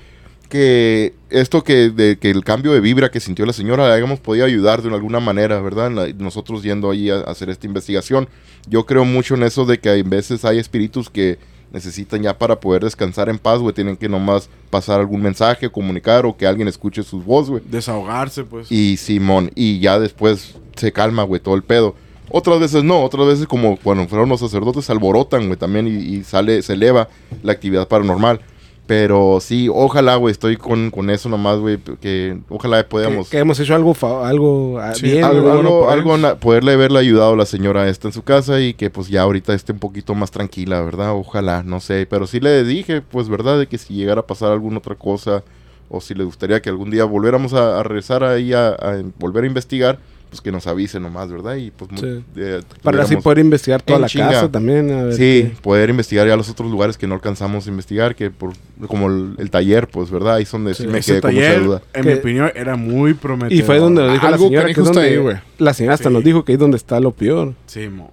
que 0.47 1.13
esto 1.29 1.63
que, 1.63 1.89
de, 1.89 2.17
que 2.17 2.29
el 2.29 2.43
cambio 2.43 2.71
de 2.73 2.79
vibra 2.79 3.11
que 3.11 3.19
sintió 3.19 3.45
la 3.45 3.53
señora 3.53 3.87
le 3.87 3.93
hayamos 3.93 4.19
podido 4.19 4.45
ayudar 4.45 4.81
de 4.81 4.89
alguna 4.93 5.19
manera, 5.19 5.59
¿verdad? 5.61 5.91
La- 5.91 6.07
nosotros 6.13 6.63
yendo 6.63 6.89
ahí 6.91 7.09
a, 7.09 7.17
a 7.17 7.31
hacer 7.31 7.49
esta 7.49 7.67
investigación. 7.67 8.27
Yo 8.67 8.85
creo 8.85 9.05
mucho 9.05 9.35
en 9.35 9.43
eso 9.43 9.65
de 9.65 9.79
que 9.79 9.89
hay 9.89 10.01
veces 10.03 10.43
hay 10.45 10.57
espíritus 10.59 11.09
que 11.09 11.37
necesitan 11.71 12.23
ya 12.23 12.37
para 12.37 12.59
poder 12.59 12.83
descansar 12.83 13.27
en 13.29 13.37
paz, 13.37 13.59
güey, 13.59 13.73
tienen 13.75 13.97
que 13.97 14.07
nomás 14.07 14.49
pasar 14.69 14.99
algún 15.01 15.21
mensaje, 15.21 15.69
comunicar 15.69 16.25
o 16.25 16.35
que 16.37 16.47
alguien 16.47 16.67
escuche 16.67 17.03
su 17.03 17.21
voz, 17.21 17.49
güey. 17.49 17.61
Desahogarse, 17.65 18.43
pues. 18.45 18.71
Y 18.71 18.95
Simón, 18.97 19.51
y 19.53 19.79
ya 19.79 19.99
después 19.99 20.55
se 20.75 20.91
calma, 20.93 21.23
güey, 21.23 21.41
todo 21.41 21.55
el 21.55 21.63
pedo. 21.63 21.95
Otras 22.29 22.59
veces 22.59 22.83
no, 22.83 23.03
otras 23.03 23.27
veces 23.27 23.47
como 23.47 23.77
cuando 23.77 24.07
fueron 24.07 24.27
los 24.29 24.39
sacerdotes 24.39 24.85
se 24.85 24.91
alborotan, 24.91 25.47
güey, 25.47 25.57
también 25.57 25.87
y, 25.87 25.91
y 26.17 26.23
sale, 26.23 26.61
se 26.61 26.73
eleva 26.73 27.09
la 27.43 27.51
actividad 27.53 27.87
paranormal. 27.87 28.39
Pero 28.87 29.39
sí, 29.41 29.67
ojalá, 29.69 30.15
güey, 30.15 30.31
estoy 30.31 30.55
con, 30.55 30.91
con 30.91 31.09
eso 31.09 31.27
nomás, 31.27 31.59
güey, 31.59 31.77
que 31.99 32.39
ojalá 32.47 32.87
podamos... 32.87 33.29
que 33.29 33.37
hemos 33.37 33.59
hecho 33.59 33.75
algo, 33.75 33.93
fa- 33.93 34.27
algo 34.27 34.79
ah, 34.79 34.95
Sí, 34.95 35.03
bien. 35.11 35.25
algo, 35.25 35.89
algo, 35.89 36.15
poderle 36.39 36.71
haberle 36.71 36.99
ayudado 36.99 37.33
a 37.33 37.35
la 37.35 37.45
señora 37.45 37.89
esta 37.89 38.07
en 38.07 38.13
su 38.13 38.23
casa 38.23 38.61
y 38.61 38.73
que 38.73 38.89
pues 38.89 39.09
ya 39.09 39.23
ahorita 39.23 39.53
esté 39.53 39.73
un 39.73 39.79
poquito 39.79 40.15
más 40.15 40.31
tranquila, 40.31 40.81
¿verdad? 40.81 41.11
Ojalá, 41.11 41.63
no 41.63 41.81
sé, 41.81 42.07
pero 42.09 42.27
sí 42.27 42.39
le 42.39 42.63
dije, 42.63 43.01
pues, 43.01 43.27
¿verdad? 43.27 43.59
De 43.59 43.67
que 43.67 43.77
si 43.77 43.93
llegara 43.93 44.21
a 44.21 44.25
pasar 44.25 44.53
alguna 44.53 44.77
otra 44.77 44.95
cosa 44.95 45.43
o 45.89 45.99
si 45.99 46.13
le 46.13 46.23
gustaría 46.23 46.61
que 46.61 46.69
algún 46.69 46.89
día 46.89 47.03
volviéramos 47.03 47.53
a, 47.53 47.79
a 47.79 47.83
regresar 47.83 48.23
ahí 48.23 48.53
a, 48.53 48.69
a 48.69 49.01
volver 49.19 49.43
a 49.43 49.47
investigar, 49.47 49.99
pues 50.29 50.41
que 50.41 50.51
nos 50.51 50.67
avise 50.67 50.99
nomás, 50.99 51.31
¿verdad? 51.31 51.55
Y 51.55 51.71
pues 51.71 51.89
Sí. 51.99 52.23
eh, 52.35 52.61
Para 52.83 53.03
así 53.03 53.15
poder 53.17 53.39
investigar 53.39 53.81
toda 53.81 53.99
la 53.99 54.07
chinga. 54.07 54.29
casa 54.29 54.51
también. 54.51 54.91
a 54.91 55.03
ver 55.03 55.13
Sí, 55.13 55.51
qué- 55.53 55.55
poder 55.61 55.89
investigar 55.89 56.27
ya 56.27 56.35
los 56.35 56.49
otros 56.49 56.69
lugares 56.69 56.97
que 56.97 57.07
no 57.07 57.15
alcanzamos 57.15 57.65
a 57.65 57.69
investigar, 57.69 58.15
que 58.15 58.29
por 58.31 58.53
como 58.87 59.07
el, 59.07 59.35
el 59.37 59.49
taller, 59.49 59.87
pues, 59.87 60.11
¿verdad? 60.11 60.35
Ahí 60.35 60.43
es 60.43 60.51
donde 60.51 60.73
sí, 60.73 60.83
Sí. 60.83 60.89
me 60.89 60.99
Ese 60.99 61.13
quedé 61.13 61.21
con 61.21 61.33
mucha 61.35 61.59
duda. 61.59 61.81
en 61.93 62.03
Que- 62.03 62.13
mi 62.13 62.19
opinión, 62.19 62.51
era 62.55 62.75
muy 62.75 63.13
prometedor. 63.13 63.53
Y 63.53 63.65
fue 63.65 63.79
donde 63.79 64.01
lo 64.05 64.11
dijo 64.13 64.29
la 64.29 64.37
señora. 64.37 64.61
canijo 64.63 64.75
Que 64.75 64.81
es 64.81 64.87
está 64.87 64.99
donde 65.01 65.09
ahí, 65.15 65.17
güey. 65.21 65.37
la 65.57 65.73
señora 65.73 65.93
hasta 65.95 66.09
Sí. 66.09 66.13
nos 66.13 66.23
dijo 66.23 66.43
que 66.45 66.51
ahí 66.51 66.55
es 66.55 66.59
donde 66.59 66.77
está 66.77 66.99
lo 66.99 67.11
peor. 67.11 67.53
Sí, 67.65 67.87
mo. 67.89 68.11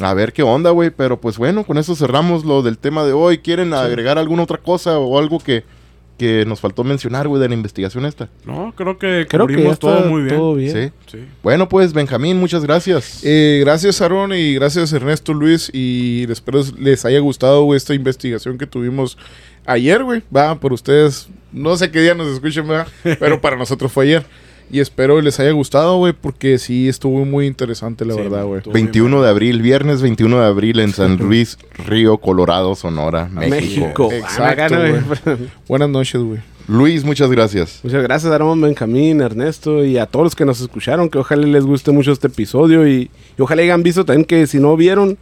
A 0.00 0.14
ver 0.14 0.32
qué 0.32 0.42
onda, 0.44 0.70
güey. 0.70 0.90
Pero 0.90 1.20
pues 1.20 1.38
bueno, 1.38 1.64
con 1.64 1.76
eso 1.78 1.96
cerramos 1.96 2.44
lo 2.44 2.62
del 2.62 2.78
tema 2.78 3.04
de 3.04 3.12
hoy. 3.12 3.38
¿Quieren 3.38 3.74
agregar 3.74 4.16
alguna 4.18 4.44
otra 4.44 4.58
cosa 4.58 4.98
o 4.98 5.18
algo 5.18 5.40
que, 5.40 5.64
que 6.18 6.44
nos 6.44 6.60
faltó 6.60 6.84
mencionar, 6.84 7.28
güey, 7.28 7.40
de 7.40 7.48
la 7.48 7.54
investigación 7.54 8.04
esta? 8.04 8.28
No, 8.44 8.74
creo 8.76 8.98
que 8.98 9.26
Creo 9.28 9.46
que 9.46 9.54
ya 9.54 9.56
cubrimos 9.56 9.72
está 9.74 9.98
todo 9.98 10.10
muy 10.10 10.22
bien. 10.22 10.36
todo 10.36 10.54
bien. 10.54 10.92
Sí. 11.06 11.16
Sí. 11.18 11.24
Bueno, 11.42 11.68
pues 11.68 11.92
Benjamín, 11.92 12.38
muchas 12.38 12.64
gracias. 12.64 13.20
Eh, 13.24 13.60
gracias, 13.64 14.02
Aaron, 14.02 14.32
y 14.34 14.54
gracias, 14.54 14.92
Ernesto 14.92 15.32
Luis. 15.32 15.70
Y 15.72 16.30
espero 16.30 16.60
les 16.78 17.04
haya 17.04 17.20
gustado 17.20 17.62
güey, 17.62 17.76
esta 17.78 17.94
investigación 17.94 18.58
que 18.58 18.66
tuvimos 18.66 19.16
ayer, 19.64 20.02
güey. 20.04 20.22
Va, 20.34 20.58
por 20.58 20.72
ustedes, 20.72 21.28
no 21.52 21.76
sé 21.76 21.90
qué 21.90 22.00
día 22.00 22.14
nos 22.14 22.26
escuchen, 22.28 22.66
¿verdad? 22.68 22.88
pero 23.18 23.40
para 23.40 23.56
nosotros 23.56 23.90
fue 23.92 24.04
ayer. 24.04 24.26
Y 24.70 24.80
espero 24.80 25.20
les 25.22 25.40
haya 25.40 25.50
gustado, 25.52 25.96
güey, 25.96 26.12
porque 26.12 26.58
sí 26.58 26.88
estuvo 26.88 27.24
muy 27.24 27.46
interesante, 27.46 28.04
la 28.04 28.14
Sí, 28.14 28.20
verdad, 28.20 28.44
güey. 28.44 28.58
estuvo 28.58 28.74
bien 28.74 28.86
21 28.86 29.22
de 29.22 29.28
abril, 29.30 29.62
viernes 29.62 30.02
21 30.02 30.40
de 30.40 30.46
abril 30.46 30.80
en 30.80 30.92
San 30.92 31.16
Luis, 31.18 31.56
Río 31.86 32.18
Colorado, 32.18 32.74
Sonora, 32.74 33.28
México. 33.32 33.50
México. 33.50 34.08
Exacto, 34.12 34.74
Ah, 34.74 34.78
güey. 34.78 34.92
güey. 35.24 35.36
Buenas 35.68 35.88
noches, 35.88 36.20
güey. 36.20 36.40
Luis, 36.68 37.02
muchas 37.02 37.30
gracias. 37.30 37.80
Muchas 37.82 38.02
gracias, 38.02 38.30
Aaron, 38.30 38.60
Benjamín, 38.60 39.22
Ernesto 39.22 39.84
y 39.86 39.96
a 39.96 40.04
todos 40.04 40.24
los 40.24 40.34
que 40.36 40.44
nos 40.44 40.60
escucharon. 40.60 41.08
Que 41.08 41.16
ojalá 41.16 41.46
les 41.46 41.64
guste 41.64 41.90
mucho 41.92 42.12
este 42.12 42.26
episodio 42.26 42.86
y, 42.86 43.10
y 43.38 43.42
ojalá 43.42 43.62
hayan 43.62 43.82
visto 43.82 44.04
también 44.04 44.26
que 44.26 44.46
si 44.46 44.58
no 44.60 44.76
vieron, 44.76 45.16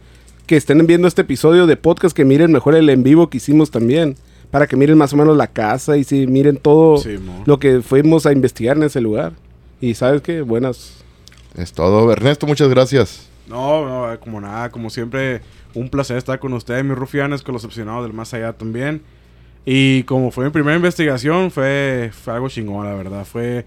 que 0.45 0.57
estén 0.57 0.85
viendo 0.85 1.07
este 1.07 1.21
episodio 1.21 1.65
de 1.65 1.77
podcast, 1.77 2.13
que 2.13 2.25
miren 2.25 2.51
mejor 2.51 2.75
el 2.75 2.89
en 2.89 3.01
vivo 3.01 3.29
que 3.29 3.37
hicimos 3.37 3.71
también. 3.71 4.17
Para 4.51 4.67
que 4.67 4.75
miren 4.75 4.97
más 4.97 5.13
o 5.13 5.17
menos 5.17 5.35
la 5.35 5.47
casa 5.47 5.97
y 5.97 6.03
si 6.03 6.25
miren 6.25 6.57
todo 6.57 6.97
Sí, 6.97 7.17
lo 7.45 7.59
que 7.59 7.81
fuimos 7.81 8.25
a 8.25 8.31
investigar 8.31 8.77
en 8.77 8.83
ese 8.83 9.01
lugar. 9.01 9.33
Y 9.81 9.93
sabes 9.93 10.21
qué, 10.21 10.41
buenas. 10.41 11.03
Es 11.55 11.73
todo. 11.73 12.11
Ernesto, 12.11 12.47
muchas 12.47 12.69
gracias. 12.69 13.29
No, 13.47 13.85
no, 13.85 14.19
como 14.19 14.41
nada, 14.41 14.69
como 14.69 14.89
siempre, 14.89 15.41
un 15.73 15.89
placer 15.89 16.17
estar 16.17 16.39
con 16.39 16.53
ustedes, 16.53 16.83
mis 16.83 16.97
rufianes, 16.97 17.41
con 17.41 17.53
los 17.53 17.63
opcionados 17.63 18.03
del 18.03 18.13
más 18.13 18.33
allá 18.33 18.53
también. 18.53 19.01
Y 19.65 20.03
como 20.03 20.31
fue 20.31 20.45
mi 20.45 20.51
primera 20.51 20.75
investigación, 20.77 21.51
fue, 21.51 22.11
fue 22.13 22.33
algo 22.33 22.47
chingón, 22.49 22.85
la 22.85 22.93
verdad. 22.93 23.25
Fue 23.25 23.65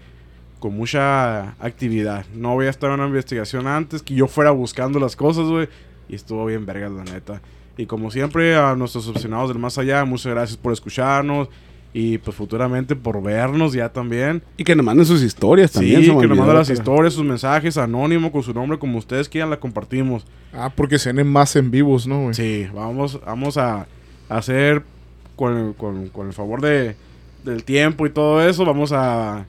con 0.59 0.75
mucha 0.75 1.51
actividad. 1.59 2.25
No 2.33 2.53
voy 2.53 2.67
a 2.67 2.69
estar 2.69 2.89
en 2.89 2.99
una 2.99 3.07
investigación 3.07 3.67
antes, 3.67 4.01
que 4.01 4.13
yo 4.15 4.27
fuera 4.27 4.51
buscando 4.51 4.99
las 4.99 5.15
cosas, 5.15 5.45
güey. 5.45 5.67
Y 6.09 6.15
estuvo 6.15 6.45
bien 6.45 6.65
vergas, 6.65 6.91
la 6.91 7.03
neta. 7.03 7.41
Y 7.81 7.85
como 7.87 8.11
siempre, 8.11 8.55
a 8.55 8.75
nuestros 8.75 9.07
opcionados 9.07 9.49
del 9.49 9.57
más 9.59 9.77
allá, 9.77 10.05
muchas 10.05 10.31
gracias 10.33 10.57
por 10.57 10.71
escucharnos. 10.73 11.49
Y 11.93 12.19
pues 12.19 12.37
futuramente 12.37 12.95
por 12.95 13.21
vernos 13.21 13.73
ya 13.73 13.89
también. 13.89 14.41
Y 14.55 14.63
que 14.63 14.75
nos 14.77 14.85
manden 14.85 15.05
sus 15.05 15.21
historias 15.23 15.73
también. 15.73 16.01
sí, 16.01 16.07
que 16.07 16.27
nos 16.27 16.37
manden 16.37 16.55
las 16.55 16.69
historias, 16.69 17.13
sus 17.13 17.25
mensajes, 17.25 17.77
anónimo, 17.77 18.31
con 18.31 18.43
su 18.43 18.53
nombre, 18.53 18.79
como 18.79 18.97
ustedes 18.97 19.27
quieran, 19.27 19.49
la 19.49 19.59
compartimos. 19.59 20.25
Ah, 20.53 20.71
porque 20.73 20.97
se 20.97 21.11
ven 21.11 21.27
más 21.29 21.53
en 21.57 21.69
vivos, 21.69 22.07
¿no, 22.07 22.21
güey? 22.21 22.33
Sí, 22.33 22.67
vamos, 22.73 23.19
vamos 23.25 23.57
a 23.57 23.87
hacer 24.29 24.83
con, 25.35 25.73
con- 25.73 26.07
con 26.09 26.27
el 26.27 26.33
favor 26.33 26.61
de, 26.61 26.95
del 27.43 27.65
tiempo 27.65 28.05
y 28.05 28.09
todo 28.09 28.41
eso, 28.47 28.63
vamos 28.63 28.93
a, 28.93 29.45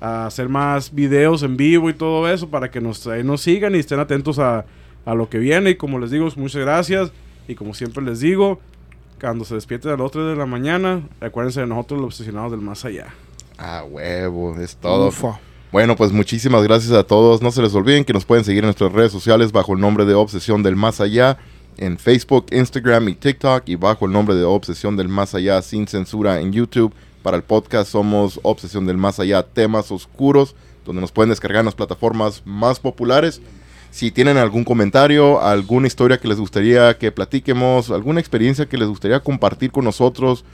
a 0.00 0.26
hacer 0.26 0.48
más 0.48 0.94
videos 0.94 1.42
en 1.42 1.58
vivo 1.58 1.90
y 1.90 1.94
todo 1.94 2.30
eso 2.32 2.48
para 2.48 2.70
que 2.70 2.80
nos, 2.80 3.06
nos 3.24 3.42
sigan 3.42 3.74
y 3.74 3.78
estén 3.80 3.98
atentos 4.00 4.38
a, 4.38 4.64
a 5.04 5.14
lo 5.14 5.28
que 5.28 5.38
viene. 5.38 5.70
Y 5.70 5.74
como 5.74 5.98
les 5.98 6.10
digo, 6.10 6.26
muchas 6.36 6.62
gracias. 6.62 7.12
Y 7.48 7.54
como 7.54 7.74
siempre 7.74 8.02
les 8.02 8.20
digo, 8.20 8.60
cuando 9.20 9.44
se 9.44 9.54
despierten 9.54 9.92
a 9.92 9.96
las 9.96 10.10
3 10.10 10.26
de 10.26 10.36
la 10.36 10.46
mañana, 10.46 11.02
acuérdense 11.20 11.60
de 11.60 11.66
nosotros 11.66 12.00
los 12.00 12.06
obsesionados 12.08 12.50
del 12.50 12.60
más 12.60 12.84
allá. 12.84 13.06
Ah, 13.58 13.84
huevo, 13.88 14.58
es 14.58 14.76
todo. 14.76 15.08
Ufa. 15.08 15.38
Bueno, 15.72 15.96
pues 15.96 16.12
muchísimas 16.12 16.62
gracias 16.62 16.92
a 16.92 17.02
todos. 17.02 17.42
No 17.42 17.50
se 17.50 17.60
les 17.60 17.74
olviden 17.74 18.04
que 18.04 18.12
nos 18.12 18.24
pueden 18.24 18.44
seguir 18.44 18.60
en 18.60 18.66
nuestras 18.66 18.92
redes 18.92 19.12
sociales 19.12 19.50
bajo 19.50 19.74
el 19.74 19.80
nombre 19.80 20.04
de 20.04 20.14
Obsesión 20.14 20.62
del 20.62 20.76
Más 20.76 21.00
Allá, 21.00 21.38
en 21.78 21.98
Facebook, 21.98 22.46
Instagram 22.52 23.08
y 23.08 23.14
TikTok, 23.14 23.64
y 23.66 23.74
bajo 23.74 24.06
el 24.06 24.12
nombre 24.12 24.36
de 24.36 24.44
Obsesión 24.44 24.96
del 24.96 25.08
Más 25.08 25.34
Allá 25.34 25.60
sin 25.62 25.88
censura 25.88 26.40
en 26.40 26.52
YouTube. 26.52 26.92
Para 27.22 27.36
el 27.36 27.42
podcast 27.42 27.90
somos 27.90 28.38
Obsesión 28.42 28.86
del 28.86 28.98
Más 28.98 29.18
Allá, 29.18 29.42
temas 29.42 29.90
oscuros, 29.90 30.54
donde 30.84 31.00
nos 31.00 31.10
pueden 31.10 31.30
descargar 31.30 31.60
en 31.60 31.66
las 31.66 31.74
plataformas 31.74 32.42
más 32.44 32.78
populares. 32.78 33.40
Si 33.94 34.10
tienen 34.10 34.38
algún 34.38 34.64
comentario, 34.64 35.40
alguna 35.40 35.86
historia 35.86 36.18
que 36.18 36.26
les 36.26 36.40
gustaría 36.40 36.98
que 36.98 37.12
platiquemos, 37.12 37.92
alguna 37.92 38.18
experiencia 38.18 38.66
que 38.66 38.76
les 38.76 38.88
gustaría 38.88 39.20
compartir 39.20 39.70
con 39.70 39.84
nosotros, 39.84 40.44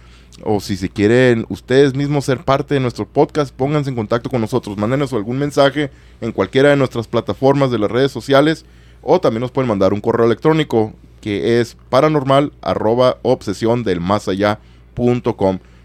o 0.45 0.61
si 0.61 0.76
se 0.76 0.91
quieren 0.91 1.47
ustedes 1.49 1.95
mismos 1.95 2.26
ser 2.26 2.45
parte 2.45 2.74
de 2.74 2.80
nuestro 2.80 3.09
podcast, 3.09 3.55
pónganse 3.55 3.88
en 3.88 3.97
contacto 3.97 4.28
con 4.28 4.43
nosotros, 4.43 4.76
mándenos 4.76 5.14
algún 5.14 5.38
mensaje 5.38 5.91
en 6.20 6.32
cualquiera 6.32 6.68
de 6.68 6.76
nuestras 6.76 7.09
plataformas 7.09 7.70
de 7.70 7.78
las 7.78 7.91
redes 7.91 8.12
sociales, 8.12 8.66
o 9.01 9.22
también 9.22 9.41
nos 9.41 9.53
pueden 9.53 9.68
mandar 9.68 9.95
un 9.95 10.03
correo 10.03 10.26
electrónico 10.26 10.93
que 11.22 11.62
es 11.62 11.78
paranormal 11.88 12.53
arroba 12.61 13.16
obsesión 13.22 13.84
del 13.84 14.03
más. 14.03 14.28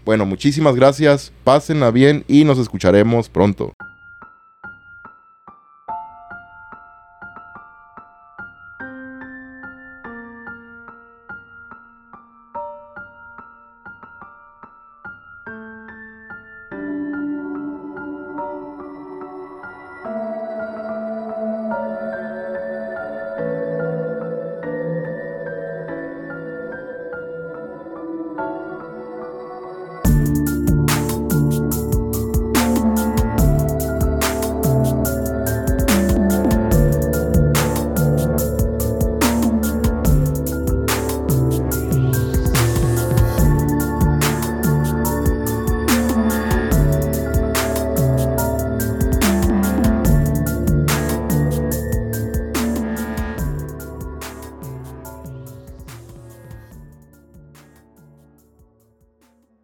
Bueno, 0.04 0.26
muchísimas 0.26 0.76
gracias, 0.76 1.32
pásenla 1.42 1.90
bien 1.90 2.22
y 2.28 2.44
nos 2.44 2.58
escucharemos 2.58 3.30
pronto. 3.30 3.72